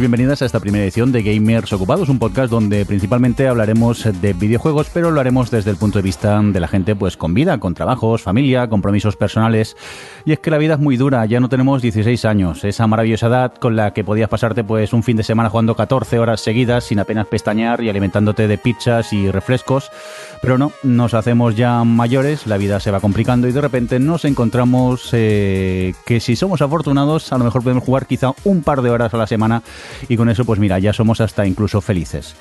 bienvenidos, 0.00 0.18
bienvenidas 0.18 0.42
a 0.42 0.46
esta 0.46 0.60
primera 0.60 0.84
edición 0.84 1.12
de 1.12 1.22
Gamers 1.22 1.72
Ocupados, 1.72 2.08
un 2.08 2.18
podcast 2.18 2.50
donde 2.50 2.84
principalmente 2.86 3.48
hablaremos 3.48 4.04
de 4.20 4.32
videojuegos, 4.32 4.88
pero 4.92 5.10
lo 5.10 5.20
haremos 5.20 5.50
desde 5.50 5.70
el 5.70 5.76
punto 5.76 5.98
de 5.98 6.02
vista 6.02 6.40
de 6.42 6.60
la 6.60 6.68
gente 6.68 6.94
pues 6.94 7.16
con 7.16 7.34
vida, 7.34 7.58
con 7.58 7.74
trabajos, 7.74 8.22
familia, 8.22 8.68
compromisos 8.68 9.16
personales. 9.16 9.76
Y 10.24 10.32
es 10.32 10.38
que 10.38 10.50
la 10.50 10.58
vida 10.58 10.74
es 10.74 10.80
muy 10.80 10.96
dura, 10.96 11.24
ya 11.26 11.40
no 11.40 11.48
tenemos 11.48 11.82
16 11.82 12.24
años, 12.24 12.64
esa 12.64 12.86
maravillosa 12.86 13.26
edad 13.26 13.54
con 13.54 13.76
la 13.76 13.92
que 13.92 14.04
podías 14.04 14.28
pasarte 14.28 14.64
pues 14.64 14.92
un 14.92 15.02
fin 15.02 15.16
de 15.16 15.22
semana 15.22 15.50
jugando 15.50 15.74
14 15.74 16.18
horas 16.18 16.40
seguidas 16.40 16.84
sin 16.84 17.00
apenas 17.00 17.26
pestañear 17.26 17.82
y 17.82 17.88
alimentándote 17.88 18.48
de 18.48 18.58
pizzas 18.58 19.12
y 19.12 19.30
refrescos. 19.30 19.90
Pero 20.42 20.58
no, 20.58 20.72
nos 20.82 21.14
hacemos 21.14 21.56
ya 21.56 21.82
mayores, 21.84 22.46
la 22.46 22.56
vida 22.56 22.80
se 22.80 22.90
va 22.90 23.00
complicando 23.00 23.48
y 23.48 23.52
de 23.52 23.60
repente 23.60 23.98
nos 23.98 24.24
encontramos 24.24 25.10
eh, 25.12 25.94
que 26.06 26.20
si 26.20 26.36
somos 26.36 26.62
afortunados 26.62 27.32
a 27.32 27.38
lo 27.38 27.44
mejor 27.44 27.62
podemos 27.62 27.84
jugar 27.84 28.06
quizá 28.06 28.32
un 28.44 28.62
par 28.62 28.82
de 28.82 28.90
horas 28.90 29.12
a 29.14 29.16
la 29.16 29.26
semana 29.26 29.62
y 30.08 30.16
con 30.16 30.28
eso 30.28 30.44
pues 30.44 30.58
mira, 30.58 30.78
ya 30.78 30.92
somos 30.92 31.20
hasta 31.20 31.46
incluso 31.46 31.80
felices. 31.80 32.34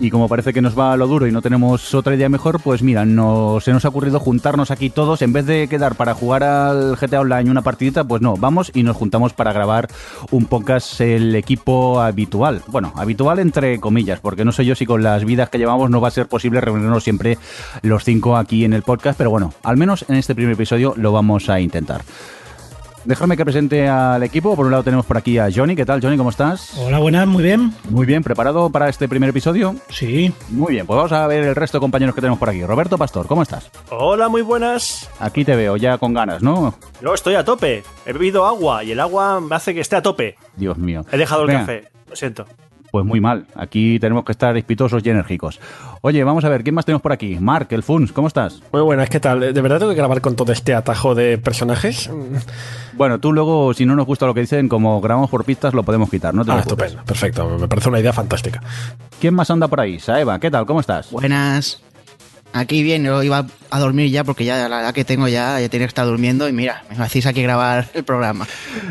Y 0.00 0.10
como 0.10 0.28
parece 0.28 0.52
que 0.52 0.60
nos 0.60 0.78
va 0.78 0.92
a 0.92 0.96
lo 0.96 1.06
duro 1.06 1.26
y 1.26 1.32
no 1.32 1.42
tenemos 1.42 1.94
otra 1.94 2.14
idea 2.14 2.28
mejor, 2.28 2.60
pues 2.60 2.82
mira, 2.82 3.04
nos, 3.04 3.64
se 3.64 3.72
nos 3.72 3.84
ha 3.84 3.88
ocurrido 3.88 4.20
juntarnos 4.20 4.70
aquí 4.70 4.90
todos, 4.90 5.22
en 5.22 5.32
vez 5.32 5.46
de 5.46 5.68
quedar 5.68 5.94
para 5.94 6.14
jugar 6.14 6.42
al 6.42 6.96
GTA 6.96 7.20
Online 7.20 7.50
una 7.50 7.62
partidita, 7.62 8.04
pues 8.04 8.22
no, 8.22 8.36
vamos 8.36 8.70
y 8.74 8.82
nos 8.82 8.96
juntamos 8.96 9.32
para 9.32 9.52
grabar 9.52 9.88
un 10.30 10.46
podcast 10.46 11.00
el 11.00 11.34
equipo 11.34 12.00
habitual. 12.00 12.62
Bueno, 12.68 12.92
habitual 12.96 13.38
entre 13.38 13.78
comillas, 13.80 14.20
porque 14.20 14.44
no 14.44 14.52
sé 14.52 14.64
yo 14.64 14.74
si 14.74 14.86
con 14.86 15.02
las 15.02 15.24
vidas 15.24 15.50
que 15.50 15.58
llevamos 15.58 15.90
no 15.90 16.00
va 16.00 16.08
a 16.08 16.12
ser 16.12 16.26
posible 16.26 16.60
reunirnos 16.60 17.04
siempre 17.04 17.38
los 17.82 18.04
cinco 18.04 18.36
aquí 18.36 18.64
en 18.64 18.72
el 18.72 18.82
podcast, 18.82 19.16
pero 19.16 19.30
bueno, 19.30 19.52
al 19.62 19.76
menos 19.76 20.04
en 20.08 20.16
este 20.16 20.34
primer 20.34 20.54
episodio 20.54 20.94
lo 20.96 21.12
vamos 21.12 21.48
a 21.48 21.60
intentar. 21.60 22.02
Déjame 23.04 23.36
que 23.36 23.44
presente 23.44 23.86
al 23.86 24.22
equipo. 24.22 24.56
Por 24.56 24.64
un 24.64 24.70
lado 24.72 24.82
tenemos 24.82 25.04
por 25.04 25.18
aquí 25.18 25.36
a 25.38 25.48
Johnny. 25.54 25.76
¿Qué 25.76 25.84
tal, 25.84 26.00
Johnny? 26.00 26.16
¿Cómo 26.16 26.30
estás? 26.30 26.74
Hola, 26.78 26.98
buenas, 26.98 27.26
muy 27.26 27.42
bien. 27.42 27.74
Muy 27.90 28.06
bien, 28.06 28.22
¿preparado 28.22 28.70
para 28.70 28.88
este 28.88 29.08
primer 29.08 29.28
episodio? 29.28 29.76
Sí. 29.90 30.32
Muy 30.48 30.72
bien, 30.72 30.86
pues 30.86 30.96
vamos 30.96 31.12
a 31.12 31.26
ver 31.26 31.44
el 31.44 31.54
resto 31.54 31.76
de 31.76 31.80
compañeros 31.82 32.14
que 32.14 32.22
tenemos 32.22 32.38
por 32.38 32.48
aquí. 32.48 32.64
Roberto 32.64 32.96
Pastor, 32.96 33.26
¿cómo 33.26 33.42
estás? 33.42 33.70
Hola, 33.90 34.30
muy 34.30 34.40
buenas. 34.40 35.10
Aquí 35.20 35.44
te 35.44 35.54
veo 35.54 35.76
ya 35.76 35.98
con 35.98 36.14
ganas, 36.14 36.42
¿no? 36.42 36.74
Yo 37.02 37.12
estoy 37.12 37.34
a 37.34 37.44
tope. 37.44 37.82
He 38.06 38.12
bebido 38.14 38.46
agua 38.46 38.82
y 38.82 38.92
el 38.92 39.00
agua 39.00 39.38
me 39.40 39.54
hace 39.54 39.74
que 39.74 39.80
esté 39.80 39.96
a 39.96 40.02
tope. 40.02 40.36
Dios 40.56 40.78
mío. 40.78 41.04
He 41.12 41.18
dejado 41.18 41.42
el 41.42 41.48
Venga, 41.48 41.60
café. 41.60 41.84
Lo 42.08 42.16
siento. 42.16 42.46
Pues 42.94 43.04
muy 43.04 43.20
mal. 43.20 43.46
Aquí 43.56 43.98
tenemos 43.98 44.24
que 44.24 44.30
estar 44.30 44.56
espitosos 44.56 45.04
y 45.04 45.10
enérgicos. 45.10 45.58
Oye, 46.00 46.22
vamos 46.22 46.44
a 46.44 46.48
ver, 46.48 46.62
¿quién 46.62 46.76
más 46.76 46.84
tenemos 46.84 47.02
por 47.02 47.10
aquí? 47.10 47.38
Mark, 47.40 47.66
el 47.70 47.82
Funs, 47.82 48.12
¿cómo 48.12 48.28
estás? 48.28 48.62
Muy 48.72 48.82
buenas, 48.82 49.10
¿qué 49.10 49.18
tal? 49.18 49.52
¿De 49.52 49.60
verdad 49.60 49.80
tengo 49.80 49.90
que 49.90 49.96
grabar 49.96 50.20
con 50.20 50.36
todo 50.36 50.52
este 50.52 50.76
atajo 50.76 51.16
de 51.16 51.36
personajes? 51.38 52.08
Bueno, 52.96 53.18
tú 53.18 53.32
luego, 53.32 53.74
si 53.74 53.84
no 53.84 53.96
nos 53.96 54.06
gusta 54.06 54.24
lo 54.24 54.34
que 54.34 54.42
dicen, 54.42 54.68
como 54.68 55.00
grabamos 55.00 55.28
por 55.28 55.44
pistas, 55.44 55.74
lo 55.74 55.82
podemos 55.82 56.08
quitar, 56.08 56.32
¿no? 56.32 56.44
Te 56.44 56.52
Ah, 56.52 56.60
estupendo, 56.60 57.02
perfecto, 57.02 57.58
me 57.58 57.66
parece 57.66 57.88
una 57.88 57.98
idea 57.98 58.12
fantástica. 58.12 58.62
¿Quién 59.20 59.34
más 59.34 59.50
anda 59.50 59.66
por 59.66 59.80
ahí? 59.80 59.98
Saeva, 59.98 60.38
¿qué 60.38 60.48
tal? 60.48 60.64
¿Cómo 60.64 60.78
estás? 60.78 61.10
Buenas. 61.10 61.83
Aquí 62.56 62.84
bien, 62.84 63.02
yo 63.02 63.20
iba 63.24 63.46
a 63.68 63.80
dormir 63.80 64.12
ya 64.12 64.22
porque 64.22 64.44
ya 64.44 64.68
la 64.68 64.80
edad 64.80 64.94
que 64.94 65.04
tengo 65.04 65.26
ya, 65.26 65.58
ya 65.58 65.68
tenía 65.68 65.88
que 65.88 65.90
estar 65.90 66.06
durmiendo 66.06 66.48
y 66.48 66.52
mira, 66.52 66.84
me 66.96 67.02
hacéis 67.04 67.26
aquí 67.26 67.42
grabar 67.42 67.88
el 67.94 68.04
programa. 68.04 68.46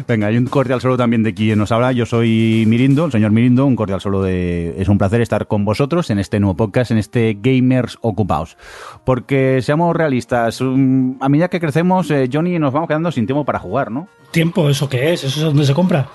Venga, 0.05 0.27
hay 0.27 0.35
un 0.35 0.47
cordial 0.47 0.81
saludo 0.81 0.97
también 0.97 1.23
de 1.23 1.33
quien 1.33 1.57
nos 1.57 1.71
habla. 1.71 1.93
Yo 1.93 2.05
soy 2.05 2.65
Mirindo, 2.67 3.05
el 3.05 3.13
señor 3.13 3.31
Mirindo. 3.31 3.65
Un 3.65 3.77
cordial 3.77 4.01
saludo 4.01 4.23
de. 4.23 4.75
Es 4.77 4.89
un 4.89 4.97
placer 4.97 5.21
estar 5.21 5.47
con 5.47 5.63
vosotros 5.63 6.09
en 6.09 6.19
este 6.19 6.41
nuevo 6.41 6.57
podcast, 6.57 6.91
en 6.91 6.97
este 6.97 7.37
Gamers 7.41 7.97
Ocupados. 8.01 8.57
Porque 9.05 9.61
seamos 9.61 9.95
realistas, 9.95 10.59
um, 10.59 11.15
a 11.21 11.29
medida 11.29 11.47
que 11.47 11.61
crecemos, 11.61 12.11
eh, 12.11 12.29
Johnny, 12.31 12.59
nos 12.59 12.73
vamos 12.73 12.89
quedando 12.89 13.13
sin 13.13 13.25
tiempo 13.25 13.45
para 13.45 13.59
jugar, 13.59 13.91
¿no? 13.91 14.09
¿Tiempo? 14.31 14.69
¿Eso 14.69 14.89
qué 14.89 15.13
es? 15.13 15.23
¿Eso 15.23 15.39
es 15.39 15.45
donde 15.45 15.65
se 15.65 15.73
compra? 15.73 16.09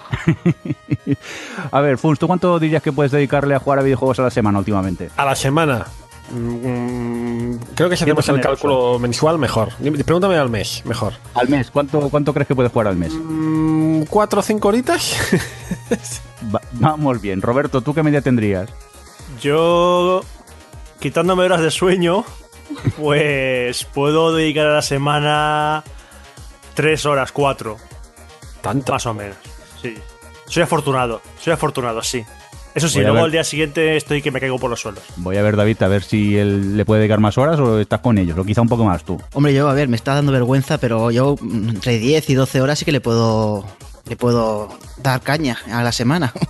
A 1.70 1.81
ver, 1.81 1.97
Funs, 1.97 2.19
¿tú 2.19 2.26
cuánto 2.26 2.58
dirías 2.58 2.82
que 2.82 2.92
puedes 2.92 3.10
dedicarle 3.10 3.54
a 3.54 3.58
jugar 3.58 3.78
a 3.78 3.82
videojuegos 3.82 4.19
a 4.19 4.25
la 4.25 4.31
semana 4.31 4.58
últimamente? 4.58 5.08
A 5.16 5.25
la 5.25 5.34
semana. 5.34 5.87
Mm, 6.30 7.56
creo 7.74 7.88
que 7.88 7.96
si 7.96 8.04
hacemos 8.04 8.28
el 8.28 8.40
cálculo 8.40 8.98
mensual, 8.98 9.38
mejor. 9.38 9.70
Pregúntame 10.04 10.36
al 10.36 10.50
mes, 10.50 10.82
mejor. 10.84 11.14
Al 11.34 11.48
mes, 11.48 11.70
¿cuánto, 11.70 12.00
cuánto 12.10 12.32
crees 12.34 12.48
que 12.48 12.54
puedes 12.54 12.72
jugar 12.72 12.88
al 12.88 12.96
mes? 12.96 13.12
Mm, 13.14 14.02
¿Cuatro 14.04 14.40
o 14.40 14.42
cinco 14.42 14.68
horitas? 14.68 15.16
Va- 16.54 16.60
vamos 16.72 17.20
bien. 17.20 17.42
Roberto, 17.42 17.80
¿tú 17.80 17.94
qué 17.94 18.02
media 18.02 18.20
tendrías? 18.20 18.68
Yo, 19.40 20.22
quitándome 21.00 21.44
horas 21.44 21.60
de 21.60 21.70
sueño, 21.70 22.24
pues 22.96 23.84
puedo 23.84 24.34
dedicar 24.34 24.66
a 24.66 24.74
la 24.74 24.82
semana 24.82 25.84
tres 26.74 27.06
horas, 27.06 27.32
cuatro, 27.32 27.76
Tanto. 28.60 28.92
más 28.92 29.06
o 29.06 29.14
menos. 29.14 29.36
Sí. 29.82 29.94
Soy 30.46 30.62
afortunado, 30.62 31.20
soy 31.40 31.52
afortunado, 31.52 32.02
sí. 32.02 32.24
Eso 32.78 32.88
sí, 32.88 32.94
Voy 32.98 33.02
luego 33.02 33.16
ver. 33.16 33.24
al 33.24 33.32
día 33.32 33.44
siguiente 33.44 33.96
estoy 33.96 34.22
que 34.22 34.30
me 34.30 34.40
caigo 34.40 34.58
por 34.58 34.70
los 34.70 34.80
suelos. 34.80 35.02
Voy 35.16 35.36
a 35.36 35.42
ver, 35.42 35.56
David, 35.56 35.82
a 35.82 35.88
ver 35.88 36.02
si 36.02 36.36
él 36.36 36.76
le 36.76 36.84
puede 36.84 37.00
dedicar 37.00 37.20
más 37.20 37.36
horas 37.36 37.58
o 37.60 37.78
estás 37.80 38.00
con 38.00 38.16
ellos, 38.18 38.38
o 38.38 38.44
quizá 38.44 38.62
un 38.62 38.68
poco 38.68 38.84
más 38.84 39.04
tú. 39.04 39.20
Hombre, 39.34 39.52
yo, 39.52 39.68
a 39.68 39.74
ver, 39.74 39.88
me 39.88 39.96
está 39.96 40.14
dando 40.14 40.32
vergüenza, 40.32 40.78
pero 40.78 41.10
yo 41.10 41.36
mm, 41.40 41.68
entre 41.70 41.98
10 41.98 42.30
y 42.30 42.34
12 42.34 42.60
horas 42.60 42.78
sí 42.78 42.84
que 42.84 42.92
le 42.92 43.00
puedo 43.00 43.64
le 44.08 44.16
puedo 44.16 44.68
dar 45.02 45.20
caña 45.20 45.58
a 45.70 45.82
la 45.82 45.92
semana. 45.92 46.32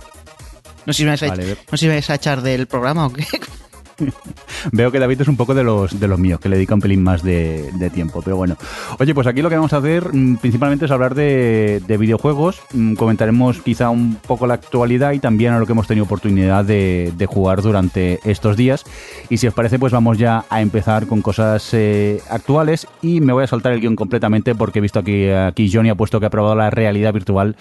No 0.85 0.93
sé 0.93 0.99
si 0.99 1.03
me 1.03 1.09
vais 1.11 1.21
a, 1.23 1.27
Vale. 1.27 1.45
no 1.69 1.77
sé 1.77 1.77
si 1.77 1.85
me 1.87 1.93
vais 1.93 2.09
a 2.09 2.15
echar 2.15 2.41
del 2.41 2.65
programa 2.65 3.05
o 3.05 3.13
qué. 3.13 3.23
Veo 4.71 4.91
que 4.91 4.99
David 4.99 5.21
es 5.21 5.27
un 5.27 5.37
poco 5.37 5.53
de 5.53 5.63
los, 5.63 5.99
de 5.99 6.07
los 6.07 6.19
míos, 6.19 6.39
que 6.39 6.49
le 6.49 6.55
dedica 6.55 6.75
un 6.75 6.81
pelín 6.81 7.03
más 7.03 7.23
de, 7.23 7.71
tiempo, 7.93 8.21
pero 8.23 8.37
bueno. 8.37 8.55
Oye, 8.99 9.15
pues 9.15 9.25
aquí 9.27 9.41
lo 9.41 9.49
que 9.49 9.55
vamos 9.55 9.73
a 9.73 9.77
hacer 9.77 10.13
mm, 10.13 10.37
principalmente 10.37 10.85
es 10.85 10.91
hablar 10.91 11.15
de, 11.15 11.81
de 11.87 11.97
videojuegos. 11.97 12.61
Mm, 12.73 12.93
Comentaremos 12.95 13.59
quizá 13.61 13.89
un 13.89 14.15
poco 14.15 14.47
la 14.47 14.55
actualidad 14.55 15.13
y 15.13 15.19
también 15.19 15.53
a 15.53 15.59
lo 15.59 15.65
que 15.65 15.71
hemos 15.71 15.87
tenido 15.87 16.05
oportunidad 16.05 16.65
de, 16.65 17.27
jugar 17.29 17.61
durante 17.61 18.19
estos 18.23 18.57
días. 18.57 18.83
Y 19.29 19.37
si 19.37 19.47
os 19.47 19.53
parece, 19.53 19.77
pues 19.77 19.93
vamos 19.93 20.17
ya 20.17 20.45
a 20.49 20.61
empezar 20.61 21.07
con 21.07 21.21
cosas 21.21 21.73
eh, 21.73 22.21
actuales 22.29 22.87
y 23.01 23.21
me 23.21 23.33
voy 23.33 23.43
a 23.43 23.47
saltar 23.47 23.73
el 23.73 23.81
guion 23.81 23.95
completamente 23.95 24.55
porque 24.55 24.79
he 24.79 24.81
visto 24.81 24.99
aquí, 24.99 25.29
aquí 25.29 25.69
Johnny 25.71 25.89
ha 25.89 25.95
puesto 25.95 26.19
que 26.19 26.25
ha 26.25 26.29
probado 26.29 26.55
la 26.55 26.69
realidad 26.69 27.13
virtual 27.13 27.55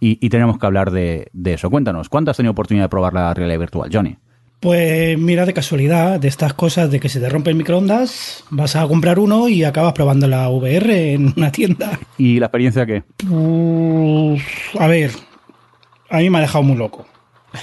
y, 0.00 0.30
tenemos 0.30 0.58
que 0.58 0.66
hablar 0.66 0.90
de, 0.90 1.28
de 1.32 1.54
eso. 1.54 1.70
Cuéntanos, 1.70 2.08
¿cuándo 2.08 2.30
has 2.30 2.36
tenido 2.36 2.52
oportunidad 2.52 2.84
de 2.84 2.88
probar 2.88 3.12
la 3.12 3.34
realidad 3.34 3.58
virtual, 3.58 3.90
Johnny? 3.92 4.16
Pues 4.60 5.18
mira, 5.18 5.46
de 5.46 5.54
casualidad, 5.54 6.20
de 6.20 6.28
estas 6.28 6.52
cosas 6.52 6.90
de 6.90 7.00
que 7.00 7.08
se 7.08 7.18
te 7.18 7.28
rompe 7.28 7.50
el 7.50 7.56
microondas, 7.56 8.44
vas 8.50 8.76
a 8.76 8.86
comprar 8.86 9.18
uno 9.18 9.48
y 9.48 9.64
acabas 9.64 9.94
probando 9.94 10.28
la 10.28 10.48
VR 10.50 11.14
en 11.14 11.32
una 11.36 11.50
tienda. 11.50 11.98
¿Y 12.18 12.38
la 12.38 12.46
experiencia 12.46 12.84
qué? 12.84 13.02
Uf, 13.28 14.42
a 14.78 14.86
ver, 14.86 15.12
a 16.10 16.18
mí 16.18 16.28
me 16.28 16.38
ha 16.38 16.42
dejado 16.42 16.62
muy 16.62 16.76
loco. 16.76 17.06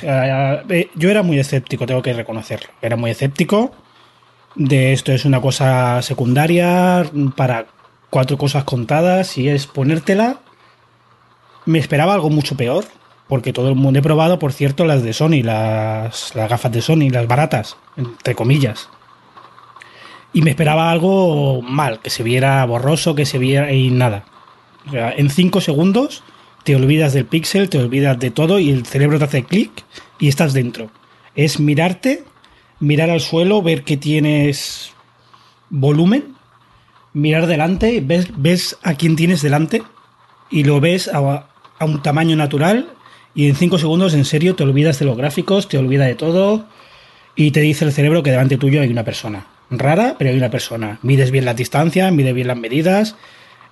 Eh, 0.02 0.90
Yo 0.96 1.10
era 1.10 1.22
muy 1.22 1.38
escéptico, 1.38 1.86
tengo 1.86 2.02
que 2.02 2.14
reconocerlo. 2.14 2.70
Era 2.82 2.96
muy 2.96 3.12
escéptico 3.12 3.72
de 4.58 4.92
esto 4.94 5.12
es 5.12 5.24
una 5.26 5.40
cosa 5.40 6.02
secundaria 6.02 7.06
para 7.36 7.68
cuatro 8.10 8.38
cosas 8.38 8.64
contadas 8.64 9.38
y 9.38 9.48
es 9.50 9.68
ponértela. 9.68 10.40
Me 11.66 11.80
esperaba 11.80 12.14
algo 12.14 12.30
mucho 12.30 12.58
peor, 12.58 12.86
porque 13.28 13.54
todo 13.54 13.70
el 13.70 13.76
mundo 13.76 14.00
he 14.00 14.04
probado, 14.04 14.40
por 14.40 14.54
cierto, 14.54 14.86
las 14.86 15.04
de 15.04 15.14
Sony, 15.14 15.44
las, 15.44 16.34
las 16.36 16.50
gafas 16.50 16.72
de 16.72 16.82
Sony, 16.82 17.10
las 17.12 17.28
baratas, 17.28 17.78
entre 17.98 18.36
comillas. 18.36 18.90
Y 20.34 20.42
me 20.42 20.52
esperaba 20.52 20.92
algo 20.92 21.62
mal, 21.62 22.00
que 22.00 22.10
se 22.10 22.24
viera 22.24 22.64
borroso, 22.66 23.16
que 23.16 23.26
se 23.26 23.38
viera 23.38 23.72
y 23.74 23.90
nada. 23.90 24.26
O 24.88 24.92
sea, 24.92 25.12
en 25.12 25.30
5 25.30 25.62
segundos 25.62 26.24
te 26.64 26.76
olvidas 26.76 27.14
del 27.14 27.26
pixel, 27.26 27.70
te 27.70 27.80
olvidas 27.80 28.20
de 28.20 28.32
todo 28.32 28.60
y 28.60 28.72
el 28.72 28.86
cerebro 28.86 29.18
te 29.20 29.26
hace 29.26 29.44
clic 29.44 29.72
y 30.20 30.28
estás 30.28 30.54
dentro. 30.54 30.90
Es 31.36 31.60
mirarte, 31.60 32.24
mirar 32.80 33.10
al 33.10 33.22
suelo, 33.22 33.62
ver 33.62 33.84
que 33.84 33.98
tienes 33.98 34.92
volumen, 35.70 36.36
mirar 37.14 37.48
delante, 37.48 38.02
ves, 38.02 38.30
ves 38.38 38.78
a 38.84 38.96
quién 38.96 39.16
tienes 39.16 39.42
delante 39.42 39.84
y 40.50 40.64
lo 40.64 40.80
ves 40.80 41.10
a, 41.10 41.48
a 41.80 41.86
un 41.86 42.02
tamaño 42.02 42.36
natural 42.36 42.97
y 43.38 43.48
en 43.48 43.56
5 43.56 43.78
segundos 43.78 44.16
en 44.16 44.26
serio 44.26 44.56
te 44.56 44.64
olvidas 44.64 44.98
de 44.98 45.06
los 45.06 45.16
gráficos, 45.16 45.70
te 45.70 45.78
olvidas 45.78 46.08
de 46.08 46.16
todo 46.16 46.66
y 47.36 47.52
te 47.52 47.62
dice 47.62 47.86
el 47.86 47.92
cerebro 47.92 48.24
que 48.24 48.32
delante 48.32 48.58
tuyo 48.58 48.82
hay 48.82 48.90
una 48.90 49.06
persona. 49.06 49.46
Rara, 49.70 50.16
pero 50.18 50.32
hay 50.32 50.38
una 50.38 50.50
persona. 50.50 50.98
Mides 51.04 51.30
bien 51.30 51.46
la 51.46 51.54
distancia, 51.54 52.10
mides 52.10 52.34
bien 52.34 52.48
las 52.48 52.58
medidas. 52.58 53.16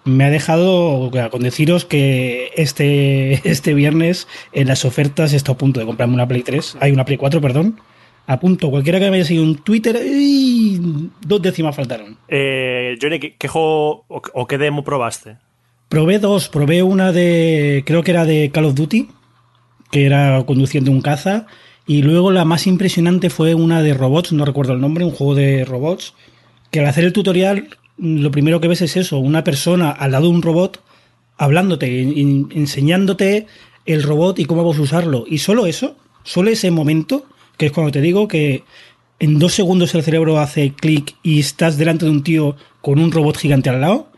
Me 0.04 0.24
ha 0.24 0.30
dejado 0.30 1.10
con 1.32 1.42
deciros 1.42 1.84
que 1.84 2.52
este, 2.56 3.42
este 3.50 3.74
viernes 3.74 4.28
en 4.54 4.68
las 4.68 4.86
ofertas 4.86 5.34
estoy 5.34 5.56
a 5.56 5.58
punto 5.58 5.80
de 5.80 5.88
comprarme 5.88 6.14
una 6.14 6.28
Play 6.28 6.44
3. 6.44 6.78
Hay 6.80 6.92
una 6.92 7.04
Play 7.04 7.18
4, 7.18 7.42
perdón. 7.42 7.80
A 8.28 8.40
punto. 8.40 8.70
Cualquiera 8.70 9.00
que 9.00 9.10
me 9.10 9.18
haya 9.18 9.26
seguido 9.26 9.46
en 9.46 9.56
Twitter, 9.56 9.98
¡ay! 9.98 11.10
dos 11.22 11.42
décimas 11.42 11.76
faltaron. 11.76 12.20
Eh, 12.28 12.98
Johnny, 13.02 13.20
¿qué, 13.20 13.36
qué 13.36 13.48
juego 13.48 14.06
o, 14.10 14.22
o 14.32 14.46
qué 14.46 14.60
demo 14.60 14.84
probaste? 14.84 15.38
Probé 15.90 16.20
dos. 16.20 16.50
Probé 16.50 16.84
una 16.84 17.12
de. 17.12 17.84
Creo 17.84 18.04
que 18.04 18.12
era 18.12 18.26
de 18.26 18.52
Call 18.54 18.66
of 18.66 18.76
Duty. 18.76 19.08
Que 19.92 20.06
era 20.06 20.44
conduciendo 20.46 20.92
un 20.92 21.02
caza. 21.02 21.48
Y 21.88 22.02
luego 22.02 22.32
la 22.32 22.46
más 22.46 22.68
impresionante 22.68 23.30
fue 23.30 23.56
una 23.56 23.82
de 23.82 23.94
robots. 23.94 24.34
No 24.34 24.46
recuerdo 24.46 24.74
el 24.74 24.82
nombre. 24.82 25.06
Un 25.06 25.12
juego 25.12 25.36
de 25.36 25.66
robots. 25.66 26.14
Que 26.72 26.80
al 26.80 26.88
hacer 26.88 27.04
el 27.04 27.14
tutorial. 27.14 27.70
Lo 27.98 28.32
primero 28.32 28.60
que 28.60 28.68
ves 28.68 28.82
es 28.82 28.98
eso. 28.98 29.20
Una 29.20 29.44
persona 29.44 29.92
al 29.92 30.12
lado 30.12 30.26
de 30.26 30.32
un 30.32 30.42
robot. 30.42 30.82
Hablándote. 31.38 32.02
enseñándote. 32.02 33.48
el 33.86 34.04
robot 34.04 34.40
y 34.40 34.46
cómo 34.46 34.64
vamos 34.64 34.80
a 34.80 34.82
usarlo. 34.82 35.26
Y 35.28 35.38
solo 35.38 35.68
eso, 35.68 35.96
solo 36.24 36.50
ese 36.50 36.72
momento, 36.72 37.26
que 37.58 37.68
es 37.68 37.72
cuando 37.72 37.92
te 37.92 38.02
digo 38.02 38.28
que 38.28 38.64
en 39.20 39.40
dos 39.40 39.54
segundos 39.54 39.96
el 39.96 40.04
cerebro 40.04 40.40
hace 40.40 40.74
clic 40.74 41.16
y 41.24 41.40
estás 41.40 41.78
delante 41.78 42.06
de 42.06 42.12
un 42.12 42.24
tío 42.24 42.56
con 42.82 43.00
un 43.00 43.12
robot 43.12 43.38
gigante 43.38 43.70
al 43.70 43.82
lado, 43.82 44.12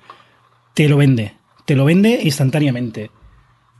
te 0.73 0.89
lo 0.89 0.97
vende. 0.97 1.33
Te 1.65 1.75
lo 1.75 1.85
vende 1.85 2.19
instantáneamente. 2.23 3.11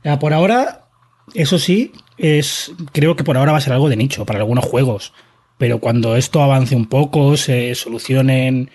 Ya, 0.04 0.18
por 0.18 0.32
ahora, 0.32 0.87
eso 1.34 1.58
sí, 1.58 1.92
es. 2.16 2.72
Creo 2.92 3.16
que 3.16 3.24
por 3.24 3.36
ahora 3.36 3.52
va 3.52 3.58
a 3.58 3.62
ser 3.62 3.72
algo 3.72 3.88
de 3.88 3.96
nicho 3.96 4.24
para 4.26 4.40
algunos 4.40 4.64
juegos. 4.64 5.12
Pero 5.56 5.80
cuando 5.80 6.16
esto 6.16 6.42
avance 6.42 6.76
un 6.76 6.86
poco, 6.86 7.36
se 7.36 7.74
solucionen 7.74 8.70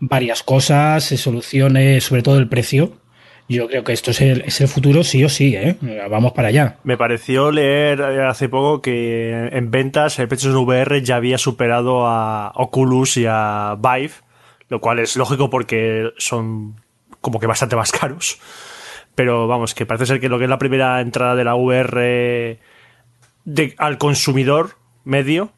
varias 0.00 0.42
cosas, 0.42 1.04
se 1.04 1.16
solucione 1.16 2.00
sobre 2.00 2.22
todo 2.22 2.38
el 2.38 2.48
precio, 2.48 3.00
yo 3.50 3.66
creo 3.66 3.82
que 3.82 3.92
esto 3.92 4.12
es 4.12 4.20
el, 4.20 4.42
es 4.42 4.60
el 4.60 4.68
futuro 4.68 5.02
sí 5.02 5.24
o 5.24 5.28
sí, 5.28 5.56
¿eh? 5.56 5.76
Vamos 6.08 6.32
para 6.34 6.48
allá. 6.48 6.76
Me 6.84 6.96
pareció 6.96 7.50
leer 7.50 8.00
hace 8.00 8.48
poco 8.48 8.80
que 8.80 9.48
en 9.50 9.72
ventas 9.72 10.20
el 10.20 10.28
PlayStation 10.28 10.62
VR 10.62 11.02
ya 11.02 11.16
había 11.16 11.36
superado 11.36 12.06
a 12.06 12.52
Oculus 12.54 13.16
y 13.16 13.26
a 13.28 13.76
Vive, 13.76 14.12
lo 14.68 14.80
cual 14.80 15.00
es 15.00 15.16
lógico 15.16 15.50
porque 15.50 16.12
son 16.16 16.76
como 17.20 17.40
que 17.40 17.48
bastante 17.48 17.74
más 17.74 17.90
caros. 17.90 18.38
Pero 19.20 19.46
vamos, 19.46 19.74
que 19.74 19.84
parece 19.84 20.06
ser 20.06 20.18
que 20.18 20.30
lo 20.30 20.38
que 20.38 20.44
es 20.44 20.50
la 20.50 20.56
primera 20.56 20.98
entrada 20.98 21.34
de 21.34 21.44
la 21.44 21.54
VR 21.54 22.58
de, 23.44 23.74
al 23.76 23.98
consumidor 23.98 24.78
medio 25.04 25.52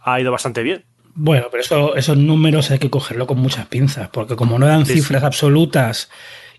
ha 0.00 0.20
ido 0.20 0.32
bastante 0.32 0.64
bien. 0.64 0.84
Bueno, 1.14 1.46
pero 1.48 1.60
eso, 1.62 1.94
esos 1.94 2.16
números 2.16 2.72
hay 2.72 2.80
que 2.80 2.90
cogerlo 2.90 3.28
con 3.28 3.38
muchas 3.38 3.66
pinzas, 3.66 4.08
porque 4.08 4.34
como 4.34 4.58
no 4.58 4.66
dan 4.66 4.84
Sí, 4.84 4.94
cifras 4.94 5.22
absolutas, 5.22 6.10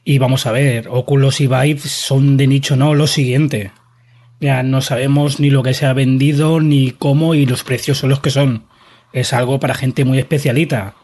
y 0.06 0.18
vamos 0.18 0.46
a 0.46 0.54
ver, 0.54 0.88
Oculus 0.90 1.42
y 1.42 1.48
Vive 1.48 1.80
son 1.80 2.38
de 2.38 2.48
nicho, 2.48 2.78
no, 2.78 2.96
lo 2.96 3.08
siguiente. 3.08 3.74
Ya 4.40 4.64
no 4.64 4.80
sabemos 4.80 5.42
ni 5.42 5.50
lo 5.50 5.62
que 5.62 5.74
se 5.74 5.88
ha 5.88 5.92
vendido, 5.92 6.62
ni 6.62 6.92
cómo, 6.92 7.36
y 7.36 7.46
los 7.48 7.66
precios 7.66 7.98
son 7.98 8.12
los 8.12 8.22
que 8.22 8.30
son. 8.30 8.64
Es 9.12 9.34
algo 9.34 9.60
para 9.60 9.74
gente 9.74 10.06
muy 10.06 10.20
especialita. 10.20 10.96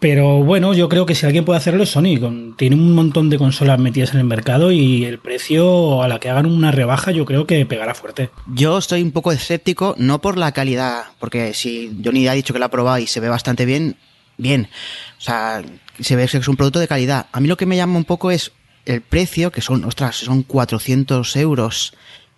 Pero 0.00 0.42
bueno, 0.42 0.72
yo 0.72 0.88
creo 0.88 1.04
que 1.04 1.14
si 1.14 1.26
alguien 1.26 1.44
puede 1.44 1.58
hacerlo 1.58 1.82
es 1.82 1.90
Sony. 1.90 2.18
Tiene 2.56 2.74
un 2.74 2.94
montón 2.94 3.28
de 3.28 3.36
consolas 3.36 3.78
metidas 3.78 4.14
en 4.14 4.20
el 4.20 4.24
mercado 4.24 4.72
y 4.72 5.04
el 5.04 5.18
precio 5.18 6.02
a 6.02 6.08
la 6.08 6.18
que 6.18 6.30
hagan 6.30 6.46
una 6.46 6.70
rebaja 6.70 7.12
yo 7.12 7.26
creo 7.26 7.46
que 7.46 7.66
pegará 7.66 7.94
fuerte. 7.94 8.30
Yo 8.46 8.78
estoy 8.78 9.02
un 9.02 9.12
poco 9.12 9.30
escéptico, 9.30 9.94
no 9.98 10.22
por 10.22 10.38
la 10.38 10.52
calidad, 10.52 11.04
porque 11.18 11.52
si 11.52 11.94
Johnny 12.02 12.26
ha 12.28 12.32
dicho 12.32 12.54
que 12.54 12.58
la 12.58 12.66
ha 12.66 12.70
probado 12.70 12.98
y 12.98 13.06
se 13.06 13.20
ve 13.20 13.28
bastante 13.28 13.66
bien, 13.66 13.96
bien. 14.38 14.70
O 15.18 15.20
sea, 15.20 15.62
se 16.00 16.16
ve 16.16 16.26
que 16.26 16.38
es 16.38 16.48
un 16.48 16.56
producto 16.56 16.78
de 16.78 16.88
calidad. 16.88 17.26
A 17.30 17.40
mí 17.40 17.46
lo 17.46 17.58
que 17.58 17.66
me 17.66 17.76
llama 17.76 17.98
un 17.98 18.04
poco 18.04 18.30
es 18.30 18.52
el 18.86 19.02
precio, 19.02 19.52
que 19.52 19.60
son, 19.60 19.84
ostras, 19.84 20.16
son 20.16 20.42
400 20.44 21.36
euros, 21.36 21.92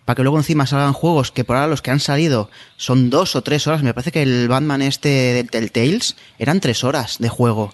para 0.05 0.15
que 0.15 0.23
luego 0.23 0.37
encima 0.37 0.65
salgan 0.65 0.93
juegos 0.93 1.31
que 1.31 1.43
por 1.43 1.55
ahora 1.55 1.67
los 1.67 1.81
que 1.81 1.91
han 1.91 1.99
salido 1.99 2.49
son 2.77 3.09
dos 3.09 3.35
o 3.35 3.41
tres 3.41 3.67
horas. 3.67 3.83
Me 3.83 3.93
parece 3.93 4.11
que 4.11 4.21
el 4.21 4.47
Batman 4.47 4.81
este 4.81 5.33
del 5.33 5.49
Telltales 5.49 6.15
eran 6.39 6.59
tres 6.59 6.83
horas 6.83 7.17
de 7.19 7.29
juego. 7.29 7.73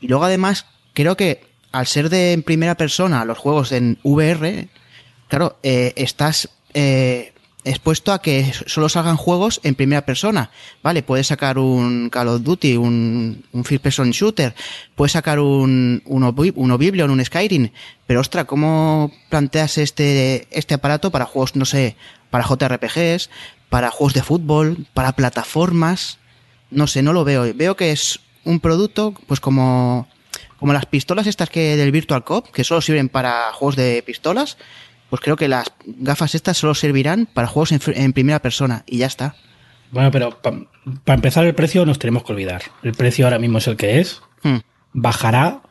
Y 0.00 0.08
luego 0.08 0.24
además, 0.24 0.66
creo 0.92 1.16
que 1.16 1.44
al 1.72 1.86
ser 1.86 2.08
de 2.08 2.32
en 2.32 2.42
primera 2.42 2.76
persona 2.76 3.24
los 3.24 3.38
juegos 3.38 3.72
en 3.72 3.98
VR, 4.04 4.68
claro, 5.28 5.58
eh, 5.62 5.92
estás 5.96 6.48
eh, 6.72 7.33
expuesto 7.64 8.12
a 8.12 8.20
que 8.20 8.52
solo 8.66 8.88
salgan 8.88 9.16
juegos 9.16 9.60
en 9.64 9.74
primera 9.74 10.04
persona. 10.04 10.50
Vale, 10.82 11.02
puedes 11.02 11.28
sacar 11.28 11.58
un 11.58 12.10
Call 12.10 12.28
of 12.28 12.42
Duty, 12.42 12.76
un, 12.76 13.44
un 13.52 13.64
first 13.64 13.82
person 13.82 14.10
shooter, 14.10 14.54
puedes 14.94 15.12
sacar 15.12 15.40
un, 15.40 16.02
un, 16.04 16.52
un 16.54 16.70
Oblivion, 16.70 17.10
un 17.10 17.24
Skyrim, 17.24 17.70
pero 18.06 18.20
ostra, 18.20 18.44
¿cómo 18.44 19.10
planteas 19.30 19.78
este, 19.78 20.46
este 20.50 20.74
aparato 20.74 21.10
para 21.10 21.24
juegos, 21.24 21.56
no 21.56 21.64
sé, 21.64 21.96
para 22.30 22.44
JRPGs, 22.46 23.30
para 23.70 23.90
juegos 23.90 24.14
de 24.14 24.22
fútbol, 24.22 24.86
para 24.92 25.12
plataformas? 25.12 26.18
No 26.70 26.86
sé, 26.86 27.02
no 27.02 27.12
lo 27.12 27.24
veo. 27.24 27.52
Veo 27.54 27.76
que 27.76 27.92
es 27.92 28.20
un 28.44 28.60
producto, 28.60 29.14
pues 29.26 29.40
como, 29.40 30.06
como 30.58 30.72
las 30.72 30.86
pistolas 30.86 31.26
estas 31.26 31.48
que 31.48 31.76
del 31.76 31.92
Virtual 31.92 32.24
Cop, 32.24 32.50
que 32.50 32.64
solo 32.64 32.82
sirven 32.82 33.08
para 33.08 33.52
juegos 33.52 33.76
de 33.76 34.02
pistolas, 34.04 34.58
pues 35.14 35.22
creo 35.22 35.36
que 35.36 35.46
las 35.46 35.70
gafas 35.86 36.34
estas 36.34 36.56
solo 36.56 36.74
servirán 36.74 37.26
para 37.32 37.46
juegos 37.46 37.70
en, 37.70 38.12
primera 38.12 38.40
persona 38.42 38.82
y 38.84 38.98
ya 38.98 39.06
está. 39.06 39.36
Bueno, 39.92 40.10
pero 40.10 40.40
para 40.40 41.14
empezar 41.14 41.44
el 41.44 41.54
precio 41.54 41.86
nos 41.86 42.00
tenemos 42.00 42.24
que 42.24 42.32
olvidar. 42.32 42.62
El 42.82 42.94
precio 42.94 43.24
ahora 43.24 43.38
mismo 43.38 43.58
es 43.58 43.68
el 43.68 43.76
que 43.76 44.00
es. 44.00 44.22
Hmm. 44.42 44.56
Bajará, 44.92 45.62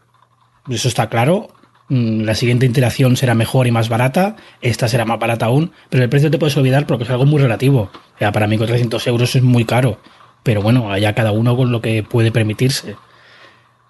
eso 0.70 0.88
está 0.88 1.10
claro. 1.10 1.50
Mm, 1.90 2.22
La 2.22 2.36
siguiente 2.36 2.66
iteración 2.66 3.18
será 3.18 3.36
mejor 3.36 3.68
y 3.68 3.72
más 3.72 3.90
barata. 3.90 4.38
Esta 4.62 4.88
será 4.88 5.04
más 5.04 5.20
barata 5.20 5.48
aún. 5.48 5.74
Pero 5.90 6.06
el 6.06 6.10
precio 6.10 6.32
te 6.32 6.38
puedes 6.38 6.56
olvidar 6.56 6.88
porque 6.88 7.04
es 7.04 7.10
algo 7.10 7.26
muy 7.26 7.42
relativo. 7.42 7.92
O 8.16 8.18
sea, 8.20 8.32
para 8.32 8.48
mí 8.48 8.58
con 8.58 8.68
300 8.68 9.06
euros 9.08 9.36
es 9.36 9.44
muy 9.44 9.66
caro. 9.66 10.00
Pero 10.44 10.62
bueno, 10.62 10.90
allá 10.90 11.16
cada 11.16 11.34
uno 11.34 11.58
con 11.58 11.74
lo 11.74 11.82
que 11.82 12.02
puede 12.02 12.32
permitirse. 12.32 12.96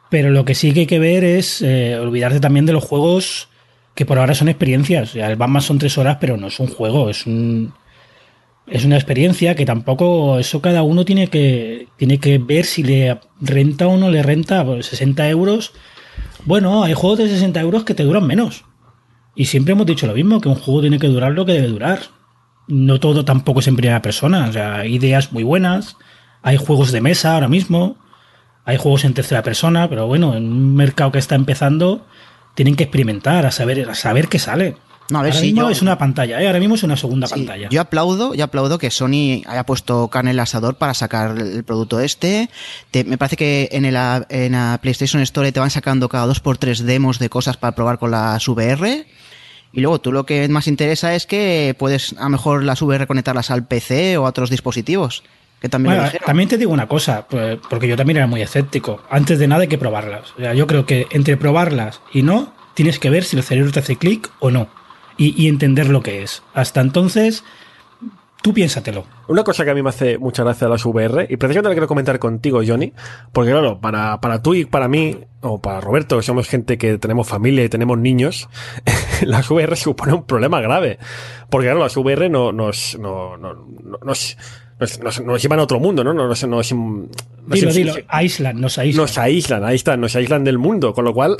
Pero 0.09 0.31
lo 0.31 0.45
que 0.45 0.55
sí 0.55 0.73
que 0.73 0.79
hay 0.79 0.87
que 0.87 0.97
ver 0.97 1.23
es 1.23 1.61
eh, 1.61 1.99
olvidarse 1.99 2.39
también 2.39 2.65
de 2.65 2.73
los 2.73 2.83
juegos 2.83 3.49
que 3.95 4.05
por 4.05 4.19
ahora 4.19 4.35
son 4.35 4.49
experiencias. 4.49 5.15
El 5.15 5.35
Batman 5.35 5.61
son 5.61 5.79
tres 5.79 5.97
horas, 5.97 6.17
pero 6.19 6.37
no 6.37 6.47
es 6.47 6.59
un 6.59 6.67
juego, 6.67 7.09
es 7.09 7.25
un, 7.25 7.73
es 8.67 8.85
una 8.85 8.95
experiencia 8.95 9.55
que 9.55 9.65
tampoco 9.65 10.39
eso 10.39 10.61
cada 10.61 10.83
uno 10.83 11.05
tiene 11.05 11.27
que 11.27 11.87
tiene 11.97 12.19
que 12.19 12.37
ver 12.37 12.65
si 12.65 12.83
le 12.83 13.19
renta 13.41 13.87
o 13.87 13.97
no 13.97 14.09
le 14.09 14.23
renta 14.23 14.63
pues 14.65 14.85
60 14.87 15.29
euros. 15.29 15.73
Bueno 16.45 16.83
hay 16.83 16.93
juegos 16.93 17.19
de 17.19 17.29
60 17.29 17.59
euros 17.59 17.83
que 17.83 17.93
te 17.93 18.03
duran 18.03 18.25
menos. 18.25 18.65
Y 19.35 19.45
siempre 19.45 19.73
hemos 19.73 19.85
dicho 19.85 20.07
lo 20.07 20.13
mismo 20.13 20.39
que 20.39 20.49
un 20.49 20.55
juego 20.55 20.81
tiene 20.81 20.99
que 20.99 21.07
durar 21.07 21.31
lo 21.33 21.45
que 21.45 21.53
debe 21.53 21.67
durar. 21.67 21.99
No 22.67 22.99
todo 22.99 23.25
tampoco 23.25 23.59
es 23.59 23.67
en 23.67 23.75
primera 23.75 24.01
persona 24.01 24.47
o 24.47 24.53
sea 24.53 24.77
hay 24.77 24.95
ideas 24.95 25.33
muy 25.33 25.43
buenas 25.43 25.97
hay 26.41 26.57
juegos 26.57 26.91
de 26.91 27.01
mesa 27.01 27.33
ahora 27.33 27.49
mismo 27.49 27.97
hay 28.65 28.77
juegos 28.77 29.03
en 29.03 29.13
tercera 29.13 29.43
persona 29.43 29.89
pero 29.89 30.07
bueno 30.07 30.35
en 30.35 30.45
un 30.45 30.75
mercado 30.75 31.11
que 31.11 31.19
está 31.19 31.35
empezando 31.35 32.05
tienen 32.55 32.75
que 32.75 32.83
experimentar 32.83 33.45
a 33.45 33.51
saber 33.51 33.89
a 33.89 33.95
saber 33.95 34.27
qué 34.27 34.39
sale 34.39 34.75
No, 35.09 35.19
a 35.19 35.21
ver 35.23 35.31
ahora 35.31 35.39
si 35.41 35.47
mismo 35.47 35.61
yo- 35.63 35.69
es 35.69 35.81
una 35.81 35.97
pantalla 35.97 36.41
¿eh? 36.41 36.47
ahora 36.47 36.59
mismo 36.59 36.75
es 36.75 36.83
una 36.83 36.95
segunda 36.97 37.27
Sí, 37.27 37.33
pantalla 37.33 37.67
Yo 37.69 37.81
aplaudo, 37.81 38.33
yo 38.35 38.43
aplaudo 38.45 38.77
que 38.77 38.89
Sony 38.91 39.41
haya 39.45 39.65
puesto 39.65 40.07
carne 40.09 40.31
en 40.31 40.35
el 40.35 40.39
asador 40.39 40.75
para 40.75 40.93
sacar 40.93 41.37
el 41.37 41.63
producto 41.63 41.99
este. 41.99 42.49
Te- 42.91 43.03
me 43.03 43.17
parece 43.17 43.35
que 43.35 43.69
en, 43.71 43.85
el, 43.85 43.95
en 44.29 44.51
la 44.53 44.79
PlayStation 44.81 45.21
Store 45.23 45.51
te 45.51 45.59
van 45.59 45.69
sacando 45.71 46.07
cada 46.09 46.25
dos 46.25 46.39
por 46.39 46.57
tres 46.57 46.85
demos 46.85 47.19
de 47.19 47.29
cosas 47.29 47.57
para 47.57 47.75
probar 47.75 47.97
con 47.99 48.11
las 48.11 48.47
VR. 48.47 49.05
Y 49.75 49.81
luego 49.81 49.99
tú 49.99 50.11
lo 50.11 50.25
que 50.25 50.47
más 50.49 50.67
interesa 50.67 51.15
es 51.15 51.25
que 51.25 51.75
puedes 51.79 52.13
a 52.19 52.23
lo 52.25 52.29
mejor 52.29 52.63
las 52.63 52.81
VR 52.83 53.07
conectarlas 53.07 53.49
al 53.49 53.65
PC 53.65 54.17
o 54.19 54.25
a 54.27 54.29
otros 54.29 54.51
dispositivos. 54.51 55.23
Que 55.63 55.69
también 55.69 55.93
lo 55.93 56.01
Bueno, 56.01 56.07
dijeron. 56.11 56.25
también 56.27 56.49
te 56.49 56.57
digo 56.57 56.73
una 56.73 56.87
cosa, 56.87 57.25
pues, 57.29 57.57
porque 57.69 57.87
yo 57.87 57.95
también 57.95 58.17
era 58.17 58.27
muy 58.27 58.41
escéptico. 58.41 59.01
Antes 59.09 59.39
de 59.39 59.47
nada 59.47 59.61
hay 59.61 59.69
que 59.69 59.77
probarlas. 59.77 60.33
O 60.37 60.41
sea, 60.41 60.53
yo 60.53 60.67
creo 60.67 60.85
que 60.85 61.07
entre 61.11 61.37
probarlas 61.37 62.01
y 62.11 62.21
no, 62.21 62.53
tienes 62.73 62.99
que 62.99 63.09
ver 63.09 63.23
si 63.23 63.37
el 63.37 63.43
cerebro 63.43 63.71
te 63.71 63.79
hace 63.79 63.95
clic 63.95 64.29
o 64.39 64.51
no. 64.51 64.67
Y, 65.15 65.41
y 65.41 65.47
entender 65.47 65.87
lo 65.87 66.01
que 66.01 66.21
es. 66.21 66.43
Hasta 66.53 66.81
entonces, 66.81 67.45
tú 68.41 68.53
piénsatelo. 68.53 69.05
Una 69.29 69.45
cosa 69.45 69.63
que 69.63 69.71
a 69.71 69.73
mí 69.73 69.81
me 69.81 69.87
hace 69.87 70.17
mucha 70.17 70.43
gracia 70.43 70.67
las 70.67 70.85
VR, 70.85 71.27
y 71.29 71.37
precisamente 71.37 71.69
la 71.69 71.75
quiero 71.75 71.87
comentar 71.87 72.19
contigo, 72.19 72.61
Johnny, 72.67 72.91
porque 73.31 73.51
claro, 73.51 73.79
para, 73.79 74.19
para 74.19 74.41
tú 74.41 74.55
y 74.55 74.65
para 74.65 74.89
mí, 74.89 75.17
o 75.39 75.61
para 75.61 75.79
Roberto, 75.79 76.17
que 76.17 76.23
somos 76.23 76.49
gente 76.49 76.77
que 76.77 76.97
tenemos 76.97 77.25
familia 77.25 77.63
y 77.63 77.69
tenemos 77.69 77.97
niños, 77.97 78.49
las 79.21 79.49
VR 79.49 79.77
supone 79.77 80.11
un 80.11 80.25
problema 80.25 80.59
grave. 80.59 80.99
Porque 81.49 81.67
claro, 81.67 81.79
las 81.79 81.95
VR 81.95 82.29
no, 82.29 82.51
nos, 82.51 82.97
no, 82.99 83.37
no, 83.37 83.53
no- 83.53 83.99
nos, 84.03 84.37
nos, 84.83 84.99
nos- 84.99 85.21
nos 85.25 85.41
llevan 85.41 85.59
a 85.59 85.63
otro 85.63 85.79
mundo, 85.79 86.03
¿no? 86.03 86.13
Nos, 86.13 86.43
nos, 86.47 86.73
nos- 86.73 87.75
Dilo. 87.75 87.93
Island, 88.21 88.59
nos 88.59 88.77
aíslan. 88.77 89.03
nos 89.03 89.17
aíslan, 89.17 89.63
ahí 89.65 89.75
está, 89.75 89.97
nos 89.97 90.15
aíslan 90.15 90.43
del 90.43 90.57
mundo, 90.57 90.93
con 90.93 91.03
lo 91.05 91.13
cual 91.13 91.35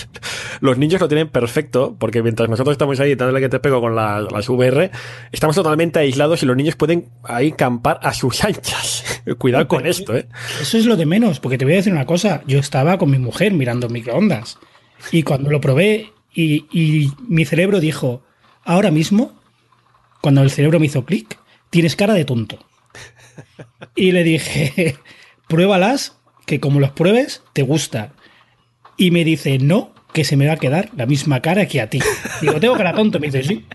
los 0.60 0.76
niños 0.78 1.00
lo 1.00 1.08
tienen 1.08 1.28
perfecto, 1.28 1.96
porque 1.98 2.22
mientras 2.22 2.48
nosotros 2.48 2.72
estamos 2.72 2.98
ahí 3.00 3.14
dándole 3.14 3.40
que 3.40 3.48
te 3.48 3.58
pego 3.60 3.80
con 3.80 3.94
la- 3.94 4.20
las 4.20 4.48
VR, 4.48 4.90
estamos 5.32 5.56
totalmente 5.56 5.98
aislados 6.00 6.42
y 6.42 6.46
los 6.46 6.56
niños 6.56 6.76
pueden 6.76 7.08
ahí 7.24 7.52
campar 7.52 7.98
a 8.02 8.12
sus 8.12 8.42
anchas. 8.44 9.04
Cuidado 9.38 9.68
con 9.68 9.86
esto, 9.86 10.16
eh. 10.16 10.26
Eso 10.60 10.78
es 10.78 10.86
lo 10.86 10.96
de 10.96 11.06
menos, 11.06 11.40
porque 11.40 11.58
te 11.58 11.64
voy 11.64 11.74
a 11.74 11.76
decir 11.78 11.92
una 11.92 12.06
cosa. 12.06 12.42
Yo 12.46 12.58
estaba 12.58 12.98
con 12.98 13.10
mi 13.10 13.18
mujer 13.18 13.52
mirando 13.52 13.88
microondas. 13.88 14.58
Y 15.12 15.22
cuando 15.22 15.50
lo 15.50 15.60
probé 15.60 16.12
y, 16.34 16.66
y 16.72 17.10
mi 17.28 17.44
cerebro 17.44 17.78
dijo, 17.80 18.22
ahora 18.64 18.90
mismo, 18.90 19.38
cuando 20.20 20.42
el 20.42 20.50
cerebro 20.50 20.80
me 20.80 20.86
hizo 20.86 21.04
clic, 21.04 21.38
tienes 21.70 21.94
cara 21.96 22.14
de 22.14 22.24
tonto. 22.24 22.58
Y 23.94 24.12
le 24.12 24.24
dije, 24.24 24.96
pruébalas, 25.48 26.18
que 26.46 26.60
como 26.60 26.80
los 26.80 26.90
pruebes, 26.90 27.42
te 27.52 27.62
gusta. 27.62 28.12
Y 28.96 29.10
me 29.10 29.24
dice, 29.24 29.58
no, 29.58 29.92
que 30.12 30.24
se 30.24 30.36
me 30.36 30.46
va 30.46 30.54
a 30.54 30.58
quedar 30.58 30.90
la 30.96 31.06
misma 31.06 31.40
cara 31.40 31.66
que 31.66 31.80
a 31.80 31.90
ti. 31.90 32.00
Digo, 32.40 32.58
tengo 32.60 32.76
cara 32.76 32.94
tonto. 32.94 33.20
Me 33.20 33.28
dice, 33.28 33.42
sí. 33.42 33.66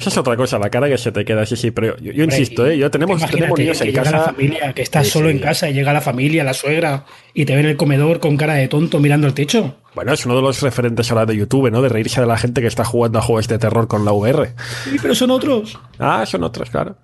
Esa 0.00 0.08
es 0.08 0.16
otra 0.18 0.36
cosa, 0.36 0.58
la 0.58 0.70
cara 0.70 0.88
que 0.88 0.96
se 0.96 1.12
te 1.12 1.24
queda 1.24 1.42
así, 1.42 1.56
sí, 1.56 1.70
pero 1.70 1.96
yo, 1.98 2.12
yo 2.12 2.24
insisto, 2.24 2.66
¿eh? 2.66 2.78
yo 2.78 2.90
tenemos, 2.90 3.18
Imagínate 3.18 3.36
tenemos 3.36 3.58
niños 3.58 3.78
que 3.78 3.84
en 3.84 3.90
llega 3.90 4.02
casa. 4.02 4.16
La 4.16 4.24
familia, 4.24 4.72
que 4.72 4.82
estás 4.82 5.06
Sí, 5.06 5.12
solo 5.12 5.28
sí. 5.28 5.36
en 5.36 5.38
casa 5.42 5.68
y 5.68 5.74
llega 5.74 5.92
la 5.92 6.00
familia, 6.00 6.42
la 6.42 6.54
suegra, 6.54 7.04
y 7.34 7.44
te 7.44 7.54
ve 7.54 7.60
en 7.60 7.66
el 7.66 7.76
comedor 7.76 8.18
con 8.18 8.36
cara 8.38 8.54
de 8.54 8.66
tonto 8.68 8.98
mirando 8.98 9.26
el 9.26 9.34
techo. 9.34 9.76
Bueno, 9.94 10.12
es 10.12 10.24
uno 10.24 10.36
de 10.36 10.42
los 10.42 10.62
referentes 10.62 11.10
ahora 11.10 11.26
de 11.26 11.36
YouTube, 11.36 11.70
¿no? 11.70 11.82
De 11.82 11.88
reírse 11.88 12.20
de 12.20 12.26
la 12.26 12.38
gente 12.38 12.60
que 12.60 12.68
está 12.68 12.84
jugando 12.84 13.18
a 13.18 13.22
juegos 13.22 13.48
de 13.48 13.58
terror 13.58 13.88
con 13.88 14.04
la 14.04 14.12
VR. 14.12 14.54
Sí, 14.84 14.96
pero 15.02 15.14
son 15.14 15.30
otros. 15.32 15.78
Ah, 15.98 16.24
son 16.24 16.44
otros, 16.44 16.70
claro. 16.70 16.96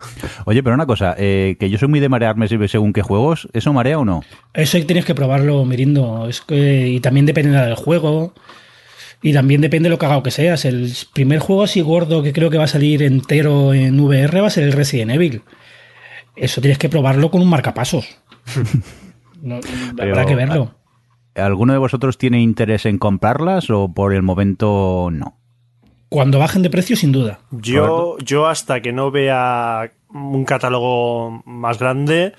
Oye, 0.45 0.63
pero 0.63 0.75
una 0.75 0.87
cosa, 0.87 1.15
eh, 1.19 1.57
que 1.61 1.69
yo 1.69 1.79
soy 1.79 1.89
muy 1.89 2.01
de 2.01 2.09
marearme 2.09 2.47
según 2.69 2.93
qué 2.93 3.03
juegos, 3.03 3.49
¿eso 3.53 3.73
marea 3.73 3.99
o 3.99 4.05
no? 4.05 4.23
Eso 4.55 4.79
tienes 4.87 5.05
que 5.05 5.15
probarlo, 5.15 5.65
Mirindo. 5.65 6.29
Es 6.29 6.41
que, 6.41 6.89
y 6.89 7.01
también 7.01 7.27
depende 7.27 7.59
del 7.59 7.75
juego. 7.75 8.33
Y 9.23 9.33
también 9.33 9.61
depende 9.61 9.89
de 9.89 9.91
lo 9.91 9.99
cagado 9.99 10.23
que 10.23 10.31
seas. 10.31 10.65
El 10.65 10.93
primer 11.13 11.39
juego 11.39 11.63
así 11.65 11.81
gordo 11.81 12.23
que 12.23 12.33
creo 12.33 12.51
que 12.51 12.59
va 12.59 12.65
a 12.65 12.69
salir 12.69 13.03
entero 13.03 13.73
en 13.75 13.99
VR 13.99 14.41
va 14.41 14.47
a 14.49 14.51
ser 14.51 14.65
el 14.65 14.73
Resident 14.73 15.11
Evil. 15.11 15.43
Eso 16.37 16.61
tienes 16.61 16.79
que 16.79 16.89
probarlo 16.89 17.31
con 17.31 17.41
un 17.43 17.49
marcapasos. 17.49 18.19
No, 19.43 19.61
Pero- 19.97 20.13
habrá 20.15 20.27
que 20.27 20.35
verlo. 20.35 20.75
¿Alguno 21.35 21.75
de 21.75 21.79
vosotros 21.79 22.17
tiene 22.17 22.41
interés 22.41 22.87
en 22.87 22.97
comprarlas 22.99 23.69
o 23.71 23.93
por 23.93 24.15
el 24.15 24.23
momento 24.23 25.11
no? 25.13 25.39
Cuando 26.09 26.39
bajen 26.39 26.63
de 26.63 26.71
precio, 26.71 26.97
sin 26.97 27.13
duda. 27.13 27.41
Yo, 27.51 28.17
yo 28.25 28.47
hasta 28.47 28.81
que 28.81 28.93
no 28.93 29.11
vea 29.11 29.93
un 30.09 30.45
catálogo 30.47 31.43
más 31.45 31.79
grande, 31.79 32.33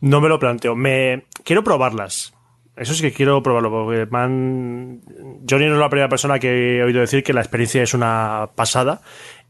no 0.00 0.20
me 0.20 0.28
lo 0.28 0.38
planteo. 0.38 0.76
Me 0.76 1.24
quiero 1.44 1.64
probarlas. 1.64 2.32
Eso 2.80 2.94
sí 2.94 3.02
que 3.02 3.12
quiero 3.12 3.42
probarlo, 3.42 3.70
porque 3.70 4.06
man, 4.06 5.02
Johnny 5.46 5.66
no 5.66 5.74
es 5.74 5.78
la 5.80 5.90
primera 5.90 6.08
persona 6.08 6.38
que 6.38 6.78
he 6.78 6.82
oído 6.82 7.02
decir 7.02 7.22
que 7.22 7.34
la 7.34 7.42
experiencia 7.42 7.82
es 7.82 7.92
una 7.92 8.52
pasada 8.54 9.02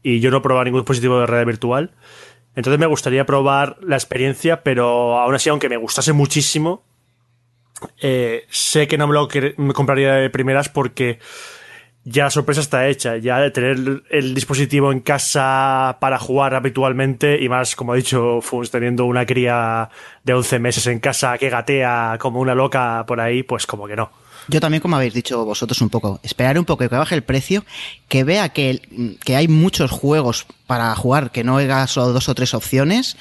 y 0.03 0.19
yo 0.19 0.31
no 0.31 0.37
he 0.37 0.41
probado 0.41 0.65
ningún 0.65 0.81
dispositivo 0.81 1.17
de 1.17 1.27
realidad 1.27 1.47
virtual. 1.47 1.91
Entonces 2.57 2.77
me 2.77 2.87
gustaría 2.87 3.25
probar 3.25 3.77
la 3.81 3.95
experiencia, 3.95 4.63
pero 4.63 5.17
aún 5.17 5.33
así, 5.33 5.47
aunque 5.47 5.69
me 5.69 5.77
gustase 5.77 6.11
muchísimo, 6.11 6.83
eh, 8.01 8.43
sé 8.49 8.89
que 8.89 8.97
no 8.97 9.07
me 9.07 9.13
lo 9.13 9.29
compraría 9.73 10.15
de 10.15 10.29
primeras 10.29 10.67
porque 10.67 11.19
ya 12.03 12.25
la 12.25 12.29
sorpresa 12.31 12.61
está 12.61 12.87
hecha. 12.87 13.17
Ya 13.17 13.39
de 13.39 13.51
tener 13.51 14.03
el, 14.09 14.33
dispositivo 14.33 14.91
en 14.91 15.01
casa 15.01 15.97
para 15.99 16.17
jugar 16.17 16.55
habitualmente 16.55 17.41
y 17.41 17.49
más, 17.49 17.75
como 17.75 17.93
ha 17.93 17.95
dicho 17.95 18.41
Funs, 18.41 18.71
teniendo 18.71 19.05
una 19.05 19.25
cría 19.25 19.89
de 20.23 20.33
11 20.33 20.59
meses 20.59 20.87
en 20.87 20.99
casa 20.99 21.37
que 21.37 21.49
gatea 21.49 22.17
como 22.19 22.39
una 22.39 22.55
loca 22.55 23.03
por 23.07 23.19
ahí, 23.19 23.43
pues 23.43 23.65
como 23.67 23.87
que 23.87 23.95
no. 23.95 24.11
Yo 24.47 24.59
también, 24.59 24.81
como 24.81 24.95
habéis 24.95 25.13
dicho 25.13 25.45
vosotros 25.45 25.79
un 25.81 25.89
poco, 25.89 26.19
esperar 26.23 26.57
un 26.57 26.65
poco 26.65 26.79
que 26.79 26.95
baje 26.95 27.13
el 27.13 27.21
precio, 27.21 27.63
que 28.07 28.23
vea 28.23 28.49
que, 28.49 28.81
que 29.23 29.35
hay 29.35 29.47
muchos 29.47 29.91
juegos 29.91 30.47
para 30.65 30.93
jugar, 30.95 31.31
que 31.31 31.43
no 31.43 31.57
haya 31.57 31.85
solo 31.85 32.11
dos 32.11 32.27
o 32.27 32.33
tres 32.33 32.55
opciones. 32.55 33.17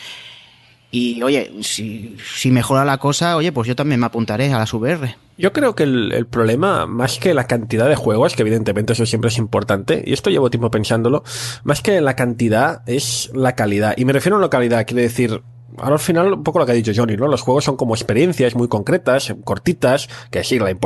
Y 0.92 1.22
oye, 1.22 1.52
si, 1.62 2.16
si 2.36 2.50
mejora 2.50 2.84
la 2.84 2.98
cosa, 2.98 3.36
oye, 3.36 3.52
pues 3.52 3.68
yo 3.68 3.76
también 3.76 4.00
me 4.00 4.06
apuntaré 4.06 4.52
a 4.52 4.58
las 4.58 4.72
VR. 4.74 5.14
Yo 5.38 5.52
creo 5.52 5.74
que 5.74 5.84
el, 5.84 6.12
el 6.12 6.26
problema, 6.26 6.84
más 6.86 7.18
que 7.18 7.32
la 7.32 7.46
cantidad 7.46 7.88
de 7.88 7.94
juegos, 7.96 8.34
que 8.34 8.42
evidentemente 8.42 8.92
eso 8.92 9.06
siempre 9.06 9.28
es 9.28 9.38
importante, 9.38 10.02
y 10.04 10.12
esto 10.12 10.30
llevo 10.30 10.50
tiempo 10.50 10.70
pensándolo, 10.70 11.22
más 11.62 11.80
que 11.80 12.00
la 12.00 12.16
cantidad 12.16 12.82
es 12.88 13.30
la 13.34 13.54
calidad. 13.54 13.94
Y 13.96 14.04
me 14.04 14.12
refiero 14.12 14.36
a 14.36 14.40
la 14.40 14.50
calidad, 14.50 14.84
quiere 14.86 15.02
decir, 15.02 15.40
ahora 15.78 15.94
al 15.94 15.98
final 16.00 16.32
un 16.34 16.42
poco 16.42 16.58
lo 16.58 16.66
que 16.66 16.72
ha 16.72 16.74
dicho 16.74 16.92
Johnny, 16.94 17.16
¿no? 17.16 17.28
Los 17.28 17.40
juegos 17.42 17.64
son 17.64 17.76
como 17.76 17.94
experiencias 17.94 18.54
muy 18.56 18.66
concretas, 18.68 19.32
cortitas, 19.44 20.08
que 20.32 20.42
sí, 20.44 20.58
la, 20.58 20.76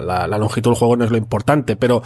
la, 0.00 0.28
la- 0.28 0.38
longitud 0.38 0.70
del 0.72 0.78
juego 0.78 0.96
no 0.96 1.04
es 1.06 1.10
lo 1.10 1.16
importante, 1.16 1.74
pero 1.74 2.02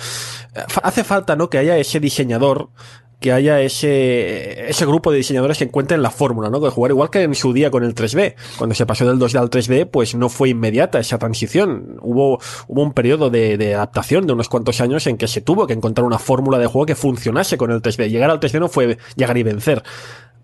eh, 0.55 0.61
hace 0.85 1.03
falta, 1.05 1.35
¿no? 1.37 1.51
Que 1.51 1.59
haya 1.59 1.77
ese 1.77 1.99
diseñador 2.01 2.71
que 3.21 3.33
haya 3.33 3.61
ese, 3.61 4.71
ese 4.71 4.87
grupo 4.87 5.11
de 5.11 5.19
diseñadores 5.19 5.59
que 5.59 5.65
encuentren 5.65 6.03
la 6.03 6.11
fórmula, 6.11 6.51
¿no? 6.51 6.61
De 6.61 6.71
jugar 6.71 6.93
igual 6.93 7.11
que 7.11 7.23
en 7.23 7.35
su 7.35 7.53
día 7.53 7.71
con 7.71 7.83
el 7.83 7.95
3D. 7.95 8.35
Cuando 8.59 8.75
se 8.75 8.87
pasó 8.87 9.07
del 9.07 9.19
2D 9.19 9.39
al 9.39 9.51
3D, 9.51 9.87
pues 9.91 10.15
no 10.15 10.29
fue 10.29 10.51
inmediata 10.51 11.01
esa 11.01 11.19
transición. 11.19 11.99
Hubo, 12.01 12.39
hubo 12.69 12.83
un 12.83 12.93
periodo 12.93 13.29
de, 13.31 13.59
de 13.59 13.75
adaptación 13.75 14.27
de 14.27 14.35
unos 14.35 14.49
cuantos 14.49 14.81
años 14.81 15.07
en 15.09 15.17
que 15.17 15.27
se 15.27 15.41
tuvo 15.41 15.67
que 15.67 15.73
encontrar 15.73 16.05
una 16.05 16.19
fórmula 16.19 16.59
de 16.59 16.67
juego 16.67 16.87
que 16.87 16.95
funcionase 16.95 17.59
con 17.59 17.73
el 17.73 17.83
3D. 17.83 18.09
Llegar 18.09 18.31
al 18.31 18.39
3D 18.39 18.61
no 18.61 18.69
fue 18.69 18.99
llegar 19.17 19.37
y 19.37 19.43
vencer. 19.43 19.83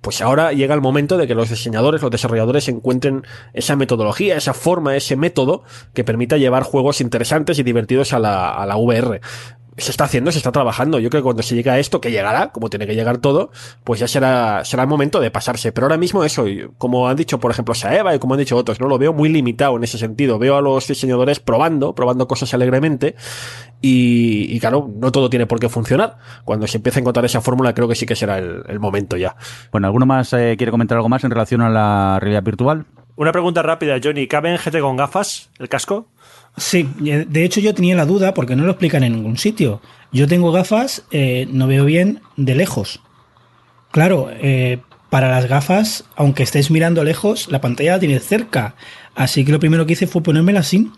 Pues 0.00 0.20
ahora 0.20 0.52
llega 0.52 0.74
el 0.74 0.82
momento 0.82 1.16
de 1.16 1.26
que 1.26 1.34
los 1.34 1.48
diseñadores, 1.48 2.02
los 2.02 2.10
desarrolladores 2.10 2.68
encuentren 2.68 3.24
esa 3.54 3.74
metodología, 3.74 4.36
esa 4.36 4.52
forma, 4.52 4.96
ese 4.96 5.16
método 5.16 5.62
que 5.94 6.04
permita 6.04 6.36
llevar 6.36 6.62
juegos 6.62 7.00
interesantes 7.00 7.58
y 7.58 7.62
divertidos 7.62 8.12
a 8.12 8.18
la, 8.18 8.54
a 8.54 8.66
la 8.66 8.76
VR 8.76 9.22
se 9.76 9.90
está 9.90 10.04
haciendo, 10.04 10.30
se 10.30 10.38
está 10.38 10.52
trabajando. 10.52 10.98
Yo 10.98 11.10
creo 11.10 11.22
que 11.22 11.24
cuando 11.24 11.42
se 11.42 11.54
llega 11.54 11.74
a 11.74 11.78
esto, 11.78 12.00
que 12.00 12.10
llegará, 12.10 12.52
como 12.52 12.70
tiene 12.70 12.86
que 12.86 12.94
llegar 12.94 13.18
todo, 13.18 13.50
pues 13.82 14.00
ya 14.00 14.08
será, 14.08 14.64
será 14.64 14.84
el 14.84 14.88
momento 14.88 15.20
de 15.20 15.30
pasarse. 15.30 15.72
Pero 15.72 15.86
ahora 15.86 15.96
mismo 15.96 16.24
eso, 16.24 16.46
y 16.48 16.68
como 16.78 17.08
han 17.08 17.16
dicho, 17.16 17.40
por 17.40 17.50
ejemplo, 17.50 17.74
Saeva 17.74 18.14
y 18.14 18.18
como 18.18 18.34
han 18.34 18.40
dicho 18.40 18.56
otros, 18.56 18.80
no 18.80 18.88
lo 18.88 18.98
veo 18.98 19.12
muy 19.12 19.28
limitado 19.28 19.76
en 19.76 19.84
ese 19.84 19.98
sentido. 19.98 20.38
Veo 20.38 20.56
a 20.56 20.62
los 20.62 20.86
diseñadores 20.86 21.40
probando, 21.40 21.94
probando 21.94 22.28
cosas 22.28 22.54
alegremente. 22.54 23.16
Y, 23.80 24.54
y 24.54 24.60
claro, 24.60 24.90
no 24.96 25.12
todo 25.12 25.28
tiene 25.28 25.46
por 25.46 25.60
qué 25.60 25.68
funcionar. 25.68 26.18
Cuando 26.44 26.66
se 26.66 26.78
empiece 26.78 26.98
a 26.98 27.02
encontrar 27.02 27.24
esa 27.24 27.40
fórmula, 27.40 27.74
creo 27.74 27.88
que 27.88 27.94
sí 27.94 28.06
que 28.06 28.16
será 28.16 28.38
el, 28.38 28.62
el 28.68 28.80
momento 28.80 29.16
ya. 29.16 29.36
Bueno, 29.72 29.88
¿alguno 29.88 30.06
más 30.06 30.32
eh, 30.32 30.54
quiere 30.56 30.70
comentar 30.70 30.96
algo 30.96 31.08
más 31.08 31.24
en 31.24 31.30
relación 31.30 31.60
a 31.60 31.68
la 31.68 32.18
realidad 32.20 32.42
virtual? 32.42 32.86
Una 33.16 33.30
pregunta 33.30 33.62
rápida, 33.62 33.96
Johnny. 34.02 34.26
¿Cabe 34.26 34.50
en 34.50 34.56
GT 34.56 34.80
con 34.80 34.96
gafas 34.96 35.50
el 35.58 35.68
casco? 35.68 36.08
Sí, 36.56 36.88
eh, 37.04 37.26
de 37.28 37.44
hecho 37.44 37.60
yo 37.60 37.74
tenía 37.74 37.96
la 37.96 38.06
duda 38.06 38.32
porque 38.32 38.54
no 38.54 38.64
lo 38.64 38.72
explican 38.72 39.02
en 39.02 39.14
ningún 39.14 39.38
sitio. 39.38 39.80
Yo 40.12 40.28
tengo 40.28 40.52
gafas, 40.52 41.04
eh, 41.10 41.48
no 41.50 41.66
veo 41.66 41.84
bien 41.84 42.20
de 42.36 42.54
lejos. 42.54 43.00
Claro, 43.90 44.30
eh, 44.30 44.78
para 45.10 45.30
las 45.30 45.46
gafas, 45.46 46.04
aunque 46.16 46.44
estés 46.44 46.70
mirando 46.70 47.02
lejos, 47.02 47.48
la 47.50 47.60
pantalla 47.60 47.92
la 47.92 48.00
tienes 48.00 48.24
cerca. 48.24 48.76
Así 49.14 49.44
que 49.44 49.52
lo 49.52 49.60
primero 49.60 49.86
que 49.86 49.94
hice 49.94 50.06
fue 50.06 50.22
ponérmela 50.22 50.60
así. 50.60 50.90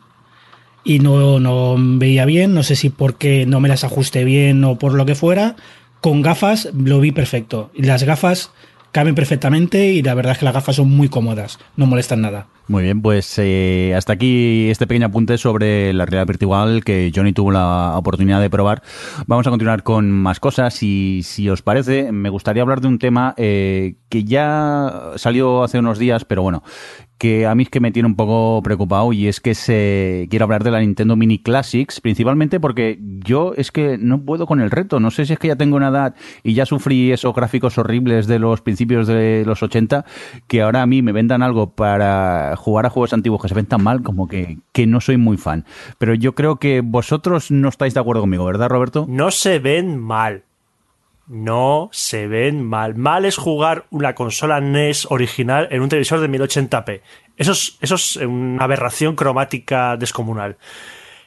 Y 0.85 1.01
no, 1.01 1.41
no 1.41 1.75
veía 1.79 2.25
bien, 2.27 2.55
no 2.55 2.63
sé 2.63 2.77
si 2.77 2.91
porque 2.91 3.45
no 3.47 3.61
me 3.61 3.69
las 3.69 3.83
ajusté 3.83 4.25
bien 4.25 4.63
o 4.65 4.79
por 4.79 4.95
lo 4.95 5.07
que 5.07 5.15
fuera. 5.15 5.57
Con 6.01 6.23
gafas 6.23 6.69
lo 6.75 7.01
vi 7.01 7.13
perfecto. 7.13 7.71
Las 7.75 8.05
gafas 8.05 8.53
caben 8.93 9.15
perfectamente 9.15 9.89
y 9.89 10.03
la 10.03 10.15
verdad 10.15 10.33
es 10.33 10.39
que 10.39 10.45
las 10.45 10.55
gafas 10.55 10.77
son 10.77 10.91
muy 10.91 11.09
cómodas, 11.09 11.59
no 11.77 11.87
molestan 11.87 12.21
nada. 12.21 12.47
Muy 12.69 12.83
bien, 12.83 13.01
pues 13.01 13.33
eh, 13.39 13.95
hasta 13.97 14.15
aquí 14.15 14.69
este 14.71 14.89
pequeño 14.89 15.07
apunte 15.07 15.39
sobre 15.39 15.93
la 15.93 16.05
realidad 16.05 16.27
virtual 16.27 16.83
que 16.83 17.13
Johnny 17.15 17.33
tuvo 17.33 17.53
la 17.53 17.97
oportunidad 17.97 18.41
de 18.41 18.51
probar. 18.51 18.83
Vamos 19.29 19.47
a 19.47 19.51
continuar 19.51 19.85
con 19.85 20.11
más 20.11 20.41
cosas 20.41 20.83
y 20.83 21.21
si 21.23 21.49
os 21.49 21.63
parece, 21.63 22.11
me 22.11 22.29
gustaría 22.29 22.63
hablar 22.63 22.81
de 22.81 22.89
un 22.89 22.99
tema 22.99 23.35
eh, 23.37 23.95
que 24.09 24.25
ya 24.25 25.13
salió 25.15 25.63
hace 25.63 25.79
unos 25.79 26.01
días, 26.01 26.25
pero 26.25 26.43
bueno, 26.43 26.65
que 27.19 27.47
a 27.47 27.55
mí 27.55 27.63
es 27.63 27.71
que 27.71 27.81
me 27.81 27.93
tiene 27.93 28.09
un 28.09 28.17
poco 28.17 28.63
preocupado 28.63 29.13
y 29.13 29.27
es 29.27 29.41
que 29.41 29.55
se 29.55 30.27
quiero 30.29 30.45
hablar 30.45 30.65
de 30.65 30.71
la 30.71 30.81
Nintendo 30.81 31.17
Mini 31.17 31.39
Classics, 31.39 32.01
principalmente 32.01 32.61
porque 32.61 32.99
yo 33.01 33.55
es 33.57 33.73
que 33.73 33.97
no 33.99 34.23
puedo 34.23 34.47
con 34.47 34.61
el 34.61 34.71
reto, 34.71 35.01
no 35.01 35.11
sé 35.11 35.25
si 35.25 35.33
es 35.33 35.39
que 35.39 35.49
ya 35.49 35.57
tengo 35.57 35.77
una 35.77 35.89
edad 35.89 36.15
y 36.43 36.55
ya 36.55 36.67
sufrí 36.67 37.13
esos 37.13 37.35
gráficos 37.35 37.79
horribles 37.79 38.27
de 38.27 38.39
los 38.39 38.61
principios 38.61 39.07
de 39.07 39.45
los 39.47 39.63
80 39.63 40.05
que 40.47 40.63
ahora 40.63 40.83
a 40.83 40.87
mí 40.87 41.01
me 41.01 41.13
vendan 41.13 41.43
algo 41.43 41.71
para 41.71 42.56
jugar 42.57 42.87
a 42.87 42.91
juegos 42.91 43.13
antiguos 43.13 43.41
que 43.41 43.49
se 43.49 43.55
ven 43.55 43.67
tan 43.67 43.83
mal 43.83 44.03
como 44.03 44.29
que, 44.29 44.59
que 44.73 44.87
no 44.87 45.01
soy 45.01 45.17
muy 45.17 45.37
fan. 45.37 45.65
Pero 45.99 46.15
yo 46.15 46.35
creo 46.35 46.57
que 46.57 46.81
vosotros 46.81 47.51
no 47.51 47.69
estáis 47.69 47.95
de 47.95 48.01
acuerdo 48.01 48.23
conmigo, 48.23 48.45
¿verdad, 48.45 48.69
Roberto? 48.69 49.07
No 49.09 49.31
se 49.31 49.59
ven 49.59 49.99
mal. 49.99 50.45
No 51.27 51.89
se 51.93 52.29
ven 52.29 52.65
mal. 52.65 52.95
Mal 52.95 53.25
es 53.25 53.37
jugar 53.37 53.87
una 53.91 54.15
consola 54.15 54.61
NES 54.61 55.07
original 55.11 55.69
en 55.71 55.83
un 55.83 55.89
televisor 55.89 56.21
de 56.21 56.31
1080p. 56.31 57.01
Eso 57.37 57.53
es, 57.53 57.79
eso 57.81 57.97
es 57.97 58.17
una 58.17 58.65
aberración 58.65 59.17
cromática 59.17 59.97
descomunal. 59.97 60.57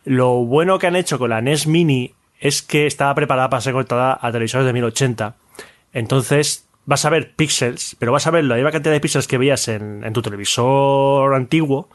Lo 0.05 0.45
bueno 0.45 0.79
que 0.79 0.87
han 0.87 0.95
hecho 0.95 1.19
con 1.19 1.31
la 1.31 1.41
NES 1.41 1.67
Mini 1.67 2.13
es 2.39 2.61
que 2.61 2.87
estaba 2.87 3.13
preparada 3.13 3.49
para 3.49 3.61
ser 3.61 3.73
conectada 3.73 4.17
a 4.21 4.31
televisores 4.31 4.65
de 4.65 4.73
1080. 4.73 5.35
Entonces 5.91 6.68
vas 6.89 7.05
a 7.05 7.11
ver 7.11 7.35
píxeles, 7.35 7.95
pero 7.99 8.11
vas 8.11 8.25
a 8.25 8.31
ver 8.31 8.43
la 8.45 8.55
misma 8.55 8.71
cantidad 8.71 8.91
de 8.91 8.99
píxeles 8.99 9.27
que 9.27 9.37
veías 9.37 9.67
en, 9.67 10.03
en 10.03 10.11
tu 10.11 10.23
televisor 10.23 11.35
antiguo, 11.35 11.87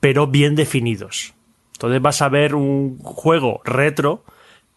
pero 0.00 0.26
bien 0.26 0.54
definidos. 0.54 1.34
Entonces 1.74 2.00
vas 2.00 2.22
a 2.22 2.30
ver 2.30 2.54
un 2.54 2.98
juego 3.00 3.60
retro, 3.66 4.24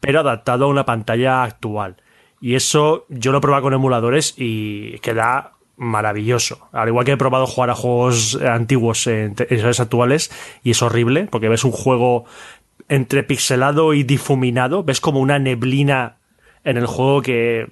pero 0.02 0.20
adaptado 0.20 0.66
a 0.66 0.68
una 0.68 0.86
pantalla 0.86 1.44
actual. 1.44 1.96
Y 2.42 2.56
eso 2.56 3.06
yo 3.08 3.32
lo 3.32 3.38
he 3.38 3.42
probado 3.42 3.64
con 3.64 3.74
emuladores 3.74 4.34
y 4.36 5.00
queda 5.00 5.54
maravilloso. 5.78 6.68
Al 6.74 6.90
igual 6.90 7.06
que 7.06 7.14
he 7.14 7.18
probado 7.18 7.48
jugar 7.48 7.70
a 7.70 7.76
juegos 7.76 8.36
antiguos 8.36 9.08
en 9.08 9.34
televisores 9.34 9.80
actuales 9.80 10.30
y 10.62 10.72
es 10.72 10.82
horrible 10.82 11.30
porque 11.32 11.48
ves 11.48 11.64
un 11.64 11.72
juego 11.72 12.26
entre 12.90 13.24
pixelado 13.24 13.94
y 13.94 14.04
difuminado, 14.04 14.84
ves 14.84 15.00
como 15.00 15.22
una 15.22 15.40
neblina 15.40 16.18
en 16.66 16.76
el 16.76 16.86
juego 16.86 17.22
que 17.22 17.70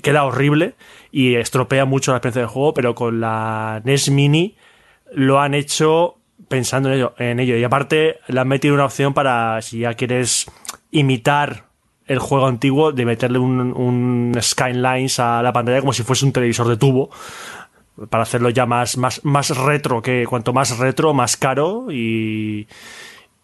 queda 0.00 0.24
horrible 0.24 0.74
y 1.10 1.34
estropea 1.34 1.84
mucho 1.84 2.12
la 2.12 2.18
experiencia 2.18 2.42
del 2.42 2.48
juego, 2.48 2.74
pero 2.74 2.94
con 2.94 3.20
la 3.20 3.82
NES 3.84 4.10
Mini 4.10 4.56
lo 5.12 5.40
han 5.40 5.54
hecho 5.54 6.18
pensando 6.48 6.88
en 6.88 6.96
ello, 6.96 7.14
en 7.18 7.40
ello. 7.40 7.56
Y 7.56 7.64
aparte 7.64 8.18
le 8.28 8.40
han 8.40 8.48
metido 8.48 8.74
una 8.74 8.86
opción 8.86 9.14
para 9.14 9.60
si 9.62 9.80
ya 9.80 9.94
quieres 9.94 10.46
imitar 10.90 11.66
el 12.06 12.18
juego 12.18 12.46
antiguo 12.46 12.92
de 12.92 13.04
meterle 13.04 13.38
un, 13.38 13.60
un 13.72 14.36
skylines 14.40 15.18
a 15.18 15.42
la 15.42 15.52
pantalla 15.52 15.80
como 15.80 15.92
si 15.92 16.02
fuese 16.02 16.24
un 16.24 16.32
televisor 16.32 16.68
de 16.68 16.76
tubo 16.76 17.10
para 18.10 18.22
hacerlo 18.22 18.50
ya 18.50 18.66
más, 18.66 18.96
más, 18.96 19.24
más 19.24 19.56
retro, 19.56 20.02
que 20.02 20.26
cuanto 20.26 20.52
más 20.52 20.78
retro, 20.78 21.12
más 21.14 21.36
caro 21.36 21.86
y, 21.90 22.66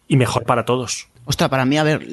y 0.09 0.17
mejor 0.17 0.45
para 0.45 0.65
todos. 0.65 1.09
Ostras, 1.25 1.51
para 1.51 1.65
mí, 1.65 1.77
a 1.79 1.83
ver, 1.83 2.07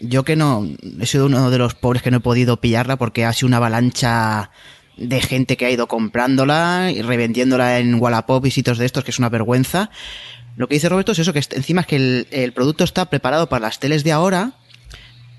yo 0.00 0.24
que 0.24 0.36
no 0.36 0.66
he 1.00 1.06
sido 1.06 1.26
uno 1.26 1.50
de 1.50 1.58
los 1.58 1.74
pobres 1.74 2.02
que 2.02 2.10
no 2.10 2.18
he 2.18 2.20
podido 2.20 2.60
pillarla 2.60 2.96
porque 2.96 3.24
ha 3.24 3.32
sido 3.32 3.48
una 3.48 3.58
avalancha 3.58 4.50
de 4.96 5.20
gente 5.20 5.56
que 5.56 5.66
ha 5.66 5.70
ido 5.70 5.86
comprándola 5.86 6.92
y 6.94 7.02
revendiéndola 7.02 7.78
en 7.78 8.00
Wallapop 8.00 8.44
y 8.46 8.50
sitios 8.50 8.78
de 8.78 8.86
estos, 8.86 9.04
que 9.04 9.10
es 9.10 9.18
una 9.18 9.28
vergüenza. 9.28 9.90
Lo 10.56 10.68
que 10.68 10.74
dice 10.74 10.88
Roberto 10.88 11.12
es 11.12 11.18
eso, 11.18 11.32
que 11.32 11.40
encima 11.52 11.82
es 11.82 11.86
que 11.86 12.26
el, 12.30 12.52
producto 12.52 12.84
está 12.84 13.06
preparado 13.06 13.48
para 13.48 13.66
las 13.66 13.78
teles 13.78 14.04
de 14.04 14.12
ahora, 14.12 14.52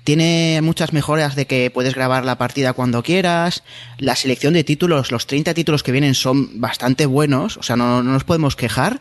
tiene 0.02 0.60
muchas 0.62 0.92
mejoras 0.92 1.34
de 1.34 1.46
que 1.46 1.70
puedes 1.70 1.94
grabar 1.94 2.24
la 2.24 2.36
partida 2.36 2.72
cuando 2.74 3.02
quieras. 3.02 3.62
La 3.96 4.16
selección 4.16 4.52
de 4.52 4.64
títulos, 4.64 5.12
los 5.12 5.26
30 5.26 5.54
títulos 5.54 5.82
que 5.82 5.92
vienen 5.92 6.14
son 6.14 6.60
bastante 6.60 7.06
buenos, 7.06 7.56
o 7.56 7.62
sea, 7.62 7.76
no, 7.76 8.02
no 8.02 8.12
nos 8.12 8.24
podemos 8.24 8.56
quejar. 8.56 9.00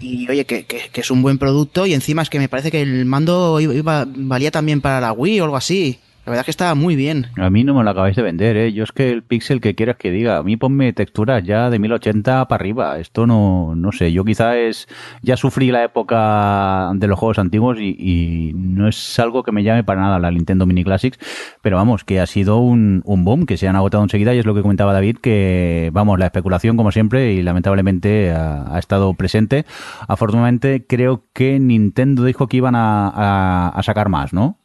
Y 0.00 0.28
oye, 0.30 0.44
que, 0.44 0.64
que, 0.64 0.90
que, 0.92 1.00
es 1.00 1.10
un 1.10 1.22
buen 1.22 1.38
producto 1.38 1.86
y 1.86 1.94
encima 1.94 2.22
es 2.22 2.30
que 2.30 2.38
me 2.38 2.48
parece 2.48 2.70
que 2.70 2.82
el 2.82 3.04
mando 3.04 3.60
iba, 3.60 4.06
valía 4.06 4.50
también 4.50 4.80
para 4.80 5.00
la 5.00 5.12
Wii 5.12 5.40
o 5.40 5.44
algo 5.44 5.56
así. 5.56 5.98
La 6.28 6.32
verdad 6.32 6.42
es 6.42 6.44
que 6.44 6.50
estaba 6.50 6.74
muy 6.74 6.94
bien. 6.94 7.28
A 7.38 7.48
mí 7.48 7.64
no 7.64 7.72
me 7.72 7.82
lo 7.82 7.88
acabáis 7.88 8.14
de 8.14 8.20
vender, 8.20 8.54
¿eh? 8.58 8.70
Yo 8.74 8.84
es 8.84 8.92
que 8.92 9.08
el 9.08 9.22
pixel 9.22 9.62
que 9.62 9.74
quieras 9.74 9.96
que 9.96 10.10
diga, 10.10 10.36
a 10.36 10.42
mí 10.42 10.58
ponme 10.58 10.92
texturas 10.92 11.42
ya 11.42 11.70
de 11.70 11.78
1080 11.78 12.46
para 12.48 12.60
arriba. 12.60 12.98
Esto 12.98 13.26
no, 13.26 13.74
no 13.74 13.92
sé, 13.92 14.12
yo 14.12 14.26
quizá 14.26 14.58
es, 14.58 14.88
ya 15.22 15.38
sufrí 15.38 15.70
la 15.70 15.82
época 15.84 16.90
de 16.96 17.06
los 17.06 17.18
juegos 17.18 17.38
antiguos 17.38 17.78
y, 17.80 18.52
no 18.54 18.88
es 18.88 19.18
algo 19.18 19.42
que 19.42 19.52
me 19.52 19.62
llame 19.62 19.84
para 19.84 20.02
nada 20.02 20.18
la 20.18 20.30
Nintendo 20.30 20.66
Mini 20.66 20.84
Classics, 20.84 21.18
pero 21.62 21.78
vamos, 21.78 22.04
que 22.04 22.20
ha 22.20 22.26
sido 22.26 22.58
un, 22.58 23.02
boom, 23.06 23.46
que 23.46 23.56
se 23.56 23.66
han 23.66 23.76
agotado 23.76 24.02
enseguida 24.02 24.34
y 24.34 24.38
es 24.38 24.44
lo 24.44 24.54
que 24.54 24.60
comentaba 24.60 24.92
David, 24.92 25.16
que 25.22 25.88
vamos, 25.94 26.18
la 26.18 26.26
especulación 26.26 26.76
como 26.76 26.92
siempre 26.92 27.32
y 27.32 27.42
lamentablemente 27.42 28.32
ha, 28.32 28.78
estado 28.78 29.14
presente. 29.14 29.64
Afortunadamente 30.06 30.84
creo 30.86 31.24
que 31.32 31.58
Nintendo 31.58 32.24
dijo 32.24 32.48
que 32.48 32.58
iban 32.58 32.74
a 32.76 33.80
sacar 33.82 34.10
más, 34.10 34.34
¿no? 34.34 34.57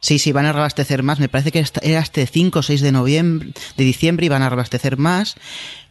Sí, 0.00 0.18
sí, 0.18 0.32
van 0.32 0.46
a 0.46 0.52
reabastecer 0.52 1.02
más. 1.02 1.20
Me 1.20 1.28
parece 1.28 1.52
que 1.52 1.64
era 1.82 2.00
este 2.00 2.26
5 2.26 2.58
o 2.58 2.62
6 2.62 2.80
de 2.80 2.90
noviembre, 2.90 3.50
de 3.76 3.84
diciembre 3.84 4.26
y 4.26 4.28
van 4.30 4.42
a 4.42 4.48
reabastecer 4.48 4.96
más. 4.96 5.34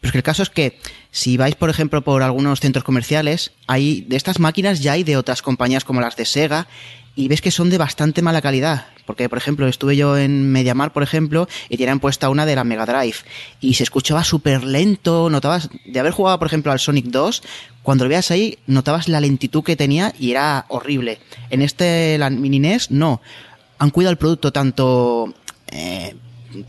Pero 0.01 0.09
es 0.09 0.11
que 0.13 0.17
el 0.17 0.23
caso 0.23 0.43
es 0.43 0.49
que 0.49 0.79
si 1.11 1.37
vais, 1.37 1.55
por 1.55 1.69
ejemplo, 1.69 2.03
por 2.03 2.23
algunos 2.23 2.59
centros 2.59 2.83
comerciales, 2.83 3.51
hay 3.67 4.01
de 4.01 4.15
estas 4.15 4.39
máquinas 4.39 4.81
ya 4.81 4.93
hay 4.93 5.03
de 5.03 5.17
otras 5.17 5.41
compañías 5.41 5.83
como 5.83 6.01
las 6.01 6.15
de 6.15 6.25
Sega 6.25 6.67
y 7.15 7.27
ves 7.27 7.41
que 7.41 7.51
son 7.51 7.69
de 7.69 7.77
bastante 7.77 8.21
mala 8.21 8.41
calidad. 8.41 8.87
Porque, 9.05 9.27
por 9.27 9.37
ejemplo, 9.37 9.67
estuve 9.67 9.95
yo 9.95 10.17
en 10.17 10.51
Mediamar, 10.51 10.93
por 10.93 11.03
ejemplo, 11.03 11.47
y 11.67 11.77
tenían 11.77 11.99
puesta 11.99 12.29
una 12.29 12.45
de 12.45 12.55
la 12.55 12.63
Mega 12.63 12.85
Drive. 12.85 13.17
Y 13.59 13.73
se 13.73 13.83
escuchaba 13.83 14.23
súper 14.23 14.63
lento, 14.63 15.29
notabas, 15.29 15.69
de 15.85 15.99
haber 15.99 16.13
jugado, 16.13 16.37
por 16.37 16.47
ejemplo, 16.47 16.71
al 16.71 16.79
Sonic 16.79 17.05
2, 17.07 17.41
cuando 17.81 18.05
lo 18.05 18.09
veías 18.09 18.29
ahí, 18.29 18.59
notabas 18.67 19.07
la 19.07 19.19
lentitud 19.19 19.63
que 19.63 19.75
tenía 19.75 20.13
y 20.19 20.31
era 20.31 20.65
horrible. 20.69 21.19
En 21.49 21.63
este, 21.63 22.17
la 22.19 22.29
Mini 22.29 22.59
NES, 22.59 22.91
no 22.91 23.19
han 23.79 23.89
cuidado 23.89 24.11
el 24.11 24.17
producto 24.17 24.51
tanto 24.51 25.33
eh, 25.67 26.15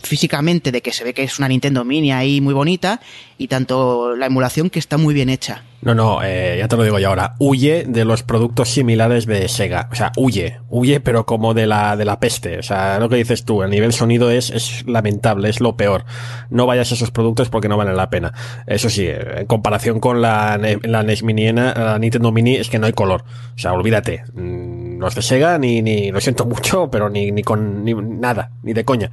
físicamente 0.03 0.73
de 0.73 0.81
que 0.81 0.93
se 0.93 1.05
ve 1.05 1.13
que 1.13 1.25
es 1.25 1.39
una 1.39 1.49
Nintendo 1.49 1.85
Mini 1.85 2.13
ahí 2.13 2.41
muy 2.41 2.55
bonita 2.55 3.01
y 3.37 3.49
tanto 3.49 4.17
la 4.17 4.27
emulación 4.27 4.71
que 4.71 4.79
está 4.79 4.97
muy 4.97 5.13
bien 5.13 5.29
hecha. 5.29 5.65
No, 5.83 5.95
no, 5.95 6.23
eh, 6.23 6.57
ya 6.59 6.69
te 6.69 6.77
lo 6.77 6.83
digo 6.83 6.99
yo 6.99 7.09
ahora. 7.09 7.35
Huye 7.39 7.85
de 7.87 8.05
los 8.05 8.23
productos 8.23 8.69
similares 8.69 9.25
de 9.25 9.49
Sega. 9.49 9.89
O 9.91 9.95
sea, 9.95 10.13
huye. 10.17 10.61
Huye, 10.69 11.01
pero 11.01 11.25
como 11.25 11.55
de 11.55 11.67
la, 11.67 11.97
de 11.97 12.05
la 12.05 12.21
peste. 12.21 12.59
O 12.59 12.63
sea, 12.63 12.99
lo 12.99 13.09
que 13.09 13.17
dices 13.17 13.45
tú, 13.45 13.63
el 13.63 13.71
nivel 13.71 13.95
sonido 13.95 14.31
es, 14.31 14.51
es 14.51 14.87
lamentable, 14.87 15.49
es 15.49 15.61
lo 15.61 15.77
peor. 15.77 16.05
No 16.51 16.67
vayas 16.67 16.91
a 16.91 16.95
esos 16.95 17.11
productos 17.11 17.49
porque 17.49 17.69
no 17.69 17.79
valen 17.79 17.97
la 17.97 18.11
pena. 18.11 18.35
Eso 18.67 18.91
sí, 18.91 19.07
en 19.09 19.47
comparación 19.47 20.01
con 20.01 20.21
la, 20.21 20.61
la 20.83 21.03
NES 21.03 21.23
Mini, 21.23 21.53
la 21.53 21.99
Nintendo 21.99 22.31
Mini, 22.31 22.57
es 22.57 22.69
que 22.69 22.79
no 22.79 22.87
hay 22.87 22.93
color. 22.93 23.25
O 23.55 23.59
sea, 23.59 23.73
olvídate. 23.73 24.25
Los 24.35 25.15
de 25.15 25.23
Sega, 25.23 25.57
ni, 25.59 25.81
ni, 25.81 26.11
lo 26.11 26.21
siento 26.21 26.45
mucho, 26.45 26.91
pero 26.91 27.09
ni, 27.09 27.33
ni 27.33 27.43
con, 27.43 27.85
ni 27.85 27.95
nada, 27.95 28.51
ni 28.63 28.75
de 28.75 28.85
coña. 28.85 29.13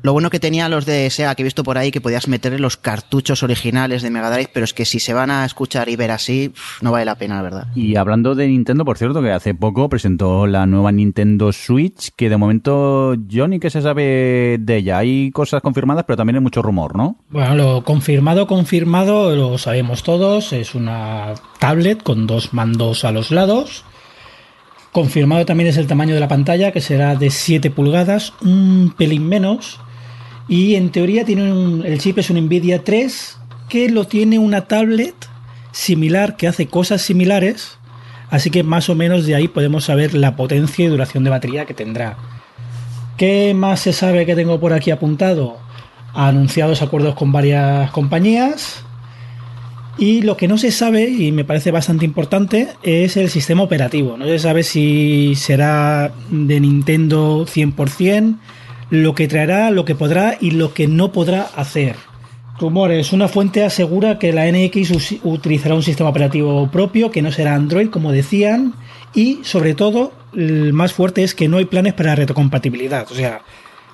Lo 0.00 0.12
bueno 0.12 0.30
que 0.30 0.38
tenía 0.38 0.68
los 0.68 0.86
de 0.86 1.10
Sega 1.10 1.34
que 1.34 1.42
he 1.42 1.44
visto 1.44 1.64
por 1.64 1.76
ahí 1.76 1.90
que 1.90 2.00
podías 2.00 2.28
meterle 2.28 2.60
los 2.60 2.76
cartuchos 2.76 3.42
originales 3.42 4.00
de 4.02 4.10
Mega 4.10 4.30
Drive, 4.30 4.50
pero 4.54 4.62
es 4.62 4.72
que 4.72 4.84
si 4.84 5.00
se 5.00 5.12
van 5.12 5.30
a 5.30 5.44
escuchar 5.44 5.88
y 5.88 5.96
ver 5.96 6.07
así, 6.10 6.52
no 6.80 6.92
vale 6.92 7.04
la 7.04 7.16
pena, 7.16 7.36
la 7.36 7.42
verdad. 7.42 7.66
Y 7.74 7.96
hablando 7.96 8.34
de 8.34 8.48
Nintendo, 8.48 8.84
por 8.84 8.98
cierto, 8.98 9.22
que 9.22 9.30
hace 9.30 9.54
poco 9.54 9.88
presentó 9.88 10.46
la 10.46 10.66
nueva 10.66 10.92
Nintendo 10.92 11.52
Switch, 11.52 12.10
que 12.16 12.28
de 12.28 12.36
momento 12.36 13.14
Johnny, 13.30 13.58
que 13.58 13.70
se 13.70 13.82
sabe 13.82 14.58
de 14.58 14.76
ella? 14.76 14.98
Hay 14.98 15.30
cosas 15.30 15.62
confirmadas, 15.62 16.04
pero 16.06 16.16
también 16.16 16.36
hay 16.36 16.42
mucho 16.42 16.62
rumor, 16.62 16.96
¿no? 16.96 17.16
Bueno, 17.30 17.54
lo 17.54 17.84
confirmado, 17.84 18.46
confirmado, 18.46 19.34
lo 19.34 19.58
sabemos 19.58 20.02
todos, 20.02 20.52
es 20.52 20.74
una 20.74 21.34
tablet 21.58 22.02
con 22.02 22.26
dos 22.26 22.52
mandos 22.52 23.04
a 23.04 23.12
los 23.12 23.30
lados. 23.30 23.84
Confirmado 24.92 25.44
también 25.44 25.68
es 25.68 25.76
el 25.76 25.86
tamaño 25.86 26.14
de 26.14 26.20
la 26.20 26.28
pantalla, 26.28 26.72
que 26.72 26.80
será 26.80 27.14
de 27.14 27.30
7 27.30 27.70
pulgadas, 27.70 28.32
un 28.40 28.94
pelín 28.96 29.28
menos. 29.28 29.80
Y 30.48 30.76
en 30.76 30.90
teoría 30.90 31.24
tiene 31.24 31.52
un, 31.52 31.84
el 31.84 31.98
chip 31.98 32.18
es 32.18 32.30
un 32.30 32.38
Nvidia 32.38 32.82
3 32.82 33.38
que 33.68 33.90
lo 33.90 34.06
tiene 34.06 34.38
una 34.38 34.62
tablet 34.62 35.14
similar 35.72 36.36
que 36.36 36.48
hace 36.48 36.66
cosas 36.66 37.02
similares. 37.02 37.78
Así 38.30 38.50
que 38.50 38.62
más 38.62 38.88
o 38.88 38.94
menos 38.94 39.26
de 39.26 39.34
ahí 39.34 39.48
podemos 39.48 39.84
saber 39.84 40.14
la 40.14 40.36
potencia 40.36 40.84
y 40.84 40.88
duración 40.88 41.24
de 41.24 41.30
batería 41.30 41.64
que 41.64 41.74
tendrá. 41.74 42.16
¿Qué 43.16 43.54
más 43.54 43.80
se 43.80 43.92
sabe 43.92 44.26
que 44.26 44.36
tengo 44.36 44.60
por 44.60 44.72
aquí 44.72 44.90
apuntado? 44.90 45.56
Anunciados 46.14 46.82
acuerdos 46.82 47.14
con 47.14 47.32
varias 47.32 47.90
compañías. 47.90 48.84
Y 49.98 50.22
lo 50.22 50.36
que 50.36 50.46
no 50.46 50.58
se 50.58 50.70
sabe, 50.70 51.08
y 51.08 51.32
me 51.32 51.44
parece 51.44 51.72
bastante 51.72 52.04
importante, 52.04 52.68
es 52.84 53.16
el 53.16 53.30
sistema 53.30 53.64
operativo. 53.64 54.16
No 54.16 54.26
se 54.26 54.38
sabe 54.38 54.62
si 54.62 55.34
será 55.34 56.12
de 56.30 56.60
Nintendo 56.60 57.44
100%, 57.44 58.36
lo 58.90 59.14
que 59.16 59.26
traerá, 59.26 59.72
lo 59.72 59.84
que 59.84 59.96
podrá 59.96 60.36
y 60.40 60.52
lo 60.52 60.72
que 60.72 60.86
no 60.86 61.10
podrá 61.10 61.42
hacer. 61.56 61.96
Rumores. 62.60 63.12
Una 63.12 63.28
fuente 63.28 63.64
asegura 63.64 64.18
que 64.18 64.32
la 64.32 64.50
NX 64.50 65.20
utilizará 65.22 65.74
un 65.74 65.82
sistema 65.82 66.10
operativo 66.10 66.68
propio, 66.70 67.10
que 67.10 67.22
no 67.22 67.32
será 67.32 67.54
Android, 67.54 67.88
como 67.88 68.12
decían. 68.12 68.74
Y, 69.14 69.40
sobre 69.42 69.74
todo, 69.74 70.12
el 70.34 70.72
más 70.72 70.92
fuerte 70.92 71.22
es 71.22 71.34
que 71.34 71.48
no 71.48 71.58
hay 71.58 71.64
planes 71.64 71.94
para 71.94 72.14
retrocompatibilidad. 72.14 73.06
O 73.10 73.14
sea, 73.14 73.42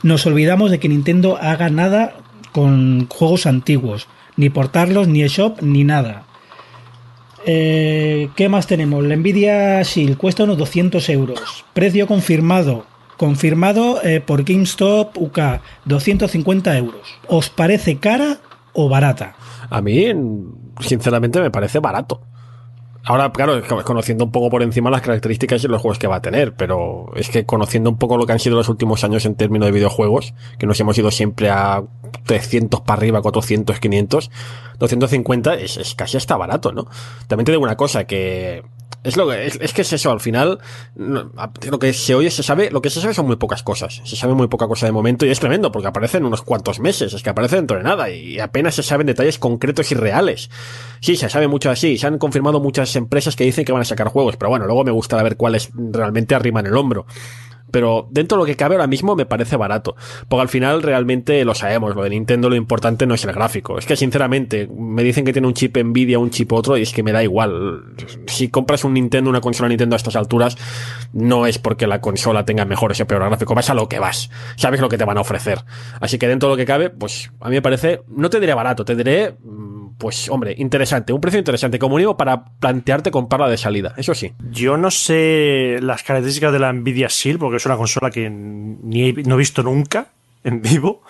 nos 0.02 0.26
olvidamos 0.26 0.70
de 0.70 0.78
que 0.78 0.88
Nintendo 0.88 1.36
haga 1.40 1.70
nada 1.70 2.16
con 2.52 3.06
juegos 3.08 3.46
antiguos 3.46 4.08
ni 4.36 4.50
portarlos, 4.50 5.08
ni 5.08 5.22
eShop, 5.22 5.62
ni 5.62 5.84
nada. 5.84 6.24
Eh, 7.46 8.30
¿Qué 8.36 8.48
más 8.48 8.66
tenemos? 8.66 9.04
La 9.04 9.16
Nvidia 9.16 9.82
Shield 9.82 10.16
cuesta 10.16 10.44
unos 10.44 10.58
200 10.58 11.08
euros. 11.10 11.64
Precio 11.72 12.06
confirmado. 12.06 12.86
Confirmado 13.16 14.02
eh, 14.02 14.20
por 14.20 14.44
GameStop 14.44 15.16
UK. 15.16 15.38
250 15.84 16.76
euros. 16.76 17.14
¿Os 17.28 17.50
parece 17.50 17.98
cara 17.98 18.38
o 18.74 18.88
barata? 18.88 19.34
A 19.70 19.80
mí, 19.80 20.06
sinceramente, 20.80 21.40
me 21.40 21.50
parece 21.50 21.78
barato. 21.78 22.20
Ahora, 23.06 23.30
claro, 23.32 23.62
conociendo 23.84 24.24
un 24.24 24.32
poco 24.32 24.48
por 24.48 24.62
encima 24.62 24.90
las 24.90 25.02
características 25.02 25.62
y 25.62 25.68
los 25.68 25.82
juegos 25.82 25.98
que 25.98 26.06
va 26.06 26.16
a 26.16 26.22
tener, 26.22 26.54
pero 26.54 27.12
es 27.16 27.28
que 27.28 27.44
conociendo 27.44 27.90
un 27.90 27.98
poco 27.98 28.16
lo 28.16 28.24
que 28.24 28.32
han 28.32 28.38
sido 28.38 28.56
los 28.56 28.70
últimos 28.70 29.04
años 29.04 29.26
en 29.26 29.34
términos 29.34 29.66
de 29.66 29.72
videojuegos, 29.72 30.32
que 30.58 30.66
nos 30.66 30.80
hemos 30.80 30.96
ido 30.96 31.10
siempre 31.10 31.50
a 31.50 31.84
300 32.24 32.80
para 32.80 32.98
arriba, 32.98 33.20
400, 33.20 33.78
500, 33.78 34.30
250 34.78 35.54
es, 35.56 35.76
es 35.76 35.94
casi 35.94 36.16
hasta 36.16 36.34
barato, 36.38 36.72
¿no? 36.72 36.86
También 37.26 37.44
te 37.44 37.52
digo 37.52 37.62
una 37.62 37.76
cosa, 37.76 38.04
que 38.04 38.62
es 39.04 39.16
lo 39.16 39.28
que 39.28 39.46
es, 39.46 39.58
es, 39.60 39.72
que 39.72 39.82
es 39.82 39.92
eso, 39.92 40.10
al 40.10 40.20
final 40.20 40.58
lo 40.96 41.78
que 41.78 41.92
se 41.92 42.14
oye 42.14 42.30
se 42.30 42.42
sabe, 42.42 42.70
lo 42.70 42.82
que 42.82 42.90
se 42.90 43.00
sabe 43.00 43.14
son 43.14 43.26
muy 43.26 43.36
pocas 43.36 43.62
cosas. 43.62 44.00
Se 44.04 44.16
sabe 44.16 44.34
muy 44.34 44.48
poca 44.48 44.66
cosa 44.66 44.86
de 44.86 44.92
momento 44.92 45.26
y 45.26 45.30
es 45.30 45.38
tremendo 45.38 45.70
porque 45.70 45.88
aparecen 45.88 46.24
unos 46.24 46.42
cuantos 46.42 46.80
meses, 46.80 47.12
es 47.12 47.22
que 47.22 47.30
aparece 47.30 47.56
dentro 47.56 47.76
de 47.76 47.82
nada 47.82 48.10
y 48.10 48.40
apenas 48.40 48.74
se 48.74 48.82
saben 48.82 49.06
detalles 49.06 49.38
concretos 49.38 49.92
y 49.92 49.94
reales. 49.94 50.50
Sí, 51.00 51.16
se 51.16 51.28
sabe 51.28 51.48
mucho 51.48 51.70
así, 51.70 51.98
se 51.98 52.06
han 52.06 52.18
confirmado 52.18 52.60
muchas 52.60 52.96
empresas 52.96 53.36
que 53.36 53.44
dicen 53.44 53.64
que 53.64 53.72
van 53.72 53.82
a 53.82 53.84
sacar 53.84 54.08
juegos, 54.08 54.36
pero 54.36 54.48
bueno, 54.48 54.64
luego 54.64 54.84
me 54.84 54.90
gusta 54.90 55.22
ver 55.22 55.36
cuáles 55.36 55.70
realmente 55.74 56.34
arriman 56.34 56.66
el 56.66 56.76
hombro 56.76 57.06
pero 57.74 58.06
dentro 58.08 58.38
de 58.38 58.42
lo 58.42 58.46
que 58.46 58.54
cabe 58.54 58.76
ahora 58.76 58.86
mismo 58.86 59.16
me 59.16 59.26
parece 59.26 59.56
barato. 59.56 59.96
Porque 60.28 60.42
al 60.42 60.48
final 60.48 60.80
realmente 60.80 61.44
lo 61.44 61.56
sabemos, 61.56 61.96
lo 61.96 62.04
de 62.04 62.10
Nintendo 62.10 62.48
lo 62.48 62.54
importante 62.54 63.04
no 63.04 63.14
es 63.14 63.24
el 63.24 63.32
gráfico. 63.32 63.78
Es 63.78 63.84
que 63.84 63.96
sinceramente 63.96 64.68
me 64.68 65.02
dicen 65.02 65.24
que 65.24 65.32
tiene 65.32 65.48
un 65.48 65.54
chip 65.54 65.76
Nvidia, 65.76 66.20
un 66.20 66.30
chip 66.30 66.52
otro, 66.52 66.76
y 66.76 66.82
es 66.82 66.92
que 66.92 67.02
me 67.02 67.10
da 67.10 67.24
igual. 67.24 67.82
Si 68.28 68.48
compras 68.48 68.84
un 68.84 68.94
Nintendo, 68.94 69.28
una 69.28 69.40
consola 69.40 69.68
Nintendo 69.68 69.96
a 69.96 69.98
estas 69.98 70.14
alturas, 70.14 70.56
no 71.12 71.48
es 71.48 71.58
porque 71.58 71.88
la 71.88 72.00
consola 72.00 72.44
tenga 72.44 72.64
mejor 72.64 72.92
ese 72.92 73.06
peor 73.06 73.24
gráfico, 73.24 73.56
vas 73.56 73.68
a 73.70 73.74
lo 73.74 73.88
que 73.88 73.98
vas. 73.98 74.30
Sabes 74.54 74.80
lo 74.80 74.88
que 74.88 74.96
te 74.96 75.04
van 75.04 75.18
a 75.18 75.22
ofrecer. 75.22 75.58
Así 75.98 76.16
que 76.16 76.28
dentro 76.28 76.48
de 76.48 76.52
lo 76.52 76.56
que 76.56 76.66
cabe, 76.66 76.90
pues 76.90 77.32
a 77.40 77.48
mí 77.48 77.56
me 77.56 77.62
parece, 77.62 78.02
no 78.06 78.30
te 78.30 78.38
diré 78.38 78.54
barato, 78.54 78.84
te 78.84 78.94
diré 78.94 79.34
pues 79.98 80.28
hombre, 80.28 80.54
interesante, 80.58 81.12
un 81.12 81.20
precio 81.20 81.38
interesante, 81.38 81.78
como 81.78 81.98
digo, 81.98 82.16
para 82.16 82.44
plantearte 82.44 83.10
comprarla 83.10 83.48
de 83.48 83.56
salida, 83.56 83.94
eso 83.96 84.14
sí. 84.14 84.32
Yo 84.50 84.76
no 84.76 84.90
sé 84.90 85.78
las 85.80 86.02
características 86.02 86.52
de 86.52 86.58
la 86.58 86.72
Nvidia 86.72 87.08
Shield, 87.08 87.38
porque 87.38 87.56
es 87.56 87.66
una 87.66 87.76
consola 87.76 88.10
que 88.10 88.28
no 88.30 89.34
he 89.34 89.38
visto 89.38 89.62
nunca 89.62 90.08
en 90.42 90.62
vivo, 90.62 91.02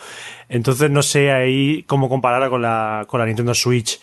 entonces 0.49 0.91
no 0.91 1.03
sé 1.03 1.33
ahí 1.33 1.85
cómo 1.85 2.09
compararla 2.09 2.51
con 2.51 2.63
la, 2.63 3.05
con 3.09 3.21
la 3.21 3.27
Nintendo 3.27 3.55
Switch. 3.55 4.01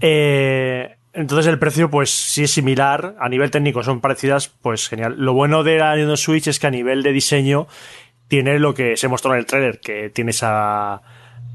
Eh, 0.00 0.96
entonces 1.12 1.46
el 1.46 1.58
precio, 1.58 1.90
pues 1.90 2.10
si 2.10 2.44
es 2.44 2.50
similar, 2.50 3.16
a 3.18 3.28
nivel 3.28 3.50
técnico 3.50 3.82
son 3.82 4.00
parecidas, 4.00 4.48
pues 4.48 4.88
genial. 4.88 5.16
Lo 5.18 5.32
bueno 5.32 5.64
de 5.64 5.78
la 5.78 5.90
Nintendo 5.94 6.16
Switch 6.16 6.46
es 6.46 6.58
que 6.58 6.68
a 6.68 6.70
nivel 6.70 7.02
de 7.02 7.12
diseño 7.12 7.66
tiene 8.28 8.58
lo 8.58 8.74
que 8.74 8.96
se 8.96 9.08
mostró 9.08 9.32
en 9.32 9.38
el 9.38 9.46
trailer, 9.46 9.80
que 9.80 10.10
tiene 10.10 10.30
esa 10.30 11.02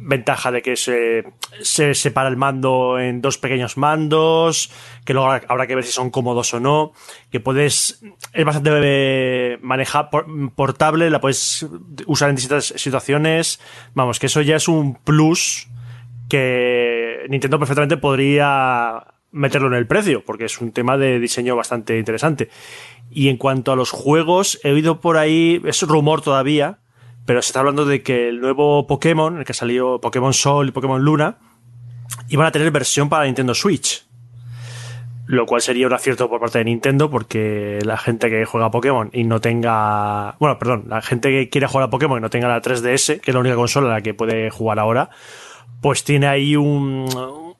ventaja 0.05 0.51
de 0.51 0.61
que 0.61 0.75
se, 0.75 1.23
se 1.61 1.93
separa 1.93 2.29
el 2.29 2.37
mando 2.37 2.99
en 2.99 3.21
dos 3.21 3.37
pequeños 3.37 3.77
mandos, 3.77 4.71
que 5.05 5.13
luego 5.13 5.31
habrá 5.47 5.67
que 5.67 5.75
ver 5.75 5.83
si 5.83 5.91
son 5.91 6.09
cómodos 6.09 6.53
o 6.53 6.59
no, 6.59 6.93
que 7.31 7.39
puedes, 7.39 8.03
es 8.33 8.45
bastante 8.45 9.57
manejar 9.61 10.09
portable, 10.55 11.09
la 11.09 11.21
puedes 11.21 11.65
usar 12.05 12.29
en 12.29 12.35
distintas 12.35 12.73
situaciones, 12.75 13.59
vamos, 13.93 14.19
que 14.19 14.27
eso 14.27 14.41
ya 14.41 14.57
es 14.57 14.67
un 14.67 14.95
plus 14.95 15.67
que 16.29 17.25
Nintendo 17.29 17.59
perfectamente 17.59 17.97
podría 17.97 19.05
meterlo 19.31 19.67
en 19.67 19.73
el 19.73 19.87
precio, 19.87 20.23
porque 20.23 20.45
es 20.45 20.61
un 20.61 20.71
tema 20.71 20.97
de 20.97 21.19
diseño 21.19 21.55
bastante 21.55 21.97
interesante. 21.97 22.49
Y 23.09 23.29
en 23.29 23.37
cuanto 23.37 23.71
a 23.71 23.75
los 23.75 23.91
juegos, 23.91 24.59
he 24.63 24.71
oído 24.71 25.01
por 25.01 25.17
ahí, 25.17 25.61
es 25.65 25.81
rumor 25.83 26.21
todavía, 26.21 26.79
pero 27.25 27.41
se 27.41 27.47
está 27.47 27.59
hablando 27.59 27.85
de 27.85 28.03
que 28.03 28.29
el 28.29 28.41
nuevo 28.41 28.85
Pokémon, 28.87 29.37
el 29.37 29.45
que 29.45 29.53
salió 29.53 29.99
Pokémon 30.01 30.33
Sol 30.33 30.67
y 30.67 30.71
Pokémon 30.71 31.01
Luna, 31.01 31.37
iban 32.29 32.45
a 32.45 32.51
tener 32.51 32.71
versión 32.71 33.09
para 33.09 33.25
Nintendo 33.25 33.53
Switch. 33.53 34.05
Lo 35.25 35.45
cual 35.45 35.61
sería 35.61 35.87
un 35.87 35.93
acierto 35.93 36.29
por 36.29 36.41
parte 36.41 36.57
de 36.57 36.65
Nintendo 36.65 37.09
porque 37.09 37.79
la 37.85 37.97
gente 37.97 38.29
que 38.29 38.43
juega 38.43 38.67
a 38.67 38.71
Pokémon 38.71 39.09
y 39.13 39.23
no 39.23 39.39
tenga... 39.39 40.35
Bueno, 40.39 40.59
perdón, 40.59 40.85
la 40.89 41.01
gente 41.01 41.29
que 41.29 41.49
quiere 41.49 41.67
jugar 41.67 41.87
a 41.87 41.89
Pokémon 41.89 42.17
y 42.17 42.21
no 42.21 42.29
tenga 42.29 42.49
la 42.49 42.61
3DS, 42.61 43.21
que 43.21 43.31
es 43.31 43.33
la 43.33 43.39
única 43.39 43.55
consola 43.55 43.87
en 43.87 43.93
la 43.93 44.01
que 44.01 44.13
puede 44.13 44.49
jugar 44.49 44.79
ahora, 44.79 45.09
pues 45.81 46.03
tiene 46.03 46.27
ahí 46.27 46.57
un, 46.57 47.07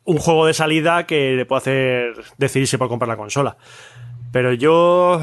un 0.04 0.18
juego 0.18 0.46
de 0.46 0.54
salida 0.54 1.06
que 1.06 1.36
le 1.38 1.46
puede 1.46 1.60
hacer 1.60 2.24
decidirse 2.38 2.78
por 2.78 2.90
comprar 2.90 3.08
la 3.08 3.18
consola. 3.18 3.56
Pero 4.34 4.52
yo 4.52 5.22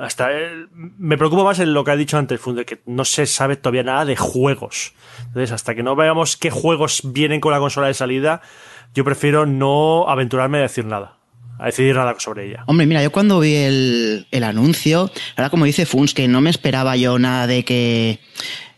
hasta 0.00 0.28
me 0.74 1.16
preocupa 1.16 1.44
más 1.44 1.58
en 1.58 1.74
lo 1.74 1.84
que 1.84 1.90
ha 1.90 1.96
dicho 1.96 2.18
antes 2.18 2.40
Funde, 2.40 2.64
que 2.64 2.82
no 2.86 3.04
se 3.04 3.26
sabe 3.26 3.56
todavía 3.56 3.82
nada 3.82 4.04
de 4.04 4.16
juegos. 4.16 4.92
Entonces, 5.18 5.52
hasta 5.52 5.74
que 5.74 5.82
no 5.82 5.96
veamos 5.96 6.36
qué 6.36 6.50
juegos 6.50 7.02
vienen 7.04 7.40
con 7.40 7.52
la 7.52 7.58
consola 7.58 7.86
de 7.86 7.94
salida, 7.94 8.42
yo 8.94 9.04
prefiero 9.04 9.46
no 9.46 10.08
aventurarme 10.08 10.58
a 10.58 10.62
decir 10.62 10.84
nada. 10.84 11.18
A 11.58 11.66
decidir 11.66 11.94
nada 11.94 12.14
sobre 12.18 12.48
ella. 12.48 12.64
Hombre, 12.66 12.84
mira, 12.86 13.02
yo 13.02 13.12
cuando 13.12 13.38
vi 13.38 13.54
el, 13.54 14.26
el 14.32 14.42
anuncio, 14.42 15.10
ahora 15.36 15.50
como 15.50 15.64
dice 15.66 15.86
Funs, 15.86 16.12
que 16.12 16.26
no 16.26 16.40
me 16.40 16.50
esperaba 16.50 16.96
yo 16.96 17.18
nada 17.20 17.46
de 17.46 17.64
que 17.64 18.18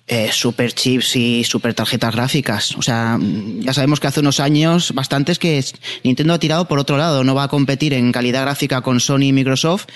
eh, 0.09 0.31
super 0.33 0.73
chips 0.73 1.17
y 1.17 1.43
super 1.43 1.75
tarjetas 1.75 2.15
gráficas. 2.15 2.77
O 2.77 2.83
sea, 2.83 3.19
ya 3.21 3.73
sabemos 3.73 3.99
que 3.99 4.07
hace 4.07 4.21
unos 4.21 4.39
años 4.39 4.93
bastantes 4.93 5.41
que 5.41 5.65
Nintendo 6.05 6.35
ha 6.35 6.39
tirado 6.39 6.69
por 6.69 6.79
otro 6.79 6.97
lado, 6.97 7.25
no 7.25 7.35
va 7.35 7.45
a 7.45 7.49
competir 7.49 7.93
en 7.93 8.13
calidad 8.13 8.43
gráfica 8.43 8.83
con 8.83 9.01
Sony 9.01 9.23
y 9.23 9.33
Microsoft, 9.33 9.87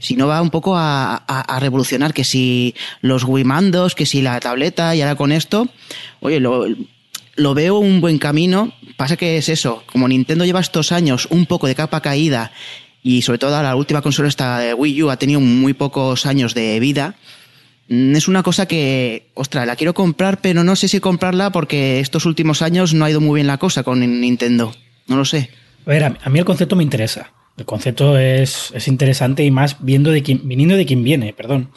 sino 0.00 0.26
va 0.26 0.42
un 0.42 0.50
poco 0.50 0.74
a, 0.76 1.22
revolucionar 1.60 2.12
que 2.12 2.24
si 2.24 2.74
los 3.00 3.22
Wii 3.22 3.44
mandos, 3.44 3.94
que 3.94 4.06
si 4.06 4.22
la 4.22 4.40
tableta 4.40 4.96
y 4.96 5.02
ahora 5.02 5.14
con 5.14 5.30
esto, 5.30 5.68
oye, 6.20 6.40
lo, 6.40 6.64
lo 7.36 7.54
veo 7.54 7.78
un 7.78 8.00
buen 8.00 8.18
camino. 8.18 8.72
Pasa 8.96 9.16
que 9.16 9.36
es 9.36 9.48
eso, 9.48 9.84
como 9.86 10.08
Nintendo 10.08 10.44
lleva 10.44 10.60
estos 10.60 10.90
años 10.90 11.28
un 11.30 11.46
poco 11.46 11.68
de 11.68 11.76
capa 11.76 12.00
caída 12.00 12.50
y 13.04 13.22
sobre 13.22 13.38
todo 13.38 13.62
la 13.62 13.76
última 13.76 14.02
consola 14.02 14.28
esta 14.28 14.58
de 14.58 14.74
Wii 14.74 15.02
U 15.04 15.10
ha 15.10 15.16
tenido 15.16 15.40
muy 15.40 15.74
pocos 15.74 16.26
años 16.26 16.54
de 16.54 16.80
vida, 16.80 17.14
Mm, 17.14 17.39
es 17.90 18.28
una 18.28 18.44
cosa 18.44 18.66
que, 18.66 19.32
ostras, 19.34 19.66
la 19.66 19.74
quiero 19.74 19.94
comprar, 19.94 20.40
pero 20.40 20.62
no 20.62 20.76
sé 20.76 20.86
si 20.86 21.00
comprarla 21.00 21.50
porque 21.50 21.98
estos 21.98 22.24
últimos 22.24 22.62
años 22.62 22.94
no 22.94 23.04
ha 23.04 23.10
ido 23.10 23.20
muy 23.20 23.38
bien 23.38 23.48
la 23.48 23.58
cosa 23.58 23.82
con 23.82 23.98
Nintendo. 23.98 24.72
No 25.08 25.16
lo 25.16 25.24
sé. 25.24 25.50
A 25.86 25.90
ver, 25.90 26.04
a 26.04 26.30
mí 26.30 26.38
el 26.38 26.44
concepto 26.44 26.76
me 26.76 26.84
interesa. 26.84 27.32
El 27.56 27.64
concepto 27.64 28.16
es, 28.16 28.70
es 28.76 28.86
interesante 28.86 29.44
y 29.44 29.50
más 29.50 29.78
viendo 29.80 30.12
de 30.12 30.22
quién, 30.22 30.40
viniendo 30.44 30.76
de 30.76 30.86
quien 30.86 31.02
viene, 31.02 31.32
perdón. 31.32 31.70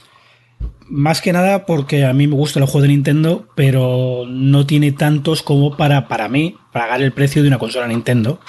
Más 0.88 1.20
que 1.20 1.34
nada 1.34 1.66
porque 1.66 2.06
a 2.06 2.14
mí 2.14 2.28
me 2.28 2.36
gusta 2.36 2.60
el 2.60 2.66
juego 2.66 2.84
de 2.84 2.90
Nintendo, 2.90 3.48
pero 3.56 4.26
no 4.28 4.68
tiene 4.68 4.92
tantos 4.92 5.42
como 5.42 5.76
para, 5.76 6.08
para 6.08 6.30
mí, 6.30 6.58
pagar 6.72 7.02
el 7.02 7.12
precio 7.12 7.42
de 7.42 7.48
una 7.48 7.58
consola 7.58 7.88
Nintendo 7.88 8.40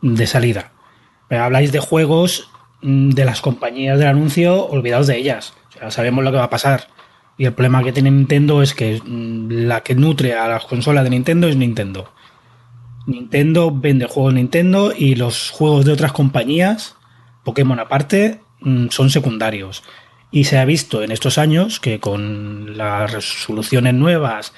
de 0.00 0.26
salida. 0.26 0.72
Pero 1.28 1.44
habláis 1.44 1.70
de 1.70 1.80
juegos 1.80 2.48
mm, 2.80 3.10
de 3.10 3.26
las 3.26 3.42
compañías 3.42 3.98
del 3.98 4.08
anuncio, 4.08 4.66
olvidaos 4.68 5.06
de 5.06 5.18
ellas. 5.18 5.52
O 5.82 5.90
sabemos 5.90 6.24
lo 6.24 6.30
que 6.30 6.38
va 6.38 6.44
a 6.44 6.50
pasar. 6.50 6.88
Y 7.40 7.46
el 7.46 7.54
problema 7.54 7.82
que 7.82 7.92
tiene 7.92 8.10
Nintendo 8.10 8.60
es 8.60 8.74
que 8.74 9.00
mm, 9.02 9.66
la 9.66 9.82
que 9.82 9.94
nutre 9.94 10.34
a 10.34 10.46
las 10.46 10.66
consolas 10.66 11.04
de 11.04 11.08
Nintendo 11.08 11.48
es 11.48 11.56
Nintendo. 11.56 12.12
Nintendo 13.06 13.72
vende 13.74 14.04
juegos 14.04 14.34
Nintendo 14.34 14.92
y 14.94 15.14
los 15.14 15.48
juegos 15.48 15.86
de 15.86 15.92
otras 15.92 16.12
compañías, 16.12 16.96
Pokémon 17.42 17.80
aparte, 17.80 18.42
mm, 18.60 18.88
son 18.90 19.08
secundarios. 19.08 19.82
Y 20.30 20.44
se 20.44 20.58
ha 20.58 20.66
visto 20.66 21.02
en 21.02 21.12
estos 21.12 21.38
años 21.38 21.80
que 21.80 21.98
con 21.98 22.76
las 22.76 23.10
resoluciones 23.10 23.94
nuevas, 23.94 24.52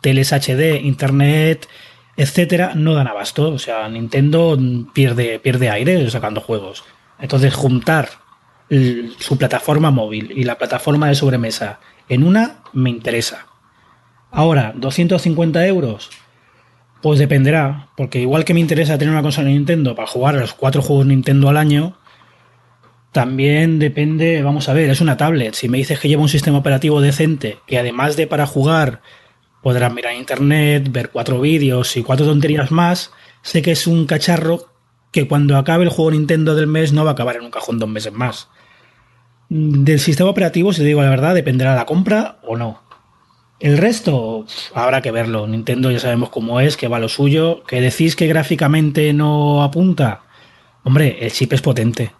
teles 0.00 0.32
HD, 0.32 0.80
internet, 0.84 1.66
etcétera, 2.16 2.74
no 2.76 2.94
dan 2.94 3.08
abasto. 3.08 3.48
O 3.50 3.58
sea, 3.58 3.88
Nintendo 3.88 4.56
pierde, 4.94 5.40
pierde 5.40 5.68
aire 5.68 6.08
sacando 6.12 6.40
juegos. 6.40 6.84
Entonces, 7.18 7.52
juntar 7.54 8.08
su 9.18 9.36
plataforma 9.36 9.90
móvil 9.90 10.30
y 10.30 10.44
la 10.44 10.58
plataforma 10.58 11.08
de 11.08 11.16
sobremesa 11.16 11.80
en 12.10 12.24
una 12.24 12.56
me 12.72 12.90
interesa. 12.90 13.46
Ahora, 14.30 14.74
250 14.76 15.66
euros. 15.66 16.10
Pues 17.00 17.18
dependerá, 17.18 17.88
porque 17.96 18.20
igual 18.20 18.44
que 18.44 18.52
me 18.52 18.60
interesa 18.60 18.98
tener 18.98 19.14
una 19.14 19.22
consola 19.22 19.48
de 19.48 19.54
Nintendo 19.54 19.94
para 19.94 20.08
jugar 20.08 20.36
a 20.36 20.40
los 20.40 20.52
cuatro 20.52 20.82
juegos 20.82 21.06
Nintendo 21.06 21.48
al 21.48 21.56
año, 21.56 21.96
también 23.12 23.78
depende, 23.78 24.42
vamos 24.42 24.68
a 24.68 24.74
ver, 24.74 24.90
es 24.90 25.00
una 25.00 25.16
tablet. 25.16 25.54
Si 25.54 25.68
me 25.68 25.78
dices 25.78 25.98
que 25.98 26.08
lleva 26.08 26.20
un 26.20 26.28
sistema 26.28 26.58
operativo 26.58 27.00
decente, 27.00 27.58
que 27.66 27.78
además 27.78 28.16
de 28.16 28.26
para 28.26 28.46
jugar 28.46 29.00
podrás 29.62 29.92
mirar 29.92 30.14
internet, 30.14 30.88
ver 30.90 31.10
cuatro 31.10 31.40
vídeos 31.40 31.96
y 31.96 32.02
cuatro 32.02 32.26
tonterías 32.26 32.70
más, 32.70 33.12
sé 33.42 33.62
que 33.62 33.72
es 33.72 33.86
un 33.86 34.06
cacharro 34.06 34.66
que 35.12 35.26
cuando 35.26 35.56
acabe 35.56 35.84
el 35.84 35.90
juego 35.90 36.10
Nintendo 36.10 36.54
del 36.54 36.66
mes 36.66 36.92
no 36.92 37.04
va 37.04 37.10
a 37.10 37.12
acabar 37.14 37.36
en 37.36 37.42
un 37.42 37.50
cajón 37.50 37.78
dos 37.78 37.88
meses 37.88 38.12
más. 38.12 38.48
Del 39.50 39.98
sistema 39.98 40.30
operativo, 40.30 40.72
si 40.72 40.80
te 40.80 40.86
digo 40.86 41.02
la 41.02 41.10
verdad, 41.10 41.34
dependerá 41.34 41.72
de 41.72 41.78
la 41.78 41.84
compra 41.84 42.38
o 42.44 42.56
no. 42.56 42.80
El 43.58 43.78
resto 43.78 44.46
habrá 44.74 45.02
que 45.02 45.10
verlo. 45.10 45.46
Nintendo 45.48 45.90
ya 45.90 45.98
sabemos 45.98 46.30
cómo 46.30 46.60
es, 46.60 46.76
que 46.76 46.86
va 46.86 47.00
lo 47.00 47.08
suyo. 47.08 47.64
Que 47.64 47.80
decís 47.80 48.14
que 48.14 48.28
gráficamente 48.28 49.12
no 49.12 49.64
apunta. 49.64 50.22
Hombre, 50.84 51.18
el 51.20 51.32
chip 51.32 51.52
es 51.52 51.62
potente. 51.62 52.12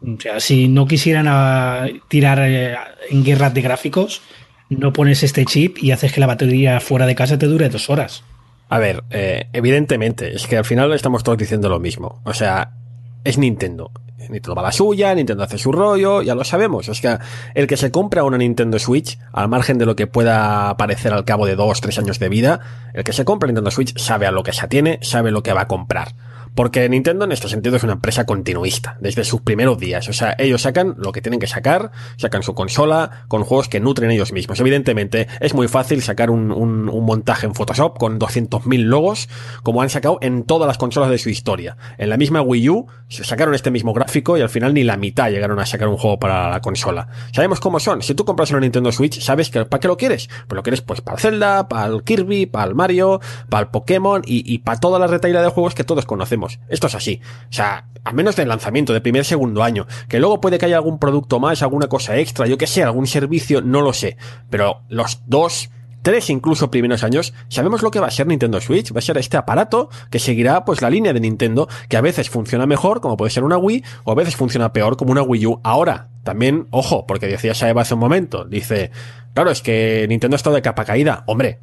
O 0.00 0.20
sea, 0.20 0.38
si 0.38 0.68
no 0.68 0.86
quisieran 0.86 1.26
ah, 1.28 1.86
tirar 2.06 2.38
eh, 2.42 2.76
en 3.10 3.24
guerras 3.24 3.52
de 3.52 3.62
gráficos, 3.62 4.22
no 4.70 4.92
pones 4.92 5.24
este 5.24 5.44
chip 5.44 5.78
y 5.82 5.90
haces 5.90 6.12
que 6.12 6.20
la 6.20 6.28
batería 6.28 6.78
fuera 6.78 7.06
de 7.06 7.16
casa 7.16 7.38
te 7.38 7.46
dure 7.46 7.68
dos 7.68 7.90
horas. 7.90 8.22
A 8.68 8.78
ver, 8.78 9.02
eh, 9.10 9.48
evidentemente, 9.52 10.32
es 10.32 10.46
que 10.46 10.56
al 10.56 10.64
final 10.64 10.92
estamos 10.92 11.24
todos 11.24 11.38
diciendo 11.38 11.68
lo 11.68 11.80
mismo. 11.80 12.22
O 12.24 12.34
sea, 12.34 12.77
es 13.24 13.38
Nintendo. 13.38 13.90
Nintendo 14.18 14.54
va 14.54 14.62
la 14.62 14.72
suya, 14.72 15.14
Nintendo 15.14 15.44
hace 15.44 15.58
su 15.58 15.72
rollo, 15.72 16.22
ya 16.22 16.34
lo 16.34 16.44
sabemos. 16.44 16.88
Es 16.88 17.00
que 17.00 17.18
el 17.54 17.66
que 17.66 17.76
se 17.76 17.90
compra 17.90 18.24
una 18.24 18.38
Nintendo 18.38 18.78
Switch, 18.78 19.18
al 19.32 19.48
margen 19.48 19.78
de 19.78 19.86
lo 19.86 19.96
que 19.96 20.06
pueda 20.06 20.76
parecer 20.76 21.12
al 21.12 21.24
cabo 21.24 21.46
de 21.46 21.56
dos, 21.56 21.80
tres 21.80 21.98
años 21.98 22.18
de 22.18 22.28
vida, 22.28 22.60
el 22.94 23.04
que 23.04 23.12
se 23.12 23.24
compra 23.24 23.46
Nintendo 23.46 23.70
Switch 23.70 23.96
sabe 23.98 24.26
a 24.26 24.32
lo 24.32 24.42
que 24.42 24.52
se 24.52 24.64
atiene, 24.64 24.98
sabe 25.02 25.30
lo 25.30 25.42
que 25.42 25.52
va 25.52 25.62
a 25.62 25.68
comprar. 25.68 26.14
Porque 26.54 26.88
Nintendo 26.88 27.24
en 27.24 27.32
este 27.32 27.48
sentido 27.48 27.76
es 27.76 27.82
una 27.82 27.94
empresa 27.94 28.26
continuista, 28.26 28.96
desde 29.00 29.24
sus 29.24 29.40
primeros 29.40 29.78
días. 29.78 30.08
O 30.08 30.12
sea, 30.12 30.34
ellos 30.38 30.62
sacan 30.62 30.94
lo 30.98 31.12
que 31.12 31.22
tienen 31.22 31.40
que 31.40 31.46
sacar, 31.46 31.90
sacan 32.16 32.42
su 32.42 32.54
consola 32.54 33.24
con 33.28 33.44
juegos 33.44 33.68
que 33.68 33.80
nutren 33.80 34.10
ellos 34.10 34.32
mismos. 34.32 34.60
Evidentemente, 34.60 35.28
es 35.40 35.54
muy 35.54 35.68
fácil 35.68 36.02
sacar 36.02 36.30
un, 36.30 36.50
un, 36.52 36.88
un 36.88 37.04
montaje 37.04 37.46
en 37.46 37.54
Photoshop 37.54 37.98
con 37.98 38.18
200.000 38.18 38.84
logos, 38.84 39.28
como 39.62 39.82
han 39.82 39.90
sacado 39.90 40.18
en 40.20 40.44
todas 40.44 40.66
las 40.66 40.78
consolas 40.78 41.10
de 41.10 41.18
su 41.18 41.30
historia. 41.30 41.76
En 41.98 42.08
la 42.10 42.16
misma 42.16 42.42
Wii 42.42 42.68
U 42.70 42.86
sacaron 43.08 43.54
este 43.54 43.70
mismo 43.70 43.92
gráfico 43.92 44.36
y 44.36 44.40
al 44.40 44.48
final 44.48 44.74
ni 44.74 44.84
la 44.84 44.96
mitad 44.96 45.30
llegaron 45.30 45.58
a 45.58 45.66
sacar 45.66 45.88
un 45.88 45.96
juego 45.96 46.18
para 46.18 46.50
la 46.50 46.60
consola. 46.60 47.08
Sabemos 47.32 47.60
cómo 47.60 47.80
son. 47.80 48.02
Si 48.02 48.14
tú 48.14 48.24
compras 48.24 48.50
una 48.50 48.60
Nintendo 48.60 48.92
Switch, 48.92 49.20
sabes 49.20 49.50
que 49.50 49.64
para 49.64 49.80
qué 49.80 49.88
lo 49.88 49.96
quieres. 49.96 50.28
Pues 50.46 50.56
lo 50.56 50.62
quieres 50.62 50.80
pues 50.82 51.00
para 51.00 51.18
Zelda, 51.18 51.68
para 51.68 51.86
el 51.86 52.02
Kirby, 52.02 52.46
para 52.46 52.66
el 52.68 52.74
Mario, 52.74 53.20
para 53.48 53.62
el 53.62 53.68
Pokémon 53.68 54.22
y, 54.24 54.52
y 54.52 54.58
para 54.58 54.80
toda 54.80 54.98
la 54.98 55.06
retaila 55.06 55.42
de 55.42 55.48
juegos 55.48 55.74
que 55.74 55.84
todos 55.84 56.06
conocemos. 56.06 56.47
Esto 56.68 56.86
es 56.86 56.94
así. 56.94 57.20
O 57.50 57.52
sea, 57.52 57.86
a 58.04 58.12
menos 58.12 58.36
del 58.36 58.48
lanzamiento, 58.48 58.92
de 58.92 59.00
primer 59.00 59.24
segundo 59.24 59.62
año. 59.62 59.86
Que 60.08 60.20
luego 60.20 60.40
puede 60.40 60.58
que 60.58 60.66
haya 60.66 60.76
algún 60.76 60.98
producto 60.98 61.40
más, 61.40 61.62
alguna 61.62 61.88
cosa 61.88 62.16
extra, 62.16 62.46
yo 62.46 62.58
que 62.58 62.66
sé, 62.66 62.82
algún 62.82 63.06
servicio, 63.06 63.60
no 63.60 63.82
lo 63.82 63.92
sé. 63.92 64.16
Pero 64.50 64.82
los 64.88 65.22
dos 65.26 65.70
tres 66.02 66.30
incluso 66.30 66.70
primeros 66.70 67.04
años, 67.04 67.34
sabemos 67.48 67.82
lo 67.82 67.90
que 67.90 68.00
va 68.00 68.06
a 68.06 68.10
ser 68.10 68.26
Nintendo 68.26 68.60
Switch. 68.60 68.94
Va 68.94 68.98
a 68.98 69.02
ser 69.02 69.18
este 69.18 69.36
aparato 69.36 69.90
que 70.10 70.18
seguirá 70.18 70.64
pues 70.64 70.80
la 70.80 70.90
línea 70.90 71.12
de 71.12 71.20
Nintendo, 71.20 71.68
que 71.88 71.96
a 71.96 72.00
veces 72.00 72.30
funciona 72.30 72.66
mejor, 72.66 73.00
como 73.00 73.16
puede 73.16 73.30
ser 73.30 73.44
una 73.44 73.58
Wii, 73.58 73.84
o 74.04 74.12
a 74.12 74.14
veces 74.14 74.36
funciona 74.36 74.72
peor, 74.72 74.96
como 74.96 75.12
una 75.12 75.22
Wii 75.22 75.46
U. 75.46 75.60
Ahora, 75.64 76.08
también, 76.24 76.66
ojo, 76.70 77.06
porque 77.06 77.26
decía 77.26 77.54
Saeva 77.54 77.82
hace 77.82 77.94
un 77.94 78.00
momento, 78.00 78.44
dice, 78.44 78.90
claro, 79.34 79.50
es 79.50 79.60
que 79.60 80.06
Nintendo 80.08 80.36
está 80.36 80.50
de 80.50 80.62
capa 80.62 80.84
caída. 80.84 81.24
Hombre, 81.26 81.58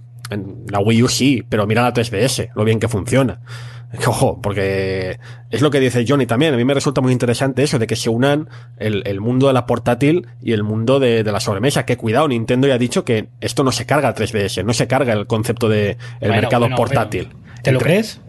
la 0.68 0.80
Wii 0.80 1.04
U 1.04 1.08
sí, 1.08 1.44
pero 1.48 1.68
mira 1.68 1.84
la 1.84 1.94
3DS, 1.94 2.52
lo 2.56 2.64
bien 2.64 2.80
que 2.80 2.88
funciona. 2.88 3.42
Ojo, 4.08 4.40
porque 4.42 5.20
es 5.52 5.62
lo 5.62 5.70
que 5.72 5.80
dice 5.80 6.06
Johnny 6.08 6.26
también. 6.26 6.54
A 6.54 6.58
mí 6.58 6.66
me 6.66 6.74
resulta 6.74 7.02
muy 7.02 7.12
interesante 7.12 7.64
eso 7.64 7.80
de 7.80 7.88
que 7.88 7.96
se 7.96 8.10
unan 8.10 8.50
el, 8.78 9.04
el 9.06 9.22
mundo 9.22 9.48
de 9.48 9.54
la 9.54 9.66
portátil 9.66 10.28
y 10.42 10.54
el 10.54 10.64
mundo 10.64 11.00
de, 11.00 11.24
de, 11.24 11.32
la 11.32 11.40
sobremesa. 11.40 11.86
Que 11.86 11.98
cuidado, 11.98 12.28
Nintendo 12.28 12.68
ya 12.68 12.76
ha 12.76 12.78
dicho 12.78 13.04
que 13.06 13.30
esto 13.42 13.64
no 13.64 13.72
se 13.72 13.86
carga 13.86 14.10
el 14.10 14.16
3DS, 14.16 14.64
no 14.66 14.74
se 14.74 14.88
carga 14.88 15.14
el 15.14 15.28
concepto 15.28 15.70
de 15.70 15.92
el 15.92 15.98
Bueno, 16.30 16.34
mercado 16.36 16.62
bueno, 16.64 16.76
portátil. 16.76 17.30
bueno. 17.32 17.46
¿Te 17.64 17.72
lo 17.72 17.80
Entre- 17.80 17.94
crees? 17.94 18.22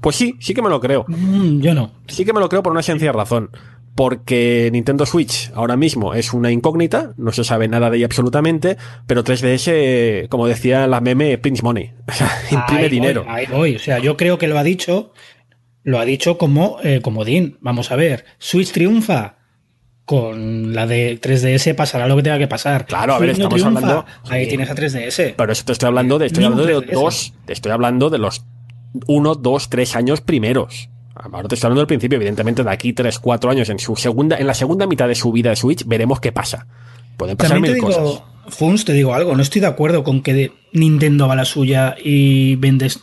Pues 0.00 0.16
sí, 0.16 0.36
sí 0.40 0.54
que 0.54 0.62
me 0.62 0.70
lo 0.70 0.80
creo. 0.80 1.04
Mm, 1.06 1.60
yo 1.60 1.74
no. 1.74 1.92
Sí 2.08 2.24
que 2.24 2.32
me 2.32 2.40
lo 2.40 2.48
creo 2.48 2.62
por 2.62 2.72
una 2.72 2.82
sencilla 2.82 3.12
razón. 3.12 3.50
Porque 3.94 4.70
Nintendo 4.72 5.04
Switch 5.04 5.50
ahora 5.54 5.76
mismo 5.76 6.14
es 6.14 6.32
una 6.32 6.50
incógnita, 6.50 7.12
no 7.18 7.30
se 7.32 7.44
sabe 7.44 7.68
nada 7.68 7.90
de 7.90 7.98
ella 7.98 8.06
absolutamente, 8.06 8.78
pero 9.06 9.22
3DS, 9.22 10.28
como 10.28 10.46
decía 10.46 10.86
la 10.86 11.00
meme, 11.02 11.36
prints 11.38 11.62
money. 11.62 11.92
O 12.08 12.12
sea, 12.12 12.30
imprime 12.50 12.80
Ahí 12.80 12.88
voy, 12.88 12.88
dinero. 12.90 13.24
ahí 13.28 13.46
voy. 13.46 13.76
O 13.76 13.78
sea, 13.78 13.98
yo 13.98 14.16
creo 14.16 14.38
que 14.38 14.48
lo 14.48 14.58
ha 14.58 14.62
dicho, 14.64 15.12
lo 15.82 15.98
ha 15.98 16.04
dicho 16.06 16.38
como 16.38 16.78
eh, 16.82 17.00
comodín. 17.02 17.58
Vamos 17.60 17.90
a 17.92 17.96
ver, 17.96 18.24
Switch 18.38 18.72
triunfa. 18.72 19.36
Con 20.04 20.74
la 20.74 20.86
de 20.88 21.18
3DS 21.20 21.76
pasará 21.76 22.08
lo 22.08 22.16
que 22.16 22.24
tenga 22.24 22.36
que 22.38 22.48
pasar. 22.48 22.86
Claro, 22.86 23.14
a 23.14 23.18
ver, 23.20 23.36
Switch 23.36 23.44
estamos 23.44 23.62
hablando- 23.64 24.04
Ahí 24.28 24.44
sí. 24.44 24.48
tienes 24.48 24.68
a 24.68 24.74
3DS. 24.74 25.34
Pero 25.36 25.52
eso 25.52 25.64
te 25.64 25.72
estoy 25.72 25.86
hablando 25.86 26.18
de, 26.18 26.26
estoy 26.26 26.42
hablando 26.44 26.66
de 26.66 26.74
3DS. 26.78 26.92
dos, 26.92 27.32
te 27.46 27.52
estoy 27.52 27.70
hablando 27.72 28.10
de 28.10 28.18
los 28.18 28.44
uno, 29.06 29.36
dos, 29.36 29.70
tres 29.70 29.94
años 29.94 30.20
primeros. 30.20 30.88
Ahora 31.14 31.48
te 31.48 31.54
estoy 31.54 31.68
hablando 31.68 31.80
del 31.80 31.86
principio, 31.86 32.16
evidentemente 32.16 32.64
de 32.64 32.70
aquí 32.70 32.92
tres, 32.92 33.18
cuatro 33.18 33.50
años, 33.50 33.68
en 33.68 33.78
su 33.78 33.96
segunda, 33.96 34.38
en 34.38 34.46
la 34.46 34.54
segunda 34.54 34.86
mitad 34.86 35.08
de 35.08 35.14
su 35.14 35.30
vida 35.32 35.50
de 35.50 35.56
Switch, 35.56 35.84
veremos 35.86 36.20
qué 36.20 36.32
pasa. 36.32 36.66
Pueden 37.16 37.36
pasar 37.36 37.56
También 37.56 37.74
te 37.74 37.80
mil 37.80 37.90
digo, 37.90 38.02
cosas. 38.02 38.22
Funs, 38.48 38.84
te 38.84 38.92
digo 38.92 39.14
algo, 39.14 39.36
no 39.36 39.42
estoy 39.42 39.60
de 39.60 39.66
acuerdo 39.66 40.02
con 40.04 40.22
que 40.22 40.52
Nintendo 40.72 41.28
va 41.28 41.34
a 41.34 41.36
la 41.36 41.44
suya 41.44 41.96
y 42.02 42.56
vendes. 42.56 43.00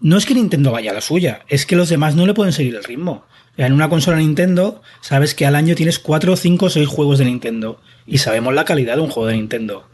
No 0.00 0.18
es 0.18 0.26
que 0.26 0.34
Nintendo 0.34 0.72
vaya 0.72 0.90
a 0.90 0.94
la 0.94 1.00
suya, 1.00 1.42
es 1.48 1.66
que 1.66 1.76
los 1.76 1.88
demás 1.88 2.14
no 2.16 2.26
le 2.26 2.34
pueden 2.34 2.52
seguir 2.52 2.74
el 2.74 2.84
ritmo. 2.84 3.24
En 3.56 3.72
una 3.72 3.88
consola 3.88 4.18
Nintendo, 4.18 4.82
sabes 5.00 5.34
que 5.34 5.46
al 5.46 5.56
año 5.56 5.74
tienes 5.74 5.98
4, 5.98 6.36
5, 6.36 6.68
6 6.68 6.86
juegos 6.86 7.18
de 7.18 7.24
Nintendo. 7.24 7.80
Y 8.06 8.18
sabemos 8.18 8.52
la 8.52 8.66
calidad 8.66 8.96
de 8.96 9.02
un 9.02 9.08
juego 9.08 9.28
de 9.28 9.36
Nintendo. 9.36 9.88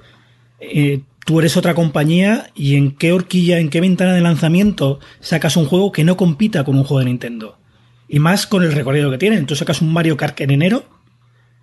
Eh, 0.58 1.02
tú 1.24 1.38
eres 1.38 1.56
otra 1.56 1.74
compañía 1.74 2.50
y 2.54 2.76
en 2.76 2.92
qué 2.92 3.12
horquilla, 3.12 3.58
en 3.58 3.70
qué 3.70 3.80
ventana 3.80 4.14
de 4.14 4.20
lanzamiento 4.20 5.00
sacas 5.20 5.56
un 5.56 5.66
juego 5.66 5.92
que 5.92 6.04
no 6.04 6.16
compita 6.16 6.64
con 6.64 6.76
un 6.76 6.84
juego 6.84 7.00
de 7.00 7.06
Nintendo. 7.06 7.58
Y 8.08 8.18
más 8.18 8.46
con 8.46 8.62
el 8.62 8.72
recorrido 8.72 9.10
que 9.10 9.18
tienen. 9.18 9.46
Tú 9.46 9.56
sacas 9.56 9.80
un 9.80 9.92
Mario 9.92 10.16
Kart 10.16 10.38
en 10.40 10.50
enero 10.50 10.84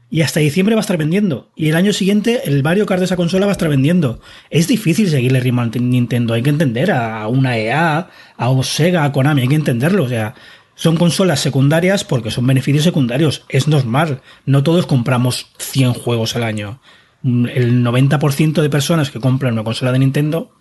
y 0.09 0.21
hasta 0.21 0.39
diciembre 0.39 0.73
va 0.73 0.79
a 0.79 0.81
estar 0.81 0.97
vendiendo. 0.97 1.49
Y 1.55 1.69
el 1.69 1.75
año 1.75 1.93
siguiente 1.93 2.41
el 2.45 2.63
Mario 2.63 2.85
Kart 2.85 2.99
de 2.99 3.05
esa 3.05 3.15
consola 3.15 3.45
va 3.45 3.51
a 3.51 3.53
estar 3.53 3.69
vendiendo. 3.69 4.19
Es 4.49 4.67
difícil 4.67 5.09
seguirle 5.09 5.39
ritmo 5.39 5.61
a 5.61 5.65
Nintendo. 5.67 6.33
Hay 6.33 6.41
que 6.41 6.49
entender 6.49 6.91
a 6.91 7.27
una 7.27 7.57
EA, 7.57 8.09
a 8.37 8.63
Sega, 8.63 9.03
a 9.03 9.11
Konami. 9.11 9.41
Hay 9.41 9.47
que 9.47 9.55
entenderlo. 9.55 10.05
O 10.05 10.09
sea, 10.09 10.33
son 10.73 10.97
consolas 10.97 11.39
secundarias 11.41 12.03
porque 12.03 12.31
son 12.31 12.47
beneficios 12.47 12.83
secundarios. 12.83 13.43
Es 13.49 13.67
normal. 13.67 14.21
No 14.45 14.63
todos 14.63 14.87
compramos 14.87 15.51
100 15.59 15.93
juegos 15.93 16.35
al 16.35 16.43
año. 16.43 16.79
El 17.23 17.83
90% 17.83 18.61
de 18.61 18.69
personas 18.69 19.11
que 19.11 19.19
compran 19.19 19.53
una 19.53 19.63
consola 19.63 19.91
de 19.91 19.99
Nintendo 19.99 20.51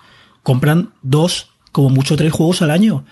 compran 0.43 0.93
dos, 1.03 1.51
como 1.73 1.91
mucho 1.91 2.17
tres 2.17 2.33
juegos 2.33 2.63
al 2.63 2.71
año. 2.71 3.05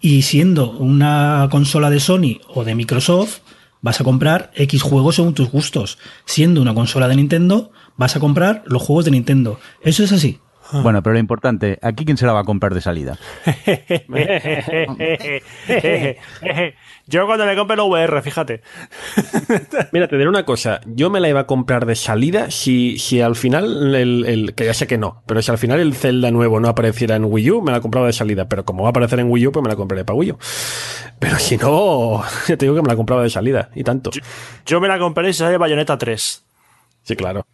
Y 0.00 0.22
siendo 0.22 0.70
una 0.70 1.48
consola 1.50 1.90
de 1.90 2.00
Sony 2.00 2.40
o 2.48 2.64
de 2.64 2.74
Microsoft, 2.74 3.40
vas 3.82 4.00
a 4.00 4.04
comprar 4.04 4.50
X 4.54 4.82
juegos 4.82 5.16
según 5.16 5.34
tus 5.34 5.50
gustos. 5.50 5.98
Siendo 6.24 6.60
una 6.60 6.74
consola 6.74 7.08
de 7.08 7.16
Nintendo, 7.16 7.70
vas 7.96 8.16
a 8.16 8.20
comprar 8.20 8.62
los 8.66 8.82
juegos 8.82 9.04
de 9.04 9.10
Nintendo. 9.10 9.58
Eso 9.82 10.04
es 10.04 10.12
así. 10.12 10.40
Bueno, 10.72 11.02
pero 11.02 11.14
lo 11.14 11.20
importante, 11.20 11.78
¿aquí 11.82 12.04
quién 12.04 12.16
se 12.16 12.26
la 12.26 12.32
va 12.32 12.40
a 12.40 12.44
comprar 12.44 12.74
de 12.74 12.80
salida? 12.80 13.16
Yo 17.06 17.26
cuando 17.26 17.46
me 17.46 17.56
compre 17.56 17.76
la 17.76 17.84
VR, 17.84 18.22
fíjate. 18.22 18.62
Mira, 19.92 20.08
te 20.08 20.16
diré 20.16 20.28
una 20.28 20.44
cosa. 20.44 20.80
Yo 20.86 21.10
me 21.10 21.20
la 21.20 21.28
iba 21.28 21.40
a 21.40 21.46
comprar 21.46 21.86
de 21.86 21.94
salida 21.94 22.50
si, 22.50 22.98
si 22.98 23.20
al 23.20 23.36
final, 23.36 23.94
el, 23.94 24.24
el- 24.26 24.54
que 24.54 24.64
ya 24.64 24.74
sé 24.74 24.86
que 24.86 24.98
no, 24.98 25.22
pero 25.26 25.40
si 25.42 25.50
al 25.50 25.58
final 25.58 25.78
el 25.80 25.94
Zelda 25.94 26.30
nuevo 26.30 26.58
no 26.58 26.68
apareciera 26.68 27.16
en 27.16 27.24
Wii 27.26 27.50
U, 27.52 27.62
me 27.62 27.72
la 27.72 27.80
compraba 27.80 28.06
de 28.08 28.12
salida. 28.12 28.48
Pero 28.48 28.64
como 28.64 28.82
va 28.82 28.88
a 28.88 28.90
aparecer 28.90 29.20
en 29.20 29.30
Wii 29.30 29.46
U, 29.48 29.52
pues 29.52 29.62
me 29.62 29.68
la 29.68 29.76
compraré 29.76 30.04
para 30.04 30.18
Wii 30.18 30.32
U. 30.32 30.38
Pero 31.18 31.38
si 31.38 31.56
no, 31.56 32.22
ya 32.48 32.56
te 32.56 32.66
digo 32.66 32.74
que 32.74 32.82
me 32.82 32.88
la 32.88 32.96
compraba 32.96 33.22
de 33.22 33.30
salida. 33.30 33.70
Y 33.74 33.84
tanto. 33.84 34.10
Yo 34.66 34.80
me 34.80 34.88
la 34.88 34.98
compré 34.98 35.28
y 35.28 35.32
sale 35.32 35.58
Bayonetta 35.58 35.96
3. 35.96 36.42
Sí, 37.04 37.14
claro. 37.14 37.46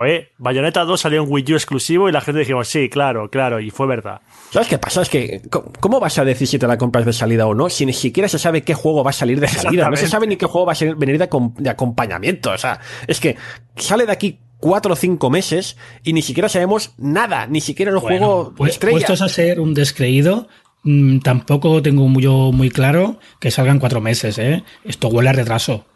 Oye, 0.00 0.28
Bayonetta 0.38 0.84
2 0.84 1.00
salió 1.00 1.22
en 1.22 1.30
Wii 1.30 1.52
U 1.52 1.56
exclusivo 1.56 2.08
y 2.08 2.12
la 2.12 2.20
gente 2.20 2.38
dijimos, 2.40 2.68
sí, 2.68 2.88
claro, 2.88 3.30
claro, 3.30 3.58
y 3.60 3.70
fue 3.70 3.86
verdad. 3.86 4.20
¿Sabes 4.50 4.68
qué 4.68 4.78
pasa? 4.78 5.02
Es 5.02 5.08
que, 5.08 5.42
¿cómo- 5.50 5.72
¿cómo 5.80 5.98
vas 6.00 6.18
a 6.18 6.24
decir 6.24 6.46
si 6.46 6.58
te 6.58 6.66
la 6.68 6.78
compras 6.78 7.04
de 7.04 7.12
salida 7.12 7.46
o 7.46 7.54
no? 7.54 7.68
Si 7.68 7.84
ni 7.84 7.92
siquiera 7.92 8.28
se 8.28 8.38
sabe 8.38 8.62
qué 8.62 8.74
juego 8.74 9.02
va 9.02 9.10
a 9.10 9.12
salir 9.12 9.40
de 9.40 9.48
salida. 9.48 9.90
No 9.90 9.96
se 9.96 10.06
sabe 10.08 10.26
ni 10.26 10.36
qué 10.36 10.46
juego 10.46 10.66
va 10.66 10.72
a 10.74 10.94
venir 10.96 11.18
de, 11.18 11.28
acom- 11.28 11.54
de 11.56 11.68
acompañamiento. 11.70 12.50
O 12.52 12.58
sea, 12.58 12.80
es 13.06 13.18
que 13.20 13.36
sale 13.76 14.06
de 14.06 14.12
aquí 14.12 14.38
cuatro 14.58 14.92
o 14.92 14.96
cinco 14.96 15.30
meses 15.30 15.76
y 16.04 16.12
ni 16.12 16.22
siquiera 16.22 16.48
sabemos 16.48 16.92
nada. 16.96 17.46
Ni 17.46 17.60
siquiera 17.60 17.90
el 17.90 17.98
Bueno, 17.98 18.18
juego 18.26 18.54
pues, 18.56 18.72
estrella. 18.74 18.92
puestos 18.98 19.22
a 19.22 19.28
ser 19.28 19.58
un 19.60 19.74
descreído, 19.74 20.48
mm, 20.84 21.18
tampoco 21.20 21.82
tengo 21.82 22.06
muy, 22.08 22.22
yo 22.22 22.52
muy 22.52 22.70
claro 22.70 23.18
que 23.40 23.50
salgan 23.50 23.78
cuatro 23.80 24.00
meses. 24.00 24.38
¿eh? 24.38 24.62
Esto 24.84 25.08
huele 25.08 25.30
a 25.30 25.32
retraso. 25.32 25.86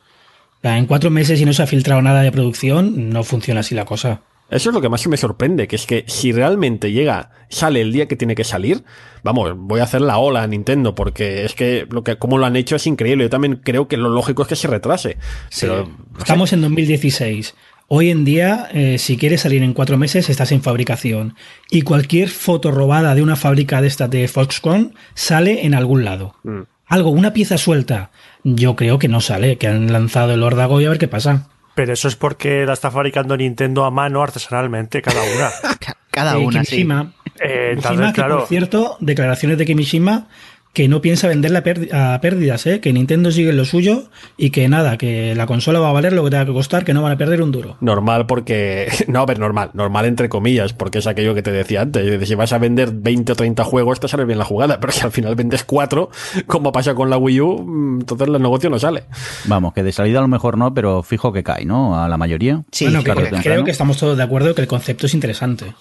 En 0.63 0.87
cuatro 0.87 1.11
meses 1.11 1.41
y 1.41 1.45
no 1.45 1.53
se 1.53 1.63
ha 1.63 1.67
filtrado 1.67 2.03
nada 2.03 2.23
de 2.23 2.33
producción, 2.33 3.11
no 3.11 3.25
funciona 3.25 3.61
así 3.61 3.75
la 3.75 3.85
cosa. 3.85 4.23
Eso 4.53 4.69
es 4.69 4.75
lo 4.75 4.83
que 4.83 4.91
más 4.91 5.07
me 5.07 5.17
sorprende, 5.17 5.67
que 5.67 5.77
es 5.77 5.87
que 5.87 6.05
si 6.07 6.31
realmente 6.31 6.93
llega, 6.93 7.31
sale 7.49 7.81
el 7.81 7.91
día 7.91 8.07
que 8.07 8.17
tiene 8.17 8.35
que 8.35 8.45
salir, 8.45 8.85
vamos, 9.23 9.55
voy 9.57 9.81
a 9.81 9.85
hacer 9.85 10.03
la 10.03 10.19
ola 10.19 10.43
a 10.43 10.47
Nintendo, 10.47 10.95
porque 10.95 11.47
es 11.47 11.55
que 11.55 11.87
lo 11.91 12.05
que, 12.05 12.17
como 12.17 12.37
lo 12.37 12.45
han 12.45 12.57
hecho 12.57 12.77
es 12.77 12.87
increíble. 12.87 13.25
Yo 13.25 13.31
también 13.31 13.61
creo 13.65 13.89
que 13.89 13.97
lo 13.97 14.11
lógico 14.11 14.43
es 14.43 14.49
que 14.49 14.57
se 14.57 14.69
retrase. 14.69 15.17
Pero, 15.59 15.91
Estamos 16.19 16.53
en 16.53 16.61
2016. 16.61 17.55
Hoy 17.89 18.11
en 18.11 18.27
día, 18.27 18.69
eh, 18.73 18.99
si 18.99 19.17
quieres 19.17 19.41
salir 19.41 19.63
en 19.63 19.73
cuatro 19.73 19.97
meses, 19.97 20.29
estás 20.29 20.53
en 20.53 20.63
fabricación. 20.63 21.35
Y 21.71 21.83
cualquier 21.83 22.29
foto 22.29 22.71
robada 22.71 23.15
de 23.15 23.23
una 23.23 23.37
fábrica 23.37 23.81
de 23.81 23.89
estas 23.89 24.11
de 24.11 24.29
Foxconn 24.29 24.95
sale 25.15 25.65
en 25.65 25.75
algún 25.75 26.05
lado. 26.05 26.35
Mm. 26.43 26.61
Algo, 26.93 27.11
una 27.11 27.33
pieza 27.33 27.57
suelta. 27.59 28.11
Yo 28.45 28.77
creo 28.77 28.99
que 28.99 29.09
no 29.09 29.21
sale, 29.21 29.57
que 29.57 29.67
han 29.67 29.93
lanzado 29.93 30.35
el 30.35 30.43
órdago 30.43 30.81
y 30.81 30.85
a 30.85 30.91
ver 30.91 30.99
qué 30.99 31.09
pasa. 31.09 31.49
Pero 31.75 31.93
eso 31.95 32.07
es 32.07 32.17
porque 32.17 32.67
la 32.67 32.75
está 32.75 32.91
fabricando 32.91 33.35
Nintendo 33.37 33.85
a 33.87 33.91
mano 33.91 34.23
artesanalmente, 34.23 35.01
cada 35.01 35.23
una. 35.23 35.51
Ca- 35.81 35.97
Cada 36.11 36.35
Eh, 36.35 36.37
una, 36.45 36.63
sí. 36.65 36.73
Kimishima, 36.77 37.13
Eh, 37.41 37.71
entonces, 37.71 37.83
Kimishima, 37.93 38.13
que, 38.13 38.15
claro. 38.21 38.39
por 38.41 38.49
cierto, 38.49 38.97
declaraciones 39.01 39.57
de 39.57 39.65
Kimishima 39.65 40.29
que 40.73 40.89
no 40.89 41.03
piensa 41.03 41.29
venderla 41.29 41.59
a 41.59 41.63
pérdi- 41.65 41.93
a 41.93 42.19
pérdidas, 42.23 42.67
¿eh? 42.67 42.81
que 42.81 42.95
Nintendo 42.95 43.31
sigue 43.31 43.53
lo 43.53 43.67
suyo 43.67 44.05
y 44.39 44.49
que 44.51 44.69
nada, 44.71 44.97
que 44.97 45.35
la 45.35 45.45
consola 45.45 45.81
va 45.81 45.91
a 45.91 45.93
valer 45.93 46.15
lo 46.15 46.25
que 46.25 46.31
tenga 46.31 46.47
que 46.47 46.53
costar, 46.55 46.85
que 46.85 46.95
no 46.95 47.03
van 47.03 47.13
a 47.13 47.19
perder 47.19 47.43
un 47.43 47.53
duro. 47.53 47.77
normal 47.81 48.27
porque, 48.27 48.89
no, 49.09 49.21
a 49.21 49.27
ver, 49.27 49.39
normal, 49.39 49.71
normal 49.75 50.07
entre 50.07 50.31
comillas, 50.31 50.73
porque 50.73 51.01
es 51.01 51.07
aquello 51.07 51.35
que 51.35 51.43
te 51.43 51.53
decía 51.53 51.83
antes. 51.83 52.27
Si 52.27 52.35
vas 52.35 52.53
a 52.55 52.59
vender 52.59 52.91
20 52.91 53.33
o 53.33 53.35
30 53.37 53.65
juegos, 53.65 54.01
te 54.01 54.09
sale 54.09 54.25
bien 54.25 54.39
la 54.39 54.45
jugada, 54.47 54.79
pero 54.81 54.93
si 54.93 55.03
al 55.05 55.13
final 55.13 55.35
vendes 55.35 55.63
4, 55.65 56.09
como 56.47 56.73
pasa 56.73 56.95
con 56.95 57.11
la 57.11 57.19
Wii 57.19 57.41
U, 57.43 57.63
mm, 57.63 58.01
entonces 58.01 58.29
el 58.29 58.41
negocio 58.41 58.71
no 58.71 58.79
sale. 58.79 59.05
Vamos, 59.45 59.75
que 59.75 59.83
de 59.83 59.93
salida 59.93 60.21
a 60.21 60.23
lo 60.23 60.29
mejor 60.29 60.57
no, 60.57 60.73
pero 60.73 61.03
fijo 61.03 61.33
que 61.35 61.43
cae, 61.43 61.67
¿no? 61.67 62.03
A 62.03 62.09
la 62.09 62.17
mayoría. 62.17 62.63
Sí, 62.73 62.87
bueno, 62.87 63.03
que- 63.05 63.13
creo 63.43 63.65
que 63.65 63.71
estamos 63.71 63.99
todos 63.99 64.17
de 64.17 64.23
acuerdo 64.23 64.55
que 64.55 64.63
el 64.63 64.69
concepto 64.69 65.05
es 65.05 65.13
interesante. 65.13 65.75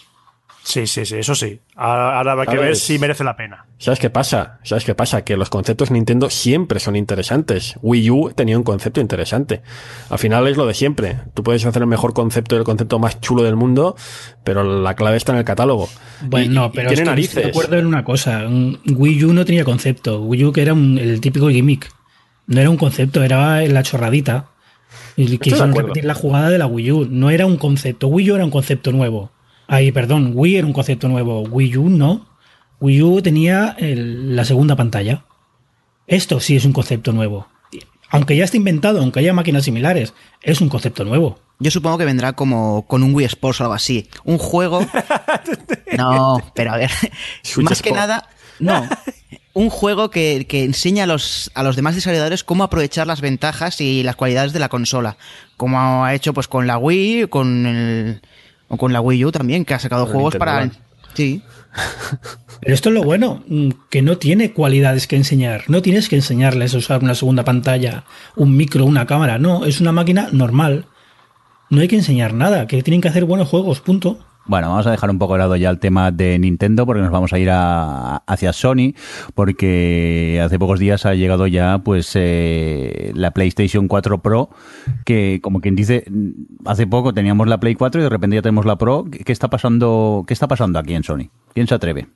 Sí, 0.64 0.86
sí, 0.86 1.06
sí, 1.08 1.16
eso 1.18 1.34
sí. 1.34 1.60
Ahora 1.76 2.18
ahora 2.18 2.32
habrá 2.34 2.46
que 2.46 2.58
A 2.58 2.60
ver, 2.62 2.76
si 2.76 3.00
merece 3.00 3.24
la 3.24 3.36
pena. 3.36 3.66
¿Sabes 3.80 3.98
qué 4.00 4.12
pasa? 4.12 4.60
¿Sabes 4.64 4.86
qué 4.86 4.94
pasa? 4.94 5.24
Que 5.24 5.36
los 5.36 5.50
conceptos 5.50 5.90
Nintendo 5.90 6.30
siempre 6.30 6.80
son 6.80 6.96
interesantes. 6.96 7.76
Wii 7.82 8.10
U 8.12 8.32
tenía 8.36 8.58
un 8.58 8.64
concepto 8.64 9.02
interesante. 9.02 9.64
Al 10.12 10.20
final 10.20 10.48
es 10.48 10.58
lo 10.58 10.68
de 10.68 10.76
siempre. 10.76 11.18
Tú 11.34 11.42
puedes 11.44 11.66
hacer 11.66 11.82
el 11.82 11.88
mejor 11.88 12.14
concepto 12.14 12.56
y 12.56 12.60
el 12.60 12.64
concepto 12.64 13.00
más 13.00 13.20
chulo 13.22 13.42
del 13.42 13.56
mundo, 13.56 13.96
pero 14.44 14.64
la 14.82 14.94
clave 14.96 15.18
está 15.18 15.32
en 15.32 15.40
el 15.40 15.46
catálogo. 15.46 15.90
Bueno, 16.22 16.68
Y- 16.68 16.76
pero 16.76 16.90
tiene 16.90 16.94
es 16.94 17.00
que 17.00 17.06
narices. 17.06 17.30
estoy 17.38 17.44
de 17.44 17.50
acuerdo 17.50 17.78
en 17.80 17.86
una 17.88 18.04
cosa. 18.04 18.44
Wii 18.48 19.26
U 19.26 19.34
no 19.34 19.46
tenía 19.46 19.64
concepto. 19.66 20.22
Wii 20.22 20.46
U 20.46 20.52
que 20.54 20.62
era 20.62 20.74
un- 20.74 21.00
el 21.00 21.20
típico 21.22 21.50
gimmick. 21.50 21.92
No 22.46 22.62
era 22.62 22.70
un 22.70 22.78
concepto, 22.78 23.24
era 23.24 23.62
la 23.62 23.82
chorradita. 23.82 24.50
Y 25.16 25.38
quisieron 25.40 25.74
repetir 25.74 26.06
la 26.06 26.14
jugada 26.14 26.50
de 26.50 26.60
la 26.60 26.68
Wii 26.68 26.92
U. 26.92 27.08
No 27.10 27.32
era 27.32 27.48
un 27.48 27.58
concepto. 27.58 28.08
Wii 28.08 28.32
U 28.32 28.36
era 28.36 28.46
un 28.46 28.52
concepto 28.52 28.92
nuevo. 28.92 29.32
Ahí, 29.72 29.92
perdón, 29.94 30.34
Wii 30.36 30.58
era 30.58 30.68
un 30.68 30.74
concepto 30.74 31.08
nuevo. 31.08 31.44
Wii 31.44 31.78
U 31.78 31.90
no. 31.90 32.28
Wii 32.82 33.02
U 33.04 33.22
tenía 33.22 33.74
el- 33.80 34.36
la 34.36 34.44
segunda 34.44 34.76
pantalla. 34.76 35.24
Esto 36.08 36.42
sí 36.42 36.58
es 36.58 36.66
un 36.66 36.74
concepto 36.74 37.14
nuevo. 37.14 37.48
Aunque 38.10 38.36
ya 38.36 38.44
esté 38.44 38.58
inventado, 38.58 39.00
aunque 39.00 39.20
haya 39.22 39.32
máquinas 39.32 39.64
similares, 39.64 40.14
es 40.42 40.60
un 40.60 40.68
concepto 40.68 41.06
nuevo. 41.06 41.40
Yo 41.60 41.72
supongo 41.72 41.98
que 42.00 42.04
vendrá 42.06 42.34
como 42.34 42.86
con 42.86 43.02
un 43.04 43.16
Wii 43.16 43.28
Sports 43.28 43.62
o 43.62 43.64
algo 43.64 43.74
así. 43.74 44.10
Un 44.26 44.38
juego. 44.38 44.86
No, 45.98 46.38
pero 46.56 46.72
a 46.74 46.78
ver. 46.78 46.90
Switch 47.44 47.70
más 47.70 47.82
que 47.82 47.92
nada. 47.92 48.28
No. 48.60 48.88
Un 49.54 49.70
juego 49.70 50.10
que, 50.10 50.46
que 50.48 50.64
enseña 50.64 51.04
a 51.04 51.08
los, 51.08 51.52
a 51.56 51.64
los 51.64 51.76
demás 51.76 51.96
desarrolladores 51.96 52.46
cómo 52.46 52.64
aprovechar 52.64 53.06
las 53.06 53.20
ventajas 53.20 53.82
y 53.82 54.02
las 54.02 54.16
cualidades 54.16 54.54
de 54.54 54.60
la 54.60 54.70
consola. 54.70 55.18
Como 55.58 56.06
ha 56.06 56.14
hecho 56.14 56.34
pues 56.34 56.48
con 56.48 56.68
la 56.68 56.78
Wii, 56.78 57.28
con 57.28 57.66
el, 57.66 58.22
o 58.72 58.78
con 58.78 58.94
la 58.94 59.02
Wii 59.02 59.26
U 59.26 59.32
también, 59.32 59.66
que 59.66 59.74
ha 59.74 59.80
sacado 59.80 60.06
Con 60.06 60.14
juegos 60.14 60.34
Nintendo 60.34 60.46
para. 60.46 60.60
Land. 60.62 60.74
Sí. 61.14 61.42
Pero 62.62 62.74
esto 62.74 62.90
es 62.90 62.96
lo 62.96 63.04
bueno, 63.04 63.44
mm, 63.48 63.70
que 63.90 64.02
no 64.02 64.18
tiene 64.18 64.54
cualidades 64.54 65.08
que 65.08 65.18
enseñar. 65.18 65.66
No 65.68 65.82
tienes 65.82 66.08
que 66.08 66.16
enseñarles 66.16 66.74
a 66.74 66.78
usar 66.78 67.04
una 67.04 67.16
segunda 67.16 67.44
pantalla, 67.44 68.06
un 68.36 68.56
micro, 68.56 68.86
una 68.86 69.06
cámara. 69.06 69.38
No, 69.40 69.66
es 69.66 69.82
una 69.82 69.92
máquina 69.92 70.30
normal. 70.32 70.86
No 71.70 71.82
hay 71.82 71.90
que 71.90 71.98
enseñar 71.98 72.34
nada, 72.34 72.66
que 72.68 72.82
tienen 72.82 73.02
que 73.02 73.10
hacer 73.10 73.26
buenos 73.26 73.50
juegos, 73.50 73.82
punto. 73.82 74.20
Bueno, 74.52 74.70
vamos 74.70 74.86
a 74.86 74.92
dejar 74.92 75.10
un 75.10 75.18
poco 75.18 75.34
de 75.34 75.40
lado 75.40 75.56
ya 75.56 75.70
el 75.70 75.80
tema 75.80 76.12
de 76.12 76.38
Nintendo 76.38 76.86
porque 76.86 77.02
nos 77.02 77.10
vamos 77.10 77.32
a 77.32 77.40
ir 77.40 77.50
a- 77.50 78.18
hacia 78.28 78.52
Sony 78.52 78.92
porque 79.34 80.42
hace 80.44 80.60
pocos 80.60 80.78
días 80.78 81.06
ha 81.06 81.14
llegado 81.16 81.48
ya 81.48 81.78
pues 81.80 82.12
eh, 82.16 83.12
la 83.16 83.32
PlayStation 83.32 83.88
4 83.88 84.22
Pro 84.22 84.50
que 85.06 85.40
como 85.42 85.62
quien 85.62 85.78
dice 85.78 86.04
hace 86.66 86.86
poco 86.86 87.14
teníamos 87.14 87.48
la 87.48 87.62
Play 87.62 87.76
4 87.76 88.02
y 88.02 88.04
de 88.04 88.10
repente 88.10 88.36
ya 88.36 88.42
tenemos 88.42 88.66
la 88.66 88.76
Pro. 88.76 89.06
¿Qué 89.10 89.32
está 89.32 89.50
pasando? 89.50 90.26
¿Qué 90.28 90.34
está 90.34 90.50
pasando 90.50 90.80
aquí 90.80 90.96
en 90.96 91.04
Sony? 91.04 91.30
¿Quién 91.54 91.68
se 91.68 91.76
atreve? 91.76 92.08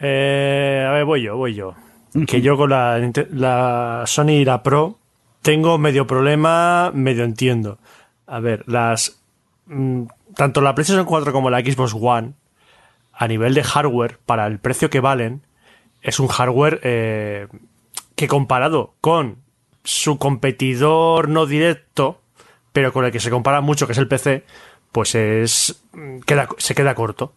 Eh, 0.00 0.84
a 0.88 0.90
ver, 0.94 1.04
voy 1.04 1.22
yo, 1.22 1.36
voy 1.36 1.54
yo. 1.54 1.74
Que 2.26 2.40
yo 2.42 2.56
con 2.56 2.70
la, 2.70 2.98
la 3.30 4.02
Sony 4.06 4.30
y 4.30 4.44
la 4.44 4.64
Pro 4.64 4.98
tengo 5.42 5.78
medio 5.78 6.08
problema, 6.08 6.90
medio 6.92 7.22
entiendo. 7.22 7.78
A 8.26 8.40
ver, 8.40 8.64
las 8.66 9.22
mm, 9.66 10.02
tanto 10.36 10.60
la 10.60 10.74
PlayStation 10.74 11.04
4 11.04 11.32
como 11.32 11.50
la 11.50 11.60
Xbox 11.60 11.94
One, 11.98 12.34
a 13.12 13.28
nivel 13.28 13.54
de 13.54 13.62
hardware, 13.62 14.18
para 14.24 14.46
el 14.46 14.58
precio 14.58 14.90
que 14.90 15.00
valen, 15.00 15.42
es 16.02 16.20
un 16.20 16.28
hardware 16.28 16.80
eh, 16.82 17.48
que 18.16 18.28
comparado 18.28 18.94
con 19.00 19.38
su 19.84 20.18
competidor 20.18 21.28
no 21.28 21.46
directo, 21.46 22.20
pero 22.72 22.92
con 22.92 23.04
el 23.04 23.12
que 23.12 23.20
se 23.20 23.30
compara 23.30 23.60
mucho, 23.60 23.86
que 23.86 23.92
es 23.92 23.98
el 23.98 24.08
PC, 24.08 24.44
pues 24.92 25.14
es 25.14 25.82
se 26.58 26.74
queda 26.74 26.94
corto. 26.94 27.34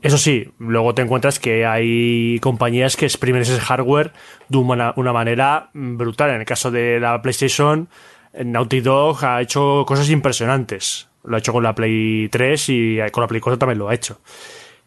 Eso 0.00 0.16
sí, 0.16 0.52
luego 0.58 0.94
te 0.94 1.02
encuentras 1.02 1.40
que 1.40 1.66
hay 1.66 2.38
compañías 2.40 2.96
que 2.96 3.04
exprimen 3.04 3.42
ese 3.42 3.58
hardware 3.58 4.12
de 4.48 4.58
una, 4.58 4.92
una 4.96 5.12
manera 5.12 5.70
brutal. 5.72 6.30
En 6.30 6.40
el 6.40 6.46
caso 6.46 6.70
de 6.70 7.00
la 7.00 7.20
PlayStation, 7.20 7.88
Naughty 8.32 8.80
Dog 8.80 9.24
ha 9.24 9.42
hecho 9.42 9.84
cosas 9.86 10.08
impresionantes. 10.10 11.07
Lo 11.28 11.36
ha 11.36 11.38
hecho 11.38 11.52
con 11.52 11.62
la 11.62 11.74
Play 11.74 12.28
3 12.28 12.68
y 12.70 12.98
con 13.12 13.22
la 13.22 13.28
Play 13.28 13.40
4 13.40 13.58
también 13.58 13.78
lo 13.78 13.88
ha 13.88 13.94
hecho. 13.94 14.20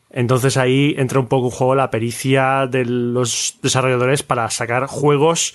Entonces 0.10 0.58
ahí 0.58 0.94
entra 0.98 1.20
un 1.20 1.28
poco 1.28 1.48
en 1.48 1.52
juego 1.52 1.76
la 1.76 1.90
pericia 1.90 2.68
de 2.68 2.86
los 2.86 3.58
desarrolladores 3.62 4.24
para 4.24 4.50
sacar 4.50 4.88
juegos 4.88 5.54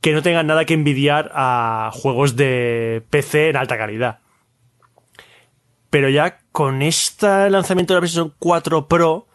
que 0.00 0.12
no 0.12 0.22
tengan 0.22 0.48
nada 0.48 0.64
que 0.64 0.74
envidiar 0.74 1.30
a 1.32 1.90
juegos 1.92 2.34
de 2.34 3.02
PC 3.10 3.50
en 3.50 3.56
alta 3.56 3.78
calidad. 3.78 4.18
Pero 5.90 6.08
ya 6.08 6.40
con 6.50 6.82
este 6.82 7.50
lanzamiento 7.50 7.94
de 7.94 7.98
la 7.98 8.00
PlayStation 8.00 8.34
4 8.38 8.88
Pro 8.88 9.28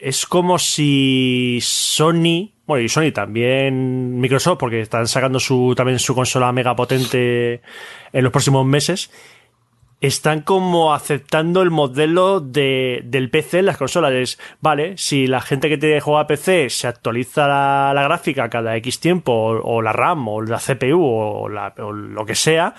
es 0.00 0.26
como 0.26 0.58
si 0.58 1.58
Sony, 1.62 2.52
bueno, 2.66 2.84
y 2.84 2.88
Sony 2.88 3.12
también 3.12 4.18
Microsoft, 4.18 4.58
porque 4.58 4.80
están 4.80 5.06
sacando 5.06 5.38
su 5.38 5.74
también 5.76 5.98
su 5.98 6.14
consola 6.14 6.52
mega 6.52 6.74
potente 6.74 7.60
en 8.12 8.24
los 8.24 8.32
próximos 8.32 8.66
meses, 8.66 9.10
están 10.00 10.42
como 10.42 10.94
aceptando 10.94 11.60
el 11.62 11.70
modelo 11.70 12.40
de, 12.40 13.00
del 13.04 13.30
PC 13.30 13.60
en 13.60 13.66
las 13.66 13.76
consolas. 13.76 14.12
Es, 14.12 14.38
vale, 14.60 14.96
si 14.96 15.26
la 15.26 15.40
gente 15.40 15.68
que 15.68 15.78
te 15.78 16.00
juega 16.00 16.26
PC 16.26 16.70
se 16.70 16.86
actualiza 16.86 17.48
la, 17.48 17.92
la 17.94 18.02
gráfica 18.04 18.48
cada 18.48 18.76
X 18.76 19.00
tiempo, 19.00 19.32
o, 19.32 19.76
o 19.76 19.82
la 19.82 19.92
RAM, 19.92 20.28
o 20.28 20.40
la 20.42 20.58
CPU, 20.58 21.02
o, 21.04 21.48
la- 21.48 21.74
o 21.78 21.92
lo 21.92 22.24
que 22.26 22.34
sea, 22.36 22.74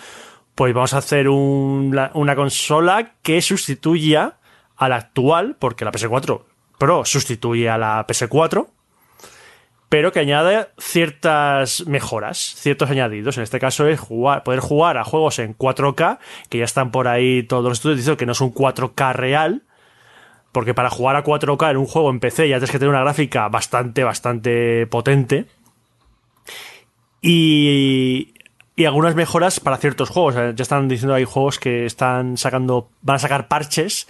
pues 0.55 0.73
vamos 0.73 0.93
a 0.93 0.99
hacer 0.99 1.27
un- 1.29 1.91
la- 1.93 2.11
una 2.13 2.35
consola 2.35 3.11
que 3.21 3.41
sustituya 3.41 4.35
a 4.77 4.87
la 4.89 4.95
actual, 4.95 5.55
porque 5.59 5.83
la 5.85 5.91
PS4 5.91 6.41
Pro 6.77 7.03
sustituye 7.03 7.69
a 7.69 7.77
la 7.77 8.07
PS4, 8.07 8.67
pero 9.89 10.11
que 10.11 10.19
añade 10.19 10.67
ciertas 10.77 11.85
mejoras, 11.87 12.37
ciertos 12.37 12.91
añadidos. 12.91 13.37
En 13.37 13.43
este 13.43 13.59
caso 13.59 13.87
es 13.87 13.99
jugar, 13.99 14.43
poder 14.43 14.59
jugar 14.59 14.97
a 14.99 15.03
juegos 15.03 15.39
en 15.39 15.57
4K, 15.57 16.19
que 16.49 16.59
ya 16.59 16.65
están 16.65 16.91
por 16.91 17.07
ahí 17.07 17.43
todos 17.43 17.63
los 17.63 17.73
estudios 17.73 17.97
diciendo 17.97 18.17
que 18.17 18.27
no 18.27 18.33
es 18.33 18.41
un 18.41 18.53
4K 18.53 19.13
real, 19.13 19.63
porque 20.51 20.75
para 20.75 20.91
jugar 20.91 21.15
a 21.15 21.23
4K 21.23 21.71
en 21.71 21.77
un 21.77 21.87
juego 21.87 22.11
en 22.11 22.19
PC 22.19 22.47
ya 22.47 22.57
tienes 22.57 22.71
que 22.71 22.77
tener 22.77 22.89
una 22.93 23.01
gráfica 23.01 23.49
bastante, 23.49 24.03
bastante 24.03 24.85
potente. 24.85 25.47
Y, 27.21 28.35
y 28.75 28.85
algunas 28.85 29.15
mejoras 29.15 29.59
para 29.59 29.77
ciertos 29.77 30.09
juegos. 30.09 30.35
Ya 30.35 30.53
están 30.61 30.87
diciendo 30.87 31.15
hay 31.15 31.25
juegos 31.25 31.59
que 31.59 31.85
están 31.85 32.37
sacando, 32.37 32.89
van 33.01 33.15
a 33.15 33.19
sacar 33.19 33.47
parches 33.47 34.07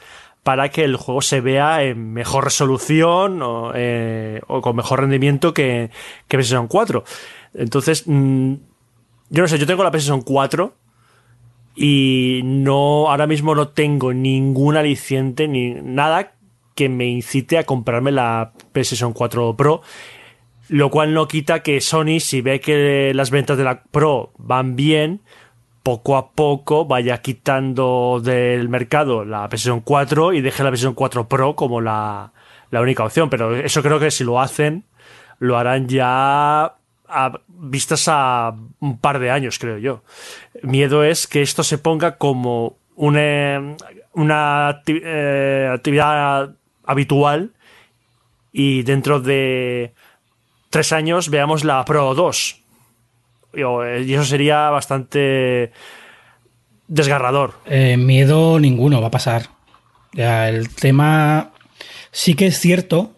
para 0.50 0.70
que 0.70 0.84
el 0.84 0.96
juego 0.96 1.22
se 1.22 1.42
vea 1.42 1.84
en 1.84 2.12
mejor 2.12 2.44
resolución 2.44 3.40
o, 3.44 3.72
eh, 3.76 4.42
con 4.48 4.76
mejor 4.76 5.02
rendimiento 5.02 5.54
que, 5.54 5.92
que 6.28 6.38
PlayStation 6.38 6.68
4. 6.68 7.04
Entonces, 7.54 8.06
mm, 8.08 8.54
yo 9.30 9.44
no 9.44 9.48
sé, 9.48 9.60
yo 9.60 9.68
tengo 9.68 9.84
la 9.84 9.92
PlayStation 9.92 10.24
4 10.24 10.74
y 11.76 12.42
no, 12.44 13.12
ahora 13.12 13.28
mismo 13.28 13.54
no 13.54 13.68
tengo 13.68 14.12
ningún 14.12 14.76
aliciente 14.76 15.48
ni 15.48 15.76
nada 15.76 16.32
que 16.74 16.90
me 16.90 17.06
incite 17.06 17.60
a 17.60 17.64
comprarme 17.64 18.12
la 18.12 18.54
PlayStation 18.72 19.14
4 19.14 19.56
Pro. 19.56 19.84
Lo 20.68 20.90
cual 20.90 21.14
no 21.14 21.28
quita 21.28 21.62
que 21.62 21.80
Sony, 21.80 22.20
si 22.20 22.42
ve 22.42 22.60
que 22.60 23.12
las 23.14 23.30
ventas 23.30 23.56
de 23.56 23.66
la 23.66 23.84
Pro 23.84 24.34
van 24.40 24.76
bien, 24.76 25.22
poco 25.90 26.18
a 26.18 26.30
poco 26.34 26.86
vaya 26.86 27.20
quitando 27.20 28.22
del 28.24 28.70
mercado 28.70 29.26
la 29.26 29.50
PlayStation 29.50 29.82
4 29.82 30.34
y 30.34 30.42
deje 30.42 30.62
la 30.62 30.70
PlayStation 30.70 30.94
4 30.94 31.28
Pro 31.28 31.56
como 31.56 31.82
la, 31.82 32.32
la 32.70 32.82
única 32.82 33.04
opción. 33.04 33.28
Pero 33.32 33.56
eso 33.56 33.82
creo 33.82 34.00
que 34.00 34.12
si 34.12 34.24
lo 34.24 34.40
hacen, 34.40 34.84
lo 35.40 35.58
harán 35.58 35.88
ya 35.88 36.76
a 37.08 37.40
vistas 37.48 38.06
a 38.08 38.54
un 38.80 39.00
par 39.00 39.18
de 39.18 39.32
años, 39.32 39.58
creo 39.58 39.80
yo. 39.80 40.04
Miedo 40.62 41.04
es 41.04 41.26
que 41.26 41.42
esto 41.42 41.64
se 41.64 41.80
ponga 41.80 42.18
como 42.18 42.78
una, 42.96 43.76
una 44.14 44.84
eh, 44.86 45.72
actividad 45.74 46.54
habitual 46.86 47.50
y 48.52 48.84
dentro 48.84 49.22
de 49.22 49.96
tres 50.70 50.94
años 50.94 51.32
veamos 51.32 51.64
la 51.64 51.84
Pro 51.84 52.14
2. 52.14 52.59
Y 53.54 53.62
y 53.62 54.14
eso 54.14 54.26
sería 54.26 54.70
bastante 54.70 55.72
desgarrador. 56.88 57.54
Eh, 57.66 57.98
miedo 57.98 58.60
ninguno 58.60 59.02
va 59.02 59.08
a 59.08 59.12
pasar. 59.12 59.50
El 60.14 60.70
tema 60.70 61.52
sí 62.12 62.34
que 62.34 62.48
es 62.48 62.60
cierto 62.60 63.14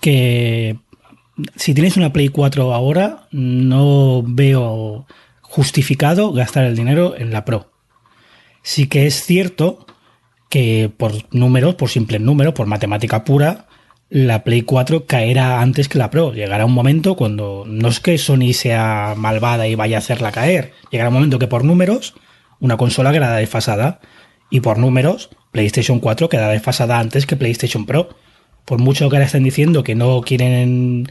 que 0.00 0.78
si 1.56 1.74
tienes 1.74 1.96
una 1.96 2.12
Play 2.12 2.28
4 2.28 2.72
ahora, 2.72 3.26
no 3.32 4.22
veo 4.24 5.06
justificado 5.42 6.32
gastar 6.32 6.64
el 6.64 6.76
dinero 6.76 7.14
en 7.16 7.32
la 7.32 7.44
Pro. 7.44 7.70
Sí 8.62 8.86
que 8.86 9.06
es 9.06 9.24
cierto 9.24 9.86
que 10.48 10.90
por 10.94 11.12
números, 11.34 11.74
por 11.76 11.88
simples 11.88 12.20
números, 12.20 12.54
por 12.54 12.66
matemática 12.66 13.24
pura, 13.24 13.66
la 14.10 14.42
Play 14.42 14.62
4 14.62 15.06
caerá 15.06 15.62
antes 15.62 15.88
que 15.88 15.98
la 15.98 16.10
Pro. 16.10 16.32
Llegará 16.32 16.66
un 16.66 16.72
momento 16.72 17.16
cuando 17.16 17.64
no 17.66 17.88
es 17.88 18.00
que 18.00 18.18
Sony 18.18 18.52
sea 18.52 19.14
malvada 19.16 19.68
y 19.68 19.76
vaya 19.76 19.96
a 19.96 20.00
hacerla 20.00 20.32
caer. 20.32 20.72
Llegará 20.90 21.08
un 21.08 21.14
momento 21.14 21.38
que 21.38 21.46
por 21.46 21.64
números 21.64 22.14
una 22.58 22.76
consola 22.76 23.12
quedará 23.12 23.36
desfasada 23.36 24.00
y 24.50 24.60
por 24.60 24.78
números 24.78 25.30
PlayStation 25.52 26.00
4 26.00 26.28
quedará 26.28 26.52
desfasada 26.52 26.98
antes 26.98 27.24
que 27.24 27.36
PlayStation 27.36 27.86
Pro. 27.86 28.10
Por 28.64 28.78
mucho 28.78 29.08
que 29.08 29.16
ahora 29.16 29.26
estén 29.26 29.44
diciendo 29.44 29.82
que 29.82 29.94
no 29.94 30.20
quieren 30.20 31.08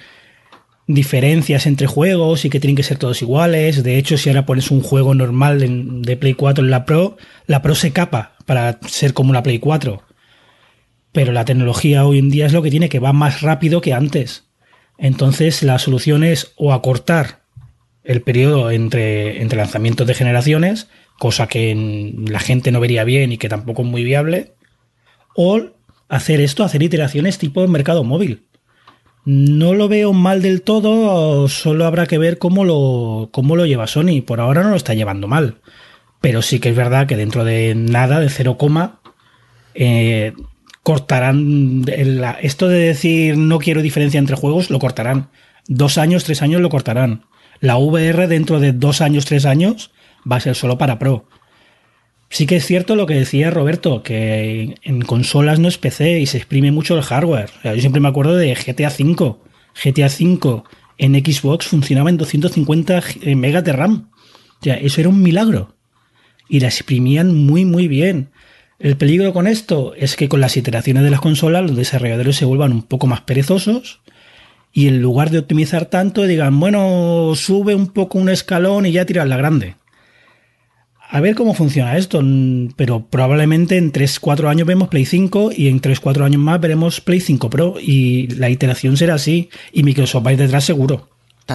diferencias 0.88 1.68
entre 1.68 1.88
juegos 1.88 2.46
y 2.46 2.50
que 2.50 2.60
tienen 2.60 2.76
que 2.76 2.84
ser 2.84 2.98
todos 2.98 3.22
iguales. 3.22 3.84
De 3.84 3.98
hecho, 3.98 4.18
si 4.18 4.30
ahora 4.30 4.46
pones 4.46 4.72
un 4.72 4.82
juego 4.82 5.14
normal 5.14 5.60
de, 6.02 6.18
Play 6.18 6.34
4 6.34 6.64
en 6.64 6.72
la 6.72 6.86
Pro, 6.86 7.18
la 7.48 7.62
Pro 7.62 7.76
se 7.76 7.92
capa 7.92 8.34
para 8.46 8.80
ser 8.88 9.14
como 9.14 9.30
una 9.30 9.44
Play 9.44 9.60
4. 9.60 10.02
Pero 11.20 11.34
la 11.34 11.44
tecnología 11.44 12.06
hoy 12.06 12.18
en 12.18 12.30
día 12.30 12.46
es 12.46 12.54
lo 12.54 12.62
que 12.62 12.72
tiene, 12.72 12.88
que 12.88 13.00
va 13.00 13.12
más 13.12 13.42
rápido 13.42 13.82
que 13.82 13.92
antes. 13.92 14.46
Entonces 14.98 15.64
la 15.64 15.78
solución 15.78 16.24
es 16.24 16.54
o 16.56 16.72
acortar 16.72 17.42
el 18.06 18.22
periodo 18.22 18.72
entre, 18.72 19.42
entre 19.42 19.58
lanzamientos 19.58 20.08
de 20.08 20.14
generaciones, 20.14 20.88
cosa 21.18 21.48
que 21.48 22.14
la 22.26 22.40
gente 22.40 22.72
no 22.72 22.80
vería 22.80 23.04
bien 23.04 23.34
y 23.34 23.38
que 23.38 23.50
tampoco 23.50 23.82
es 23.82 23.90
muy 23.90 24.06
viable, 24.06 24.54
o 25.36 25.62
hacer 26.08 26.40
esto, 26.40 26.64
hacer 26.64 26.84
iteraciones 26.84 27.38
tipo 27.38 27.68
mercado 27.68 28.06
móvil. 28.06 28.46
No 29.26 29.74
lo 29.74 29.90
veo 29.90 30.14
mal 30.14 30.42
del 30.42 30.62
todo, 30.62 31.50
solo 31.50 31.84
habrá 31.84 32.08
que 32.08 32.18
ver 32.18 32.38
cómo 32.38 32.64
lo, 32.64 33.28
cómo 33.34 33.58
lo 33.58 33.66
lleva 33.66 33.88
Sony. 33.88 34.22
Por 34.26 34.40
ahora 34.40 34.64
no 34.64 34.70
lo 34.70 34.78
está 34.78 34.94
llevando 34.94 35.28
mal. 35.28 35.58
pero 36.22 36.42
sí 36.42 36.62
que 36.62 36.70
es 36.70 36.78
verdad 36.78 37.08
que 37.08 37.18
dentro 37.18 37.44
de 37.44 37.76
nada, 37.76 38.22
de 38.22 38.30
0, 38.30 38.58
eh, 39.74 40.32
cortarán 40.84 41.86
esto 42.42 42.68
de 42.68 42.80
decir 42.80 43.38
no 43.38 43.60
quiero 43.60 43.82
diferencia 43.82 44.20
entre 44.20 44.36
juegos, 44.36 44.70
lo 44.70 44.80
cortarán. 44.80 45.30
Dos 45.68 45.98
años, 45.98 46.24
tres 46.24 46.42
años 46.42 46.62
lo 46.62 46.70
cortarán. 46.70 47.26
La 47.60 47.78
VR 47.78 48.28
dentro 48.28 48.60
de 48.60 48.72
dos 48.72 49.02
años, 49.02 49.26
tres 49.26 49.46
años 49.46 49.92
va 50.30 50.38
a 50.38 50.42
ser 50.42 50.56
solo 50.56 50.78
para 50.78 51.00
Pro. 51.00 51.28
Sí 52.30 52.46
que 52.46 52.58
es 52.58 52.66
cierto 52.66 52.96
lo 52.96 53.08
que 53.08 53.16
decía 53.16 53.50
Roberto, 53.50 54.04
que 54.04 54.76
en 54.84 55.02
consolas 55.02 55.60
no 55.60 55.68
es 55.68 55.78
PC 55.78 56.20
y 56.20 56.26
se 56.28 56.38
exprime 56.38 56.72
mucho 56.72 56.96
el 56.96 57.02
hardware. 57.02 57.50
yo 57.64 57.80
siempre 57.80 58.02
me 58.02 58.08
acuerdo 58.08 58.36
de 58.36 58.54
GTA 58.54 58.90
V. 58.90 59.36
GTA 59.84 60.08
V 60.08 60.64
en 61.00 61.16
Xbox 61.16 61.68
funcionaba 61.68 62.10
en 62.10 62.18
250 62.18 63.04
megas 63.36 63.64
de 63.64 63.74
RAM. 63.74 64.12
O 64.60 64.64
sea, 64.64 64.76
eso 64.76 65.02
era 65.02 65.10
un 65.10 65.22
milagro. 65.22 65.76
Y 66.48 66.60
la 66.60 66.68
exprimían 66.68 67.34
muy, 67.36 67.66
muy 67.66 67.88
bien. 67.88 68.30
El 68.80 68.96
peligro 68.96 69.34
con 69.34 69.46
esto 69.46 69.94
es 69.96 70.16
que 70.16 70.30
con 70.30 70.40
las 70.40 70.56
iteraciones 70.56 71.04
de 71.04 71.10
las 71.10 71.20
consolas 71.20 71.64
los 71.64 71.76
desarrolladores 71.76 72.38
se 72.38 72.46
vuelvan 72.46 72.72
un 72.72 72.84
poco 72.84 73.08
más 73.08 73.22
perezosos 73.22 74.00
y 74.72 74.88
en 74.88 75.02
lugar 75.02 75.32
de 75.32 75.40
optimizar 75.40 75.86
tanto 75.88 76.24
digan, 76.24 76.58
bueno, 76.62 77.34
sube 77.36 77.76
un 77.76 77.88
poco 77.88 78.20
un 78.20 78.30
escalón 78.30 78.86
y 78.86 78.94
ya 78.94 79.06
tiras 79.06 79.28
la 79.28 79.36
grande. 79.36 79.76
A 81.12 81.20
ver 81.20 81.36
cómo 81.36 81.56
funciona 81.56 81.98
esto, 81.98 82.22
pero 82.78 83.06
probablemente 83.10 83.78
en 83.78 83.92
3-4 83.92 84.48
años 84.48 84.68
vemos 84.68 84.88
Play 84.88 85.06
5 85.06 85.52
y 85.54 85.68
en 85.68 85.82
3-4 85.82 86.24
años 86.24 86.40
más 86.40 86.62
veremos 86.62 87.02
Play 87.02 87.20
5 87.20 87.50
Pro 87.50 87.76
y 87.82 88.28
la 88.36 88.50
iteración 88.50 88.96
será 88.96 89.16
así 89.16 89.50
y 89.74 89.84
Microsoft 89.84 90.26
va 90.26 90.30
a 90.30 90.34
ir 90.34 90.40
detrás 90.40 90.64
seguro. 90.64 91.10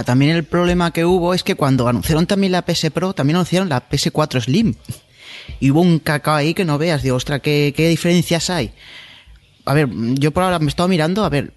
También 0.04 0.32
el 0.32 0.42
problema 0.42 0.92
que 0.92 1.04
hubo 1.04 1.34
es 1.34 1.44
que 1.44 1.54
cuando 1.54 1.86
anunciaron 1.86 2.26
también 2.26 2.50
la 2.50 2.62
PS 2.62 2.90
Pro, 2.90 3.12
también 3.12 3.36
anunciaron 3.36 3.68
la 3.68 3.88
PS4 3.88 4.40
Slim. 4.40 4.74
Y 5.60 5.70
hubo 5.70 5.80
un 5.80 5.98
cacao 5.98 6.34
ahí 6.34 6.54
que 6.54 6.64
no 6.64 6.78
veas, 6.78 7.02
digo, 7.02 7.16
ostras, 7.16 7.40
¿qué, 7.40 7.72
qué 7.76 7.88
diferencias 7.88 8.50
hay? 8.50 8.72
A 9.64 9.74
ver, 9.74 9.88
yo 9.92 10.30
por 10.30 10.42
ahora 10.42 10.58
me 10.58 10.66
he 10.66 10.68
estado 10.68 10.88
mirando, 10.88 11.24
a 11.24 11.28
ver, 11.28 11.52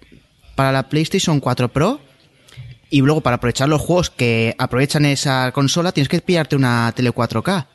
para 0.54 0.72
la 0.72 0.88
PlayStation 0.88 1.40
4 1.40 1.68
Pro 1.68 2.00
y 2.90 3.00
luego 3.00 3.20
para 3.20 3.36
aprovechar 3.36 3.68
los 3.68 3.80
juegos 3.80 4.10
que 4.10 4.54
aprovechan 4.58 5.04
esa 5.04 5.52
consola 5.52 5.92
tienes 5.92 6.08
que 6.08 6.20
pillarte 6.20 6.56
una 6.56 6.92
tele 6.96 7.12
4K 7.12 7.66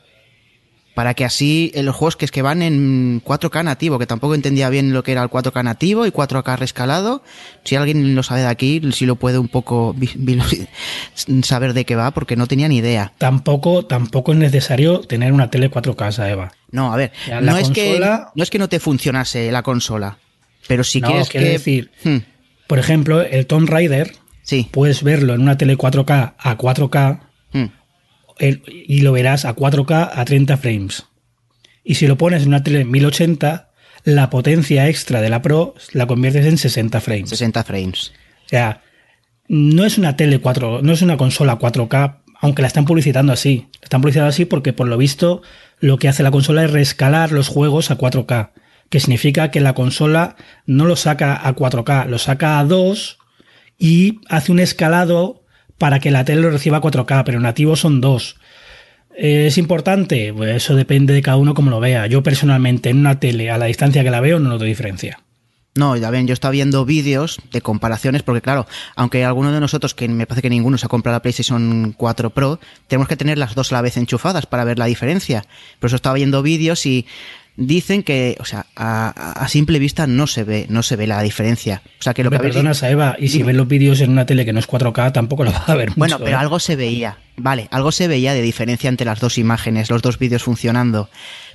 para 0.94 1.14
que 1.14 1.24
así 1.24 1.72
eh, 1.74 1.82
los 1.82 1.96
juegos 1.96 2.16
que 2.16 2.24
es 2.24 2.30
que 2.30 2.42
van 2.42 2.62
en 2.62 3.22
4K 3.22 3.64
nativo, 3.64 3.98
que 3.98 4.06
tampoco 4.06 4.34
entendía 4.34 4.70
bien 4.70 4.92
lo 4.92 5.02
que 5.02 5.12
era 5.12 5.22
el 5.22 5.28
4K 5.28 5.64
nativo 5.64 6.06
y 6.06 6.10
4K 6.10 6.56
rescalado. 6.56 7.22
Si 7.64 7.74
alguien 7.74 8.14
lo 8.14 8.22
sabe 8.22 8.42
de 8.42 8.46
aquí, 8.46 8.80
si 8.92 9.04
lo 9.04 9.16
puede 9.16 9.38
un 9.38 9.48
poco 9.48 9.94
saber 11.42 11.74
de 11.74 11.84
qué 11.84 11.96
va, 11.96 12.12
porque 12.12 12.36
no 12.36 12.46
tenía 12.46 12.68
ni 12.68 12.76
idea. 12.76 13.12
Tampoco, 13.18 13.84
tampoco 13.84 14.32
es 14.32 14.38
necesario 14.38 15.00
tener 15.00 15.32
una 15.32 15.50
tele 15.50 15.70
4K, 15.70 16.30
Eva. 16.30 16.52
No, 16.70 16.92
a 16.92 16.96
ver, 16.96 17.12
no, 17.42 17.56
es 17.56 17.70
que, 17.70 18.00
no 18.00 18.42
es 18.42 18.50
que 18.50 18.58
no 18.58 18.68
te 18.68 18.80
funcionase 18.80 19.50
la 19.50 19.62
consola, 19.62 20.18
pero 20.66 20.84
si 20.84 21.00
quieres 21.00 21.28
que... 21.28 21.40
decir, 21.40 21.90
hmm. 22.04 22.18
por 22.66 22.78
ejemplo, 22.78 23.20
el 23.20 23.46
Tomb 23.46 23.68
Raider, 23.68 24.12
sí. 24.42 24.68
puedes 24.72 25.02
verlo 25.02 25.34
en 25.34 25.42
una 25.42 25.56
tele 25.56 25.76
4K 25.76 26.34
a 26.36 26.58
4K 26.58 27.20
y 28.38 29.00
lo 29.00 29.12
verás 29.12 29.44
a 29.44 29.54
4K 29.54 30.10
a 30.12 30.24
30 30.24 30.56
frames. 30.56 31.04
Y 31.84 31.96
si 31.96 32.06
lo 32.06 32.16
pones 32.16 32.42
en 32.42 32.48
una 32.48 32.62
tele 32.62 32.84
1080, 32.84 33.70
la 34.04 34.30
potencia 34.30 34.88
extra 34.88 35.20
de 35.20 35.30
la 35.30 35.42
Pro 35.42 35.74
la 35.92 36.06
conviertes 36.06 36.46
en 36.46 36.58
60 36.58 37.00
frames. 37.00 37.30
60 37.30 37.64
frames. 37.64 38.12
O 38.46 38.48
sea, 38.48 38.82
no 39.48 39.84
es 39.84 39.98
una 39.98 40.16
tele 40.16 40.40
4, 40.40 40.80
no 40.82 40.92
es 40.92 41.02
una 41.02 41.16
consola 41.16 41.58
4K, 41.58 42.20
aunque 42.40 42.62
la 42.62 42.68
están 42.68 42.84
publicitando 42.84 43.32
así. 43.32 43.68
La 43.80 43.84
están 43.84 44.00
publicitando 44.00 44.28
así 44.28 44.44
porque 44.44 44.72
por 44.72 44.88
lo 44.88 44.96
visto 44.96 45.42
lo 45.80 45.98
que 45.98 46.08
hace 46.08 46.22
la 46.22 46.30
consola 46.30 46.64
es 46.64 46.70
rescalar 46.70 47.32
los 47.32 47.48
juegos 47.48 47.90
a 47.90 47.98
4K, 47.98 48.50
que 48.88 49.00
significa 49.00 49.50
que 49.50 49.60
la 49.60 49.74
consola 49.74 50.36
no 50.66 50.86
lo 50.86 50.96
saca 50.96 51.46
a 51.46 51.54
4K, 51.54 52.06
lo 52.06 52.18
saca 52.18 52.58
a 52.58 52.64
2 52.64 53.18
y 53.78 54.20
hace 54.28 54.52
un 54.52 54.60
escalado 54.60 55.43
para 55.78 56.00
que 56.00 56.10
la 56.10 56.24
tele 56.24 56.42
lo 56.42 56.50
reciba 56.50 56.80
4K, 56.80 57.24
pero 57.24 57.40
nativo 57.40 57.76
son 57.76 58.00
dos. 58.00 58.36
¿Es 59.16 59.58
importante? 59.58 60.32
Pues 60.32 60.56
eso 60.56 60.74
depende 60.74 61.14
de 61.14 61.22
cada 61.22 61.36
uno 61.36 61.54
como 61.54 61.70
lo 61.70 61.80
vea. 61.80 62.06
Yo 62.06 62.22
personalmente 62.22 62.90
en 62.90 62.98
una 62.98 63.20
tele 63.20 63.50
a 63.50 63.58
la 63.58 63.66
distancia 63.66 64.02
que 64.02 64.10
la 64.10 64.20
veo 64.20 64.40
no 64.40 64.50
noto 64.50 64.64
diferencia. 64.64 65.20
No, 65.76 65.96
ya 65.96 66.10
ven, 66.10 66.28
yo 66.28 66.34
estaba 66.34 66.52
viendo 66.52 66.84
vídeos 66.84 67.40
de 67.50 67.60
comparaciones 67.60 68.22
porque 68.22 68.40
claro, 68.40 68.64
aunque 68.94 69.24
alguno 69.24 69.50
de 69.50 69.58
nosotros, 69.58 69.92
que 69.92 70.06
me 70.06 70.24
parece 70.24 70.42
que 70.42 70.50
ninguno 70.50 70.78
se 70.78 70.86
ha 70.86 70.88
comprado 70.88 71.16
la 71.16 71.22
PlayStation 71.22 71.92
4 71.96 72.30
Pro, 72.30 72.60
tenemos 72.86 73.08
que 73.08 73.16
tener 73.16 73.38
las 73.38 73.56
dos 73.56 73.72
a 73.72 73.76
la 73.76 73.82
vez 73.82 73.96
enchufadas 73.96 74.46
para 74.46 74.62
ver 74.62 74.78
la 74.78 74.84
diferencia. 74.84 75.44
Por 75.80 75.88
eso 75.88 75.96
estaba 75.96 76.14
viendo 76.14 76.42
vídeos 76.42 76.86
y 76.86 77.06
dicen 77.56 78.02
que, 78.02 78.36
o 78.40 78.44
sea, 78.44 78.66
a, 78.76 79.46
simple 79.48 79.78
vista 79.78 80.06
no 80.06 80.26
se 80.26 80.44
ve, 80.44 80.66
no 80.68 80.82
se 80.82 80.96
ve 80.96 81.06
la 81.06 81.22
diferencia. 81.22 81.82
O 82.00 82.02
sea, 82.02 82.14
que 82.14 82.24
lo 82.24 82.30
Me 82.30 82.38
que 82.38 82.44
perdonas 82.44 82.82
a 82.82 82.90
Eva, 82.90 83.16
y 83.18 83.28
si 83.28 83.42
ves 83.42 83.54
los 83.54 83.68
vídeos 83.68 84.00
en 84.00 84.10
una 84.10 84.26
tele 84.26 84.44
que 84.44 84.52
no 84.52 84.58
es 84.58 84.68
4K, 84.68 85.12
tampoco 85.12 85.44
lo 85.44 85.52
va 85.52 85.64
a 85.66 85.74
ver 85.74 85.90
mucho. 85.90 85.98
Bueno, 85.98 86.18
pero 86.18 86.32
¿eh? 86.32 86.40
algo 86.40 86.58
se 86.58 86.76
veía, 86.76 87.18
vale, 87.36 87.68
algo 87.70 87.92
se 87.92 88.08
veía 88.08 88.34
de 88.34 88.42
diferencia 88.42 88.88
entre 88.88 89.06
las 89.06 89.20
dos 89.20 89.38
imágenes, 89.38 89.90
los 89.90 90.02
dos 90.02 90.18
vídeos 90.18 90.42
funcionando. 90.42 91.08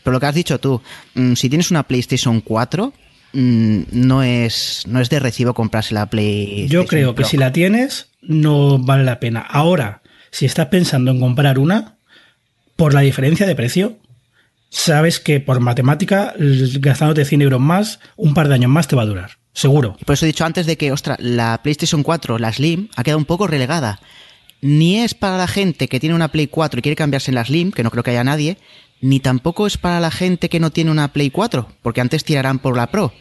Pero 0.03 0.13
lo 0.13 0.19
que 0.19 0.25
has 0.27 0.35
dicho 0.35 0.59
tú, 0.59 0.81
mm, 1.15 1.33
si 1.33 1.49
tienes 1.49 1.71
una 1.71 1.83
PlayStation 1.83 2.41
4, 2.41 2.93
mm, 3.33 3.81
no 3.91 4.23
es, 4.23 4.83
no 4.87 5.01
es 5.01 5.09
de 5.09 5.19
recibo 5.19 5.53
comprarse 5.53 5.93
la 5.93 6.05
Play. 6.05 6.67
Yo 6.69 6.85
creo 6.85 7.15
que 7.15 7.25
si 7.25 7.37
la 7.37 7.51
tienes, 7.51 8.07
no 8.21 8.79
vale 8.79 9.03
la 9.03 9.19
pena. 9.19 9.41
Ahora, 9.41 10.01
si 10.31 10.45
estás 10.45 10.67
pensando 10.67 11.11
en 11.11 11.19
comprar 11.19 11.59
una, 11.59 11.95
por 12.75 12.93
la 12.93 13.01
diferencia 13.01 13.45
de 13.45 13.55
precio, 13.55 13.97
sabes 14.69 15.19
que 15.19 15.39
por 15.39 15.59
matemática, 15.59 16.33
gastándote 16.37 17.25
100 17.25 17.41
euros 17.41 17.59
más, 17.59 17.99
un 18.15 18.33
par 18.33 18.47
de 18.47 18.55
años 18.55 18.71
más 18.71 18.87
te 18.87 18.95
va 18.95 19.03
a 19.03 19.07
durar. 19.07 19.31
Seguro. 19.51 19.97
por 20.05 20.13
eso 20.13 20.25
he 20.25 20.27
dicho 20.27 20.45
antes 20.45 20.65
de 20.67 20.77
que, 20.77 20.91
ostras, 20.91 21.17
la 21.19 21.59
PlayStation 21.61 22.03
4, 22.03 22.37
la 22.37 22.53
Slim, 22.53 22.87
ha 22.95 23.03
quedado 23.03 23.17
un 23.17 23.25
poco 23.25 23.47
relegada. 23.47 23.99
Ni 24.61 24.99
es 24.99 25.13
para 25.13 25.37
la 25.37 25.47
gente 25.47 25.87
que 25.87 25.99
tiene 25.99 26.15
una 26.15 26.29
Play 26.29 26.47
4 26.47 26.79
y 26.79 26.81
quiere 26.81 26.95
cambiarse 26.95 27.31
en 27.31 27.35
la 27.35 27.45
Slim, 27.45 27.71
que 27.71 27.83
no 27.83 27.91
creo 27.91 28.03
que 28.03 28.11
haya 28.11 28.23
nadie, 28.23 28.57
ni 29.01 29.19
tampoco 29.19 29.67
es 29.67 29.77
para 29.77 29.99
la 29.99 30.11
gente 30.11 30.49
que 30.49 30.59
no 30.59 30.69
tiene 30.69 30.91
una 30.91 31.11
Play 31.13 31.29
4, 31.29 31.67
porque 31.81 32.01
antes 32.01 32.23
tirarán 32.23 32.59
por 32.59 32.77
la 32.77 32.87
Pro. 32.87 33.11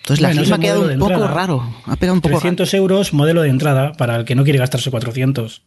Entonces 0.00 0.22
la 0.22 0.32
Slim 0.32 0.52
ha 0.52 0.58
quedado 0.58 0.88
un 0.88 0.98
poco 0.98 1.28
raro. 1.28 1.76
Ha 1.84 1.96
pegado 1.96 2.14
un 2.14 2.22
poco 2.22 2.38
300 2.38 2.72
euros 2.74 3.12
modelo 3.12 3.42
de 3.42 3.50
entrada 3.50 3.92
para 3.92 4.16
el 4.16 4.24
que 4.24 4.34
no 4.34 4.44
quiere 4.44 4.58
gastarse 4.58 4.90
400. 4.90 5.62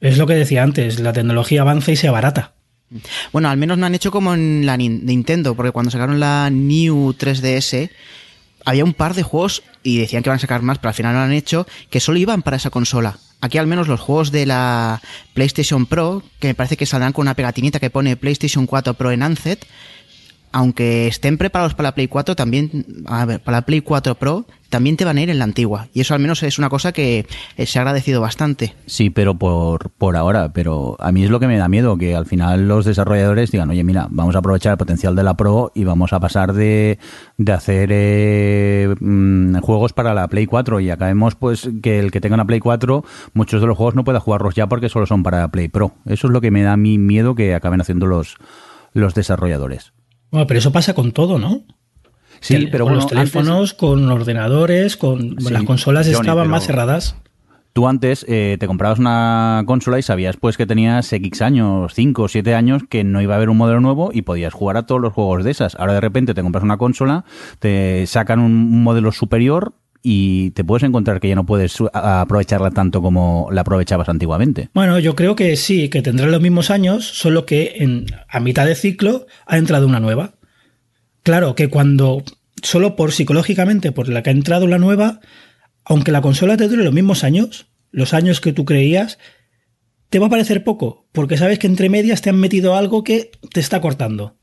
Es 0.00 0.18
lo 0.18 0.26
que 0.26 0.34
decía 0.34 0.62
antes, 0.62 1.00
la 1.00 1.12
tecnología 1.12 1.62
avanza 1.62 1.92
y 1.92 1.96
se 1.96 2.08
abarata. 2.08 2.54
Bueno, 3.32 3.48
al 3.48 3.56
menos 3.56 3.78
no 3.78 3.86
han 3.86 3.94
hecho 3.94 4.10
como 4.10 4.34
en 4.34 4.66
la 4.66 4.76
Nintendo, 4.76 5.54
porque 5.54 5.72
cuando 5.72 5.90
sacaron 5.90 6.20
la 6.20 6.50
New 6.50 7.14
3DS 7.14 7.90
había 8.64 8.84
un 8.84 8.94
par 8.94 9.14
de 9.14 9.22
juegos 9.22 9.62
y 9.82 9.98
decían 9.98 10.22
que 10.22 10.28
iban 10.28 10.36
a 10.36 10.40
sacar 10.40 10.62
más, 10.62 10.78
pero 10.78 10.88
al 10.90 10.94
final 10.94 11.12
no 11.12 11.18
lo 11.18 11.24
han 11.26 11.32
hecho, 11.32 11.66
que 11.90 12.00
solo 12.00 12.18
iban 12.18 12.42
para 12.42 12.56
esa 12.56 12.70
consola. 12.70 13.18
Aquí 13.40 13.58
al 13.58 13.66
menos 13.66 13.88
los 13.88 14.00
juegos 14.00 14.32
de 14.32 14.46
la 14.46 15.02
PlayStation 15.34 15.84
Pro, 15.84 16.22
que 16.40 16.48
me 16.48 16.54
parece 16.54 16.76
que 16.76 16.86
saldrán 16.86 17.12
con 17.12 17.22
una 17.22 17.34
pegatinita 17.34 17.78
que 17.78 17.90
pone 17.90 18.16
PlayStation 18.16 18.66
4 18.66 18.94
Pro 18.94 19.10
en 19.12 19.22
Anset, 19.22 19.66
aunque 20.54 21.08
estén 21.08 21.36
preparados 21.36 21.74
para 21.74 21.88
la 21.88 21.94
Play 21.96 22.06
4, 22.06 22.36
también, 22.36 22.86
a 23.06 23.24
ver, 23.24 23.40
para 23.40 23.58
la 23.58 23.62
Play 23.66 23.80
4 23.80 24.14
Pro, 24.14 24.46
también 24.68 24.96
te 24.96 25.04
van 25.04 25.18
a 25.18 25.20
ir 25.20 25.28
en 25.28 25.40
la 25.40 25.44
antigua. 25.44 25.88
Y 25.92 26.00
eso 26.00 26.14
al 26.14 26.20
menos 26.20 26.44
es 26.44 26.60
una 26.60 26.68
cosa 26.68 26.92
que 26.92 27.26
eh, 27.56 27.66
se 27.66 27.80
ha 27.80 27.82
agradecido 27.82 28.20
bastante. 28.20 28.72
Sí, 28.86 29.10
pero 29.10 29.34
por, 29.34 29.90
por 29.90 30.14
ahora. 30.14 30.52
Pero 30.52 30.96
a 31.00 31.10
mí 31.10 31.24
es 31.24 31.30
lo 31.30 31.40
que 31.40 31.48
me 31.48 31.58
da 31.58 31.66
miedo, 31.66 31.98
que 31.98 32.14
al 32.14 32.26
final 32.26 32.68
los 32.68 32.84
desarrolladores 32.84 33.50
digan, 33.50 33.68
oye, 33.70 33.82
mira, 33.82 34.06
vamos 34.10 34.36
a 34.36 34.38
aprovechar 34.38 34.70
el 34.70 34.78
potencial 34.78 35.16
de 35.16 35.24
la 35.24 35.34
Pro 35.34 35.72
y 35.74 35.82
vamos 35.82 36.12
a 36.12 36.20
pasar 36.20 36.52
de, 36.52 37.00
de 37.36 37.52
hacer 37.52 37.88
eh, 37.90 38.94
mm, 39.00 39.56
juegos 39.58 39.92
para 39.92 40.14
la 40.14 40.28
Play 40.28 40.46
4 40.46 40.78
y 40.78 40.90
acabemos 40.90 41.34
pues 41.34 41.68
que 41.82 41.98
el 41.98 42.12
que 42.12 42.20
tenga 42.20 42.34
una 42.34 42.46
Play 42.46 42.60
4, 42.60 43.04
muchos 43.32 43.60
de 43.60 43.66
los 43.66 43.76
juegos 43.76 43.96
no 43.96 44.04
pueda 44.04 44.20
jugarlos 44.20 44.54
ya 44.54 44.68
porque 44.68 44.88
solo 44.88 45.06
son 45.06 45.24
para 45.24 45.40
la 45.40 45.48
Play 45.48 45.66
Pro. 45.66 45.94
Eso 46.06 46.28
es 46.28 46.32
lo 46.32 46.40
que 46.40 46.52
me 46.52 46.62
da 46.62 46.76
mí 46.76 46.96
miedo 46.96 47.34
que 47.34 47.56
acaben 47.56 47.80
haciendo 47.80 48.06
los, 48.06 48.36
los 48.92 49.14
desarrolladores. 49.14 49.92
Bueno, 50.34 50.48
pero 50.48 50.58
eso 50.58 50.72
pasa 50.72 50.94
con 50.94 51.12
todo, 51.12 51.38
¿no? 51.38 51.62
Sí, 52.40 52.66
pero 52.68 52.86
con 52.86 52.96
los 52.96 53.06
teléfonos, 53.06 53.72
con 53.72 54.10
ordenadores, 54.10 54.96
con 54.96 55.36
las 55.38 55.62
consolas 55.62 56.08
estaban 56.08 56.48
más 56.48 56.66
cerradas. 56.66 57.14
Tú 57.72 57.86
antes 57.86 58.26
eh, 58.28 58.56
te 58.58 58.66
comprabas 58.66 58.98
una 58.98 59.62
consola 59.64 59.96
y 59.96 60.02
sabías 60.02 60.36
pues 60.36 60.56
que 60.56 60.66
tenías 60.66 61.12
X 61.12 61.40
años, 61.40 61.94
5 61.94 62.22
o 62.24 62.26
7 62.26 62.52
años, 62.52 62.82
que 62.90 63.04
no 63.04 63.22
iba 63.22 63.34
a 63.34 63.36
haber 63.36 63.48
un 63.48 63.58
modelo 63.58 63.78
nuevo 63.78 64.10
y 64.12 64.22
podías 64.22 64.52
jugar 64.52 64.76
a 64.76 64.86
todos 64.86 65.00
los 65.00 65.12
juegos 65.12 65.44
de 65.44 65.52
esas. 65.52 65.76
Ahora 65.76 65.94
de 65.94 66.00
repente 66.00 66.34
te 66.34 66.42
compras 66.42 66.64
una 66.64 66.78
consola, 66.78 67.24
te 67.60 68.04
sacan 68.08 68.40
un 68.40 68.82
modelo 68.82 69.12
superior 69.12 69.74
y 70.06 70.50
te 70.50 70.64
puedes 70.64 70.82
encontrar 70.82 71.18
que 71.18 71.30
ya 71.30 71.34
no 71.34 71.46
puedes 71.46 71.78
aprovecharla 71.94 72.70
tanto 72.70 73.00
como 73.00 73.48
la 73.50 73.62
aprovechabas 73.62 74.10
antiguamente. 74.10 74.68
Bueno, 74.74 74.98
yo 74.98 75.16
creo 75.16 75.34
que 75.34 75.56
sí, 75.56 75.88
que 75.88 76.02
tendrá 76.02 76.26
los 76.26 76.42
mismos 76.42 76.70
años, 76.70 77.06
solo 77.06 77.46
que 77.46 77.76
en, 77.76 78.04
a 78.28 78.38
mitad 78.38 78.66
de 78.66 78.74
ciclo 78.74 79.26
ha 79.46 79.56
entrado 79.56 79.86
una 79.86 80.00
nueva. 80.00 80.34
Claro 81.22 81.54
que 81.54 81.68
cuando, 81.68 82.22
solo 82.62 82.96
por 82.96 83.12
psicológicamente, 83.12 83.92
por 83.92 84.10
la 84.10 84.22
que 84.22 84.28
ha 84.28 84.34
entrado 84.34 84.66
la 84.66 84.76
nueva, 84.76 85.20
aunque 85.86 86.12
la 86.12 86.20
consola 86.20 86.58
te 86.58 86.68
dure 86.68 86.84
los 86.84 86.92
mismos 86.92 87.24
años, 87.24 87.68
los 87.90 88.12
años 88.12 88.42
que 88.42 88.52
tú 88.52 88.66
creías, 88.66 89.18
te 90.10 90.18
va 90.18 90.26
a 90.26 90.30
parecer 90.30 90.64
poco, 90.64 91.06
porque 91.12 91.38
sabes 91.38 91.58
que 91.58 91.66
entre 91.66 91.88
medias 91.88 92.20
te 92.20 92.28
han 92.28 92.38
metido 92.38 92.76
algo 92.76 93.04
que 93.04 93.30
te 93.54 93.60
está 93.60 93.80
cortando. 93.80 94.36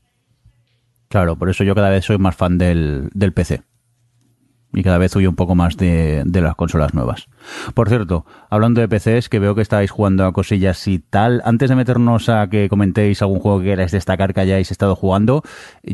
Claro, 1.06 1.38
por 1.38 1.50
eso 1.50 1.62
yo 1.62 1.76
cada 1.76 1.90
vez 1.90 2.04
soy 2.04 2.18
más 2.18 2.34
fan 2.34 2.58
del, 2.58 3.10
del 3.14 3.32
PC. 3.32 3.62
Y 4.74 4.82
cada 4.82 4.98
vez 4.98 5.14
huyo 5.16 5.28
un 5.28 5.36
poco 5.36 5.54
más 5.54 5.76
de, 5.76 6.22
de, 6.24 6.40
las 6.40 6.54
consolas 6.54 6.94
nuevas. 6.94 7.28
Por 7.74 7.88
cierto, 7.88 8.24
hablando 8.48 8.80
de 8.80 8.88
PCs, 8.88 9.28
que 9.28 9.38
veo 9.38 9.54
que 9.54 9.60
estáis 9.60 9.90
jugando 9.90 10.24
a 10.24 10.32
cosillas 10.32 10.88
y 10.88 10.98
tal, 10.98 11.42
antes 11.44 11.68
de 11.68 11.76
meternos 11.76 12.28
a 12.28 12.48
que 12.48 12.68
comentéis 12.68 13.20
algún 13.20 13.40
juego 13.40 13.60
que 13.60 13.66
queráis 13.66 13.92
destacar 13.92 14.32
que 14.32 14.40
hayáis 14.40 14.70
estado 14.70 14.96
jugando, 14.96 15.42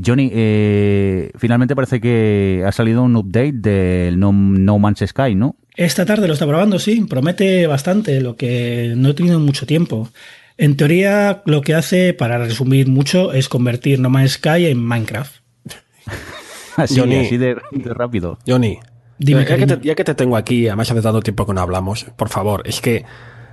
Johnny, 0.05 0.31
eh, 0.33 1.33
finalmente 1.37 1.75
parece 1.75 2.01
que 2.01 2.63
ha 2.67 2.73
salido 2.73 3.03
un 3.03 3.17
update 3.17 3.53
del 3.53 4.21
no, 4.21 4.33
no 4.33 4.79
Man's 4.79 5.05
Sky, 5.07 5.35
¿no? 5.35 5.57
Esta 5.75 6.05
tarde 6.05 6.27
lo 6.27 6.33
está 6.33 6.47
probando, 6.47 6.79
sí, 6.79 7.05
promete 7.09 7.67
bastante, 7.67 8.21
lo 8.21 8.37
que 8.37 8.95
no 8.97 9.11
he 9.11 9.15
tenido 9.15 9.39
mucho 9.39 9.67
tiempo. 9.67 10.09
En 10.57 10.77
teoría, 10.77 11.43
lo 11.47 11.63
que 11.63 11.75
hace, 11.75 12.15
para 12.15 12.39
resumir 12.39 12.89
mucho, 12.89 13.33
es 13.33 13.49
convertir 13.49 14.01
No 14.01 14.11
Man's 14.11 14.33
Sky 14.33 14.67
en 14.67 14.85
Minecraft. 14.85 15.37
así, 16.85 16.99
Johnny, 16.99 17.17
así 17.17 17.37
de, 17.37 17.57
de, 17.73 17.95
rápido. 17.95 18.39
Johnny, 18.47 18.79
Dime, 19.19 19.45
ya, 19.45 19.57
que 19.57 19.67
te, 19.67 19.81
ya, 19.83 19.95
que 19.95 20.05
te, 20.05 20.15
tengo 20.15 20.37
aquí, 20.37 20.69
además 20.69 20.91
hace 20.91 21.03
tanto 21.03 21.21
tiempo 21.21 21.45
que 21.47 21.53
no 21.53 21.61
hablamos, 21.61 22.05
por 22.17 22.29
favor, 22.29 22.63
es 22.65 22.81
que 22.81 23.05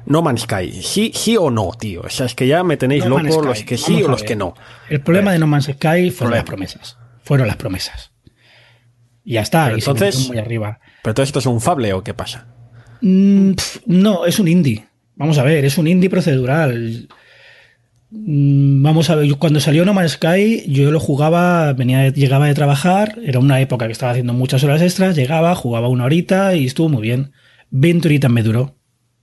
No 0.05 0.21
Man's 0.21 0.41
Sky, 0.41 0.71
sí, 0.71 1.11
sí 1.13 1.36
o 1.38 1.49
no, 1.49 1.71
tío. 1.78 2.01
O 2.01 2.09
sea, 2.09 2.28
es 2.28 2.36
que 2.36 2.47
ya 2.47 2.63
me 2.63 2.78
tenéis 2.78 3.05
no 3.05 3.17
loco 3.19 3.41
los 3.41 3.63
que 3.63 3.78
sí 3.78 3.93
Vamos 3.93 4.07
o 4.07 4.11
los 4.11 4.23
que 4.23 4.36
no. 4.36 4.53
El 4.89 5.01
problema 5.01 5.32
de 5.32 5.39
No 5.39 5.47
Man's 5.47 5.65
Sky 5.65 6.11
fueron 6.11 6.36
las 6.36 6.43
promesas. 6.43 6.97
Fueron 7.23 7.47
las 7.47 7.57
promesas. 7.57 8.11
Y 9.23 9.34
ya 9.34 9.41
está, 9.41 9.65
pero 9.65 9.78
y 9.78 9.80
entonces, 9.80 10.15
se 10.15 10.28
muy 10.28 10.38
arriba. 10.38 10.80
¿Pero 11.01 11.15
todo 11.15 11.23
esto 11.23 11.39
es 11.39 11.47
un 11.47 11.59
fable 11.59 11.91
o 11.93 12.03
qué 12.03 12.13
pasa? 12.13 12.45
Mm, 13.01 13.53
pff, 13.53 13.80
no, 13.88 14.26
es 14.28 14.38
un 14.38 14.47
indie. 14.47 14.86
Vamos 15.15 15.39
a 15.39 15.43
ver, 15.43 15.65
es 15.65 15.80
un 15.80 15.88
indie 15.88 16.11
procedural. 16.11 17.09
Mm, 18.16 18.82
Vamos 18.82 19.09
a 19.09 19.16
ver, 19.16 19.36
cuando 19.36 19.59
salió 19.59 19.84
No 19.86 19.93
Man's 19.93 20.13
Sky, 20.13 20.63
yo 20.68 20.91
lo 20.91 20.99
jugaba, 20.99 21.74
venía, 21.74 22.09
llegaba 22.09 22.47
de 22.47 22.53
trabajar, 22.53 23.20
era 23.24 23.39
una 23.39 23.59
época 23.59 23.88
que 23.88 23.91
estaba 23.91 24.11
haciendo 24.11 24.34
muchas 24.34 24.63
horas 24.63 24.82
extras, 24.82 25.16
llegaba, 25.16 25.53
jugaba 25.55 25.89
una 25.89 26.05
horita 26.05 26.55
y 26.55 26.66
estuvo 26.66 26.89
muy 26.89 27.01
bien. 27.01 27.34
20 27.72 28.07
horitas 28.07 28.32
me 28.32 28.43
duró. 28.43 28.76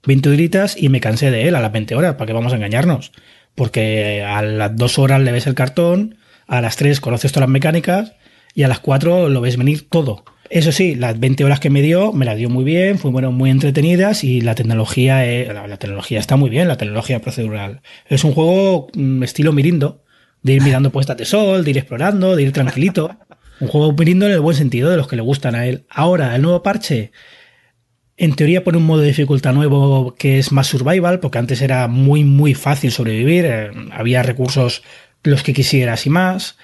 20 0.07 0.29
horitas 0.31 0.77
y 0.77 0.89
me 0.89 1.01
cansé 1.01 1.31
de 1.31 1.49
él 1.49 1.55
a 1.55 1.61
las 1.61 1.73
20 1.73 1.95
horas, 1.95 2.15
¿para 2.17 2.27
qué 2.27 2.33
vamos 2.33 2.53
a 2.53 2.57
engañarnos? 2.57 3.13
Porque 3.55 4.23
a 4.23 4.43
las 4.43 4.77
2 4.77 4.99
horas 4.99 5.21
le 5.23 5.33
ves 5.33 5.47
el 5.47 5.55
cartón, 5.55 6.17
a 6.47 6.61
las 6.61 6.77
3 6.77 7.01
conoces 7.01 7.33
todas 7.33 7.49
las 7.49 7.53
mecánicas 7.53 8.15
y 8.55 8.65
a 8.65 8.69
las 8.69 8.81
4 8.81 9.29
lo 9.29 9.41
ves 9.41 9.57
venir 9.57 9.89
todo. 9.89 10.25
Eso 10.53 10.71
sí, 10.71 10.95
las 10.95 11.19
20 11.19 11.47
horas 11.47 11.61
que 11.61 11.71
me 11.71 11.81
dio, 11.81 12.13
me 12.13 12.27
las 12.27 12.37
dio 12.37 12.51
muy 12.51 12.63
bien, 12.63 12.99
fueron 12.99 13.35
muy 13.35 13.49
entretenidas 13.49 14.23
y 14.23 14.43
la 14.43 14.55
tecnología, 14.55 15.25
eh, 15.25 15.51
la, 15.51 15.79
tecnología 15.79 16.21
está 16.21 16.37
muy 16.37 16.51
bien, 16.51 16.69
la 16.69 16.77
tecnología 16.77 17.23
procedural. 17.23 17.81
Es 18.07 18.23
un 18.23 18.35
juego 18.35 18.89
mm, 18.93 19.23
estilo 19.23 19.55
Mirindo, 19.55 20.05
de 20.43 20.53
ir 20.53 20.63
mirando 20.63 20.93
puestas 20.93 21.17
de 21.17 21.25
sol, 21.25 21.65
de 21.65 21.71
ir 21.71 21.79
explorando, 21.79 22.37
de 22.37 22.43
ir 22.43 22.53
tranquilito. 22.53 23.17
Un 23.61 23.69
juego 23.69 23.95
Mirindo 23.95 24.27
en 24.27 24.33
el 24.33 24.41
buen 24.41 24.55
sentido 24.55 24.91
de 24.91 24.99
los 24.99 25.09
que 25.09 25.17
le 25.17 25.23
gustan 25.23 25.55
a 25.55 25.67
él. 25.67 25.87
Ahora, 25.89 26.37
el 26.37 26.43
nuevo 26.43 26.63
parche, 26.63 27.13
en 28.19 28.37
teoría 28.37 28.63
pone 28.63 28.77
un 28.77 28.85
modo 28.85 29.01
de 29.01 29.07
dificultad 29.07 29.55
nuevo 29.55 30.15
que 30.17 30.39
es 30.39 30.53
más 30.53 30.67
survival, 30.67 31.21
porque 31.21 31.39
antes 31.39 31.63
era 31.63 31.89
muy, 31.89 32.25
muy 32.25 32.53
fácil 32.53 32.93
sobrevivir, 32.93 33.47
eh, 33.47 33.71
había 33.91 34.23
recursos 34.23 34.83
los 35.23 35.43
que 35.43 35.55
quisieras 35.55 36.05
y 36.05 36.11
más 36.11 36.59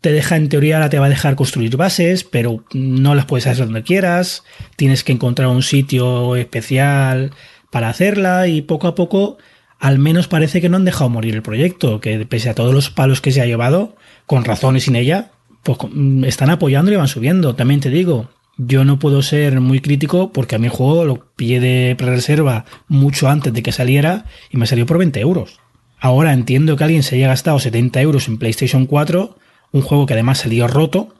te 0.00 0.12
deja, 0.12 0.36
en 0.36 0.48
teoría, 0.48 0.76
ahora 0.76 0.90
te 0.90 0.98
va 0.98 1.06
a 1.06 1.10
dejar 1.10 1.34
construir 1.34 1.76
bases, 1.76 2.24
pero 2.24 2.64
no 2.72 3.14
las 3.14 3.26
puedes 3.26 3.46
hacer 3.46 3.66
donde 3.66 3.82
quieras. 3.82 4.44
Tienes 4.76 5.02
que 5.02 5.12
encontrar 5.12 5.48
un 5.48 5.62
sitio 5.62 6.36
especial 6.36 7.32
para 7.70 7.88
hacerla 7.88 8.46
y 8.46 8.62
poco 8.62 8.86
a 8.86 8.94
poco, 8.94 9.38
al 9.78 9.98
menos 9.98 10.28
parece 10.28 10.60
que 10.60 10.68
no 10.68 10.76
han 10.76 10.84
dejado 10.84 11.10
morir 11.10 11.34
el 11.34 11.42
proyecto, 11.42 12.00
que 12.00 12.24
pese 12.26 12.48
a 12.48 12.54
todos 12.54 12.72
los 12.72 12.90
palos 12.90 13.20
que 13.20 13.32
se 13.32 13.40
ha 13.40 13.46
llevado, 13.46 13.96
con 14.26 14.44
razón 14.44 14.76
y 14.76 14.80
sin 14.80 14.96
ella, 14.96 15.32
pues 15.62 15.78
están 16.24 16.50
apoyando 16.50 16.92
y 16.92 16.96
van 16.96 17.08
subiendo. 17.08 17.56
También 17.56 17.80
te 17.80 17.90
digo, 17.90 18.30
yo 18.56 18.84
no 18.84 18.98
puedo 18.98 19.22
ser 19.22 19.60
muy 19.60 19.80
crítico 19.80 20.32
porque 20.32 20.56
a 20.56 20.58
mi 20.58 20.68
juego 20.68 21.04
lo 21.04 21.32
pillé 21.34 21.60
de 21.60 21.94
pre-reserva 21.96 22.64
mucho 22.86 23.28
antes 23.28 23.52
de 23.52 23.62
que 23.62 23.72
saliera 23.72 24.26
y 24.50 24.56
me 24.56 24.66
salió 24.66 24.86
por 24.86 24.98
20 24.98 25.20
euros. 25.20 25.60
Ahora 26.00 26.32
entiendo 26.32 26.76
que 26.76 26.84
alguien 26.84 27.02
se 27.02 27.16
haya 27.16 27.28
gastado 27.28 27.58
70 27.58 28.00
euros 28.00 28.28
en 28.28 28.38
PlayStation 28.38 28.86
4 28.86 29.36
un 29.72 29.82
juego 29.82 30.06
que 30.06 30.14
además 30.14 30.38
salió 30.38 30.66
roto 30.68 31.14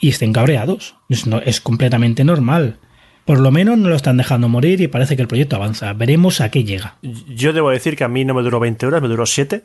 y 0.00 0.10
estén 0.10 0.32
cabreados. 0.32 0.96
Es, 1.08 1.26
no, 1.26 1.38
es, 1.38 1.60
completamente 1.60 2.24
normal. 2.24 2.78
Por 3.24 3.40
lo 3.40 3.50
menos 3.50 3.78
no 3.78 3.88
lo 3.88 3.96
están 3.96 4.16
dejando 4.16 4.48
morir 4.48 4.80
y 4.80 4.88
parece 4.88 5.16
que 5.16 5.22
el 5.22 5.28
proyecto 5.28 5.56
avanza. 5.56 5.92
Veremos 5.94 6.40
a 6.40 6.50
qué 6.50 6.64
llega. 6.64 6.96
Yo 7.02 7.52
debo 7.52 7.70
decir 7.70 7.96
que 7.96 8.04
a 8.04 8.08
mí 8.08 8.24
no 8.24 8.34
me 8.34 8.42
duró 8.42 8.60
20 8.60 8.86
horas, 8.86 9.00
me 9.00 9.08
duró 9.08 9.24
7. 9.24 9.62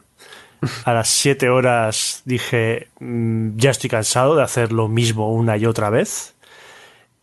A 0.85 0.93
las 0.93 1.09
7 1.09 1.49
horas 1.49 2.21
dije, 2.25 2.87
mmm, 2.99 3.57
ya 3.57 3.71
estoy 3.71 3.89
cansado 3.89 4.35
de 4.35 4.43
hacer 4.43 4.71
lo 4.71 4.87
mismo 4.87 5.33
una 5.33 5.57
y 5.57 5.65
otra 5.65 5.89
vez. 5.89 6.35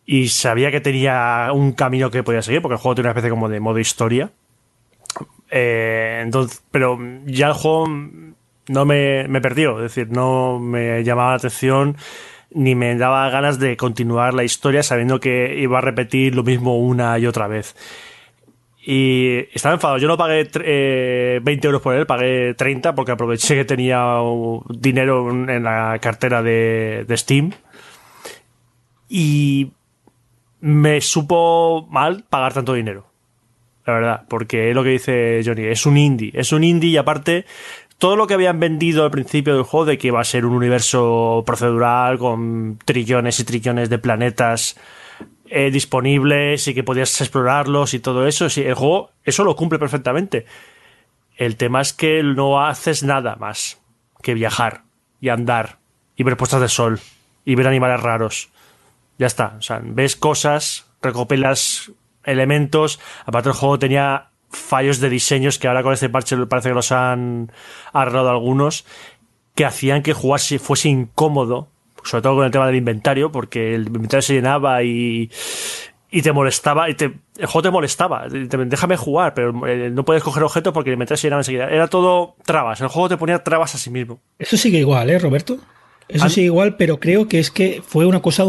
Y 0.05 0.29
sabía 0.29 0.71
que 0.71 0.81
tenía 0.81 1.51
un 1.53 1.73
camino 1.73 2.11
que 2.11 2.23
podía 2.23 2.43
seguir, 2.43 2.63
porque 2.63 2.75
el 2.75 2.81
juego 2.81 2.95
tiene 2.95 3.07
una 3.09 3.13
especie 3.13 3.31
como 3.31 3.49
de 3.49 3.61
modo 3.61 3.79
historia. 3.79 4.31
Eh, 5.51 6.21
entonces, 6.23 6.63
pero 6.71 6.99
ya 7.25 7.49
el 7.49 7.55
juego 7.55 7.89
no 8.69 8.85
me, 8.85 9.29
me 9.29 9.41
perdió, 9.41 9.77
es 9.77 9.95
decir, 9.95 10.09
no 10.11 10.59
me 10.59 11.03
llamaba 11.05 11.31
la 11.31 11.37
atención 11.37 11.97
ni 12.51 12.75
me 12.75 12.97
daba 12.97 13.29
ganas 13.31 13.59
de 13.59 13.77
continuar 13.77 14.35
la 14.35 14.45
historia 14.45 14.83
sabiendo 14.83 15.21
que 15.21 15.59
iba 15.59 15.79
a 15.79 15.83
repetir 15.83 16.35
lo 16.35 16.43
mismo 16.43 16.79
una 16.79 17.19
y 17.19 17.27
otra 17.27 17.49
vez. 17.49 17.77
Y 18.89 19.49
estaba 19.53 19.75
enfadado. 19.75 19.99
Yo 19.99 20.07
no 20.07 20.17
pagué 20.17 20.49
eh, 20.65 21.41
20 21.43 21.67
euros 21.67 21.83
por 21.83 21.95
él, 21.95 22.07
pagué 22.07 22.55
30 22.55 22.95
porque 22.95 23.13
aproveché 23.13 23.57
que 23.57 23.65
tenía 23.65 24.21
dinero 24.69 25.29
en 25.31 25.63
la 25.65 25.99
cartera 26.01 26.43
de, 26.43 27.05
de 27.07 27.17
Steam. 27.17 27.53
Y 29.09 29.73
me 30.61 31.01
supo 31.01 31.89
mal 31.91 32.25
pagar 32.31 32.55
tanto 32.55 32.75
dinero. 32.75 33.07
La 33.87 33.93
verdad, 33.93 34.23
porque 34.29 34.71
es 34.71 34.75
lo 34.75 34.83
que 34.83 34.91
dice 34.91 35.43
Johnny, 35.45 35.65
es 35.65 35.85
un 35.85 35.97
indie. 35.97 36.31
Es 36.35 36.53
un 36.53 36.65
indie 36.65 36.91
y 36.91 36.97
aparte 36.97 37.45
todo 37.99 38.17
lo 38.17 38.27
que 38.27 38.35
habían 38.35 38.61
vendido 38.61 39.05
al 39.05 39.11
principio 39.11 39.55
del 39.55 39.63
juego 39.63 39.87
de 39.87 39.99
que 39.99 40.09
iba 40.09 40.21
a 40.21 40.25
ser 40.25 40.45
un 40.45 40.55
universo 40.55 41.43
procedural 41.47 42.19
con 42.19 42.79
trillones 42.85 43.41
y 43.41 43.45
trillones 43.45 43.89
de 43.89 43.99
planetas 43.99 44.77
eh, 45.47 45.71
disponibles 45.71 46.69
y 46.69 46.75
que 46.75 46.85
podías 46.85 47.21
explorarlos 47.21 47.95
y 47.95 48.01
todo 48.01 48.27
eso, 48.27 48.51
sí, 48.51 48.63
el 48.63 48.75
juego 48.75 49.11
eso 49.25 49.45
lo 49.45 49.57
cumple 49.57 49.79
perfectamente. 49.79 50.47
El 51.37 51.57
tema 51.57 51.81
es 51.81 51.93
que 51.93 52.23
no 52.23 52.65
haces 52.65 53.03
nada 53.03 53.37
más 53.37 53.81
que 54.23 54.35
viajar 54.35 54.83
y 55.21 55.29
andar 55.29 55.79
y 56.17 56.23
ver 56.25 56.37
puestas 56.37 56.61
de 56.61 56.69
sol 56.69 57.01
y 57.45 57.55
ver 57.55 57.69
animales 57.69 58.01
raros. 58.01 58.51
Ya 59.19 59.27
está, 59.27 59.57
o 59.59 59.63
sea, 59.63 59.81
ves 59.83 60.17
cosas, 60.17 60.87
recopilas 61.01 61.93
elementos, 62.25 63.01
aparte 63.25 63.51
el 63.51 63.55
juego 63.55 63.79
tenía 63.79 64.31
fallos 64.57 65.01
de 65.01 65.09
diseños 65.09 65.59
que 65.59 65.69
ahora 65.69 65.83
con 65.83 65.93
este 65.93 66.09
parche 66.09 66.37
parece 66.47 66.71
que 66.71 66.75
los 66.75 66.93
han 66.93 67.53
arreglado 67.93 68.31
algunos, 68.31 68.85
que 69.55 69.65
hacían 69.65 70.03
que 70.03 70.13
jugar 70.13 70.41
fuese 70.41 70.89
incómodo, 70.89 71.69
sobre 72.05 72.23
todo 72.23 72.37
con 72.37 72.45
el 72.45 72.51
tema 72.51 72.67
del 72.67 72.77
inventario, 72.77 73.33
porque 73.33 73.75
el 73.75 73.87
inventario 73.87 74.23
se 74.23 74.35
llenaba 74.35 74.83
y, 74.83 75.31
y 76.11 76.23
te 76.23 76.33
molestaba, 76.33 76.89
y 76.91 76.95
te, 76.95 77.05
el 77.37 77.47
juego 77.47 77.63
te 77.63 77.71
molestaba, 77.71 78.29
te, 78.29 78.47
déjame 78.47 78.97
jugar, 78.97 79.35
pero 79.35 79.67
eh, 79.67 79.91
no 79.91 80.05
puedes 80.05 80.23
coger 80.23 80.43
objetos 80.43 80.73
porque 80.73 80.91
el 80.91 80.95
inventario 80.95 81.19
se 81.19 81.27
llenaba 81.27 81.41
enseguida. 81.41 81.69
Era 81.69 81.89
todo 81.89 82.37
trabas, 82.45 82.81
el 82.81 82.89
juego 82.89 83.09
te 83.09 83.17
ponía 83.17 83.43
trabas 83.43 83.75
a 83.75 83.79
sí 83.79 83.91
mismo. 83.91 84.21
Eso 84.39 84.57
sigue 84.57 84.79
igual, 84.79 85.11
¿eh, 85.11 85.19
Roberto? 85.19 85.59
Eso 86.09 86.29
sigue 86.29 86.47
igual, 86.47 86.77
pero 86.77 87.01
creo 87.01 87.27
que 87.27 87.41
es 87.41 87.51
que 87.51 87.83
fue 87.85 88.07
una 88.07 88.23
cosa 88.23 88.45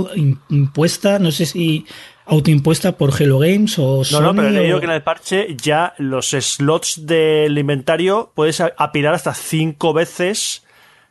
impuesta, 0.49 1.17
no 1.17 1.31
sé 1.31 1.47
si 1.47 1.85
autoimpuesta 2.28 2.97
por 2.97 3.13
Hello 3.19 3.39
Games 3.39 3.80
o 3.80 4.03
Sony 4.03 4.21
No, 4.21 4.34
no, 4.34 4.36
pero 4.36 4.49
he 4.49 4.51
leído 4.51 4.78
o... 4.78 4.80
que 4.80 4.86
en 4.86 4.91
el 4.91 5.01
parche 5.01 5.55
ya 5.55 5.93
los 5.97 6.30
slots 6.30 7.05
del 7.05 7.57
inventario 7.57 8.32
puedes 8.36 8.61
apilar 8.61 9.13
hasta 9.13 9.34
cinco 9.34 9.93
veces 9.93 10.63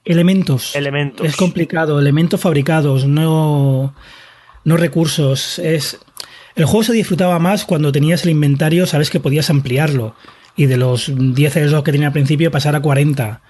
elementos. 0.04 0.76
Elementos. 0.76 1.26
Es 1.26 1.36
complicado, 1.36 1.98
elementos 1.98 2.40
fabricados, 2.40 3.06
no, 3.06 3.94
no 4.64 4.76
recursos. 4.76 5.58
Es 5.58 5.98
el 6.56 6.64
juego 6.64 6.84
se 6.84 6.92
disfrutaba 6.94 7.38
más 7.38 7.66
cuando 7.66 7.92
tenías 7.92 8.24
el 8.24 8.30
inventario, 8.30 8.86
sabes 8.86 9.10
que 9.10 9.20
podías 9.20 9.50
ampliarlo 9.50 10.14
y 10.56 10.64
de 10.66 10.78
los 10.78 11.12
10 11.14 11.52
slots 11.52 11.84
que 11.84 11.92
tenía 11.92 12.08
al 12.08 12.12
principio 12.14 12.50
pasar 12.50 12.74
a 12.74 12.80
40. 12.80 13.42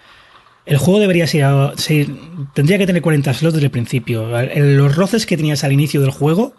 El 0.67 0.79
juego 0.79 0.99
debería 0.99 1.29
ser, 1.29 1.47
ser, 1.77 2.09
tendría 2.53 2.79
que 2.79 2.87
tener 2.87 3.03
40 3.03 3.33
slots 3.33 3.55
desde 3.55 3.67
el 3.67 3.71
principio. 3.71 4.29
Los 4.57 4.97
roces 4.97 5.25
que 5.25 5.37
tenías 5.37 5.63
al 5.63 5.73
inicio 5.73 6.01
del 6.01 6.11
juego 6.11 6.55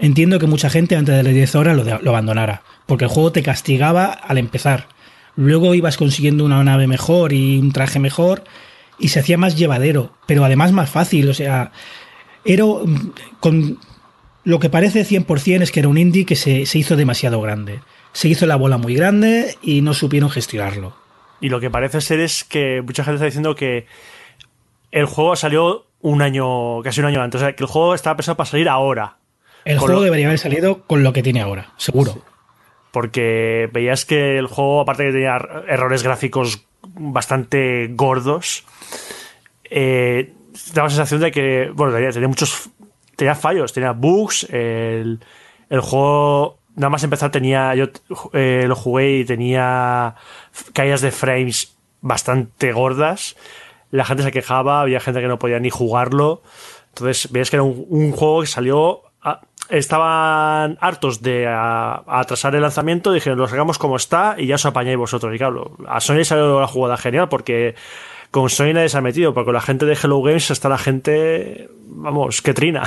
Entiendo 0.00 0.38
que 0.38 0.46
mucha 0.46 0.70
gente 0.70 0.96
antes 0.96 1.14
de 1.14 1.22
las 1.22 1.34
10 1.34 1.54
horas 1.56 1.76
lo, 1.76 2.10
abandonara, 2.10 2.62
porque 2.86 3.04
el 3.04 3.10
juego 3.10 3.32
te 3.32 3.42
castigaba 3.42 4.06
al 4.06 4.38
empezar. 4.38 4.88
Luego 5.36 5.74
ibas 5.74 5.98
consiguiendo 5.98 6.44
una 6.44 6.64
nave 6.64 6.86
mejor 6.86 7.34
y 7.34 7.58
un 7.58 7.72
traje 7.72 7.98
mejor 7.98 8.42
y 8.98 9.08
se 9.08 9.20
hacía 9.20 9.36
más 9.36 9.56
llevadero, 9.56 10.14
pero 10.26 10.42
además 10.44 10.72
más 10.72 10.88
fácil. 10.88 11.28
O 11.28 11.34
sea, 11.34 11.72
era 12.46 12.64
con 13.40 13.78
lo 14.42 14.58
que 14.58 14.70
parece 14.70 15.04
100% 15.04 15.60
es 15.60 15.70
que 15.70 15.80
era 15.80 15.88
un 15.88 15.98
indie 15.98 16.24
que 16.24 16.36
se, 16.36 16.64
se 16.64 16.78
hizo 16.78 16.96
demasiado 16.96 17.40
grande. 17.42 17.80
se 18.12 18.28
hizo 18.28 18.46
la 18.46 18.56
bola 18.56 18.78
muy 18.78 18.94
grande 18.94 19.56
y 19.62 19.82
no 19.82 19.92
supieron 19.92 20.30
gestionarlo. 20.30 20.94
Y 21.42 21.50
lo 21.50 21.60
que 21.60 21.70
parece 21.70 22.00
ser 22.00 22.20
es 22.20 22.42
que 22.44 22.82
mucha 22.82 23.04
gente 23.04 23.16
está 23.16 23.26
diciendo 23.26 23.54
que 23.54 23.86
el 24.92 25.04
juego 25.04 25.36
salió 25.36 25.86
un 26.00 26.22
año, 26.22 26.82
casi 26.82 27.00
un 27.00 27.06
año 27.06 27.22
antes. 27.22 27.40
O 27.40 27.44
sea, 27.44 27.54
que 27.54 27.64
el 27.64 27.68
juego 27.68 27.94
estaba 27.94 28.16
pensado 28.16 28.36
para 28.36 28.48
salir 28.48 28.68
ahora. 28.68 29.19
El 29.64 29.76
Con 29.78 29.86
juego 29.86 30.00
lo- 30.00 30.04
debería 30.04 30.26
haber 30.26 30.38
salido 30.38 30.82
con 30.86 31.02
lo 31.02 31.12
que 31.12 31.22
tiene 31.22 31.40
ahora, 31.40 31.72
seguro. 31.76 32.18
Porque 32.90 33.68
veías 33.72 34.04
que 34.04 34.38
el 34.38 34.46
juego, 34.46 34.80
aparte 34.80 35.04
que 35.04 35.12
tenía 35.12 35.36
errores 35.68 36.02
gráficos 36.02 36.64
bastante 36.82 37.88
gordos, 37.92 38.64
eh, 39.64 40.32
daba 40.74 40.86
la 40.88 40.90
sensación 40.90 41.20
de 41.20 41.30
que, 41.30 41.70
bueno, 41.74 41.92
tenía, 41.94 42.10
tenía 42.10 42.28
muchos, 42.28 42.70
tenía 43.16 43.34
fallos, 43.34 43.72
tenía 43.72 43.92
bugs, 43.92 44.44
el, 44.50 45.20
el 45.68 45.80
juego, 45.80 46.58
nada 46.74 46.90
más 46.90 47.04
empezar 47.04 47.30
tenía, 47.30 47.74
yo 47.74 47.86
eh, 48.32 48.64
lo 48.66 48.74
jugué 48.74 49.18
y 49.18 49.24
tenía 49.24 50.16
caídas 50.72 51.00
de 51.00 51.12
frames 51.12 51.76
bastante 52.00 52.72
gordas, 52.72 53.36
la 53.92 54.04
gente 54.04 54.22
se 54.24 54.32
quejaba, 54.32 54.80
había 54.80 54.98
gente 55.00 55.20
que 55.20 55.28
no 55.28 55.38
podía 55.38 55.60
ni 55.60 55.70
jugarlo, 55.70 56.42
entonces 56.88 57.30
veías 57.30 57.50
que 57.50 57.56
era 57.56 57.62
un, 57.62 57.86
un 57.88 58.10
juego 58.12 58.40
que 58.40 58.46
salió... 58.48 59.02
estaban 59.70 60.76
hartos 60.80 61.22
de 61.22 61.46
atrasar 61.46 62.54
el 62.54 62.62
lanzamiento, 62.62 63.12
dijeron, 63.12 63.38
lo 63.38 63.48
sacamos 63.48 63.78
como 63.78 63.96
está 63.96 64.34
y 64.38 64.46
ya 64.46 64.56
os 64.56 64.66
apañáis 64.66 64.96
vosotros. 64.96 65.34
Y 65.34 65.38
claro, 65.38 65.76
a 65.86 66.00
Sony 66.00 66.24
salió 66.24 66.60
la 66.60 66.66
jugada 66.66 66.96
genial 66.96 67.28
porque 67.28 67.74
con 68.30 68.48
Sony 68.50 68.72
nadie 68.74 68.88
se 68.88 68.98
ha 68.98 69.00
metido, 69.00 69.34
porque 69.34 69.46
con 69.46 69.54
la 69.54 69.60
gente 69.60 69.86
de 69.86 69.94
Hello 70.00 70.22
Games 70.22 70.50
está 70.50 70.68
la 70.68 70.78
gente, 70.78 71.68
vamos, 71.86 72.42
que 72.42 72.54
trina. 72.54 72.82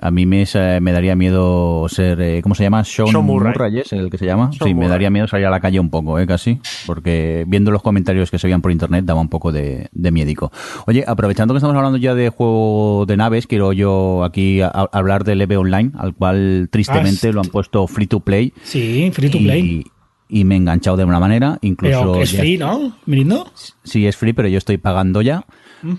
A 0.00 0.12
mí 0.12 0.26
me, 0.26 0.44
daría 0.92 1.16
miedo 1.16 1.88
ser, 1.88 2.20
eh, 2.20 2.40
¿cómo 2.42 2.54
se 2.54 2.62
llama? 2.62 2.84
Sean, 2.84 3.08
Sean 3.08 3.24
Murray. 3.24 3.52
Murray. 3.52 3.78
¿es 3.80 3.92
el 3.92 4.10
que 4.10 4.18
se 4.18 4.26
llama? 4.26 4.52
Sean 4.52 4.68
sí, 4.68 4.74
me 4.74 4.86
daría 4.86 5.10
miedo 5.10 5.26
salir 5.26 5.46
a 5.46 5.50
la 5.50 5.58
calle 5.58 5.80
un 5.80 5.90
poco, 5.90 6.18
¿eh? 6.20 6.26
Casi, 6.26 6.60
porque 6.86 7.44
viendo 7.48 7.72
los 7.72 7.82
comentarios 7.82 8.30
que 8.30 8.38
se 8.38 8.46
veían 8.46 8.62
por 8.62 8.70
internet 8.70 9.04
daba 9.04 9.20
un 9.20 9.28
poco 9.28 9.50
de, 9.50 9.88
de 9.90 10.10
miedico. 10.12 10.52
Oye, 10.86 11.04
aprovechando 11.06 11.52
que 11.52 11.58
estamos 11.58 11.76
hablando 11.76 11.98
ya 11.98 12.14
de 12.14 12.28
juego 12.28 13.06
de 13.08 13.16
naves, 13.16 13.48
quiero 13.48 13.72
yo 13.72 14.22
aquí 14.22 14.60
a- 14.60 14.68
a- 14.68 14.88
hablar 14.92 15.24
del 15.24 15.40
EVE 15.40 15.56
Online, 15.56 15.90
al 15.98 16.14
cual 16.14 16.68
tristemente 16.70 17.28
Ah, 17.30 17.32
lo 17.32 17.40
han 17.40 17.48
puesto 17.48 17.86
free 17.88 18.06
to 18.06 18.20
play. 18.20 18.52
Sí, 18.62 19.10
free 19.12 19.30
to 19.30 19.38
play. 19.38 19.84
Y, 20.28 20.40
y 20.40 20.44
me 20.44 20.54
he 20.54 20.58
enganchado 20.58 20.96
de 20.96 21.04
una 21.04 21.18
manera, 21.18 21.58
incluso... 21.62 21.98
Pero 22.12 22.22
es 22.22 22.30
ya- 22.32 22.38
free, 22.40 22.56
¿no? 22.56 22.96
Mirindo. 23.06 23.50
Sí, 23.82 24.06
es 24.06 24.16
free, 24.16 24.32
pero 24.32 24.46
yo 24.46 24.58
estoy 24.58 24.76
pagando 24.78 25.22
ya. 25.22 25.44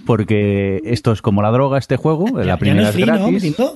Porque 0.06 0.82
esto 0.86 1.12
es 1.12 1.22
como 1.22 1.42
la 1.42 1.52
droga, 1.52 1.78
este 1.78 1.96
juego. 1.98 2.26
Ya- 2.40 2.46
la 2.46 2.58
primera 2.58 2.82
no 2.84 2.90
es 2.90 3.42
free, 3.42 3.56
¿no? 3.58 3.74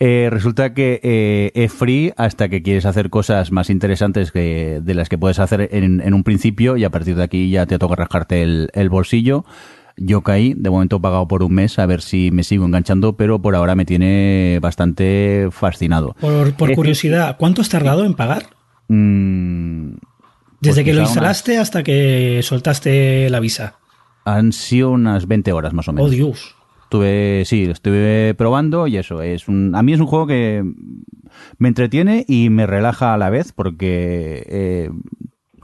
Eh, 0.00 0.28
resulta 0.30 0.74
que 0.74 1.00
eh, 1.02 1.52
es 1.54 1.72
free 1.72 2.12
hasta 2.16 2.48
que 2.48 2.62
quieres 2.62 2.86
hacer 2.86 3.10
cosas 3.10 3.52
más 3.52 3.70
interesantes 3.70 4.32
que 4.32 4.80
de 4.82 4.94
las 4.94 5.08
que 5.08 5.18
puedes 5.18 5.38
hacer 5.38 5.68
en, 5.72 6.00
en 6.00 6.14
un 6.14 6.24
principio 6.24 6.76
y 6.76 6.84
a 6.84 6.90
partir 6.90 7.14
de 7.16 7.22
aquí 7.22 7.50
ya 7.50 7.66
te 7.66 7.78
toca 7.78 7.94
rascarte 7.96 8.42
el, 8.42 8.70
el 8.74 8.88
bolsillo. 8.88 9.44
Yo 9.96 10.22
caí, 10.22 10.54
de 10.56 10.70
momento 10.70 10.96
he 10.96 11.00
pagado 11.00 11.28
por 11.28 11.44
un 11.44 11.54
mes 11.54 11.78
a 11.78 11.86
ver 11.86 12.02
si 12.02 12.32
me 12.32 12.42
sigo 12.42 12.64
enganchando, 12.64 13.16
pero 13.16 13.40
por 13.40 13.54
ahora 13.54 13.76
me 13.76 13.84
tiene 13.84 14.58
bastante 14.60 15.48
fascinado. 15.52 16.16
Por, 16.20 16.74
curiosidad, 16.74 17.36
¿cuánto 17.38 17.60
has 17.62 17.68
tardado 17.68 18.04
en 18.04 18.14
pagar? 18.14 18.46
Mm, 18.88 19.90
Desde 20.60 20.82
pues 20.82 20.84
que 20.84 20.94
lo 20.94 21.02
instalaste 21.02 21.58
hasta 21.58 21.84
que 21.84 22.40
soltaste 22.42 23.30
la 23.30 23.38
visa. 23.38 23.76
Han 24.24 24.52
sido 24.52 24.90
unas 24.90 25.26
20 25.26 25.52
horas 25.52 25.72
más 25.72 25.88
o 25.88 25.92
menos. 25.92 26.08
Oh, 26.08 26.10
Dios. 26.10 26.54
Estuve, 26.84 27.44
sí, 27.44 27.66
lo 27.66 27.72
estuve 27.72 28.34
probando 28.34 28.86
y 28.86 28.96
eso, 28.96 29.20
es 29.22 29.48
un, 29.48 29.74
a 29.74 29.82
mí 29.82 29.92
es 29.92 30.00
un 30.00 30.06
juego 30.06 30.26
que 30.26 30.62
me 31.58 31.68
entretiene 31.68 32.24
y 32.28 32.50
me 32.50 32.66
relaja 32.66 33.14
a 33.14 33.18
la 33.18 33.30
vez 33.30 33.52
porque 33.52 34.44
eh, 34.48 34.90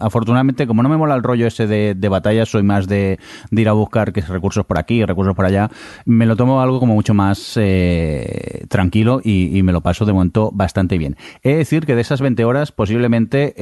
afortunadamente 0.01 0.66
como 0.66 0.82
no 0.82 0.88
me 0.88 0.96
mola 0.96 1.14
el 1.14 1.22
rollo 1.22 1.46
ese 1.46 1.66
de, 1.66 1.94
de 1.94 2.09
batalla, 2.09 2.46
soy 2.46 2.62
más 2.62 2.88
de, 2.88 3.18
ir 3.51 3.68
a 3.68 3.72
buscar 3.72 4.12
que 4.12 4.20
recursos 4.22 4.64
por 4.64 4.78
aquí, 4.78 5.05
recursos 5.05 5.34
por 5.34 5.44
allá, 5.44 5.70
me 6.05 6.26
lo 6.26 6.36
tomo 6.36 6.61
algo 6.61 6.80
como 6.80 6.94
mucho 6.94 7.14
más 7.14 7.57
eh, 7.57 8.64
tranquilo 8.68 9.20
y, 9.22 9.61
me 9.61 9.72
lo 9.72 9.82
paso 9.82 10.07
de 10.07 10.14
momento 10.14 10.51
bastante 10.55 10.96
bien. 10.96 11.16
He 11.42 11.51
de 11.51 11.57
decir 11.57 11.84
que 11.84 11.94
de 11.94 12.01
esas 12.01 12.22
20 12.22 12.44
horas 12.44 12.72
posiblemente 12.72 13.55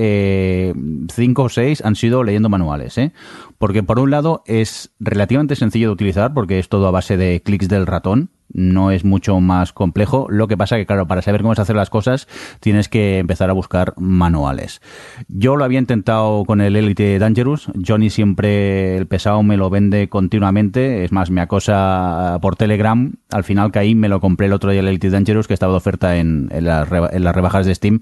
5 1.13 1.43
o 1.43 1.49
6 1.49 1.85
han 1.85 1.97
sido 1.97 2.23
leyendo 2.23 2.49
manuales, 2.49 2.97
¿eh? 2.99 3.13
porque 3.59 3.83
por 3.83 3.99
un 3.99 4.11
lado 4.11 4.43
es 4.47 4.93
relativamente 5.01 5.57
sencillo 5.57 5.89
de 5.89 5.93
utilizar 5.93 6.33
porque 6.35 6.59
es 6.59 6.69
todo 6.69 6.87
a 6.87 6.93
base 6.93 7.17
de 7.17 7.43
clics 7.43 7.69
del 7.69 7.87
ratón, 7.87 8.31
no 8.53 8.91
es 8.91 9.05
mucho 9.05 9.41
más 9.41 9.73
complejo. 9.73 10.27
Lo 10.31 10.49
que 10.49 10.57
pasa 10.57 10.77
que, 10.77 10.87
claro, 10.87 11.07
para 11.07 11.23
saber 11.23 11.43
cómo 11.43 11.55
se 11.55 11.63
hacen 11.63 11.77
las 11.77 11.91
cosas, 11.91 12.29
tienes 12.61 12.89
que 12.89 13.19
empezar 13.19 13.51
a 13.51 13.53
buscar 13.53 13.95
manuales. 13.97 14.81
Yo 15.29 15.57
lo 15.57 15.65
había 15.65 15.79
intentado 15.79 16.45
con 16.45 16.61
el 16.61 16.77
Elite 16.77 17.19
Dangerous. 17.19 17.71
Johnny 17.87 18.11
siempre, 18.11 18.97
el 18.97 19.07
pesado, 19.07 19.43
me 19.43 19.57
lo 19.57 19.71
vende 19.71 20.09
continuamente. 20.09 21.05
Es 21.05 21.13
más, 21.13 21.31
me 21.31 21.41
acosa 21.41 22.39
por 22.41 22.57
Telegram. 22.57 23.13
Al 23.31 23.45
final 23.45 23.73
caí, 23.73 23.95
me 23.95 24.09
lo 24.09 24.21
compré 24.21 24.47
el 24.47 24.53
otro 24.53 24.71
día 24.71 24.81
el 24.81 24.89
Elite 24.89 25.11
Dangerous, 25.11 25.47
que 25.47 25.55
estaba 25.55 25.73
de 25.73 25.79
oferta 25.79 26.17
en, 26.17 26.49
las, 26.61 26.89
rebajas 26.89 27.67
de 27.67 27.75
Steam. 27.75 28.01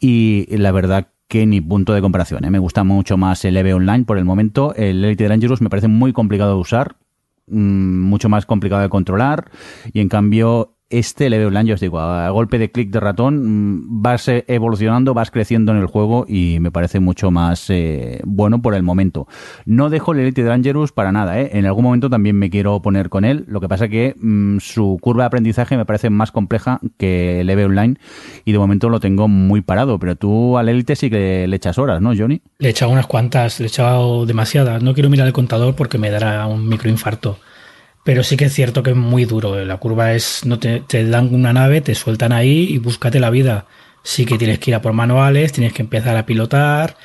Y 0.00 0.56
la 0.56 0.72
verdad 0.72 1.08
que 1.28 1.44
ni 1.46 1.60
punto 1.60 1.92
de 1.92 2.00
comparación. 2.00 2.44
¿eh? 2.44 2.50
Me 2.50 2.58
gusta 2.58 2.84
mucho 2.84 3.16
más 3.16 3.44
el 3.44 3.56
EVE 3.56 3.74
Online 3.74 4.04
por 4.04 4.18
el 4.18 4.24
momento. 4.24 4.74
El 4.74 5.04
Elite 5.04 5.28
Dangerous 5.28 5.60
me 5.60 5.70
parece 5.70 5.88
muy 5.88 6.12
complicado 6.12 6.54
de 6.54 6.60
usar 6.60 6.96
mucho 7.48 8.28
más 8.28 8.46
complicado 8.46 8.82
de 8.82 8.88
controlar 8.88 9.50
y 9.92 10.00
en 10.00 10.08
cambio 10.08 10.75
este 10.88 11.30
le 11.30 11.38
veo 11.38 11.48
online, 11.48 11.68
yo 11.68 11.74
os 11.74 11.80
digo, 11.80 11.98
a 11.98 12.30
golpe 12.30 12.58
de 12.58 12.70
clic 12.70 12.90
de 12.90 13.00
ratón 13.00 13.78
mm, 13.78 14.02
vas 14.02 14.28
eh, 14.28 14.44
evolucionando, 14.48 15.14
vas 15.14 15.30
creciendo 15.30 15.72
en 15.72 15.78
el 15.78 15.86
juego 15.86 16.26
y 16.28 16.58
me 16.60 16.70
parece 16.70 17.00
mucho 17.00 17.30
más 17.30 17.68
eh, 17.70 18.20
bueno 18.24 18.62
por 18.62 18.74
el 18.74 18.82
momento. 18.82 19.26
No 19.64 19.90
dejo 19.90 20.12
el 20.12 20.20
Elite 20.20 20.42
Dangerous 20.44 20.92
para 20.92 21.12
nada, 21.12 21.40
¿eh? 21.40 21.50
en 21.54 21.66
algún 21.66 21.84
momento 21.84 22.08
también 22.08 22.36
me 22.36 22.50
quiero 22.50 22.80
poner 22.82 23.08
con 23.08 23.24
él, 23.24 23.44
lo 23.48 23.60
que 23.60 23.68
pasa 23.68 23.88
que 23.88 24.14
mm, 24.16 24.58
su 24.58 24.98
curva 25.00 25.24
de 25.24 25.26
aprendizaje 25.26 25.76
me 25.76 25.84
parece 25.84 26.10
más 26.10 26.30
compleja 26.30 26.80
que 26.98 27.40
el 27.40 27.50
EVE 27.50 27.64
Online 27.64 27.96
y 28.44 28.52
de 28.52 28.58
momento 28.58 28.88
lo 28.88 29.00
tengo 29.00 29.28
muy 29.28 29.62
parado, 29.62 29.98
pero 29.98 30.16
tú 30.16 30.56
al 30.56 30.68
Elite 30.68 30.94
sí 30.94 31.10
que 31.10 31.46
le 31.48 31.56
echas 31.56 31.78
horas, 31.78 32.00
¿no, 32.00 32.12
Johnny? 32.16 32.42
Le 32.58 32.68
he 32.68 32.70
echado 32.70 32.92
unas 32.92 33.06
cuantas, 33.06 33.58
le 33.60 33.66
he 33.66 33.68
echado 33.68 34.26
demasiadas. 34.26 34.82
No 34.82 34.94
quiero 34.94 35.10
mirar 35.10 35.26
el 35.26 35.32
contador 35.32 35.74
porque 35.74 35.98
me 35.98 36.10
dará 36.10 36.46
un 36.46 36.68
microinfarto. 36.68 37.38
Pero 38.06 38.22
sí 38.22 38.36
que 38.36 38.44
es 38.44 38.54
cierto 38.54 38.84
que 38.84 38.90
es 38.90 38.96
muy 38.96 39.24
duro. 39.24 39.64
La 39.64 39.78
curva 39.78 40.12
es, 40.14 40.46
no 40.46 40.60
te, 40.60 40.78
te 40.78 41.04
dan 41.04 41.34
una 41.34 41.52
nave, 41.52 41.80
te 41.80 41.96
sueltan 41.96 42.30
ahí 42.30 42.68
y 42.70 42.78
búscate 42.78 43.18
la 43.18 43.30
vida. 43.30 43.66
Sí 44.04 44.24
que 44.24 44.38
tienes 44.38 44.60
que 44.60 44.70
ir 44.70 44.76
a 44.76 44.80
por 44.80 44.92
manuales, 44.92 45.52
tienes 45.52 45.72
que 45.72 45.82
empezar 45.82 46.16
a 46.16 46.24
pilotar. 46.24 46.96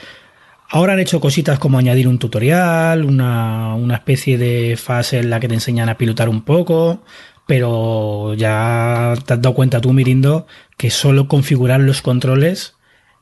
Ahora 0.69 0.93
han 0.93 0.99
hecho 0.99 1.19
cositas 1.19 1.57
como 1.57 1.79
añadir 1.79 2.07
un 2.07 2.19
tutorial, 2.19 3.03
una, 3.03 3.73
una 3.73 3.95
especie 3.95 4.37
de 4.37 4.77
fase 4.77 5.17
en 5.17 5.31
la 5.31 5.39
que 5.39 5.47
te 5.47 5.55
enseñan 5.55 5.89
a 5.89 5.97
pilotar 5.97 6.29
un 6.29 6.43
poco, 6.43 7.01
pero 7.47 8.35
ya 8.35 9.15
te 9.25 9.33
has 9.33 9.41
dado 9.41 9.55
cuenta 9.55 9.81
tú, 9.81 9.93
Mirindo, 9.93 10.45
que 10.77 10.91
solo 10.91 11.27
configurar 11.27 11.79
los 11.79 12.03
controles 12.03 12.75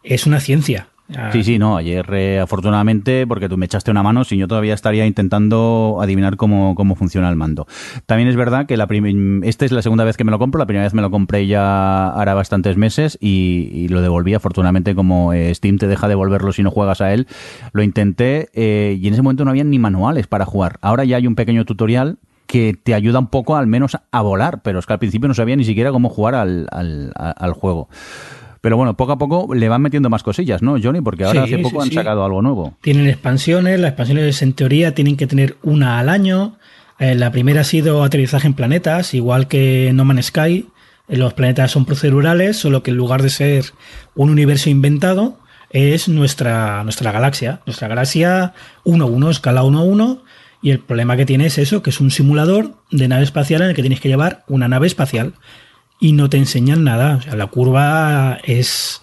es 0.03 0.25
una 0.27 0.41
ciencia. 0.41 0.89
Ah, 1.15 1.31
Sí, 1.31 1.43
sí, 1.43 1.57
no, 1.57 1.77
ayer 1.77 2.05
eh, 2.13 2.39
afortunadamente, 2.39 3.25
porque 3.25 3.49
tú 3.49 3.57
me 3.57 3.65
echaste 3.65 3.89
una 3.89 4.03
mano, 4.03 4.23
si 4.23 4.37
yo 4.37 4.47
todavía 4.47 4.73
estaría 4.73 5.07
intentando 5.07 5.97
adivinar 6.01 6.37
cómo, 6.37 6.75
cómo 6.75 6.95
funciona 6.95 7.29
el 7.29 7.35
mando. 7.35 7.67
También 8.05 8.29
es 8.29 8.35
verdad 8.35 8.67
que 8.67 8.77
la 8.77 8.87
esta 9.43 9.65
es 9.65 9.71
la 9.71 9.81
segunda 9.81 10.03
vez 10.03 10.17
que 10.17 10.23
me 10.23 10.31
lo 10.31 10.39
compro, 10.39 10.59
la 10.59 10.65
primera 10.65 10.83
vez 10.83 10.93
me 10.93 11.01
lo 11.01 11.09
compré 11.09 11.47
ya 11.47 12.09
hará 12.09 12.33
bastantes 12.33 12.77
meses 12.77 13.17
y, 13.21 13.87
lo 13.89 14.01
devolví, 14.01 14.33
afortunadamente 14.33 14.93
como 14.93 15.33
eh, 15.33 15.53
Steam 15.55 15.77
te 15.77 15.87
deja 15.87 16.07
devolverlo 16.07 16.51
si 16.51 16.61
no 16.63 16.69
juegas 16.69 17.01
a 17.01 17.13
él, 17.13 17.27
lo 17.71 17.81
intenté 17.81 18.49
eh, 18.53 18.97
y 18.99 19.07
en 19.07 19.13
ese 19.13 19.23
momento 19.23 19.45
no 19.45 19.51
había 19.51 19.63
ni 19.63 19.79
manuales 19.79 20.27
para 20.27 20.45
jugar. 20.45 20.77
Ahora 20.81 21.05
ya 21.05 21.17
hay 21.17 21.25
un 21.25 21.35
pequeño 21.35 21.65
tutorial 21.65 22.17
que 22.45 22.75
te 22.81 22.93
ayuda 22.93 23.19
un 23.19 23.27
poco 23.27 23.55
al 23.55 23.67
menos 23.67 23.97
a 24.11 24.21
volar, 24.21 24.61
pero 24.63 24.79
es 24.79 24.85
que 24.85 24.93
al 24.93 24.99
principio 24.99 25.27
no 25.27 25.33
sabía 25.33 25.55
ni 25.55 25.63
siquiera 25.63 25.91
cómo 25.91 26.09
jugar 26.09 26.35
al, 26.35 26.67
al, 26.71 27.13
al 27.15 27.53
juego. 27.53 27.89
Pero 28.61 28.75
bueno, 28.77 28.95
poco 28.97 29.13
a 29.13 29.17
poco 29.17 29.53
le 29.55 29.69
van 29.69 29.81
metiendo 29.81 30.09
más 30.09 30.23
cosillas, 30.23 30.61
¿no, 30.61 30.75
Johnny? 30.81 31.01
Porque 31.01 31.23
ahora 31.23 31.45
Sí, 31.45 31.53
hace 31.53 31.63
poco 31.63 31.81
sí, 31.81 31.87
han 31.87 31.89
sí. 31.89 31.95
sacado 31.95 32.25
algo 32.25 32.41
nuevo. 32.41 32.77
Tienen 32.81 33.07
expansiones, 33.07 33.79
las 33.79 33.89
expansiones 33.91 34.41
en 34.41 34.53
teoría 34.53 34.93
tienen 34.93 35.15
que 35.17 35.27
tener 35.27 35.57
una 35.63 35.99
al 35.99 36.09
año. 36.09 36.57
Eh, 36.99 37.15
la 37.15 37.31
primera 37.31 37.61
ha 37.61 37.63
sido 37.63 38.03
aterrizaje 38.03 38.47
en 38.47 38.53
planetas, 38.53 39.13
igual 39.13 39.47
que 39.47 39.91
No 39.93 40.03
Man's 40.05 40.25
Sky. 40.27 40.67
Eh, 41.07 41.15
Los 41.17 41.33
planetas 41.33 41.71
son 41.71 41.85
procedurales, 41.85 42.57
solo 42.57 42.83
que 42.83 42.91
en 42.91 42.97
lugar 42.97 43.21
de 43.21 43.29
ser 43.29 43.65
un 44.15 44.29
universo 44.29 44.69
inventado, 44.69 45.37
es 45.69 46.09
nuestra, 46.09 46.83
nuestra 46.83 47.11
galaxia. 47.13 47.61
Nuestra 47.65 47.87
galaxia 47.87 48.53
1-1, 48.83 49.29
escala 49.29 49.63
1-1. 49.63 50.19
Y 50.61 50.71
el 50.71 50.79
problema 50.79 51.15
que 51.15 51.25
tiene 51.25 51.45
es 51.45 51.57
eso, 51.57 51.81
que 51.81 51.89
es 51.91 52.01
un 52.01 52.11
simulador 52.11 52.73
de 52.91 53.07
nave 53.07 53.23
espacial 53.23 53.61
en 53.61 53.69
el 53.69 53.75
que 53.75 53.81
tienes 53.81 54.01
que 54.01 54.09
llevar 54.09 54.43
una 54.49 54.67
nave 54.67 54.87
espacial. 54.87 55.33
Y 55.99 56.13
no 56.13 56.29
te 56.29 56.37
enseñan 56.37 56.83
nada. 56.83 57.17
O 57.17 57.21
sea, 57.21 57.35
la 57.35 57.47
curva 57.47 58.39
es, 58.43 59.01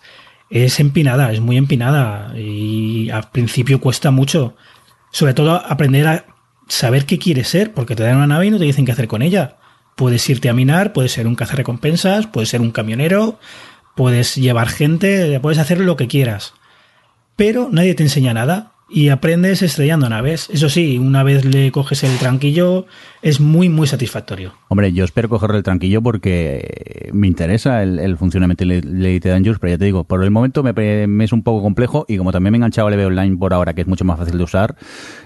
es 0.51 0.80
empinada, 0.80 1.32
es 1.32 1.40
muy 1.40 1.57
empinada 1.57 2.32
y 2.36 3.11
al 3.11 3.30
principio 3.30 3.80
cuesta 3.80 4.11
mucho. 4.11 4.57
Sobre 5.11 5.34
todo 5.34 5.55
aprender 5.55 6.07
a 6.07 6.24
saber 6.68 7.07
qué 7.07 7.18
quieres 7.18 7.49
ser, 7.49 7.72
porque 7.72 7.94
te 7.97 8.03
dan 8.03 8.16
una 8.16 8.26
nave 8.26 8.47
y 8.47 8.51
no 8.51 8.59
te 8.59 8.64
dicen 8.64 8.84
qué 8.84 8.92
hacer 8.92 9.09
con 9.09 9.22
ella. 9.22 9.57
Puedes 9.94 10.28
irte 10.28 10.49
a 10.49 10.55
minar, 10.55 10.92
puedes 10.92 11.12
ser 11.12 11.26
un 11.26 11.36
cazarrecompensas, 11.36 12.26
puedes 12.26 12.49
ser 12.49 12.61
un 12.61 12.70
camionero, 12.70 13.38
puedes 13.94 14.34
llevar 14.36 14.68
gente, 14.68 15.38
puedes 15.40 15.59
hacer 15.59 15.80
lo 15.80 15.97
que 15.97 16.09
quieras. 16.09 16.55
pero 17.36 17.68
nadie 17.70 17.94
te 17.94 18.03
enseña 18.03 18.34
nada 18.34 18.76
y 18.89 19.09
aprendes 19.09 19.62
estrellando 19.62 20.09
naves. 20.09 20.49
Eso 20.51 20.68
sí, 20.68 20.99
una 20.99 21.22
vez 21.22 21.45
le 21.45 21.72
coges 21.72 22.05
el 22.05 22.16
tranquillo, 22.18 22.87
es 23.20 23.41
muy, 23.41 23.68
muy 23.68 23.87
satisfactorio. 23.87 24.55
Hombre, 24.68 24.93
yo 24.93 25.05
espero 25.05 25.28
cogerle 25.28 25.59
el 25.59 25.62
tranquillo 25.64 26.03
porque 26.03 27.11
me 27.12 27.26
interesa 27.26 27.82
el, 27.82 28.16
funcionamiento 28.16 28.64
de 28.64 28.78
Elite 28.78 29.28
Dangerous, 29.28 29.59
pero 29.59 29.72
ya 29.72 29.78
te 29.78 29.87
digo, 29.87 30.05
por 30.05 30.22
el 30.22 30.30
momento 30.30 30.62
me, 30.62 31.24
es 31.24 31.32
un 31.32 31.43
poco 31.43 31.62
complejo 31.62 32.05
y 32.09 32.16
como 32.16 32.30
también 32.30 32.53
me 32.53 32.57
he 32.57 32.61
enganchado 32.61 32.87
al 32.87 32.95
EVE 32.95 33.07
Online 33.07 33.37
por 33.37 33.53
ahora, 33.53 33.74
que 33.74 33.80
es 33.80 33.87
mucho 33.89 34.05
más 34.05 34.18
fácil 34.18 34.39
de 34.39 34.45
usar, 34.45 34.76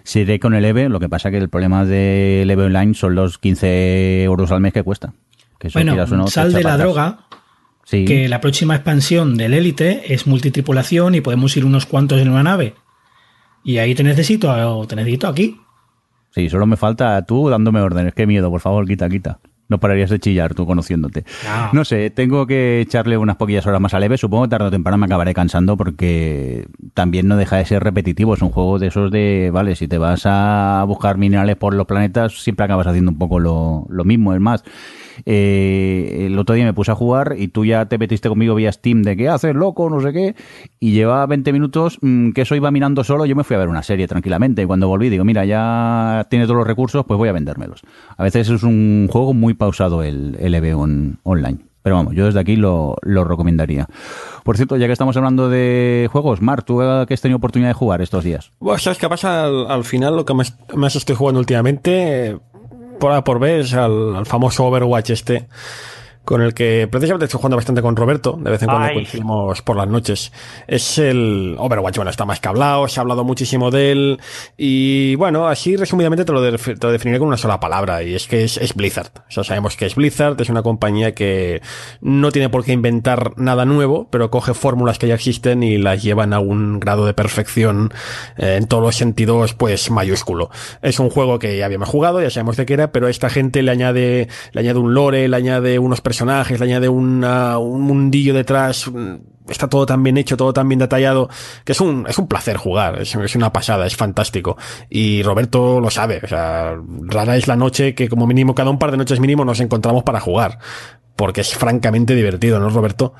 seguiré 0.05 0.41
con 0.41 0.55
el 0.55 0.65
EVE, 0.65 0.89
lo 0.89 0.99
que 0.99 1.09
pasa 1.09 1.31
que 1.31 1.37
el 1.37 1.51
problema 1.51 1.85
del 1.85 2.51
EVE 2.51 2.65
Online 2.65 2.95
son 2.95 3.15
los 3.15 3.39
15 3.39 4.25
euros 4.25 4.51
al 4.53 4.61
mes 4.61 4.73
que 4.73 4.83
cuesta. 4.83 5.13
Que 5.59 5.69
bueno, 5.75 6.27
sal 6.29 6.55
de 6.55 6.63
la 6.63 6.79
droga, 6.79 7.27
que 7.91 8.29
la 8.29 8.41
próxima 8.41 8.75
expansión 8.75 9.37
del 9.37 9.53
Elite 9.53 10.15
es 10.15 10.27
multitripulación 10.27 11.15
y 11.15 11.21
podemos 11.21 11.55
ir 11.59 11.67
unos 11.67 11.85
cuantos 11.85 12.19
en 12.19 12.31
una 12.31 12.43
nave. 12.43 12.75
Y 13.63 13.79
ahí 13.79 13.95
te 13.95 14.03
necesito, 14.03 14.87
te 14.87 14.97
necesito 14.97 15.29
aquí. 15.29 15.61
Sí, 16.31 16.49
solo 16.49 16.67
me 16.67 16.77
falta 16.77 17.25
tú 17.27 17.49
dándome 17.49 17.81
órdenes. 17.81 18.15
Qué 18.15 18.27
miedo, 18.27 18.51
por 18.51 18.61
favor, 18.61 18.87
quita, 18.87 19.09
quita. 19.09 19.41
No 19.69 19.79
pararías 19.79 20.11
de 20.11 20.19
chillar 20.19 20.53
tú 20.55 20.67
conociéndote. 20.67 21.25
No. 21.73 21.85
sé, 21.85 22.11
tengo 22.11 22.45
que 22.49 22.81
echarle 22.81 23.17
unas 23.17 23.37
poquillas 23.37 23.65
horas 23.67 23.81
más 23.81 23.95
a 23.95 24.01
leve. 24.01 24.19
Supongo 24.19 24.45
que 24.45 24.51
tarde 24.51 24.67
o 24.67 24.71
temprano 24.71 24.99
me 24.99 25.07
acabaré 25.07 25.33
cansando 25.33 25.77
porque 25.77 26.67
también 26.93 27.29
no 27.29 27.37
deja 27.37 27.57
de 27.57 27.65
ser 27.65 27.85
repetitivo. 27.85 28.35
Es 28.35 28.43
un 28.43 28.51
juego 28.51 28.81
de 28.81 28.89
esos 28.89 29.13
de, 29.13 29.51
vale, 29.53 29.77
si 29.77 29.87
te 29.87 29.97
vas 29.97 30.23
a 30.25 30.85
buscar 30.89 31.19
minerales 31.19 31.55
por 31.55 31.75
los 31.75 31.87
planetas, 31.87 32.43
siempre 32.43 32.65
acabas 32.65 32.89
haciendo 32.89 33.13
un 33.13 33.19
poco 33.19 33.39
lo, 33.39 33.87
lo 33.91 34.05
mismo. 34.05 34.35
Es 34.35 34.41
más, 34.41 34.65
eh, 35.27 36.27
el 36.27 36.39
otro 36.39 36.55
día 36.55 36.65
me 36.65 36.73
puse 36.73 36.91
a 36.91 36.95
jugar 36.95 37.35
y 37.39 37.49
tú 37.49 37.65
ya 37.65 37.87
te 37.87 37.99
metiste 37.99 38.29
conmigo 38.29 38.55
vía 38.55 38.73
Steam 38.73 39.03
de 39.03 39.17
qué 39.17 39.29
haces, 39.29 39.55
loco, 39.55 39.91
no 39.91 40.01
sé 40.01 40.13
qué, 40.13 40.35
y 40.79 40.93
llevaba 40.93 41.27
20 41.27 41.53
minutos 41.53 41.99
mm, 42.01 42.31
que 42.31 42.43
eso 42.43 42.55
iba 42.55 42.71
mirando 42.71 43.05
solo, 43.05 43.27
yo 43.27 43.37
me 43.37 43.45
fui 43.45 43.57
a 43.57 43.59
ver 43.59 43.69
una 43.69 43.83
serie 43.83 44.07
tranquilamente 44.07 44.63
y 44.63 44.67
cuando 44.67 44.89
volví 44.89 45.09
digo, 45.09 45.25
mira, 45.25 45.45
ya 45.45 46.27
tienes 46.31 46.47
todos 46.47 46.59
los 46.59 46.67
recursos, 46.67 47.05
pues 47.07 47.19
voy 47.19 47.29
a 47.29 47.33
vendérmelos. 47.33 47.83
A 48.17 48.23
veces 48.23 48.49
es 48.49 48.63
un 48.63 49.09
juego 49.11 49.35
muy 49.35 49.55
pausado 49.55 50.03
el, 50.03 50.37
el 50.41 50.55
EVE 50.55 50.75
online. 50.75 51.71
Pero 51.83 51.97
vamos, 51.97 52.15
yo 52.15 52.27
desde 52.27 52.41
aquí 52.41 52.57
lo, 52.57 52.97
lo, 53.03 53.25
recomendaría. 53.25 53.87
Por 54.45 54.57
cierto, 54.57 54.77
ya 54.77 54.87
que 54.87 54.93
estamos 54.93 55.17
hablando 55.17 55.49
de 55.49 56.09
juegos, 56.13 56.43
Mark, 56.43 56.65
¿tú 56.65 56.79
qué 57.09 57.15
has 57.15 57.21
tenido 57.23 57.39
oportunidad 57.39 57.71
de 57.71 57.75
jugar 57.75 58.03
estos 58.03 58.23
días? 58.23 58.53
Bueno, 58.61 58.79
¿sabes 58.79 58.99
qué 58.99 59.09
pasa? 59.09 59.47
Al, 59.47 59.85
final, 59.85 60.15
lo 60.15 60.27
que 60.27 60.35
más, 60.35 60.59
más, 60.75 60.95
estoy 60.95 61.17
jugando 61.17 61.41
últimamente, 61.41 62.39
por 63.01 63.13
A 63.13 63.25
por 63.25 63.41
B 63.41 63.61
es 63.61 63.75
al, 63.75 64.25
famoso 64.27 64.65
Overwatch 64.67 65.11
este 65.11 65.49
con 66.31 66.43
el 66.43 66.55
que 66.55 66.87
precisamente 66.89 67.25
estoy 67.25 67.39
jugando 67.39 67.57
bastante 67.57 67.83
con 67.83 67.97
Roberto, 67.97 68.39
de 68.41 68.53
vez 68.53 68.63
en 68.63 68.69
cuando 68.69 68.93
coincidimos 68.93 69.63
por 69.63 69.77
las 69.77 69.89
noches. 69.89 70.31
Es 70.69 70.97
el 70.99 71.57
Overwatch, 71.59 71.97
bueno, 71.97 72.09
está 72.13 72.25
más 72.25 72.39
que 72.39 72.47
hablado, 72.47 72.87
se 72.87 73.01
ha 73.01 73.03
hablado 73.03 73.25
muchísimo 73.25 73.73
de 73.73 73.91
él, 73.91 74.21
y 74.57 75.17
bueno, 75.17 75.49
así 75.49 75.75
resumidamente 75.75 76.25
te 76.25 76.31
lo, 76.31 76.41
definiré 76.41 77.19
con 77.19 77.27
una 77.27 77.37
sola 77.37 77.59
palabra, 77.59 78.05
y 78.05 78.15
es 78.15 78.29
que 78.29 78.45
es, 78.45 78.75
Blizzard. 78.77 79.11
O 79.29 79.33
sea, 79.33 79.43
sabemos 79.43 79.77
que 79.77 79.87
es 79.87 79.97
Blizzard, 79.97 80.41
es 80.41 80.49
una 80.49 80.63
compañía 80.63 81.17
que 81.17 81.63
no 82.01 82.31
tiene 82.31 82.49
por 82.49 82.65
qué 82.65 82.75
inventar 82.75 83.33
nada 83.37 83.65
nuevo, 83.65 84.07
pero 84.13 84.31
coge 84.31 84.55
fórmulas 84.55 85.01
que 85.01 85.09
ya 85.09 85.15
existen 85.15 85.65
y 85.65 85.79
las 85.79 86.01
llevan 86.01 86.33
a 86.33 86.39
un 86.39 86.79
grado 86.79 87.07
de 87.07 87.13
perfección 87.13 87.93
eh, 88.37 88.55
en 88.57 88.69
todos 88.69 88.85
los 88.85 88.95
sentidos, 88.95 89.55
pues 89.55 89.91
mayúsculo. 89.91 90.49
Es 90.81 91.01
un 91.01 91.11
juego 91.11 91.41
que 91.41 91.59
ya 91.59 91.65
habíamos 91.65 91.89
jugado, 91.89 92.23
ya 92.23 92.31
sabemos 92.31 92.57
de 92.57 92.67
qué 92.67 92.75
era, 92.75 92.93
pero 92.93 93.09
esta 93.09 93.31
gente 93.31 93.65
le 93.65 93.73
añade, 93.73 94.29
le 94.53 94.61
añade 94.61 94.79
un 94.79 94.95
lore, 94.95 95.27
le 95.27 95.37
añade 95.37 95.81
unos 95.81 96.01
personajes 96.01 96.20
personajes, 96.21 96.61
le 96.61 96.67
añade 96.67 96.89
un 96.91 97.21
mundillo 97.81 98.35
detrás, 98.35 98.91
está 99.49 99.69
todo 99.69 99.87
tan 99.87 100.03
bien 100.03 100.19
hecho, 100.19 100.37
todo 100.37 100.53
tan 100.53 100.69
bien 100.69 100.79
detallado, 100.79 101.31
que 101.65 101.73
es 101.73 101.81
un, 101.81 102.07
es 102.07 102.19
un 102.19 102.29
placer 102.29 102.59
jugar, 102.59 103.01
es, 103.01 103.15
una 103.35 103.51
pasada, 103.55 103.87
es 103.87 103.97
fantástico. 103.97 104.59
Y 104.91 105.23
Roberto 105.23 105.81
lo 105.81 105.89
sabe, 105.89 106.21
o 106.23 106.29
sea, 106.29 106.77
rara 107.07 107.39
es 107.39 107.49
la 107.49 107.57
noche 107.57 107.95
que 107.95 108.11
como 108.11 108.27
mínimo, 108.27 108.55
cada 108.55 108.69
un 108.69 108.79
par 108.79 108.91
de 108.91 108.99
noches 108.99 109.19
mínimo 109.19 109.47
nos 109.47 109.61
encontramos 109.61 110.03
para 110.03 110.21
jugar, 110.21 110.59
porque 111.17 111.41
es 111.41 111.55
francamente 111.55 112.15
divertido, 112.15 112.61
¿no, 112.61 112.69
Roberto? 112.69 113.15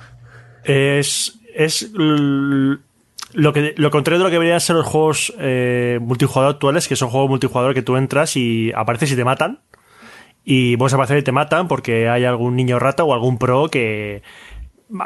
Es, 0.63 1.39
es 1.55 1.91
lo 1.95 3.53
que 3.55 3.73
lo 3.79 3.91
contrario 3.91 4.19
de 4.19 4.25
lo 4.25 4.31
que 4.31 4.35
deberían 4.35 4.61
ser 4.61 4.77
los 4.77 4.85
juegos 4.85 5.33
eh, 5.39 5.99
multijugador 6.03 6.53
actuales, 6.53 6.87
que 6.87 6.97
son 6.97 7.09
juegos 7.09 7.31
multijugador 7.31 7.73
que 7.73 7.81
tú 7.81 7.97
entras 7.97 8.37
y 8.37 8.73
apareces 8.75 9.11
y 9.13 9.17
te 9.17 9.25
matan 9.25 9.61
y 10.45 10.77
vos 10.77 10.93
a 10.93 10.97
aparecer 10.97 11.19
y 11.19 11.23
te 11.23 11.33
matan 11.33 11.69
porque 11.69 12.09
hay 12.09 12.25
algún 12.25 12.57
niño 12.57 12.79
rata 12.79 13.05
o 13.05 13.13
algún 13.13 13.39
pro 13.39 13.69
que 13.69 14.23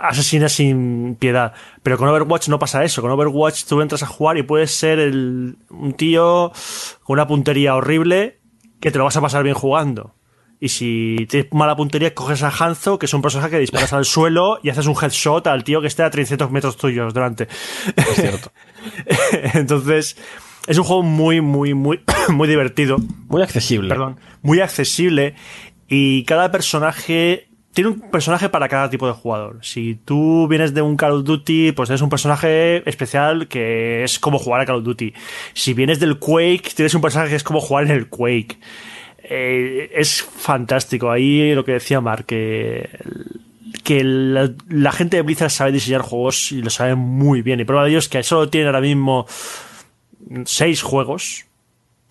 asesina 0.03 0.49
sin 0.49 1.17
piedad. 1.17 1.53
Pero 1.83 1.99
con 1.99 2.09
Overwatch 2.09 2.49
no 2.49 2.59
pasa 2.59 2.85
eso. 2.85 3.03
Con 3.03 3.11
Overwatch 3.11 3.65
tú 3.65 3.81
entras 3.81 4.03
a 4.03 4.07
jugar 4.07 4.39
y 4.39 4.43
puedes 4.43 4.71
ser 4.71 4.99
el, 4.99 5.59
un 5.71 5.93
tío 5.95 6.53
con 7.03 7.15
una 7.15 7.27
puntería 7.27 7.75
horrible 7.75 8.41
que 8.81 8.91
te 8.91 8.99
lo 8.99 9.05
vas 9.05 9.17
a 9.17 9.21
pasar 9.21 9.43
bien 9.43 9.55
jugando. 9.55 10.15
Y 10.61 10.69
si 10.69 11.27
tienes 11.29 11.53
mala 11.53 11.77
puntería, 11.77 12.15
coges 12.15 12.43
a 12.43 12.49
Hanzo, 12.49 12.99
que 12.99 13.07
es 13.07 13.13
un 13.13 13.21
personaje 13.21 13.51
que 13.51 13.59
disparas 13.59 13.93
al 13.93 14.05
suelo 14.05 14.61
y 14.63 14.71
haces 14.71 14.87
un 14.87 14.95
headshot 14.95 15.47
al 15.47 15.65
tío 15.65 15.81
que 15.81 15.89
esté 15.89 16.03
a 16.03 16.11
300 16.11 16.51
metros 16.51 16.77
tuyos 16.77 17.13
delante. 17.13 17.49
Es 17.97 18.15
cierto. 18.15 18.53
Entonces, 19.55 20.17
es 20.67 20.79
un 20.79 20.85
juego 20.85 21.03
muy, 21.03 21.41
muy, 21.41 21.75
muy, 21.75 22.01
muy 22.31 22.49
divertido. 22.49 22.97
Muy 23.29 23.43
accesible. 23.43 23.91
Perdón. 23.91 24.17
Muy 24.45 24.61
accesible. 24.61 25.35
Y 25.89 26.23
cada 26.25 26.53
personaje 26.53 27.49
tiene 27.73 27.91
un 27.91 28.01
personaje 28.11 28.49
para 28.49 28.69
cada 28.69 28.89
tipo 28.89 29.07
de 29.09 29.13
jugador. 29.13 29.59
Si 29.63 29.97
tú 29.97 30.47
vienes 30.47 30.75
de 30.75 30.83
un 30.83 30.97
Call 30.97 31.13
of 31.13 31.25
Duty, 31.25 31.73
pues 31.73 31.89
tienes 31.89 32.03
un 32.03 32.09
personaje 32.09 32.89
especial 32.89 33.49
que 33.49 34.05
es 34.05 34.21
como 34.21 34.39
jugar 34.39 34.61
a 34.61 34.67
Call 34.67 34.77
of 34.77 34.85
Duty. 34.85 35.13
Si 35.55 35.75
vienes 35.75 35.99
del 35.99 36.21
Quake, 36.21 36.71
tienes 36.77 36.95
un 36.95 37.01
personaje 37.01 37.31
que 37.31 37.37
es 37.37 37.43
como 37.43 37.61
jugar 37.61 37.85
en 37.87 37.91
el 37.91 38.09
Quake. 38.09 38.59
Eh, 39.25 39.91
es 39.93 40.23
fantástico. 40.23 41.11
Ahí 41.11 41.53
lo 41.55 41.65
que 41.65 41.73
decía 41.73 42.01
Mark, 42.01 42.27
que, 42.27 42.89
que 43.83 44.05
la, 44.05 44.53
la, 44.69 44.93
gente 44.93 45.17
de 45.17 45.23
Blizzard 45.23 45.51
sabe 45.51 45.73
diseñar 45.73 46.03
juegos 46.03 46.53
y 46.53 46.63
lo 46.63 46.71
sabe 46.71 46.95
muy 46.95 47.43
bien. 47.43 47.59
Y 47.59 47.65
prueba 47.65 47.85
de 47.85 47.91
ello 47.91 47.99
es 47.99 48.09
que 48.09 48.23
solo 48.23 48.51
tienen 48.51 48.69
ahora 48.69 48.83
mismo 48.83 49.27
seis 50.45 50.83
juegos, 50.83 51.47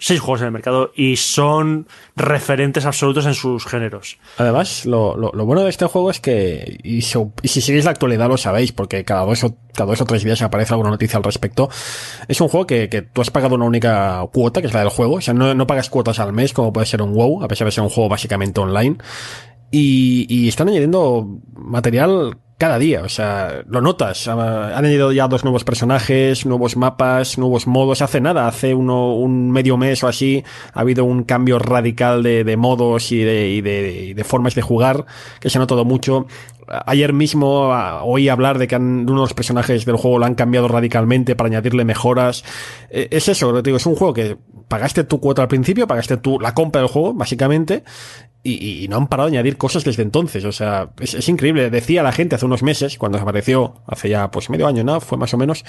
seis 0.03 0.19
juegos 0.19 0.41
en 0.41 0.47
el 0.47 0.51
mercado 0.51 0.91
y 0.97 1.15
son 1.15 1.87
referentes 2.17 2.85
absolutos 2.85 3.25
en 3.25 3.33
sus 3.33 3.65
géneros. 3.65 4.17
Además, 4.37 4.85
lo, 4.85 5.15
lo, 5.15 5.45
bueno 5.45 5.63
de 5.63 5.69
este 5.69 5.85
juego 5.85 6.11
es 6.11 6.19
que, 6.19 6.77
y, 6.83 7.01
si 7.01 7.61
seguís 7.61 7.85
la 7.85 7.91
actualidad 7.91 8.27
lo 8.27 8.35
sabéis, 8.35 8.73
porque 8.73 9.05
cada 9.05 9.21
dos, 9.21 9.45
o, 9.45 9.55
cada 9.73 9.91
dos 9.91 10.01
o 10.01 10.05
tres 10.05 10.25
días 10.25 10.41
aparece 10.41 10.73
alguna 10.73 10.89
noticia 10.89 11.15
al 11.15 11.23
respecto, 11.23 11.69
es 12.27 12.41
un 12.41 12.49
juego 12.49 12.67
que, 12.67 12.89
que 12.89 13.01
tú 13.01 13.21
has 13.21 13.31
pagado 13.31 13.55
una 13.55 13.63
única 13.63 14.21
cuota, 14.33 14.59
que 14.59 14.67
es 14.67 14.73
la 14.73 14.81
del 14.81 14.89
juego, 14.89 15.15
o 15.15 15.21
sea, 15.21 15.33
no, 15.33 15.55
no 15.55 15.67
pagas 15.67 15.89
cuotas 15.89 16.19
al 16.19 16.33
mes 16.33 16.51
como 16.51 16.73
puede 16.73 16.85
ser 16.85 17.01
un 17.01 17.13
WoW, 17.13 17.41
a 17.41 17.47
pesar 17.47 17.65
de 17.65 17.71
ser 17.71 17.83
un 17.83 17.89
juego 17.89 18.09
básicamente 18.09 18.59
online. 18.59 18.97
Y, 19.71 20.27
y 20.29 20.49
están 20.49 20.67
añadiendo 20.67 21.39
material 21.55 22.37
cada 22.64 22.80
día, 22.80 23.01
o 23.03 23.09
sea, 23.09 23.61
lo 23.68 23.82
notas. 23.82 24.26
Han 24.30 24.39
añadido 24.39 25.11
ya 25.11 25.28
dos 25.28 25.43
nuevos 25.43 25.66
personajes, 25.66 26.45
nuevos 26.45 26.78
mapas, 26.78 27.38
nuevos 27.38 27.68
modos. 27.68 28.01
Hace 28.01 28.22
nada, 28.22 28.47
hace 28.47 28.74
uno, 28.74 29.16
un 29.16 29.51
medio 29.51 29.76
mes 29.76 30.01
o 30.01 30.07
así, 30.07 30.45
ha 30.74 30.80
habido 30.80 31.03
un 31.03 31.26
cambio 31.26 31.59
radical 31.59 32.24
de, 32.24 32.45
de 32.45 32.55
modos 32.55 33.11
y 33.11 33.18
de, 33.18 33.49
y 33.49 33.59
de, 33.59 34.14
de, 34.16 34.24
formas 34.24 34.55
de 34.55 34.61
jugar 34.61 35.05
que 35.41 35.49
se 35.49 35.57
ha 35.57 35.59
notado 35.59 35.84
mucho. 35.84 36.26
Ayer 36.86 37.11
mismo 37.11 37.68
oí 38.03 38.30
hablar 38.30 38.57
de 38.59 38.70
que 38.70 38.76
han, 38.76 39.01
uno 39.01 39.16
de 39.16 39.26
los 39.26 39.34
personajes 39.34 39.84
del 39.84 39.97
juego 39.97 40.20
lo 40.20 40.26
han 40.26 40.36
cambiado 40.36 40.70
radicalmente 40.70 41.36
para 41.36 41.47
añadirle 41.49 41.84
mejoras. 41.84 42.45
E, 42.89 43.09
es 43.11 43.28
eso, 43.28 43.51
lo 43.51 43.61
digo, 43.61 43.76
es 43.76 43.86
un 43.86 43.95
juego 43.95 44.14
que 44.14 44.38
pagaste 44.70 45.03
tu 45.03 45.20
cuota 45.20 45.41
al 45.41 45.49
principio, 45.49 45.86
pagaste 45.86 46.16
tu, 46.16 46.39
la 46.39 46.53
compra 46.53 46.80
del 46.80 46.89
juego, 46.89 47.14
básicamente, 47.14 47.84
y, 48.45 48.83
y, 48.83 48.87
no 48.89 48.97
han 48.97 49.07
parado 49.07 49.29
de 49.29 49.37
añadir 49.37 49.55
cosas 49.57 49.85
desde 49.85 50.03
entonces. 50.03 50.43
O 50.43 50.51
sea, 50.51 50.89
es, 50.99 51.13
es, 51.13 51.29
increíble. 51.29 51.69
Decía 51.69 52.03
la 52.03 52.11
gente 52.11 52.35
hace 52.35 52.45
unos 52.45 52.61
meses, 52.61 52.97
cuando 52.97 53.17
apareció, 53.17 53.75
hace 53.87 54.09
ya 54.09 54.29
pues 54.31 54.49
medio 54.49 54.67
año, 54.67 54.83
¿no? 54.83 54.99
Fue 54.99 55.17
más 55.17 55.33
o 55.33 55.37
menos, 55.37 55.63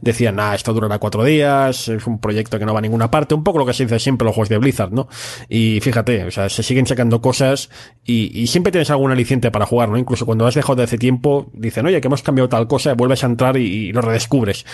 decían, 0.00 0.36
nah, 0.36 0.54
esto 0.54 0.72
durará 0.72 0.98
cuatro 1.00 1.24
días, 1.24 1.88
es 1.88 2.06
un 2.06 2.20
proyecto 2.20 2.58
que 2.58 2.64
no 2.64 2.72
va 2.72 2.78
a 2.78 2.82
ninguna 2.82 3.10
parte, 3.10 3.34
un 3.34 3.42
poco 3.42 3.58
lo 3.58 3.66
que 3.66 3.72
se 3.72 3.84
dice 3.84 3.98
siempre 3.98 4.24
los 4.24 4.34
juegos 4.34 4.48
de 4.48 4.58
Blizzard, 4.58 4.92
¿no? 4.92 5.08
Y 5.48 5.80
fíjate, 5.80 6.24
o 6.24 6.30
sea, 6.30 6.48
se 6.48 6.62
siguen 6.62 6.86
sacando 6.86 7.20
cosas 7.20 7.68
y, 8.04 8.40
y 8.40 8.46
siempre 8.46 8.70
tienes 8.70 8.90
algún 8.90 9.10
aliciente 9.10 9.50
para 9.50 9.66
jugar, 9.66 9.88
¿no? 9.88 9.98
Incluso 9.98 10.24
cuando 10.24 10.46
has 10.46 10.54
dejado 10.54 10.76
de 10.76 10.84
hace 10.84 10.98
tiempo, 10.98 11.50
dicen, 11.52 11.84
oye, 11.86 12.00
que 12.00 12.06
hemos 12.06 12.22
cambiado 12.22 12.48
tal 12.48 12.68
cosa, 12.68 12.94
vuelves 12.94 13.24
a 13.24 13.26
entrar 13.26 13.56
y, 13.56 13.88
y 13.88 13.92
lo 13.92 14.02
redescubres 14.02 14.64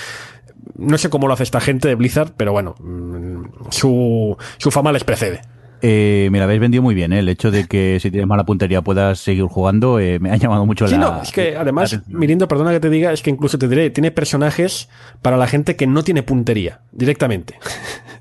no 0.75 0.99
sé 0.99 1.09
cómo 1.11 1.27
lo 1.27 1.35
hace 1.35 1.45
esta 1.45 1.61
gente 1.61 1.89
de 1.89 1.95
Blizzard, 1.95 2.33
pero 2.37 2.53
bueno, 2.53 2.75
mm, 2.81 3.71
su, 3.71 4.37
su 4.59 4.71
fama 4.71 4.93
les 4.93 5.05
precede. 5.05 5.41
Eh, 5.83 6.29
me 6.33 6.39
la 6.39 6.45
habéis 6.45 6.61
vendido 6.61 6.83
muy 6.83 6.95
bien, 6.95 7.13
¿eh? 7.13 7.19
el 7.19 7.29
hecho 7.29 7.51
de 7.51 7.67
que 7.67 7.99
si 8.01 8.11
tienes 8.11 8.27
mala 8.27 8.45
puntería 8.45 8.83
puedas 8.83 9.19
seguir 9.19 9.45
jugando, 9.45 10.01
eh, 10.01 10.19
me 10.19 10.31
ha 10.31 10.37
llamado 10.37 10.65
mucho 10.65 10.87
sí, 10.89 10.95
la 10.95 10.99
no, 11.01 11.23
es 11.23 11.31
que 11.33 11.57
además, 11.57 12.01
Mirindo, 12.09 12.49
perdona 12.49 12.71
que 12.73 12.81
te 12.81 12.89
diga, 12.91 13.13
es 13.13 13.23
que 13.23 13.31
incluso 13.31 13.59
te 13.59 13.69
diré, 13.69 13.91
tiene 13.91 14.11
personajes 14.11 14.89
para 15.23 15.37
la 15.37 15.47
gente 15.47 15.77
que 15.77 15.87
no 15.87 16.03
tiene 16.03 16.23
puntería, 16.23 16.81
directamente. 16.93 17.59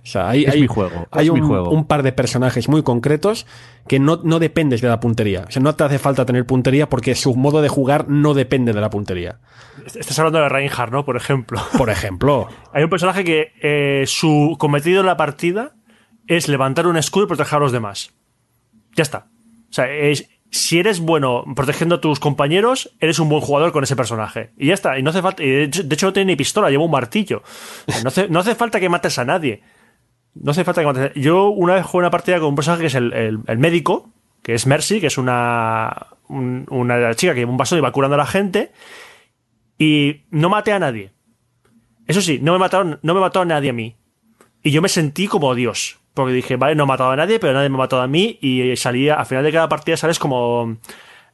O 0.05 0.07
sea, 0.07 0.29
hay, 0.29 0.43
Es 0.43 0.53
hay- 0.53 0.61
mi 0.61 0.67
juego, 0.67 1.07
hay 1.09 1.25
es 1.25 1.33
mi 1.33 1.39
un, 1.41 1.47
juego. 1.47 1.71
un 1.71 1.85
par 1.87 2.03
de 2.03 2.11
personajes 2.11 2.69
muy 2.69 2.83
concretos 2.83 3.47
que 3.87 3.97
no, 3.97 4.19
no 4.23 4.37
dependes 4.37 4.79
de 4.81 4.87
la 4.87 4.99
puntería. 4.99 5.45
O 5.47 5.51
sea, 5.51 5.63
no 5.63 5.73
te 5.73 5.83
hace 5.83 5.97
falta 5.97 6.27
tener 6.27 6.45
puntería 6.45 6.87
porque 6.89 7.15
su 7.15 7.33
modo 7.35 7.63
de 7.63 7.69
jugar 7.69 8.07
no 8.07 8.35
depende 8.35 8.71
de 8.71 8.81
la 8.81 8.91
puntería. 8.91 9.39
Estás 9.95 10.19
hablando 10.19 10.37
de 10.41 10.47
Reinhardt, 10.47 10.91
¿no? 10.93 11.05
Por 11.05 11.17
ejemplo. 11.17 11.59
Por 11.75 11.89
ejemplo, 11.89 12.47
Hay 12.71 12.83
un 12.83 12.89
personaje 12.91 13.23
que 13.23 13.53
eh, 13.63 14.03
su 14.05 14.55
cometido 14.59 14.99
en 14.99 15.07
la 15.07 15.17
partida 15.17 15.71
es 16.27 16.47
levantar 16.47 16.87
un 16.87 16.97
escudo 16.97 17.25
y 17.25 17.27
proteger 17.27 17.57
a 17.57 17.59
los 17.59 17.71
demás. 17.71 18.11
Ya 18.95 19.03
está. 19.03 19.27
O 19.69 19.73
sea, 19.73 19.89
es- 19.91 20.29
si 20.51 20.79
eres 20.79 20.99
bueno 21.01 21.43
protegiendo 21.55 21.95
a 21.95 22.01
tus 22.01 22.19
compañeros, 22.19 22.95
eres 23.01 23.19
un 23.19 23.27
buen 23.27 23.41
jugador 23.41 23.71
con 23.73 23.83
ese 23.83 23.95
personaje. 23.95 24.51
Y 24.57 24.67
ya 24.67 24.73
está. 24.73 24.97
Y 24.97 25.03
no 25.03 25.09
hace 25.09 25.21
falta. 25.21 25.43
de, 25.43 25.63
hecho, 25.63 26.05
no 26.07 26.13
tiene 26.13 26.31
ni 26.31 26.35
pistola, 26.37 26.69
lleva 26.69 26.83
un 26.85 26.91
martillo. 26.91 27.43
No, 28.03 28.07
hace, 28.07 28.29
no 28.29 28.39
hace 28.39 28.55
falta 28.55 28.79
que 28.79 28.87
mates 28.87 29.17
a 29.19 29.25
nadie. 29.25 29.61
No 30.35 30.51
hace 30.51 30.63
falta 30.63 30.81
que 30.81 30.87
mates 30.87 31.11
a 31.11 31.19
Yo 31.19 31.49
una 31.49 31.73
vez 31.75 31.85
jugué 31.85 32.03
una 32.03 32.11
partida 32.11 32.39
con 32.39 32.49
un 32.49 32.55
personaje 32.55 32.81
que 32.81 32.87
es 32.87 32.95
el, 32.95 33.11
el- 33.13 33.57
médico, 33.57 34.11
que 34.43 34.53
es 34.53 34.65
Mercy, 34.65 35.01
que 35.01 35.07
es 35.07 35.17
una, 35.17 36.07
un- 36.29 36.65
una 36.69 37.13
chica 37.15 37.33
que 37.33 37.39
lleva 37.41 37.51
un 37.51 37.57
bastón 37.57 37.79
y 37.79 37.81
va 37.81 37.91
curando 37.91 38.15
a 38.15 38.19
la 38.19 38.25
gente. 38.27 38.71
Y 39.77 40.21
no 40.29 40.47
maté 40.49 40.71
a 40.71 40.79
nadie. 40.79 41.11
Eso 42.07 42.21
sí, 42.21 42.39
no 42.41 42.53
me 42.53 42.59
mataron, 42.59 42.99
no 43.01 43.13
me 43.13 43.19
mató 43.19 43.41
a 43.41 43.45
nadie 43.45 43.71
a 43.71 43.73
mí. 43.73 43.97
Y 44.63 44.71
yo 44.71 44.81
me 44.81 44.89
sentí 44.89 45.27
como 45.27 45.53
Dios. 45.55 45.99
Porque 46.15 46.33
dije, 46.33 46.55
vale, 46.55 46.73
no 46.73 46.85
he 46.85 46.87
matado 46.87 47.11
a 47.11 47.15
nadie, 47.15 47.39
pero 47.39 47.53
nadie 47.53 47.69
me 47.69 47.75
ha 47.75 47.79
matado 47.79 48.01
a 48.01 48.07
mí. 48.07 48.39
Y 48.41 48.75
salía, 48.77 49.15
al 49.15 49.27
final 49.27 49.43
de 49.43 49.51
cada 49.51 49.69
partida 49.69 49.97
sales 49.97 50.17
como 50.17 50.77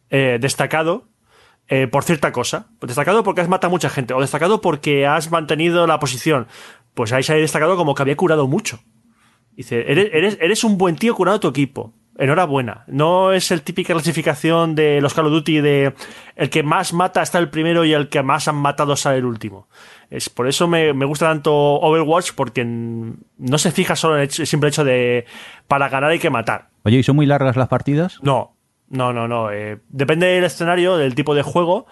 eh, 0.10 0.40
destacado 0.42 1.06
eh, 1.70 1.88
por 1.88 2.04
cierta 2.04 2.34
cosa. 2.34 2.68
Destacado 2.82 3.24
porque 3.24 3.42
has 3.42 3.48
matado 3.48 3.70
a 3.70 3.72
mucha 3.72 3.90
gente. 3.90 4.14
O 4.14 4.20
destacado 4.20 4.60
porque 4.60 5.08
has 5.08 5.32
mantenido 5.32 5.88
la 5.88 6.00
posición. 6.00 6.48
Pues 6.94 7.14
ahí 7.14 7.24
sale 7.24 7.40
destacado 7.40 7.78
como 7.78 7.96
que 7.96 8.02
había 8.02 8.18
curado 8.18 8.48
mucho. 8.48 8.80
Dice, 9.56 9.90
eres, 9.90 10.10
eres, 10.12 10.38
eres 10.42 10.64
un 10.66 10.78
buen 10.78 10.98
tío 10.98 11.16
curando 11.16 11.38
a 11.38 11.40
tu 11.40 11.48
equipo. 11.48 11.94
Enhorabuena. 12.18 12.84
No 12.88 13.32
es 13.32 13.52
el 13.52 13.62
típica 13.62 13.94
clasificación 13.94 14.76
de 14.76 15.02
los 15.02 15.14
Call 15.14 15.28
of 15.28 15.32
Duty 15.32 15.62
de 15.62 15.94
el 16.36 16.50
que 16.50 16.64
más 16.64 16.94
mata 16.94 17.22
está 17.22 17.40
el 17.40 17.50
primero 17.50 17.86
y 17.86 17.94
el 17.94 18.10
que 18.10 18.22
más 18.22 18.48
han 18.48 18.56
matado 18.56 18.96
sale 18.96 19.18
el 19.18 19.26
último. 19.26 19.68
Es 20.10 20.30
por 20.30 20.48
eso 20.48 20.68
me, 20.68 20.94
me 20.94 21.06
gusta 21.06 21.28
tanto 21.28 21.54
Overwatch, 21.54 22.34
porque 22.36 22.66
no 22.66 23.58
se 23.58 23.72
fija 23.72 23.96
solo 23.96 24.18
en 24.18 24.24
el 24.24 24.30
simple 24.32 24.70
hecho 24.70 24.84
de 24.84 25.26
para 25.68 25.88
ganar 25.90 26.12
hay 26.12 26.20
que 26.20 26.30
matar. 26.30 26.70
Oye, 26.84 26.98
¿y 26.98 27.04
son 27.04 27.16
muy 27.16 27.26
largas 27.26 27.56
las 27.56 27.70
partidas? 27.70 28.20
No, 28.22 28.56
no, 28.90 29.14
no, 29.14 29.28
no. 29.28 29.52
eh, 29.52 29.80
depende 29.90 30.28
del 30.28 30.44
escenario, 30.44 30.98
del 30.98 31.16
tipo 31.16 31.34
de 31.34 31.44
juego, 31.44 31.88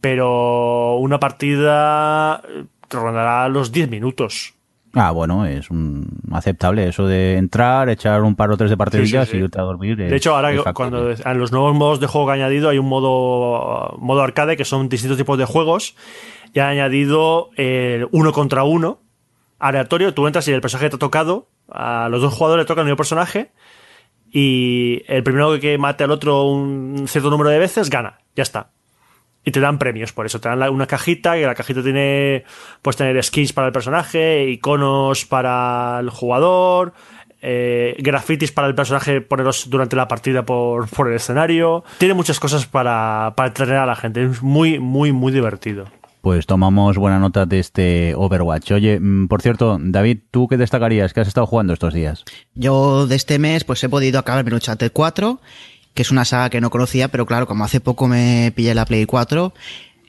pero 0.00 0.96
una 0.96 1.20
partida 1.20 2.40
eh, 2.48 2.64
rondará 2.88 3.48
los 3.48 3.70
10 3.70 3.90
minutos. 3.90 4.54
Ah, 4.94 5.10
bueno, 5.10 5.44
es 5.44 5.70
un 5.70 6.08
aceptable 6.32 6.88
eso 6.88 7.06
de 7.06 7.36
entrar, 7.36 7.88
echar 7.90 8.22
un 8.22 8.34
par 8.34 8.50
o 8.50 8.56
tres 8.56 8.70
de 8.70 8.76
partidillas 8.76 9.26
Sí, 9.26 9.32
sí, 9.32 9.36
sí. 9.36 9.40
y 9.40 9.44
irte 9.44 9.58
a 9.60 9.62
dormir. 9.62 9.96
De 9.96 10.16
hecho, 10.16 10.34
ahora 10.34 10.72
cuando 10.72 11.10
en 11.10 11.38
los 11.38 11.52
nuevos 11.52 11.74
modos 11.74 12.00
de 12.00 12.06
juego 12.06 12.26
que 12.26 12.32
han 12.32 12.38
añadido 12.40 12.70
hay 12.70 12.78
un 12.78 12.88
modo, 12.88 13.96
modo 13.98 14.22
arcade 14.22 14.56
que 14.56 14.64
son 14.64 14.88
distintos 14.88 15.18
tipos 15.18 15.36
de 15.38 15.44
juegos 15.44 15.94
y 16.54 16.60
han 16.60 16.68
añadido 16.68 17.50
eh, 17.56 18.06
uno 18.12 18.32
contra 18.32 18.64
uno 18.64 19.00
aleatorio. 19.58 20.14
Tú 20.14 20.26
entras 20.26 20.48
y 20.48 20.52
el 20.52 20.60
personaje 20.62 20.88
te 20.88 20.96
ha 20.96 20.98
tocado, 20.98 21.48
a 21.70 22.08
los 22.08 22.22
dos 22.22 22.32
jugadores 22.32 22.64
le 22.64 22.66
toca 22.66 22.80
el 22.80 22.86
mismo 22.86 22.96
personaje 22.96 23.50
y 24.32 25.02
el 25.06 25.22
primero 25.22 25.58
que 25.60 25.78
mate 25.78 26.04
al 26.04 26.10
otro 26.10 26.44
un 26.44 27.04
cierto 27.08 27.30
número 27.30 27.50
de 27.50 27.58
veces 27.58 27.90
gana. 27.90 28.20
Ya 28.36 28.42
está. 28.42 28.70
Y 29.44 29.50
te 29.50 29.60
dan 29.60 29.78
premios 29.78 30.12
por 30.12 30.26
eso. 30.26 30.40
Te 30.40 30.48
dan 30.48 30.58
la- 30.60 30.70
una 30.70 30.86
cajita 30.86 31.34
que 31.34 31.46
la 31.46 31.54
cajita 31.54 31.82
tiene, 31.82 32.44
puedes 32.82 32.96
tener 32.96 33.22
skins 33.22 33.52
para 33.52 33.68
el 33.68 33.72
personaje, 33.72 34.48
iconos 34.50 35.24
para 35.24 35.98
el 36.00 36.10
jugador, 36.10 36.92
eh, 37.40 37.94
grafitis 38.00 38.50
para 38.52 38.66
el 38.68 38.74
personaje 38.74 39.20
ponerlos 39.20 39.70
durante 39.70 39.94
la 39.96 40.08
partida 40.08 40.44
por, 40.44 40.88
por 40.94 41.08
el 41.08 41.14
escenario. 41.14 41.84
Tiene 41.98 42.14
muchas 42.14 42.40
cosas 42.40 42.66
para, 42.66 43.32
para 43.36 43.48
entretener 43.48 43.80
a 43.80 43.86
la 43.86 43.96
gente. 43.96 44.24
Es 44.24 44.42
muy, 44.42 44.78
muy, 44.80 45.12
muy 45.12 45.32
divertido. 45.32 45.86
Pues 46.20 46.46
tomamos 46.46 46.98
buena 46.98 47.20
nota 47.20 47.46
de 47.46 47.60
este 47.60 48.12
Overwatch. 48.16 48.72
Oye, 48.72 48.98
mm, 49.00 49.28
por 49.28 49.40
cierto, 49.40 49.78
David, 49.80 50.18
¿tú 50.32 50.48
qué 50.48 50.56
destacarías? 50.56 51.14
¿Qué 51.14 51.20
has 51.20 51.28
estado 51.28 51.46
jugando 51.46 51.72
estos 51.72 51.94
días? 51.94 52.24
Yo 52.54 53.06
de 53.06 53.14
este 53.14 53.38
mes 53.38 53.62
pues 53.64 53.82
he 53.84 53.88
podido 53.88 54.18
acabar 54.18 54.44
el 54.46 54.52
Uncharted 54.52 54.90
4, 54.92 55.40
que 55.98 56.02
es 56.02 56.12
una 56.12 56.24
saga 56.24 56.48
que 56.48 56.60
no 56.60 56.70
conocía, 56.70 57.08
pero 57.08 57.26
claro, 57.26 57.48
como 57.48 57.64
hace 57.64 57.80
poco 57.80 58.06
me 58.06 58.52
pillé 58.54 58.72
la 58.72 58.84
Play 58.84 59.04
4 59.04 59.52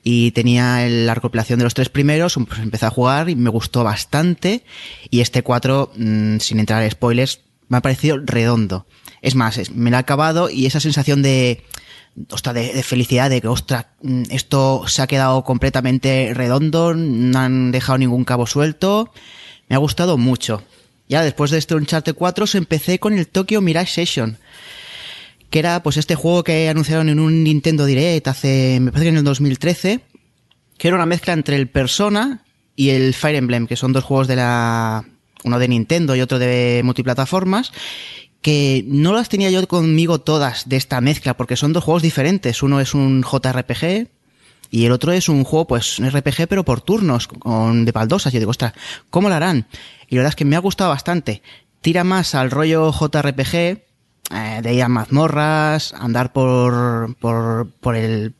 y 0.04 0.30
tenía 0.34 0.88
la 0.88 1.16
recopilación 1.16 1.58
de 1.58 1.64
los 1.64 1.74
tres 1.74 1.90
primeros, 1.90 2.38
pues 2.48 2.60
empecé 2.60 2.86
a 2.86 2.92
jugar 2.92 3.28
y 3.28 3.36
me 3.36 3.50
gustó 3.50 3.84
bastante. 3.84 4.64
Y 5.10 5.22
este 5.22 5.42
4, 5.42 5.92
mm, 5.96 6.38
sin 6.42 6.60
entrar 6.60 6.84
en 6.84 6.92
spoilers, 6.92 7.40
me 7.70 7.78
ha 7.78 7.82
parecido 7.82 8.20
redondo. 8.24 8.86
Es 9.24 9.34
más, 9.34 9.58
es- 9.58 9.72
me 9.72 9.90
lo 9.90 9.98
ha 9.98 10.02
acabado 10.02 10.52
y 10.52 10.68
esa 10.68 10.80
sensación 10.80 11.24
de, 11.24 11.64
ostras, 12.30 12.54
de, 12.54 12.72
de 12.72 12.84
felicidad, 12.84 13.32
de 13.32 13.42
que, 13.42 13.48
ostras, 13.48 13.88
mm, 14.04 14.26
esto 14.30 14.84
se 14.86 15.02
ha 15.02 15.08
quedado 15.08 15.44
completamente 15.44 16.34
redondo, 16.36 16.94
no 16.94 17.40
han 17.40 17.72
dejado 17.72 17.98
ningún 17.98 18.26
cabo 18.26 18.46
suelto. 18.46 19.12
Me 19.70 19.76
ha 19.76 19.80
gustado 19.80 20.20
mucho. 20.20 20.62
Ya 21.08 21.24
después 21.24 21.50
de 21.50 21.58
este 21.58 21.74
Uncharted 21.74 22.14
4 22.14 22.46
se 22.46 22.60
empecé 22.60 23.00
con 23.00 23.18
el 23.18 23.28
Tokyo 23.28 23.60
Mirage 23.60 23.92
Session. 24.06 24.38
Que 25.50 25.60
era 25.60 25.82
pues 25.82 25.98
este 25.98 26.16
juego 26.16 26.44
que 26.44 26.70
anunciaron 26.70 27.10
en 27.10 27.20
un 27.20 27.44
Nintendo 27.44 27.86
Direct 27.86 28.28
hace, 28.28 28.80
me 28.82 28.92
parece 28.92 29.06
que 29.06 29.10
en 29.10 29.18
el 29.18 29.24
2013. 29.24 30.02
Que 30.78 30.88
era 30.88 30.96
una 30.96 31.06
mezcla 31.06 31.34
entre 31.34 31.56
el 31.56 31.68
Persona 31.68 32.44
y 32.76 32.90
el 32.90 33.14
Fire 33.14 33.36
Emblem, 33.36 33.68
que 33.68 33.76
son 33.76 33.92
dos 33.92 34.04
juegos 34.04 34.28
de 34.28 34.38
la, 34.38 35.06
uno 35.44 35.60
de 35.60 35.68
Nintendo 35.68 36.16
y 36.16 36.22
otro 36.22 36.40
de 36.40 36.82
multiplataformas. 36.84 37.72
Que 38.42 38.86
no 38.88 39.14
las 39.14 39.28
tenía 39.28 39.50
yo 39.50 39.68
conmigo 39.68 40.22
todas 40.22 40.70
de 40.70 40.78
esta 40.78 41.02
mezcla, 41.02 41.36
porque 41.36 41.58
son 41.58 41.74
dos 41.74 41.84
juegos 41.84 42.04
diferentes. 42.04 42.64
Uno 42.64 42.80
es 42.80 42.94
un 42.94 43.24
JRPG, 43.24 44.08
y 44.72 44.86
el 44.86 44.92
otro 44.92 45.12
es 45.12 45.30
un 45.30 45.44
juego, 45.44 45.68
pues, 45.68 46.00
un 46.00 46.10
RPG, 46.10 46.48
pero 46.48 46.64
por 46.64 46.82
turnos, 46.82 47.28
con 47.28 47.86
de 47.86 47.92
baldosas. 47.92 48.32
Yo 48.32 48.40
digo, 48.40 48.52
ostras, 48.52 48.74
¿cómo 49.10 49.30
lo 49.30 49.36
harán? 49.36 49.68
Y 50.08 50.16
la 50.16 50.20
verdad 50.20 50.30
es 50.30 50.36
que 50.36 50.46
me 50.46 50.56
ha 50.56 50.60
gustado 50.60 50.92
bastante. 50.92 51.42
Tira 51.82 52.04
más 52.04 52.36
al 52.36 52.52
rollo 52.52 52.92
JRPG, 52.92 53.89
eh, 54.32 54.60
de 54.62 54.74
ir 54.74 54.84
a 54.84 54.88
mazmorras, 54.90 55.94
andar 55.94 56.32
por, 56.34 57.16
por, 57.18 57.70
por 57.80 57.96
el, 57.96 58.34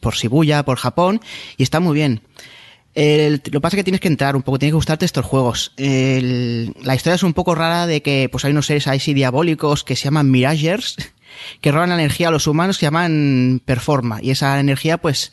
por 0.00 0.14
Shibuya, 0.14 0.64
por 0.64 0.78
Japón, 0.78 1.20
y 1.56 1.62
está 1.62 1.80
muy 1.80 1.94
bien. 1.94 2.22
El- 2.94 3.42
lo 3.44 3.50
que 3.52 3.60
pasa 3.60 3.76
es 3.76 3.80
que 3.80 3.84
tienes 3.84 4.00
que 4.00 4.08
entrar 4.08 4.36
un 4.36 4.42
poco, 4.42 4.58
tienes 4.58 4.72
que 4.72 4.76
gustarte 4.76 5.04
estos 5.04 5.24
juegos. 5.26 5.72
La 5.76 6.94
historia 6.94 7.14
es 7.16 7.22
un 7.22 7.34
poco 7.34 7.54
rara 7.54 7.86
de 7.86 8.00
que 8.02 8.28
pues 8.32 8.44
hay 8.44 8.52
unos 8.52 8.66
seres 8.66 8.86
así 8.86 9.12
diabólicos 9.14 9.84
que 9.84 9.96
se 9.96 10.04
llaman 10.04 10.30
Miragers, 10.30 10.96
que 11.60 11.72
roban 11.72 11.90
la 11.90 11.96
energía 11.96 12.28
a 12.28 12.30
los 12.30 12.46
humanos, 12.46 12.78
que 12.78 12.86
llaman 12.86 13.60
Performa. 13.64 14.20
Y 14.22 14.30
esa 14.30 14.58
energía, 14.60 14.96
pues, 14.98 15.32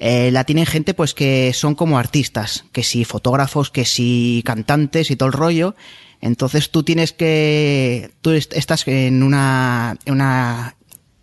eh, 0.00 0.30
la 0.32 0.42
tienen 0.44 0.66
gente 0.66 0.92
pues 0.94 1.14
que 1.14 1.52
son 1.54 1.74
como 1.76 1.98
artistas, 1.98 2.64
que 2.72 2.82
si 2.82 3.04
fotógrafos, 3.04 3.70
que 3.70 3.84
si 3.84 4.42
cantantes 4.44 5.10
y 5.12 5.16
todo 5.16 5.28
el 5.28 5.32
rollo. 5.34 5.76
Entonces 6.20 6.70
tú 6.70 6.82
tienes 6.82 7.12
que, 7.12 8.10
tú 8.20 8.30
est- 8.30 8.52
estás 8.54 8.86
en 8.88 9.22
una, 9.22 9.96
en 10.04 10.14
una, 10.14 10.76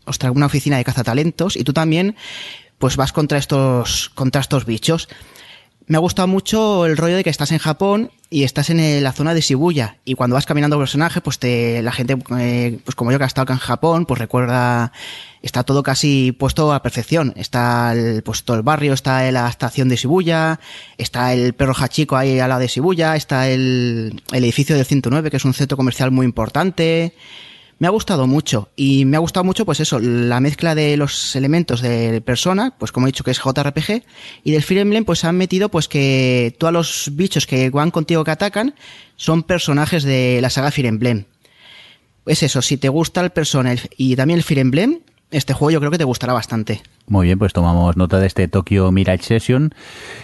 ostras, 0.05 0.31
una 0.35 0.45
oficina 0.45 0.77
de 0.77 0.83
cazatalentos 0.85 1.55
y 1.57 1.63
tú 1.63 1.73
también, 1.73 2.15
pues 2.77 2.95
vas 2.95 3.11
contra 3.11 3.37
estos, 3.37 4.09
contra 4.15 4.41
estos 4.41 4.65
bichos. 4.65 5.07
Me 5.87 5.97
ha 5.97 5.99
gustado 5.99 6.27
mucho 6.27 6.87
el 6.87 6.97
rollo 6.97 7.15
de 7.15 7.23
que 7.23 7.29
estás 7.29 7.51
en 7.51 7.59
Japón 7.59 8.09
y 8.31 8.43
estás 8.43 8.71
en 8.71 8.79
eh, 8.79 9.01
la 9.01 9.11
zona 9.11 9.35
de 9.35 9.41
Shibuya 9.41 9.97
y 10.03 10.15
cuando 10.15 10.33
vas 10.33 10.47
caminando 10.47 10.79
personaje, 10.79 11.21
pues 11.21 11.37
te, 11.37 11.83
la 11.83 11.91
gente, 11.91 12.17
eh, 12.39 12.79
pues 12.83 12.95
como 12.95 13.11
yo 13.11 13.19
que 13.19 13.23
ha 13.23 13.27
estado 13.27 13.43
acá 13.43 13.53
en 13.53 13.59
Japón, 13.59 14.07
pues 14.07 14.19
recuerda, 14.19 14.91
está 15.43 15.63
todo 15.63 15.83
casi 15.83 16.31
puesto 16.31 16.73
a 16.73 16.81
perfección. 16.81 17.33
Está 17.35 17.93
el, 17.93 18.23
pues 18.23 18.43
todo 18.43 18.57
el 18.57 18.63
barrio, 18.63 18.93
está 18.93 19.31
la 19.31 19.47
estación 19.47 19.87
de 19.87 19.97
Shibuya, 19.97 20.59
está 20.97 21.33
el 21.33 21.53
perro 21.53 21.75
Hachiko 21.79 22.17
ahí 22.17 22.39
al 22.39 22.49
lado 22.49 22.61
de 22.61 22.67
Shibuya, 22.67 23.15
está 23.15 23.47
el, 23.47 24.23
el 24.31 24.43
edificio 24.43 24.75
del 24.75 24.85
109 24.85 25.29
que 25.29 25.37
es 25.37 25.45
un 25.45 25.53
centro 25.53 25.77
comercial 25.77 26.09
muy 26.09 26.25
importante. 26.25 27.13
Me 27.77 27.87
ha 27.87 27.89
gustado 27.89 28.25
mucho 28.25 28.69
y 28.77 29.03
me 29.03 29.17
ha 29.17 29.19
gustado 29.19 29.43
mucho 29.43 29.65
pues 29.65 29.81
eso, 29.81 29.99
la 29.99 30.39
mezcla 30.39 30.75
de 30.75 30.95
los 30.95 31.35
elementos 31.35 31.81
de 31.81 32.21
persona, 32.21 32.73
pues 32.77 32.93
como 32.93 33.05
he 33.05 33.09
dicho 33.09 33.25
que 33.25 33.31
es 33.31 33.39
JRPG 33.41 34.01
y 34.45 34.51
del 34.51 34.63
Fire 34.63 34.79
Emblem 34.81 35.03
pues 35.03 35.25
han 35.25 35.35
metido 35.37 35.67
pues 35.67 35.89
que 35.89 36.55
todos 36.57 36.71
los 36.71 37.09
bichos 37.13 37.45
que 37.45 37.69
van 37.69 37.91
contigo 37.91 38.23
que 38.23 38.31
atacan 38.31 38.75
son 39.17 39.43
personajes 39.43 40.03
de 40.03 40.39
la 40.41 40.49
saga 40.49 40.71
Fire 40.71 40.85
Emblem. 40.87 41.25
Es 42.25 42.43
eso, 42.43 42.61
si 42.61 42.77
te 42.77 42.87
gusta 42.89 43.19
el 43.21 43.31
Persona 43.31 43.75
y 43.97 44.15
también 44.15 44.37
el 44.39 44.43
Fire 44.43 44.59
Emblem, 44.59 44.99
este 45.31 45.53
juego 45.53 45.69
yo 45.71 45.79
creo 45.79 45.91
que 45.91 45.97
te 45.97 46.03
gustará 46.05 46.31
bastante. 46.31 46.81
Muy 47.07 47.25
bien, 47.27 47.37
pues 47.37 47.51
tomamos 47.51 47.97
nota 47.97 48.19
de 48.19 48.27
este 48.27 48.47
Tokyo 48.47 48.89
Mirage 48.93 49.23
Session 49.23 49.75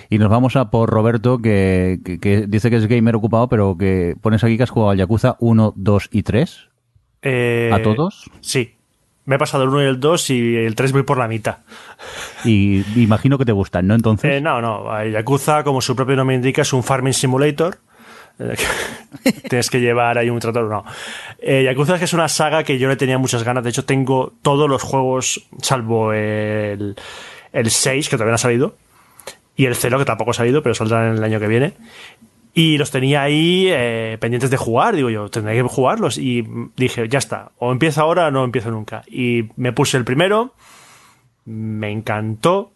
y 0.10 0.18
nos 0.20 0.30
vamos 0.30 0.56
a 0.56 0.72
por 0.72 0.90
Roberto, 0.90 1.40
que, 1.42 2.00
que- 2.04 2.18
que 2.20 2.48
dice 2.48 2.70
que 2.70 2.78
es 2.78 2.88
gamer 2.88 3.16
ocupado, 3.18 3.50
pero 3.50 3.78
que 3.78 4.16
pones 4.22 4.42
aquí 4.44 4.56
que 4.56 4.64
has 4.64 4.70
jugado 4.70 4.92
al 4.92 4.98
Yakuza 4.98 5.36
1, 5.42 5.74
2 5.76 6.10
y 6.14 6.24
3. 6.24 6.71
Eh, 7.22 7.70
¿A 7.72 7.82
todos? 7.82 8.30
Sí. 8.42 8.76
Me 9.26 9.36
he 9.36 9.40
pasado 9.40 9.64
el 9.64 9.70
1 9.70 9.84
y 9.84 9.86
el 9.86 10.00
2 10.00 10.30
y 10.32 10.56
el 10.56 10.76
3 10.76 10.92
voy 10.94 11.04
por 11.04 11.18
la 11.18 11.28
mitad. 11.28 11.58
Y 12.44 12.84
imagino 13.02 13.38
que 13.38 13.46
te 13.46 13.52
gustan, 13.52 13.86
¿no? 13.88 13.94
Entonces, 13.94 14.32
Eh, 14.32 14.42
no, 14.42 14.62
no. 14.62 15.06
Yakuza, 15.06 15.64
como 15.64 15.80
su 15.82 15.96
propio 15.96 16.16
nombre 16.16 16.36
indica, 16.36 16.64
es 16.64 16.74
un 16.74 16.84
farming 16.84 17.14
simulator 17.14 17.78
Tienes 19.50 19.70
que 19.70 19.80
llevar 19.80 20.18
ahí 20.18 20.30
un 20.30 20.40
trator, 20.40 20.68
no. 20.70 20.84
Eh, 21.40 21.64
Yakuza 21.64 21.94
es 21.94 22.00
que 22.00 22.06
es 22.06 22.14
una 22.14 22.28
saga 22.28 22.64
que 22.64 22.80
yo 22.80 22.88
le 22.88 22.96
tenía 22.96 23.18
muchas 23.18 23.44
ganas. 23.44 23.64
De 23.64 23.70
hecho, 23.70 23.86
tengo 23.86 24.34
todos 24.42 24.70
los 24.70 24.82
juegos, 24.82 25.48
salvo 25.62 26.14
el, 26.14 26.96
el 27.54 27.70
6, 27.70 28.10
que 28.10 28.16
todavía 28.16 28.32
no 28.32 28.36
ha 28.36 28.40
salido, 28.40 28.76
y 29.56 29.66
el 29.66 29.76
0, 29.76 30.00
que 30.00 30.06
tampoco 30.06 30.32
ha 30.32 30.34
salido, 30.34 30.64
pero 30.64 30.74
saldrá 30.74 31.10
en 31.10 31.18
el 31.18 31.24
año 31.24 31.40
que 31.40 31.48
viene. 31.48 31.74
Y 32.54 32.78
los 32.78 32.92
tenía 32.92 33.24
ahí 33.24 33.68
eh, 33.70 34.18
pendientes 34.20 34.50
de 34.50 34.58
jugar, 34.58 34.96
digo 34.96 35.10
yo, 35.10 35.30
tendré 35.30 35.56
que 35.56 35.64
jugarlos. 35.64 36.18
Y 36.18 36.46
dije, 36.76 37.08
ya 37.08 37.20
está, 37.20 37.52
o 37.60 37.72
empiezo 37.72 38.02
ahora 38.02 38.28
o 38.28 38.32
no 38.32 38.44
empiezo 38.44 38.72
nunca. 38.72 39.04
Y 39.08 39.50
me 39.56 39.72
puse 39.72 39.98
el 39.98 40.04
primero, 40.04 40.54
me 41.46 41.92
encantó, 41.92 42.72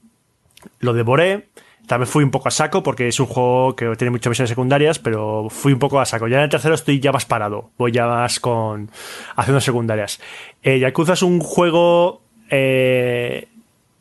lo 0.79 0.93
devoré. 0.93 1.49
También 1.87 2.07
fui 2.07 2.23
un 2.23 2.31
poco 2.31 2.47
a 2.47 2.51
saco 2.51 2.81
porque 2.81 3.07
es 3.07 3.19
un 3.19 3.27
juego 3.27 3.75
que 3.75 3.95
tiene 3.95 4.09
muchas 4.09 4.29
misiones 4.29 4.49
secundarias, 4.49 4.97
pero 4.97 5.49
fui 5.49 5.73
un 5.73 5.77
poco 5.77 5.99
a 5.99 6.05
saco. 6.05 6.27
Ya 6.27 6.37
en 6.37 6.43
el 6.43 6.49
tercero 6.49 6.73
estoy 6.73 6.99
ya 6.99 7.11
más 7.11 7.25
parado, 7.25 7.69
voy 7.77 7.91
ya 7.91 8.07
más 8.07 8.39
con 8.39 8.89
haciendo 9.35 9.61
secundarias. 9.61 10.19
Eh, 10.63 10.79
Yakuza 10.79 11.13
es 11.13 11.21
un 11.21 11.41
juego 11.41 12.21
eh, 12.49 13.49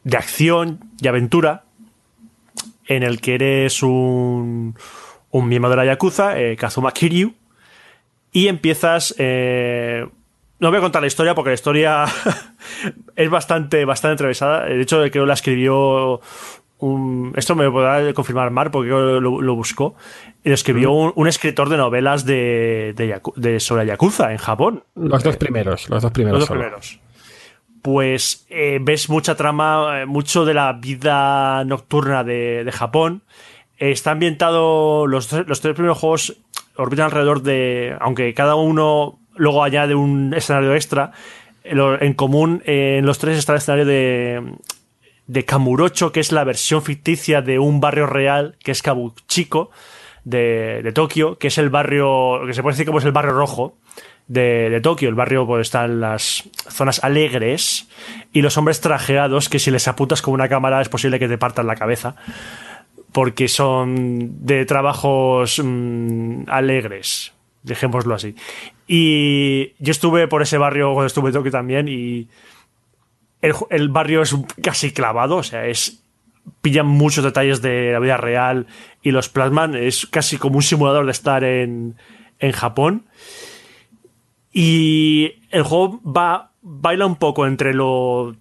de 0.04 0.16
acción 0.16 0.80
y 0.98 1.08
aventura 1.08 1.64
en 2.86 3.02
el 3.02 3.20
que 3.20 3.34
eres 3.34 3.82
un, 3.82 4.76
un 5.34 5.48
miembro 5.48 5.68
de 5.68 5.76
la 5.76 5.84
Yakuza, 5.84 6.38
eh, 6.38 6.56
Kazuma 6.56 6.92
Kiryu, 6.92 7.34
y 8.30 8.46
empiezas... 8.46 9.14
Eh, 9.18 10.06
no 10.60 10.68
voy 10.68 10.78
a 10.78 10.80
contar 10.80 11.02
la 11.02 11.08
historia 11.08 11.34
porque 11.34 11.50
la 11.50 11.54
historia 11.54 12.04
es 13.16 13.30
bastante, 13.30 13.84
bastante 13.84 14.14
atravesada. 14.14 14.66
De 14.66 14.80
hecho, 14.80 14.98
creo 14.98 15.10
que 15.10 15.26
la 15.26 15.34
escribió 15.34 16.20
un, 16.78 17.32
esto 17.36 17.56
me 17.56 17.68
podrá 17.68 18.14
confirmar 18.14 18.52
Mar 18.52 18.70
porque 18.70 18.90
lo, 18.90 19.20
lo 19.20 19.54
buscó. 19.56 19.96
Lo 20.44 20.54
escribió 20.54 20.92
un, 20.92 21.12
un, 21.16 21.26
escritor 21.26 21.68
de 21.68 21.78
novelas 21.78 22.24
de, 22.24 22.94
de, 22.96 23.08
Yaku, 23.08 23.32
de, 23.34 23.58
sobre 23.58 23.86
Yakuza 23.86 24.30
en 24.30 24.38
Japón. 24.38 24.84
Los 24.94 25.24
dos 25.24 25.36
primeros, 25.36 25.90
los 25.90 26.00
dos 26.00 26.12
primeros. 26.12 26.38
Los 26.38 26.48
dos 26.48 26.56
primeros. 26.56 27.00
Pues 27.82 28.46
eh, 28.50 28.78
ves 28.80 29.10
mucha 29.10 29.34
trama, 29.34 30.02
eh, 30.02 30.06
mucho 30.06 30.44
de 30.44 30.54
la 30.54 30.72
vida 30.74 31.64
nocturna 31.64 32.22
de, 32.22 32.62
de 32.62 32.72
Japón. 32.72 33.22
Eh, 33.78 33.90
está 33.90 34.12
ambientado, 34.12 35.06
los, 35.06 35.32
los 35.32 35.60
tres 35.60 35.74
primeros 35.74 35.98
juegos 35.98 36.36
orbitan 36.76 37.06
alrededor 37.06 37.42
de, 37.42 37.96
aunque 38.00 38.34
cada 38.34 38.54
uno 38.54 39.18
luego 39.36 39.64
añade 39.64 39.94
un 39.94 40.32
escenario 40.34 40.74
extra, 40.74 41.12
en 41.64 42.14
común 42.14 42.62
en 42.66 43.06
los 43.06 43.18
tres 43.18 43.38
está 43.38 43.52
el 43.52 43.58
escenario 43.58 43.86
de, 43.86 44.54
de 45.26 45.44
Kamurocho, 45.44 46.12
que 46.12 46.20
es 46.20 46.30
la 46.30 46.44
versión 46.44 46.82
ficticia 46.82 47.42
de 47.42 47.58
un 47.58 47.80
barrio 47.80 48.06
real, 48.06 48.56
que 48.62 48.72
es 48.72 48.82
Kabuchiko, 48.82 49.70
de, 50.24 50.80
de 50.82 50.92
Tokio, 50.92 51.38
que 51.38 51.48
es 51.48 51.58
el 51.58 51.70
barrio, 51.70 52.40
que 52.46 52.54
se 52.54 52.62
puede 52.62 52.74
decir 52.74 52.86
como 52.86 52.98
es 52.98 53.04
el 53.04 53.12
barrio 53.12 53.32
rojo 53.32 53.76
de, 54.26 54.70
de 54.70 54.80
Tokio. 54.80 55.08
El 55.08 55.14
barrio 55.14 55.46
pues, 55.46 55.68
está 55.68 55.84
en 55.84 56.00
las 56.00 56.44
zonas 56.68 57.02
alegres 57.02 57.88
y 58.32 58.42
los 58.42 58.56
hombres 58.56 58.80
trajeados, 58.80 59.48
que 59.48 59.58
si 59.58 59.70
les 59.70 59.88
apuntas 59.88 60.22
con 60.22 60.34
una 60.34 60.48
cámara 60.48 60.80
es 60.80 60.88
posible 60.88 61.18
que 61.18 61.28
te 61.28 61.38
partan 61.38 61.66
la 61.66 61.76
cabeza, 61.76 62.16
porque 63.14 63.46
son 63.46 64.44
de 64.44 64.66
trabajos 64.66 65.62
mmm, 65.64 66.48
alegres, 66.48 67.32
dejémoslo 67.62 68.16
así. 68.16 68.34
Y 68.88 69.72
yo 69.78 69.92
estuve 69.92 70.26
por 70.26 70.42
ese 70.42 70.58
barrio 70.58 70.92
cuando 70.94 71.06
estuve 71.06 71.28
en 71.28 71.34
Tokio 71.34 71.52
también 71.52 71.86
y 71.86 72.28
el, 73.40 73.88
barrio 73.88 74.22
es 74.22 74.36
casi 74.60 74.90
clavado, 74.92 75.36
o 75.36 75.42
sea, 75.44 75.64
es 75.66 76.02
pillan 76.60 76.88
muchos 76.88 77.22
detalles 77.22 77.62
de 77.62 77.92
la 77.92 78.00
vida 78.00 78.16
real 78.16 78.66
y 79.00 79.12
los 79.12 79.28
plasman, 79.28 79.76
es 79.76 80.06
casi 80.06 80.36
como 80.36 80.56
un 80.56 80.62
simulador 80.62 81.04
de 81.04 81.12
estar 81.12 81.44
en, 81.44 81.94
en 82.40 82.50
Japón. 82.50 83.06
Y 84.52 85.34
el 85.50 85.62
juego 85.62 86.00
va, 86.02 86.50
baila 86.62 87.06
un 87.06 87.16
poco 87.16 87.46
entre 87.46 87.74
lo, 87.74 88.34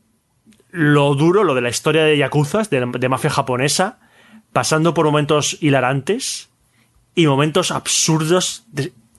lo 0.72 1.14
duro, 1.14 1.44
lo 1.44 1.54
de 1.54 1.62
la 1.62 1.70
historia 1.70 2.06
de 2.06 2.18
Yakuzas, 2.18 2.72
de 2.72 3.10
mafia 3.10 3.30
japonesa, 3.30 4.00
pasando 4.54 4.94
por 4.94 5.06
momentos 5.06 5.58
hilarantes 5.60 6.50
y 7.16 7.28
momentos 7.28 7.72
absurdos 7.72 8.66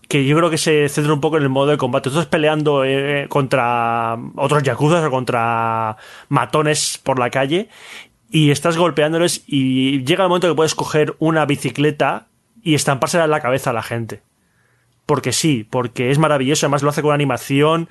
que 0.09 0.25
yo 0.25 0.37
creo 0.37 0.51
que 0.51 0.59
se 0.59 0.89
centra 0.89 1.13
un 1.13 1.21
poco 1.21 1.37
en 1.37 1.43
el 1.43 1.49
modo 1.49 1.73
de 1.73 1.77
combate. 1.77 2.11
Tú 2.11 2.17
estás 2.17 2.27
peleando 2.27 2.85
eh, 2.85 3.27
contra 3.29 4.17
otros 4.37 4.63
yakuzas 4.63 5.05
o 5.05 5.11
contra 5.11 5.97
matones 6.29 6.99
por 7.03 7.19
la 7.19 7.31
calle 7.31 7.69
y 8.31 8.51
estás 8.51 8.77
golpeándoles 8.77 9.43
y 9.47 10.05
llega 10.05 10.25
el 10.25 10.29
momento 10.29 10.49
que 10.49 10.55
puedes 10.55 10.75
coger 10.75 11.15
una 11.19 11.47
bicicleta 11.47 12.27
y 12.63 12.75
estampársela 12.75 13.25
en 13.25 13.31
la 13.31 13.41
cabeza 13.41 13.71
a 13.71 13.75
la 13.75 13.83
gente. 13.83 14.23
Porque 15.07 15.33
sí, 15.33 15.67
porque 15.69 16.11
es 16.11 16.19
maravilloso, 16.19 16.67
además 16.67 16.83
lo 16.83 16.91
hace 16.91 17.03
con 17.03 17.09
una 17.09 17.17
animación 17.17 17.89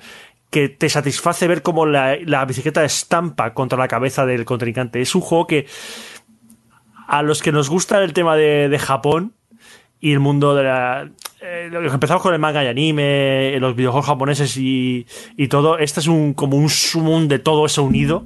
que 0.50 0.68
te 0.68 0.88
satisface 0.88 1.48
ver 1.48 1.62
cómo 1.62 1.84
la, 1.86 2.16
la 2.24 2.44
bicicleta 2.44 2.84
estampa 2.84 3.54
contra 3.54 3.78
la 3.78 3.88
cabeza 3.88 4.24
del 4.24 4.44
contrincante. 4.44 5.00
Es 5.00 5.14
un 5.14 5.20
juego 5.20 5.46
que 5.46 5.66
a 7.06 7.22
los 7.22 7.42
que 7.42 7.52
nos 7.52 7.68
gusta 7.68 8.02
el 8.02 8.12
tema 8.12 8.36
de, 8.36 8.78
Japón 8.78 9.34
y 10.00 10.12
el 10.12 10.20
mundo 10.20 10.54
de 10.54 10.64
la, 10.64 11.10
eh, 11.40 11.70
empezamos 11.72 12.22
con 12.22 12.34
el 12.34 12.40
manga 12.40 12.64
y 12.64 12.66
anime, 12.66 13.58
los 13.60 13.76
videojuegos 13.76 14.06
japoneses 14.06 14.56
y, 14.56 15.06
y 15.36 15.48
todo. 15.48 15.78
Este 15.78 16.00
es 16.00 16.06
un 16.06 16.34
como 16.34 16.56
un 16.56 16.68
sumum 16.68 17.28
de 17.28 17.38
todo 17.38 17.66
eso 17.66 17.82
unido 17.82 18.24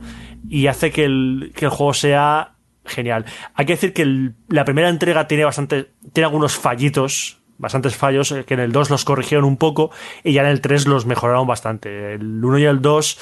y 0.49 0.67
hace 0.67 0.91
que 0.91 1.05
el, 1.05 1.53
que 1.55 1.67
el 1.67 1.71
juego 1.71 1.95
sea 1.95 2.55
genial. 2.85 3.25
Hay 3.55 3.67
que 3.67 3.75
decir 3.75 3.93
que 3.93 4.33
la 4.49 4.65
primera 4.65 4.89
entrega 4.89 5.29
tiene 5.29 5.45
bastante, 5.45 5.91
tiene 6.13 6.27
algunos 6.27 6.57
fallitos, 6.57 7.39
bastantes 7.59 7.97
fallos, 7.97 8.35
que 8.47 8.55
en 8.55 8.61
el 8.61 8.73
2 8.73 8.91
los 8.91 9.05
corrigieron 9.05 9.45
un 9.45 9.57
poco 9.57 9.91
y 10.25 10.33
ya 10.33 10.43
en 10.43 10.49
el 10.49 10.61
3 10.61 10.87
los 10.87 11.07
mejoraron 11.07 11.47
bastante. 11.47 12.15
El 12.15 12.45
1 12.45 12.59
y 12.59 12.65
el 12.65 12.81
2 12.81 13.19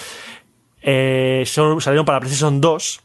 eh, 0.83 1.45
salieron 1.47 2.05
para 2.05 2.21
PlayStation 2.21 2.61
2. 2.61 3.03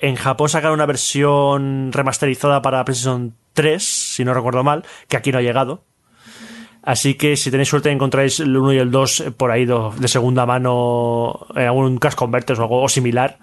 En 0.00 0.16
Japón 0.16 0.48
sacaron 0.48 0.74
una 0.74 0.86
versión 0.86 1.92
remasterizada 1.92 2.62
para 2.62 2.84
PlayStation 2.86 3.34
3, 3.52 3.82
si 3.82 4.24
no 4.24 4.32
recuerdo 4.32 4.64
mal, 4.64 4.84
que 5.08 5.18
aquí 5.18 5.30
no 5.30 5.38
ha 5.38 5.42
llegado. 5.42 5.84
Así 6.82 7.14
que 7.14 7.36
si 7.36 7.50
tenéis 7.50 7.68
suerte 7.68 7.90
encontráis 7.90 8.40
el 8.40 8.56
1 8.56 8.72
y 8.72 8.78
el 8.78 8.90
2 8.90 9.24
por 9.36 9.50
ahí 9.50 9.66
de 9.66 10.08
segunda 10.08 10.46
mano 10.46 11.46
en 11.54 11.64
algún 11.64 11.98
Cash 11.98 12.14
Converters 12.14 12.58
o 12.58 12.62
algo 12.62 12.88
similar, 12.88 13.38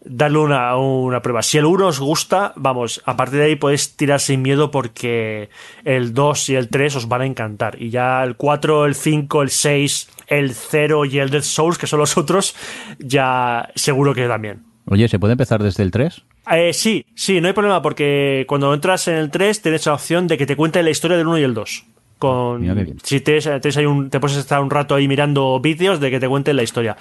dadle 0.00 0.38
una, 0.38 0.76
una 0.76 1.22
prueba. 1.22 1.44
Si 1.44 1.58
el 1.58 1.66
1 1.66 1.86
os 1.86 2.00
gusta, 2.00 2.54
vamos, 2.56 3.00
a 3.04 3.16
partir 3.16 3.38
de 3.38 3.44
ahí 3.44 3.54
podéis 3.54 3.96
tirar 3.96 4.18
sin 4.18 4.42
miedo 4.42 4.72
porque 4.72 5.50
el 5.84 6.12
2 6.12 6.48
y 6.48 6.56
el 6.56 6.68
3 6.68 6.96
os 6.96 7.06
van 7.06 7.20
a 7.20 7.26
encantar. 7.26 7.80
Y 7.80 7.90
ya 7.90 8.24
el 8.24 8.34
4, 8.34 8.86
el 8.86 8.96
5, 8.96 9.42
el 9.42 9.50
6, 9.50 10.10
el 10.26 10.54
0 10.54 11.04
y 11.04 11.20
el 11.20 11.30
Dead 11.30 11.42
Souls, 11.42 11.78
que 11.78 11.86
son 11.86 12.00
los 12.00 12.16
otros, 12.16 12.56
ya 12.98 13.70
seguro 13.76 14.12
que 14.12 14.26
también. 14.26 14.69
Oye, 14.90 15.06
¿se 15.06 15.20
puede 15.20 15.32
empezar 15.32 15.62
desde 15.62 15.84
el 15.84 15.92
3? 15.92 16.24
Eh, 16.50 16.72
sí, 16.72 17.06
sí, 17.14 17.40
no 17.40 17.46
hay 17.46 17.54
problema 17.54 17.80
porque 17.80 18.44
cuando 18.48 18.74
entras 18.74 19.06
en 19.06 19.14
el 19.14 19.30
3 19.30 19.62
tienes 19.62 19.86
la 19.86 19.94
opción 19.94 20.26
de 20.26 20.36
que 20.36 20.46
te 20.46 20.56
cuente 20.56 20.82
la 20.82 20.90
historia 20.90 21.16
del 21.16 21.28
1 21.28 21.38
y 21.38 21.42
el 21.44 21.54
2. 21.54 21.84
Con, 22.18 22.98
si 23.04 23.20
te, 23.20 23.40
te, 23.40 23.78
hay 23.78 23.86
un, 23.86 24.10
te 24.10 24.18
puedes 24.18 24.36
estar 24.36 24.60
un 24.60 24.68
rato 24.68 24.96
ahí 24.96 25.06
mirando 25.06 25.60
vídeos 25.60 26.00
de 26.00 26.10
que 26.10 26.18
te 26.18 26.28
cuenten 26.28 26.56
la 26.56 26.64
historia. 26.64 26.96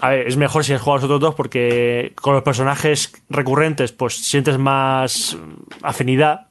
A 0.00 0.10
ver, 0.10 0.28
es 0.28 0.36
mejor 0.36 0.64
si 0.64 0.72
has 0.72 0.80
jugado 0.80 0.98
los 0.98 1.04
otros 1.04 1.20
dos 1.20 1.34
porque 1.34 2.12
con 2.14 2.32
los 2.32 2.44
personajes 2.44 3.12
recurrentes 3.28 3.90
pues 3.90 4.14
sientes 4.14 4.56
más 4.56 5.36
afinidad, 5.82 6.46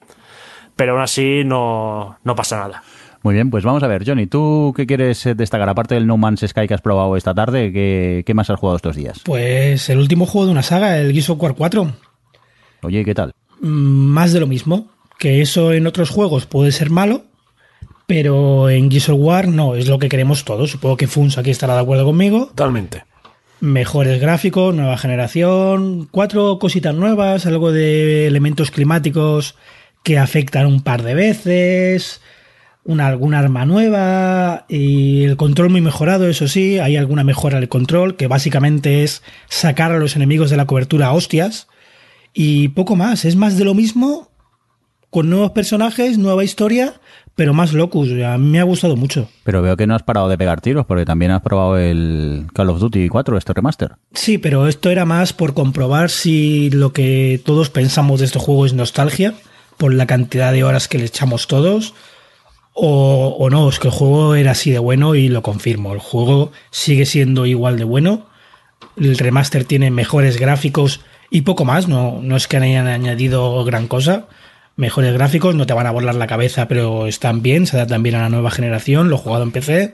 pero 0.76 0.92
aún 0.92 1.02
así 1.02 1.44
no, 1.46 2.20
no 2.26 2.36
pasa 2.36 2.60
nada. 2.60 2.84
Muy 3.22 3.34
bien, 3.34 3.50
pues 3.50 3.66
vamos 3.66 3.84
a 3.84 3.88
ver, 3.88 4.06
Johnny, 4.06 4.28
¿tú 4.28 4.74
qué 4.76 4.88
quieres 4.88 5.28
destacar? 5.36 5.68
Aparte 5.68 5.96
del 5.96 6.08
No 6.08 6.18
Man's 6.18 6.46
Sky 6.48 6.68
que 6.68 6.74
has 6.74 6.82
probado 6.82 7.18
esta 7.18 7.34
tarde, 7.34 7.74
¿qué, 7.74 8.24
qué 8.26 8.34
más 8.34 8.50
has 8.50 8.60
jugado 8.60 8.78
estos 8.78 8.96
días? 8.96 9.20
Pues 9.26 9.90
el 9.90 9.98
último 9.98 10.26
juego 10.26 10.46
de 10.46 10.52
una 10.54 10.64
saga, 10.64 10.98
el 10.98 11.12
Gears 11.12 11.30
of 11.30 11.42
War 11.42 11.56
4. 11.56 11.92
Oye, 12.84 13.04
¿qué 13.04 13.14
tal? 13.14 13.34
Más 13.60 14.32
de 14.32 14.40
lo 14.40 14.48
mismo, 14.48 14.88
que 15.18 15.42
eso 15.42 15.74
en 15.74 15.86
otros 15.86 16.10
juegos 16.10 16.46
puede 16.46 16.72
ser 16.72 16.90
malo, 16.90 17.26
pero 18.08 18.70
en 18.70 18.90
Gears 18.90 19.10
of 19.10 19.20
War 19.20 19.48
no, 19.50 19.76
es 19.76 19.88
lo 19.88 20.00
que 20.00 20.10
queremos 20.10 20.46
todos. 20.46 20.72
Supongo 20.72 20.96
que 20.96 21.08
Funs 21.08 21.38
aquí 21.38 21.52
estará 21.52 21.76
de 21.76 21.82
acuerdo 21.82 22.06
conmigo. 22.06 22.48
Totalmente. 22.48 23.04
Mejores 23.60 24.22
gráficos, 24.22 24.74
nueva 24.74 24.98
generación, 24.98 26.08
cuatro 26.10 26.58
cositas 26.58 26.96
nuevas, 26.96 27.46
algo 27.46 27.74
de 27.74 28.28
elementos 28.28 28.72
climáticos 28.72 29.56
que 30.04 30.18
afectan 30.18 30.66
un 30.66 30.82
par 30.82 31.04
de 31.04 31.14
veces, 31.14 32.22
una, 32.84 33.08
alguna 33.08 33.40
arma 33.40 33.66
nueva 33.66 34.66
y 34.68 35.24
el 35.24 35.38
control 35.38 35.70
muy 35.70 35.82
mejorado, 35.82 36.28
eso 36.28 36.48
sí, 36.48 36.80
hay 36.80 36.96
alguna 36.96 37.24
mejora 37.24 37.60
del 37.60 37.70
control, 37.70 38.16
que 38.16 38.28
básicamente 38.28 39.04
es 39.04 39.22
sacar 39.48 39.92
a 39.92 40.00
los 40.00 40.16
enemigos 40.16 40.50
de 40.50 40.58
la 40.58 40.66
cobertura 40.66 41.08
a 41.08 41.14
hostias. 41.14 41.68
Y 42.34 42.70
poco 42.70 42.96
más, 42.96 43.26
es 43.26 43.36
más 43.36 43.58
de 43.58 43.66
lo 43.66 43.74
mismo, 43.74 44.30
con 45.10 45.30
nuevos 45.30 45.52
personajes, 45.52 46.18
nueva 46.18 46.44
historia, 46.44 46.94
pero 47.36 47.54
más 47.54 47.74
locus. 47.74 48.10
A 48.24 48.38
mí 48.38 48.50
me 48.50 48.60
ha 48.60 48.64
gustado 48.64 48.96
mucho. 48.96 49.30
Pero 49.44 49.62
veo 49.62 49.78
que 49.78 49.88
no 49.88 49.96
has 49.96 50.04
parado 50.04 50.30
de 50.30 50.38
pegar 50.38 50.62
tiros, 50.62 50.86
porque 50.86 51.06
también 51.06 51.32
has 51.32 51.42
probado 51.42 51.78
el 51.78 52.48
Call 52.54 52.70
of 52.70 52.80
Duty 52.80 53.08
4, 53.08 53.38
este 53.38 53.54
remaster. 53.54 53.96
Sí, 54.14 54.38
pero 54.38 54.68
esto 54.68 54.90
era 54.90 55.06
más 55.06 55.34
por 55.34 55.54
comprobar 55.54 56.10
si 56.10 56.70
lo 56.70 56.94
que 56.94 57.42
todos 57.44 57.70
pensamos 57.70 58.20
de 58.20 58.26
este 58.26 58.40
juego 58.40 58.66
es 58.66 58.74
nostalgia 58.74 59.34
por 59.78 59.94
la 59.94 60.06
cantidad 60.06 60.52
de 60.52 60.66
horas 60.66 60.90
que 60.90 60.98
le 60.98 61.06
echamos 61.06 61.48
todos, 61.48 61.94
o, 62.82 63.50
no, 63.50 63.70
es 63.70 63.80
que 63.80 63.88
el 63.88 63.94
juego 63.94 64.36
era 64.36 64.52
así 64.52 64.72
de 64.72 64.80
bueno 64.80 65.16
y 65.16 65.28
lo 65.28 65.42
confirmo. 65.42 65.94
El 65.94 66.00
juego 66.00 66.52
sigue 66.72 67.06
siendo 67.06 67.46
igual 67.46 67.78
de 67.78 67.84
bueno. 67.84 68.28
El 68.96 69.18
remaster 69.18 69.66
tiene 69.66 69.92
mejores 69.92 70.40
gráficos 70.40 71.02
y 71.30 71.42
poco 71.42 71.66
más, 71.66 71.88
no, 71.88 72.20
no 72.22 72.36
es 72.38 72.48
que 72.48 72.58
hayan 72.58 72.88
añadido 72.88 73.64
gran 73.66 73.88
cosa. 73.88 74.28
Mejores 74.76 75.14
gráficos, 75.14 75.56
no 75.56 75.66
te 75.66 75.74
van 75.74 75.88
a 75.88 75.92
volar 75.92 76.16
la 76.16 76.28
cabeza, 76.28 76.68
pero 76.70 77.06
están 77.06 77.42
bien, 77.42 77.68
se 77.68 77.76
adaptan 77.76 78.02
bien 78.02 78.16
a 78.16 78.22
la 78.22 78.30
nueva 78.30 78.50
generación, 78.50 79.10
lo 79.10 79.18
he 79.18 79.20
jugado 79.20 79.44
en 79.44 79.52
PC. 79.52 79.94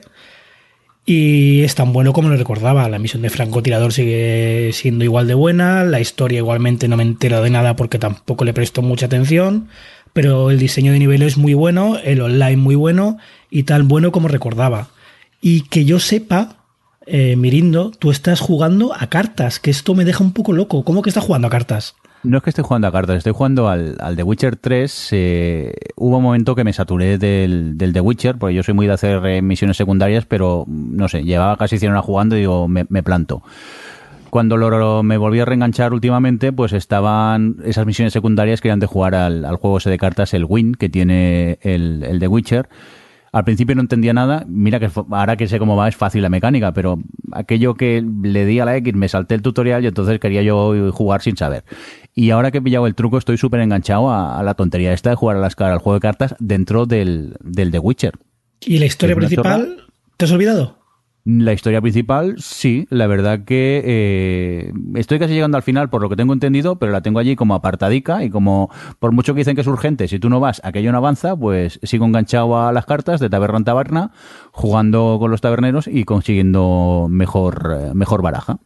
Y 1.04 1.62
es 1.62 1.76
tan 1.76 1.92
bueno 1.92 2.12
como 2.12 2.28
lo 2.28 2.36
recordaba. 2.36 2.88
La 2.88 2.98
misión 2.98 3.22
de 3.22 3.30
francotirador 3.30 3.92
sigue 3.92 4.70
siendo 4.72 5.04
igual 5.04 5.28
de 5.28 5.34
buena. 5.34 5.84
La 5.84 6.00
historia 6.00 6.38
igualmente 6.38 6.88
no 6.88 6.96
me 6.96 7.04
entero 7.04 7.42
de 7.42 7.50
nada 7.50 7.76
porque 7.76 7.98
tampoco 7.98 8.44
le 8.44 8.52
presto 8.52 8.82
mucha 8.82 9.06
atención. 9.06 9.68
Pero 10.16 10.50
el 10.50 10.58
diseño 10.58 10.92
de 10.92 10.98
nivel 10.98 11.20
es 11.20 11.36
muy 11.36 11.52
bueno, 11.52 11.98
el 12.02 12.22
online 12.22 12.56
muy 12.56 12.74
bueno 12.74 13.18
y 13.50 13.64
tan 13.64 13.86
bueno 13.86 14.12
como 14.12 14.28
recordaba. 14.28 14.88
Y 15.42 15.64
que 15.68 15.84
yo 15.84 16.00
sepa, 16.00 16.56
eh, 17.04 17.36
Mirindo, 17.36 17.90
tú 17.90 18.10
estás 18.10 18.40
jugando 18.40 18.94
a 18.98 19.08
cartas, 19.08 19.60
que 19.60 19.70
esto 19.70 19.94
me 19.94 20.06
deja 20.06 20.24
un 20.24 20.32
poco 20.32 20.54
loco. 20.54 20.84
¿Cómo 20.84 21.02
que 21.02 21.10
estás 21.10 21.22
jugando 21.22 21.48
a 21.48 21.50
cartas? 21.50 21.96
No 22.22 22.38
es 22.38 22.42
que 22.42 22.48
esté 22.48 22.62
jugando 22.62 22.88
a 22.88 22.92
cartas, 22.92 23.18
estoy 23.18 23.34
jugando 23.34 23.68
al, 23.68 23.98
al 24.00 24.16
The 24.16 24.22
Witcher 24.22 24.56
3. 24.56 25.08
Eh, 25.12 25.74
hubo 25.96 26.16
un 26.16 26.22
momento 26.22 26.54
que 26.54 26.64
me 26.64 26.72
saturé 26.72 27.18
del, 27.18 27.76
del 27.76 27.92
The 27.92 28.00
Witcher, 28.00 28.38
porque 28.38 28.54
yo 28.54 28.62
soy 28.62 28.72
muy 28.72 28.86
de 28.86 28.94
hacer 28.94 29.22
eh, 29.26 29.42
misiones 29.42 29.76
secundarias, 29.76 30.24
pero 30.24 30.64
no 30.66 31.08
sé, 31.08 31.24
llevaba 31.24 31.58
casi 31.58 31.78
100 31.78 31.92
horas 31.92 32.06
jugando 32.06 32.36
y 32.36 32.40
digo, 32.40 32.68
me, 32.68 32.86
me 32.88 33.02
planto. 33.02 33.42
Cuando 34.30 34.56
lo, 34.56 35.02
me 35.02 35.16
volví 35.16 35.40
a 35.40 35.44
reenganchar 35.44 35.92
últimamente, 35.92 36.52
pues 36.52 36.72
estaban 36.72 37.56
esas 37.64 37.86
misiones 37.86 38.12
secundarias 38.12 38.60
que 38.60 38.68
eran 38.68 38.80
de 38.80 38.86
jugar 38.86 39.14
al, 39.14 39.44
al 39.44 39.56
juego 39.56 39.78
ese 39.78 39.90
de 39.90 39.98
cartas, 39.98 40.34
el 40.34 40.44
Win, 40.44 40.74
que 40.74 40.88
tiene 40.88 41.58
el, 41.62 42.02
el 42.02 42.18
The 42.18 42.28
Witcher. 42.28 42.68
Al 43.32 43.44
principio 43.44 43.74
no 43.74 43.82
entendía 43.82 44.14
nada. 44.14 44.44
Mira 44.48 44.80
que 44.80 44.88
ahora 45.10 45.36
que 45.36 45.46
sé 45.46 45.58
cómo 45.58 45.76
va 45.76 45.88
es 45.88 45.96
fácil 45.96 46.22
la 46.22 46.30
mecánica, 46.30 46.72
pero 46.72 46.98
aquello 47.32 47.74
que 47.74 48.02
le 48.22 48.46
di 48.46 48.60
a 48.60 48.64
la 48.64 48.76
X 48.76 48.94
me 48.94 49.08
salté 49.08 49.34
el 49.34 49.42
tutorial 49.42 49.84
y 49.84 49.88
entonces 49.88 50.18
quería 50.18 50.42
yo 50.42 50.90
jugar 50.92 51.20
sin 51.20 51.36
saber. 51.36 51.64
Y 52.14 52.30
ahora 52.30 52.50
que 52.50 52.58
he 52.58 52.62
pillado 52.62 52.86
el 52.86 52.94
truco 52.94 53.18
estoy 53.18 53.36
súper 53.36 53.60
enganchado 53.60 54.10
a, 54.10 54.38
a 54.38 54.42
la 54.42 54.54
tontería 54.54 54.94
esta 54.94 55.10
de 55.10 55.16
jugar 55.16 55.36
a 55.36 55.40
las, 55.40 55.58
al 55.60 55.78
juego 55.78 55.94
de 55.94 56.00
cartas 56.00 56.34
dentro 56.38 56.86
del, 56.86 57.36
del 57.42 57.70
The 57.70 57.78
Witcher. 57.78 58.14
¿Y 58.60 58.78
la 58.78 58.86
historia 58.86 59.12
¿Es 59.12 59.18
una 59.18 59.26
principal? 59.26 59.84
¿Te 60.16 60.24
has 60.24 60.32
olvidado? 60.32 60.78
La 61.28 61.52
historia 61.52 61.80
principal, 61.80 62.36
sí, 62.38 62.86
la 62.88 63.08
verdad 63.08 63.40
que 63.44 63.82
eh, 63.84 64.72
estoy 64.94 65.18
casi 65.18 65.34
llegando 65.34 65.56
al 65.56 65.64
final 65.64 65.90
por 65.90 66.00
lo 66.00 66.08
que 66.08 66.14
tengo 66.14 66.32
entendido, 66.32 66.78
pero 66.78 66.92
la 66.92 67.00
tengo 67.00 67.18
allí 67.18 67.34
como 67.34 67.56
apartadica 67.56 68.22
y 68.22 68.30
como 68.30 68.70
por 69.00 69.10
mucho 69.10 69.34
que 69.34 69.40
dicen 69.40 69.56
que 69.56 69.62
es 69.62 69.66
urgente, 69.66 70.06
si 70.06 70.20
tú 70.20 70.30
no 70.30 70.38
vas, 70.38 70.60
aquello 70.62 70.92
no 70.92 70.98
avanza, 70.98 71.34
pues 71.34 71.80
sigo 71.82 72.06
enganchado 72.06 72.60
a 72.64 72.72
las 72.72 72.86
cartas 72.86 73.18
de 73.18 73.28
taberna 73.28 73.58
en 73.58 73.64
taberna, 73.64 74.12
jugando 74.52 75.16
con 75.18 75.32
los 75.32 75.40
taberneros 75.40 75.88
y 75.88 76.04
consiguiendo 76.04 77.08
mejor, 77.10 77.76
eh, 77.76 77.90
mejor 77.92 78.22
baraja. 78.22 78.60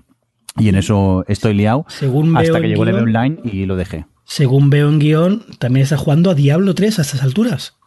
Y 0.58 0.68
en 0.68 0.74
eso 0.74 1.24
estoy 1.28 1.54
liado 1.54 1.86
Según 1.88 2.36
hasta 2.36 2.60
que 2.60 2.68
llegó 2.68 2.84
el 2.84 2.94
online 2.94 3.38
y 3.42 3.64
lo 3.64 3.76
dejé. 3.76 4.04
Según 4.24 4.68
veo 4.68 4.90
en 4.90 4.98
guion, 4.98 5.44
también 5.58 5.84
estás 5.84 6.00
jugando 6.00 6.28
a 6.30 6.34
Diablo 6.34 6.74
3 6.74 6.98
a 6.98 7.02
estas 7.02 7.22
alturas. 7.22 7.78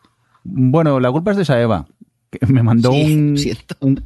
Bueno, 0.43 0.99
la 0.99 1.11
culpa 1.11 1.30
es 1.30 1.38
de 1.38 1.45
Saeva, 1.45 1.86
que 2.32 2.39
me 2.47 2.63
mandó 2.63 2.91
Sí, 2.91 3.13
un, 3.13 3.38
siento. 3.38 3.76
un, 3.82 4.03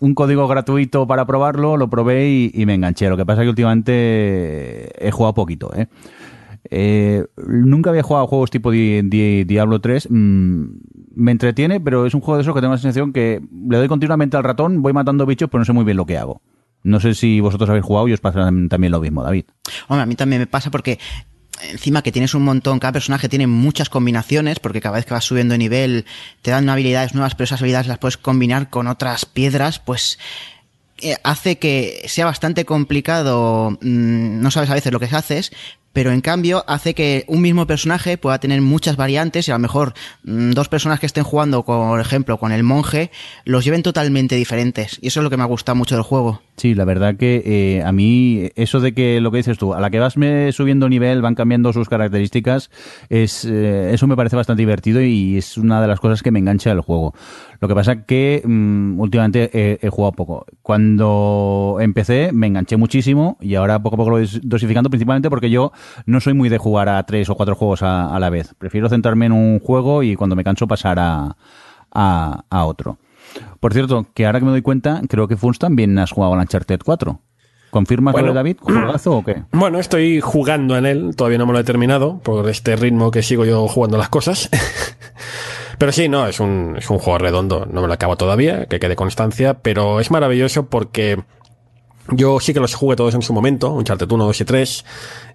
un 0.00 0.14
código 0.14 0.46
gratuito 0.48 1.06
para 1.06 1.26
probarlo, 1.26 1.76
lo 1.76 1.88
probé 1.90 2.50
y, 2.54 2.66
me 2.66 2.74
enganché. 2.74 3.08
Lo 3.08 3.16
que 3.16 3.26
pasa 3.26 3.42
es 3.42 3.46
que 3.46 3.50
últimamente 3.50 5.06
he 5.06 5.10
jugado 5.10 5.34
poquito, 5.34 5.72
¿eh? 5.74 5.88
Eh, 6.70 7.24
nunca 7.46 7.90
había 7.90 8.02
jugado 8.02 8.26
juegos 8.26 8.50
tipo 8.50 8.70
Di- 8.70 9.02
Di- 9.02 9.44
Diablo 9.44 9.80
3. 9.80 10.08
mm, 10.10 10.64
me 11.14 11.32
entretiene, 11.32 11.80
pero 11.80 12.04
es 12.06 12.14
un 12.14 12.20
juego 12.20 12.36
de 12.36 12.42
esos 12.42 12.54
que 12.54 12.60
tengo 12.60 12.74
la 12.74 12.78
sensación 12.78 13.12
que 13.12 13.40
le 13.68 13.76
doy 13.76 13.88
continuamente 13.88 14.36
al 14.36 14.44
ratón, 14.44 14.82
voy 14.82 14.92
matando 14.92 15.24
bichos, 15.26 15.48
pero 15.50 15.60
no 15.60 15.64
sé 15.64 15.72
muy 15.72 15.84
bien 15.84 15.96
lo 15.96 16.06
que 16.06 16.18
hago. 16.18 16.42
No 16.84 17.00
sé 17.00 17.14
si 17.14 17.40
vosotros 17.40 17.68
habéis 17.70 17.84
jugado 17.84 18.06
y 18.08 18.12
os 18.12 18.20
pasa 18.20 18.50
también 18.68 18.92
lo 18.92 19.00
mismo, 19.00 19.22
David. 19.24 19.44
Hombre, 19.88 20.02
a 20.02 20.06
mí 20.06 20.14
también 20.14 20.40
me 20.42 20.46
pasa 20.46 20.70
porque 20.70 20.98
encima 21.62 22.02
que 22.02 22.12
tienes 22.12 22.34
un 22.34 22.44
montón, 22.44 22.78
cada 22.78 22.92
personaje 22.92 23.28
tiene 23.28 23.46
muchas 23.46 23.88
combinaciones, 23.88 24.58
porque 24.58 24.80
cada 24.80 24.96
vez 24.96 25.06
que 25.06 25.14
vas 25.14 25.24
subiendo 25.24 25.52
de 25.52 25.58
nivel 25.58 26.06
te 26.42 26.50
dan 26.50 26.68
habilidades 26.68 27.14
nuevas, 27.14 27.34
pero 27.34 27.44
esas 27.44 27.60
habilidades 27.60 27.86
las 27.86 27.98
puedes 27.98 28.16
combinar 28.16 28.70
con 28.70 28.86
otras 28.86 29.24
piedras, 29.24 29.78
pues 29.78 30.18
eh, 31.00 31.16
hace 31.22 31.58
que 31.58 32.04
sea 32.08 32.24
bastante 32.24 32.64
complicado, 32.64 33.70
mm, 33.80 34.40
no 34.40 34.50
sabes 34.50 34.70
a 34.70 34.74
veces 34.74 34.92
lo 34.92 35.00
que 35.00 35.06
haces, 35.06 35.52
pero 35.98 36.12
en 36.12 36.20
cambio 36.20 36.62
hace 36.68 36.94
que 36.94 37.24
un 37.26 37.42
mismo 37.42 37.66
personaje 37.66 38.18
pueda 38.18 38.38
tener 38.38 38.60
muchas 38.60 38.94
variantes 38.96 39.48
y 39.48 39.50
a 39.50 39.54
lo 39.54 39.58
mejor 39.58 39.94
mm, 40.22 40.52
dos 40.52 40.68
personas 40.68 41.00
que 41.00 41.06
estén 41.06 41.24
jugando, 41.24 41.64
por 41.64 41.98
ejemplo, 41.98 42.38
con 42.38 42.52
el 42.52 42.62
monje, 42.62 43.10
los 43.44 43.64
lleven 43.64 43.82
totalmente 43.82 44.36
diferentes. 44.36 45.00
Y 45.02 45.08
eso 45.08 45.18
es 45.18 45.24
lo 45.24 45.28
que 45.30 45.36
me 45.36 45.42
ha 45.42 45.46
gustado 45.46 45.74
mucho 45.74 45.96
del 45.96 46.04
juego. 46.04 46.40
Sí, 46.56 46.76
la 46.76 46.84
verdad 46.84 47.16
que 47.16 47.42
eh, 47.44 47.82
a 47.84 47.90
mí 47.90 48.48
eso 48.54 48.78
de 48.78 48.94
que 48.94 49.20
lo 49.20 49.32
que 49.32 49.38
dices 49.38 49.58
tú, 49.58 49.74
a 49.74 49.80
la 49.80 49.90
que 49.90 49.98
vas 49.98 50.16
me- 50.16 50.52
subiendo 50.52 50.88
nivel 50.88 51.20
van 51.20 51.34
cambiando 51.34 51.72
sus 51.72 51.88
características, 51.88 52.70
es 53.08 53.44
eh, 53.44 53.90
eso 53.92 54.06
me 54.06 54.14
parece 54.14 54.36
bastante 54.36 54.62
divertido 54.62 55.02
y 55.02 55.36
es 55.36 55.58
una 55.58 55.80
de 55.82 55.88
las 55.88 55.98
cosas 55.98 56.22
que 56.22 56.30
me 56.30 56.38
engancha 56.38 56.70
del 56.70 56.80
juego. 56.80 57.12
Lo 57.60 57.66
que 57.68 57.74
pasa 57.74 58.04
que 58.04 58.42
mm, 58.44 59.00
últimamente 59.00 59.50
he, 59.52 59.78
he 59.84 59.90
jugado 59.90 60.12
poco. 60.12 60.46
Cuando 60.62 61.78
empecé 61.80 62.30
me 62.32 62.46
enganché 62.46 62.76
muchísimo 62.76 63.36
y 63.40 63.56
ahora 63.56 63.82
poco 63.82 63.94
a 63.94 63.98
poco 63.98 64.10
lo 64.10 64.16
voy 64.18 64.28
dosificando 64.42 64.90
principalmente 64.90 65.28
porque 65.28 65.50
yo 65.50 65.72
no 66.06 66.20
soy 66.20 66.34
muy 66.34 66.48
de 66.48 66.58
jugar 66.58 66.88
a 66.88 67.02
tres 67.04 67.28
o 67.30 67.34
cuatro 67.34 67.54
juegos 67.56 67.82
a, 67.82 68.14
a 68.14 68.18
la 68.20 68.30
vez. 68.30 68.54
Prefiero 68.58 68.88
centrarme 68.88 69.26
en 69.26 69.32
un 69.32 69.58
juego 69.58 70.02
y 70.02 70.14
cuando 70.14 70.36
me 70.36 70.44
canso 70.44 70.68
pasar 70.68 70.98
a, 71.00 71.36
a, 71.92 72.44
a 72.48 72.64
otro. 72.64 72.98
Por 73.60 73.72
cierto, 73.74 74.06
que 74.14 74.26
ahora 74.26 74.38
que 74.38 74.44
me 74.46 74.52
doy 74.52 74.62
cuenta, 74.62 75.02
creo 75.08 75.26
que 75.28 75.36
Funs 75.36 75.58
también 75.58 75.98
has 75.98 76.12
jugado 76.12 76.34
al 76.34 76.40
Uncharted 76.40 76.80
4. 76.84 77.20
¿Confirmas 77.70 78.12
Bueno. 78.12 78.28
lo 78.28 78.32
de 78.32 78.36
David? 78.38 78.56
¿Juegazo 78.60 79.16
o 79.18 79.24
qué? 79.24 79.42
Bueno, 79.52 79.78
estoy 79.78 80.20
jugando 80.20 80.76
en 80.78 80.86
él, 80.86 81.14
todavía 81.16 81.38
no 81.38 81.46
me 81.46 81.52
lo 81.52 81.58
he 81.58 81.64
terminado, 81.64 82.18
por 82.20 82.48
este 82.48 82.76
ritmo 82.76 83.10
que 83.10 83.22
sigo 83.22 83.44
yo 83.44 83.66
jugando 83.68 83.98
las 83.98 84.08
cosas. 84.08 84.48
pero 85.78 85.92
sí, 85.92 86.08
no, 86.08 86.26
es 86.26 86.40
un, 86.40 86.76
es 86.76 86.90
un 86.90 86.98
juego 86.98 87.18
redondo, 87.18 87.66
no 87.70 87.80
me 87.80 87.86
lo 87.86 87.92
acabo 87.92 88.16
todavía, 88.16 88.66
que 88.66 88.80
quede 88.80 88.96
constancia, 88.96 89.54
pero 89.54 90.00
es 90.00 90.10
maravilloso 90.10 90.66
porque 90.66 91.22
yo 92.10 92.40
sí 92.40 92.54
que 92.54 92.60
los 92.60 92.74
jugué 92.74 92.96
todos 92.96 93.14
en 93.14 93.22
su 93.22 93.32
momento, 93.32 93.72
Uncharted 93.72 94.10
1, 94.10 94.24
2 94.24 94.40
y 94.40 94.44
3, 94.44 94.84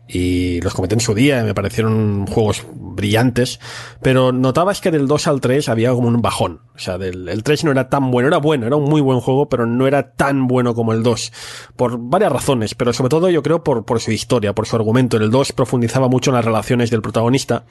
y 0.07 0.59
los 0.61 0.73
comenté 0.73 0.95
en 0.95 0.99
su 1.01 1.13
día, 1.13 1.43
me 1.43 1.53
parecieron 1.53 2.27
juegos 2.27 2.65
brillantes, 2.73 3.59
pero 4.01 4.31
notabas 4.31 4.81
que 4.81 4.91
del 4.91 5.07
2 5.07 5.27
al 5.27 5.41
3 5.41 5.69
había 5.69 5.91
como 5.91 6.07
un 6.09 6.21
bajón. 6.21 6.61
O 6.75 6.79
sea, 6.79 6.97
del, 6.97 7.29
el 7.29 7.43
3 7.43 7.63
no 7.65 7.71
era 7.71 7.87
tan 7.89 8.09
bueno, 8.11 8.27
era 8.27 8.37
bueno, 8.37 8.65
era 8.67 8.75
un 8.75 8.89
muy 8.89 8.99
buen 9.01 9.19
juego, 9.21 9.47
pero 9.47 9.65
no 9.65 9.87
era 9.87 10.11
tan 10.13 10.47
bueno 10.47 10.73
como 10.73 10.91
el 10.93 11.03
2. 11.03 11.31
Por 11.75 11.97
varias 11.99 12.31
razones, 12.31 12.75
pero 12.75 12.91
sobre 12.93 13.09
todo 13.09 13.29
yo 13.29 13.43
creo 13.43 13.63
por, 13.63 13.85
por 13.85 13.99
su 13.99 14.11
historia, 14.11 14.53
por 14.53 14.65
su 14.67 14.75
argumento. 14.75 15.17
En 15.17 15.23
el 15.23 15.31
2 15.31 15.51
profundizaba 15.53 16.07
mucho 16.09 16.31
en 16.31 16.35
las 16.35 16.45
relaciones 16.45 16.89
del 16.89 17.01
protagonista, 17.01 17.65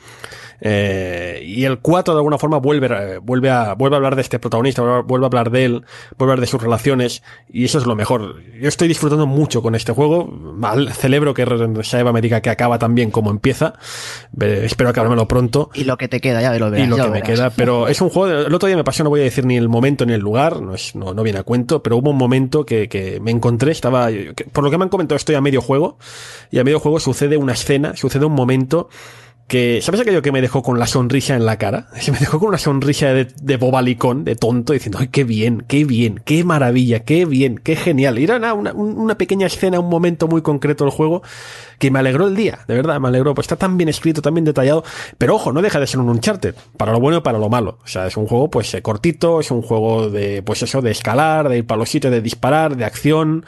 eh, 0.61 1.43
y 1.45 1.65
el 1.65 1.81
4 1.81 2.15
de 2.15 2.19
alguna 2.21 2.39
forma 2.39 2.59
vuelve, 2.59 2.87
eh, 2.87 3.19
vuelve, 3.19 3.51
a, 3.51 3.75
vuelve 3.75 3.97
a 3.97 3.99
hablar 3.99 4.15
de 4.17 4.23
este 4.23 4.39
protagonista, 4.39 4.83
vuelve 4.83 4.99
a- 4.99 5.03
vuelve 5.03 5.27
a 5.27 5.29
hablar 5.29 5.51
de 5.51 5.65
él, 5.65 5.73
vuelve 6.17 6.31
a 6.31 6.35
hablar 6.35 6.41
de 6.41 6.47
sus 6.47 6.63
relaciones, 6.63 7.23
y 7.53 7.65
eso 7.65 7.79
es 7.79 7.87
lo 7.87 7.97
mejor. 7.97 8.41
Yo 8.61 8.69
estoy 8.69 8.89
disfrutando 8.89 9.27
mucho 9.27 9.63
con 9.63 9.75
este 9.75 9.93
juego. 9.93 10.27
Mal, 10.27 10.93
celebro 10.93 11.35
que 11.35 11.45
Saeva 11.83 12.13
me 12.13 12.21
que 12.29 12.51
acaba 12.51 12.79
tan 12.79 12.95
bien 12.95 13.11
como 13.11 13.31
empieza. 13.31 13.75
Eh, 14.41 14.63
espero 14.65 14.91
acabármelo 14.91 15.27
pronto. 15.29 15.71
Y 15.75 15.85
lo 15.85 15.97
que 15.97 16.09
te 16.09 16.21
queda, 16.21 16.41
ya 16.43 16.53
lo 16.59 16.71
verás. 16.71 16.87
Y 16.87 16.91
lo 16.91 16.97
que 16.97 17.03
me 17.05 17.09
verás. 17.11 17.29
queda, 17.29 17.51
pero 17.51 17.89
es 17.89 18.01
un 18.01 18.11
juego, 18.11 18.47
el 18.47 18.55
otro 18.55 18.67
día 18.67 18.77
me 18.77 18.85
pasó, 18.85 19.05
no 19.05 19.11
voy 19.11 19.21
a 19.21 19.25
decir 19.25 19.45
ni 19.45 19.57
el 19.57 19.69
momento 19.69 20.07
ni 20.07 20.13
el 20.13 20.21
lugar, 20.21 20.61
no, 20.61 20.75
es, 20.75 20.95
no, 20.95 21.15
no 21.15 21.23
viene 21.23 21.39
a 21.39 21.43
cuento, 21.43 21.83
pero 21.83 21.97
hubo 21.97 22.11
un 22.11 22.17
momento 22.19 22.65
que, 22.67 22.89
que 22.89 23.21
me 23.21 23.31
encontré, 23.31 23.73
estaba, 23.73 24.11
que- 24.11 24.47
por 24.53 24.63
lo 24.65 24.71
que 24.71 24.79
me 24.79 24.85
han 24.85 24.89
comentado 24.91 25.17
estoy 25.17 25.35
a 25.35 25.41
medio 25.41 25.61
juego, 25.61 25.99
y 26.51 26.59
a 26.59 26.65
medio 26.65 26.81
juego 26.81 27.01
sucede 27.01 27.37
una 27.37 27.53
escena, 27.53 27.97
sucede 27.97 28.25
un 28.25 28.33
momento 28.35 28.89
que, 29.47 29.81
¿sabes 29.83 30.01
aquello 30.01 30.23
que 30.23 30.33
me 30.33 30.41
dejó 30.41 30.63
con 30.63 30.79
la 30.79 30.87
sonrisa 30.87 31.35
en 31.35 31.45
la 31.45 31.59
cara? 31.59 31.89
Se 32.01 32.13
me 32.13 32.19
dejó 32.19 32.39
con 32.39 32.49
una 32.49 32.59
sonrisa 32.59 33.09
de, 33.09 33.57
bobalicón, 33.57 34.25
de 34.25 34.37
tonto, 34.37 34.73
diciendo, 34.73 34.99
¡ay, 35.01 35.09
qué 35.09 35.25
bien, 35.25 35.65
qué 35.67 35.85
bien, 35.85 36.21
qué 36.25 36.45
maravilla, 36.45 37.01
qué 37.01 37.25
bien, 37.27 37.61
qué 37.63 37.77
genial! 37.77 38.19
Y 38.19 38.25
era 38.25 38.37
una, 38.37 38.55
una, 38.55 38.73
una 38.73 39.19
pequeña 39.19 39.47
escena, 39.47 39.81
un 39.81 39.91
momento 39.91 40.29
muy 40.29 40.43
concreto 40.43 40.85
del 40.85 40.93
juego 40.93 41.23
que 41.83 41.91
me 41.91 41.99
alegró 41.99 42.29
el 42.29 42.37
día, 42.37 42.61
de 42.69 42.77
verdad, 42.77 43.01
me 43.01 43.09
alegró, 43.09 43.35
pues 43.35 43.47
está 43.47 43.57
tan 43.57 43.77
bien 43.77 43.89
escrito, 43.89 44.23
tan 44.23 44.35
bien 44.35 44.45
detallado, 44.45 44.85
pero 45.19 45.35
ojo, 45.35 45.53
no 45.53 45.61
deja 45.63 45.81
de 45.81 45.89
ser 45.89 45.99
un 45.99 46.09
Uncharted, 46.11 46.55
para 46.77 46.93
lo 46.93 47.01
bueno 47.01 47.19
y 47.19 47.21
para 47.23 47.41
lo 47.41 47.49
malo. 47.49 47.79
O 47.83 47.89
sea, 47.89 48.07
es 48.07 48.17
un 48.17 48.29
juego, 48.29 48.49
pues, 48.51 48.73
eh, 48.75 48.83
cortito, 48.83 49.41
es 49.41 49.51
un 49.51 49.63
juego 49.63 50.09
de, 50.09 50.43
pues 50.43 50.63
eso, 50.63 50.81
de 50.81 50.93
escalar, 50.93 51.49
de 51.49 51.59
ir 51.59 51.67
para 51.67 51.81
los 51.81 51.91
sitios, 51.91 52.13
de 52.13 52.21
disparar, 52.21 52.77
de 52.77 52.85
acción, 52.85 53.45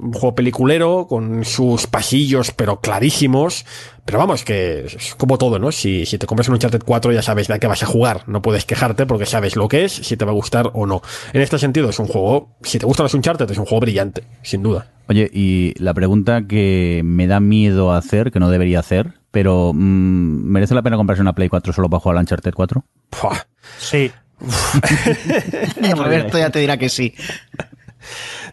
un 0.00 0.12
juego 0.12 0.34
peliculero, 0.34 1.06
con 1.08 1.44
sus 1.44 1.86
pasillos, 1.86 2.52
pero 2.52 2.80
clarísimos. 2.80 3.64
Pero 4.04 4.18
vamos, 4.18 4.44
que 4.44 4.86
es 4.86 5.14
como 5.16 5.38
todo, 5.38 5.58
¿no? 5.58 5.70
Si, 5.70 6.06
si 6.06 6.18
te 6.18 6.26
compras 6.26 6.48
un 6.48 6.54
Uncharted 6.54 6.82
4 6.84 7.12
ya 7.12 7.22
sabes 7.22 7.48
de 7.48 7.58
qué 7.60 7.66
vas 7.66 7.82
a 7.82 7.86
jugar. 7.86 8.24
No 8.26 8.42
puedes 8.42 8.64
quejarte 8.64 9.06
porque 9.06 9.26
sabes 9.26 9.56
lo 9.56 9.68
que 9.68 9.84
es, 9.84 9.92
si 9.92 10.16
te 10.16 10.24
va 10.24 10.32
a 10.32 10.34
gustar 10.34 10.70
o 10.74 10.86
no. 10.86 11.02
En 11.32 11.42
este 11.42 11.58
sentido 11.58 11.90
es 11.90 11.98
un 11.98 12.06
juego, 12.06 12.56
si 12.62 12.78
te 12.78 12.86
gustan 12.86 13.04
los 13.04 13.14
Uncharted, 13.14 13.50
es 13.50 13.58
un 13.58 13.66
juego 13.66 13.80
brillante, 13.80 14.24
sin 14.42 14.62
duda. 14.62 14.88
Oye, 15.08 15.30
y 15.32 15.74
la 15.78 15.94
pregunta 15.94 16.42
que 16.46 17.02
me 17.04 17.26
da 17.26 17.40
miedo 17.40 17.92
hacer, 17.92 18.32
que 18.32 18.40
no 18.40 18.50
debería 18.50 18.80
hacer, 18.80 19.14
pero 19.30 19.72
mm, 19.74 20.44
¿merece 20.44 20.74
la 20.74 20.82
pena 20.82 20.96
comprarse 20.96 21.22
una 21.22 21.34
Play 21.34 21.48
4 21.48 21.72
solo 21.72 21.88
para 21.88 22.00
jugar 22.00 22.16
al 22.16 22.22
Uncharted 22.22 22.54
4? 22.54 22.84
Pua. 23.10 23.46
Sí. 23.78 24.10
Roberto 25.96 26.38
ya 26.38 26.50
te 26.50 26.60
dirá 26.60 26.78
que 26.78 26.88
sí. 26.88 27.14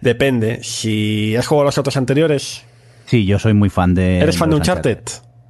Depende. 0.02 0.60
Si 0.64 1.36
has 1.36 1.48
jugado 1.48 1.65
los 1.65 1.78
otros 1.78 1.98
anteriores, 1.98 2.64
Sí, 3.06 3.26
yo 3.26 3.40
soy 3.40 3.53
muy 3.53 3.69
fan 3.69 3.94
de. 3.95 4.19
¿eres 4.19 4.38
fan 4.38 4.49
de 4.49 4.57
los 4.57 4.68
Uncharted? 4.68 4.99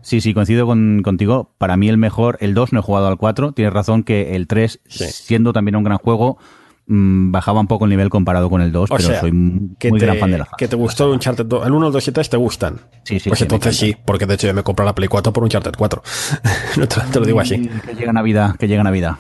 Sí, 0.03 0.21
sí, 0.21 0.33
coincido 0.33 0.65
con- 0.67 1.01
contigo. 1.03 1.53
Para 1.57 1.75
mí 1.75 1.89
el 1.89 1.97
mejor, 1.97 2.37
el 2.39 2.53
2 2.53 2.71
no 2.71 2.79
he 2.79 2.83
jugado 2.83 3.07
al 3.07 3.17
4. 3.17 3.51
Tienes 3.53 3.73
razón 3.73 4.03
que 4.03 4.35
el 4.35 4.47
3, 4.47 4.79
Sí. 4.87 5.05
siendo 5.05 5.53
también 5.53 5.75
un 5.75 5.83
gran 5.83 5.97
juego, 5.97 6.37
mm, 6.85 7.31
bajaba 7.31 7.59
un 7.59 7.67
poco 7.67 7.85
el 7.85 7.89
nivel 7.89 8.09
comparado 8.09 8.49
con 8.49 8.61
el 8.61 8.71
2, 8.71 8.91
O 8.91 8.95
pero 8.95 9.09
sea, 9.09 9.19
soy 9.19 9.31
muy 9.31 9.75
que 9.79 9.89
muy 9.89 9.99
te, 9.99 10.05
gran 10.05 10.17
fan 10.19 10.31
de 10.31 10.37
la 10.37 10.47
que 10.55 10.67
te 10.67 10.75
gustó 10.75 11.05
el 11.07 11.11
Uncharted 11.13 11.45
2. 11.45 11.65
El 11.65 11.73
1, 11.73 11.87
el 11.87 11.93
2 11.93 12.05
y 12.07 12.09
el 12.11 12.13
3 12.13 12.29
te 12.29 12.37
gustan. 12.37 12.75
Sí, 13.03 13.19
sí, 13.19 13.27
Pues 13.29 13.39
sí, 13.39 13.43
entonces 13.45 13.75
sí, 13.75 13.97
porque 14.05 14.25
de 14.27 14.35
hecho 14.35 14.45
yo 14.47 14.53
me 14.53 14.61
compré 14.63 14.85
la 14.85 14.93
Play 14.95 15.09
4 15.09 15.33
por 15.33 15.43
Uncharted 15.43 15.73
4. 15.77 16.03
No 16.77 16.87
te, 16.87 17.01
te 17.11 17.19
lo 17.19 17.25
digo 17.25 17.39
así. 17.41 17.67
Que 17.85 17.95
llega 17.95 18.13
Navidad, 18.13 18.55
que 18.55 18.67
llega 18.67 18.83
Navidad. 18.83 19.15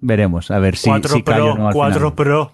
Veremos, 0.00 0.50
a 0.50 0.58
ver 0.58 0.76
si, 0.76 0.88
4 0.88 1.10
si 1.10 1.18
no 1.18 1.24
Pro, 1.24 1.66
al 1.66 1.72
4 1.72 1.94
final. 1.98 2.14
Pro. 2.14 2.52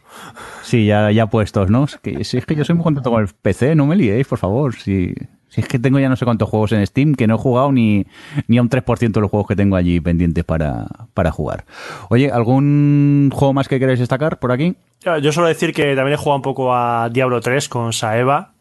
Sí, 0.63 0.87
ya, 0.87 1.11
ya 1.11 1.27
puestos, 1.27 1.71
¿no? 1.71 1.85
Es 1.85 1.99
que, 1.99 2.25
si 2.25 2.39
es 2.39 2.47
que 2.47 2.55
yo 2.55 2.65
soy 2.65 2.77
muy 2.77 2.85
contento 2.85 3.11
con 3.11 3.23
el 3.23 3.29
PC, 3.29 3.75
no 3.75 3.87
me 3.87 3.97
liéis, 3.97 4.27
por 4.27 4.39
favor. 4.39 4.75
Si, 4.75 5.13
si 5.49 5.61
es 5.61 5.69
que 5.69 5.79
tengo 5.79 5.99
ya 5.99 6.09
no 6.09 6.17
sé 6.17 6.25
cuántos 6.25 6.49
juegos 6.49 6.73
en 6.73 6.87
Steam 6.87 7.15
que 7.15 7.27
no 7.27 7.35
he 7.35 7.39
jugado 7.39 7.73
ni, 7.73 8.07
ni 8.49 8.59
a 8.59 8.63
un 8.63 8.71
3% 8.71 9.13
de 9.13 9.21
los 9.21 9.31
juegos 9.31 9.49
que 9.49 9.57
tengo 9.57 9.77
allí 9.77 10.01
pendientes 10.01 10.45
para, 10.45 10.87
para 11.13 11.31
jugar. 11.31 11.65
Oye, 12.09 12.31
¿algún 12.31 13.31
juego 13.35 13.53
más 13.53 13.69
que 13.69 13.79
queréis 13.79 13.99
destacar 13.99 14.39
por 14.39 14.53
aquí? 14.53 14.77
Yo 15.21 15.33
suelo 15.33 15.49
decir 15.49 15.75
que 15.75 15.97
también 15.97 16.15
he 16.15 16.17
jugado 16.17 16.37
un 16.37 16.43
poco 16.43 16.75
a 16.75 17.11
Diablo 17.11 17.41
3 17.41 17.69
con 17.69 17.93
Saeva 17.93 18.53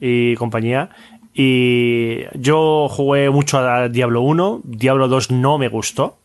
y 0.00 0.34
compañía. 0.36 0.90
Y 1.34 2.22
yo 2.34 2.88
jugué 2.88 3.30
mucho 3.30 3.58
a 3.58 3.88
Diablo 3.88 4.22
1, 4.22 4.62
Diablo 4.64 5.08
2 5.08 5.30
no 5.30 5.58
me 5.58 5.68
gustó. 5.68 6.19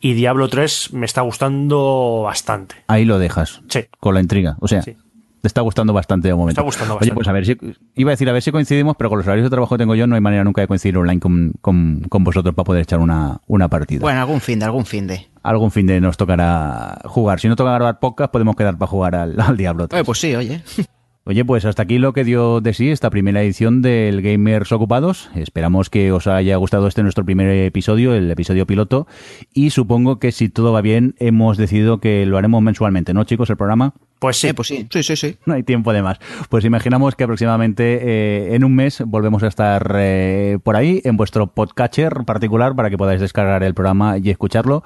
Y 0.00 0.12
Diablo 0.14 0.48
3 0.48 0.92
me 0.92 1.06
está 1.06 1.22
gustando 1.22 2.22
bastante. 2.24 2.76
Ahí 2.86 3.04
lo 3.04 3.18
dejas. 3.18 3.62
Sí. 3.68 3.86
Con 3.98 4.14
la 4.14 4.20
intriga. 4.20 4.56
O 4.60 4.68
sea, 4.68 4.82
Sí. 4.82 4.96
te 5.40 5.46
está 5.48 5.62
gustando 5.62 5.92
bastante 5.92 6.28
de 6.28 6.34
momento. 6.34 6.60
está 6.60 6.62
gustando 6.62 6.94
Oye, 6.94 7.10
bastante. 7.10 7.14
pues 7.14 7.28
a 7.28 7.32
ver 7.32 7.46
si. 7.46 7.56
Iba 7.94 8.10
a 8.10 8.12
decir 8.14 8.28
a 8.28 8.32
ver 8.32 8.42
si 8.42 8.52
coincidimos, 8.52 8.96
pero 8.98 9.08
con 9.10 9.18
los 9.18 9.26
horarios 9.26 9.44
de 9.46 9.50
trabajo 9.50 9.74
que 9.74 9.78
tengo 9.78 9.94
yo 9.94 10.06
no 10.06 10.14
hay 10.14 10.20
manera 10.20 10.44
nunca 10.44 10.60
de 10.60 10.68
coincidir 10.68 10.96
online 10.98 11.20
con, 11.20 11.52
con, 11.60 12.00
con 12.08 12.24
vosotros 12.24 12.54
para 12.54 12.64
poder 12.64 12.82
echar 12.82 12.98
una, 13.00 13.40
una 13.46 13.68
partida. 13.68 14.00
Bueno, 14.00 14.20
algún 14.20 14.40
fin 14.40 14.58
de, 14.58 14.64
algún 14.66 14.84
fin 14.84 15.06
de. 15.06 15.28
Algún 15.42 15.70
fin 15.70 15.86
de 15.86 16.00
nos 16.00 16.16
tocará 16.16 16.98
jugar. 17.04 17.40
Si 17.40 17.48
no 17.48 17.56
toca 17.56 17.72
grabar 17.72 17.98
podcast, 17.98 18.32
podemos 18.32 18.54
quedar 18.56 18.76
para 18.76 18.88
jugar 18.90 19.14
al, 19.14 19.40
al 19.40 19.56
Diablo 19.56 19.88
3. 19.88 19.98
Oye, 20.00 20.04
pues 20.04 20.18
sí, 20.18 20.34
oye. 20.34 20.62
Oye, 21.28 21.44
pues 21.44 21.64
hasta 21.64 21.82
aquí 21.82 21.98
lo 21.98 22.12
que 22.12 22.22
dio 22.22 22.60
de 22.60 22.72
sí 22.72 22.88
esta 22.88 23.10
primera 23.10 23.42
edición 23.42 23.82
del 23.82 24.22
Gamers 24.22 24.70
Ocupados. 24.70 25.28
Esperamos 25.34 25.90
que 25.90 26.12
os 26.12 26.28
haya 26.28 26.54
gustado 26.54 26.86
este 26.86 27.02
nuestro 27.02 27.24
primer 27.24 27.50
episodio, 27.50 28.14
el 28.14 28.30
episodio 28.30 28.64
piloto. 28.64 29.08
Y 29.52 29.70
supongo 29.70 30.20
que 30.20 30.30
si 30.30 30.48
todo 30.48 30.72
va 30.72 30.82
bien, 30.82 31.16
hemos 31.18 31.56
decidido 31.56 31.98
que 31.98 32.24
lo 32.26 32.38
haremos 32.38 32.62
mensualmente, 32.62 33.12
¿no, 33.12 33.24
chicos? 33.24 33.50
El 33.50 33.56
programa. 33.56 33.92
Pues 34.18 34.38
sí, 34.38 34.48
Eh, 34.48 34.54
pues 34.54 34.68
sí, 34.68 34.86
sí, 34.90 35.02
sí, 35.02 35.14
sí. 35.16 35.36
No 35.44 35.54
hay 35.54 35.62
tiempo 35.62 35.92
de 35.92 36.02
más. 36.02 36.18
Pues 36.48 36.64
imaginamos 36.64 37.14
que 37.14 37.24
aproximadamente 37.24 37.98
eh, 38.02 38.54
en 38.54 38.64
un 38.64 38.74
mes 38.74 39.02
volvemos 39.06 39.42
a 39.42 39.48
estar 39.48 39.94
eh, 39.98 40.58
por 40.62 40.74
ahí, 40.76 41.02
en 41.04 41.16
vuestro 41.16 41.46
podcatcher 41.48 42.24
particular, 42.24 42.74
para 42.74 42.88
que 42.90 42.96
podáis 42.96 43.20
descargar 43.20 43.62
el 43.62 43.74
programa 43.74 44.16
y 44.18 44.30
escucharlo. 44.30 44.82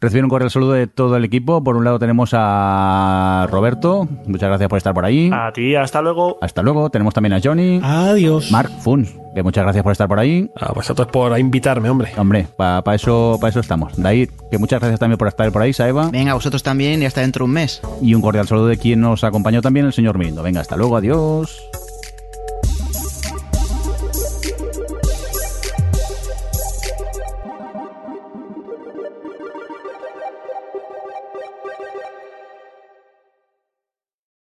Recibir 0.00 0.24
un 0.24 0.30
cordial 0.30 0.50
saludo 0.50 0.72
de 0.72 0.86
todo 0.86 1.16
el 1.16 1.24
equipo. 1.24 1.62
Por 1.62 1.76
un 1.76 1.84
lado 1.84 1.98
tenemos 1.98 2.30
a 2.34 3.46
Roberto. 3.50 4.08
Muchas 4.26 4.48
gracias 4.48 4.68
por 4.68 4.78
estar 4.78 4.94
por 4.94 5.04
ahí. 5.04 5.30
a 5.32 5.52
ti, 5.52 5.74
hasta 5.74 6.00
luego. 6.02 6.38
Hasta 6.40 6.62
luego. 6.62 6.88
Tenemos 6.90 7.12
también 7.14 7.34
a 7.34 7.40
Johnny. 7.42 7.80
Adiós. 7.82 8.50
Mark 8.50 8.70
Funs, 8.80 9.14
que 9.34 9.42
muchas 9.42 9.64
gracias 9.64 9.82
por 9.82 9.92
estar 9.92 10.08
por 10.08 10.18
ahí. 10.18 10.50
A 10.56 10.72
vosotros 10.72 11.08
por 11.08 11.38
invitarme, 11.38 11.88
hombre. 11.90 12.12
Hombre, 12.16 12.46
para 12.56 12.94
eso, 12.94 13.38
pa 13.40 13.48
eso 13.48 13.60
estamos. 13.60 13.92
David, 13.96 14.30
que 14.50 14.58
muchas 14.58 14.80
gracias 14.80 15.00
también 15.00 15.18
por 15.18 15.28
estar 15.28 15.50
por 15.52 15.62
ahí, 15.62 15.72
Saeva. 15.72 16.10
Venga, 16.10 16.34
vosotros 16.34 16.62
también 16.62 17.02
y 17.02 17.06
hasta 17.06 17.20
dentro 17.20 17.44
de 17.44 17.48
un 17.48 17.54
mes. 17.54 17.80
Y 18.02 18.14
un 18.14 18.22
cordial 18.22 18.46
saludo 18.46 18.66
de 18.66 18.76
quien 18.76 19.00
nos 19.00 19.24
acompañó 19.24 19.62
también, 19.62 19.86
el 19.86 19.92
señor 19.92 20.18
Mirindo. 20.18 20.42
Venga, 20.42 20.60
hasta 20.60 20.76
luego, 20.76 20.96
adiós. 20.96 21.60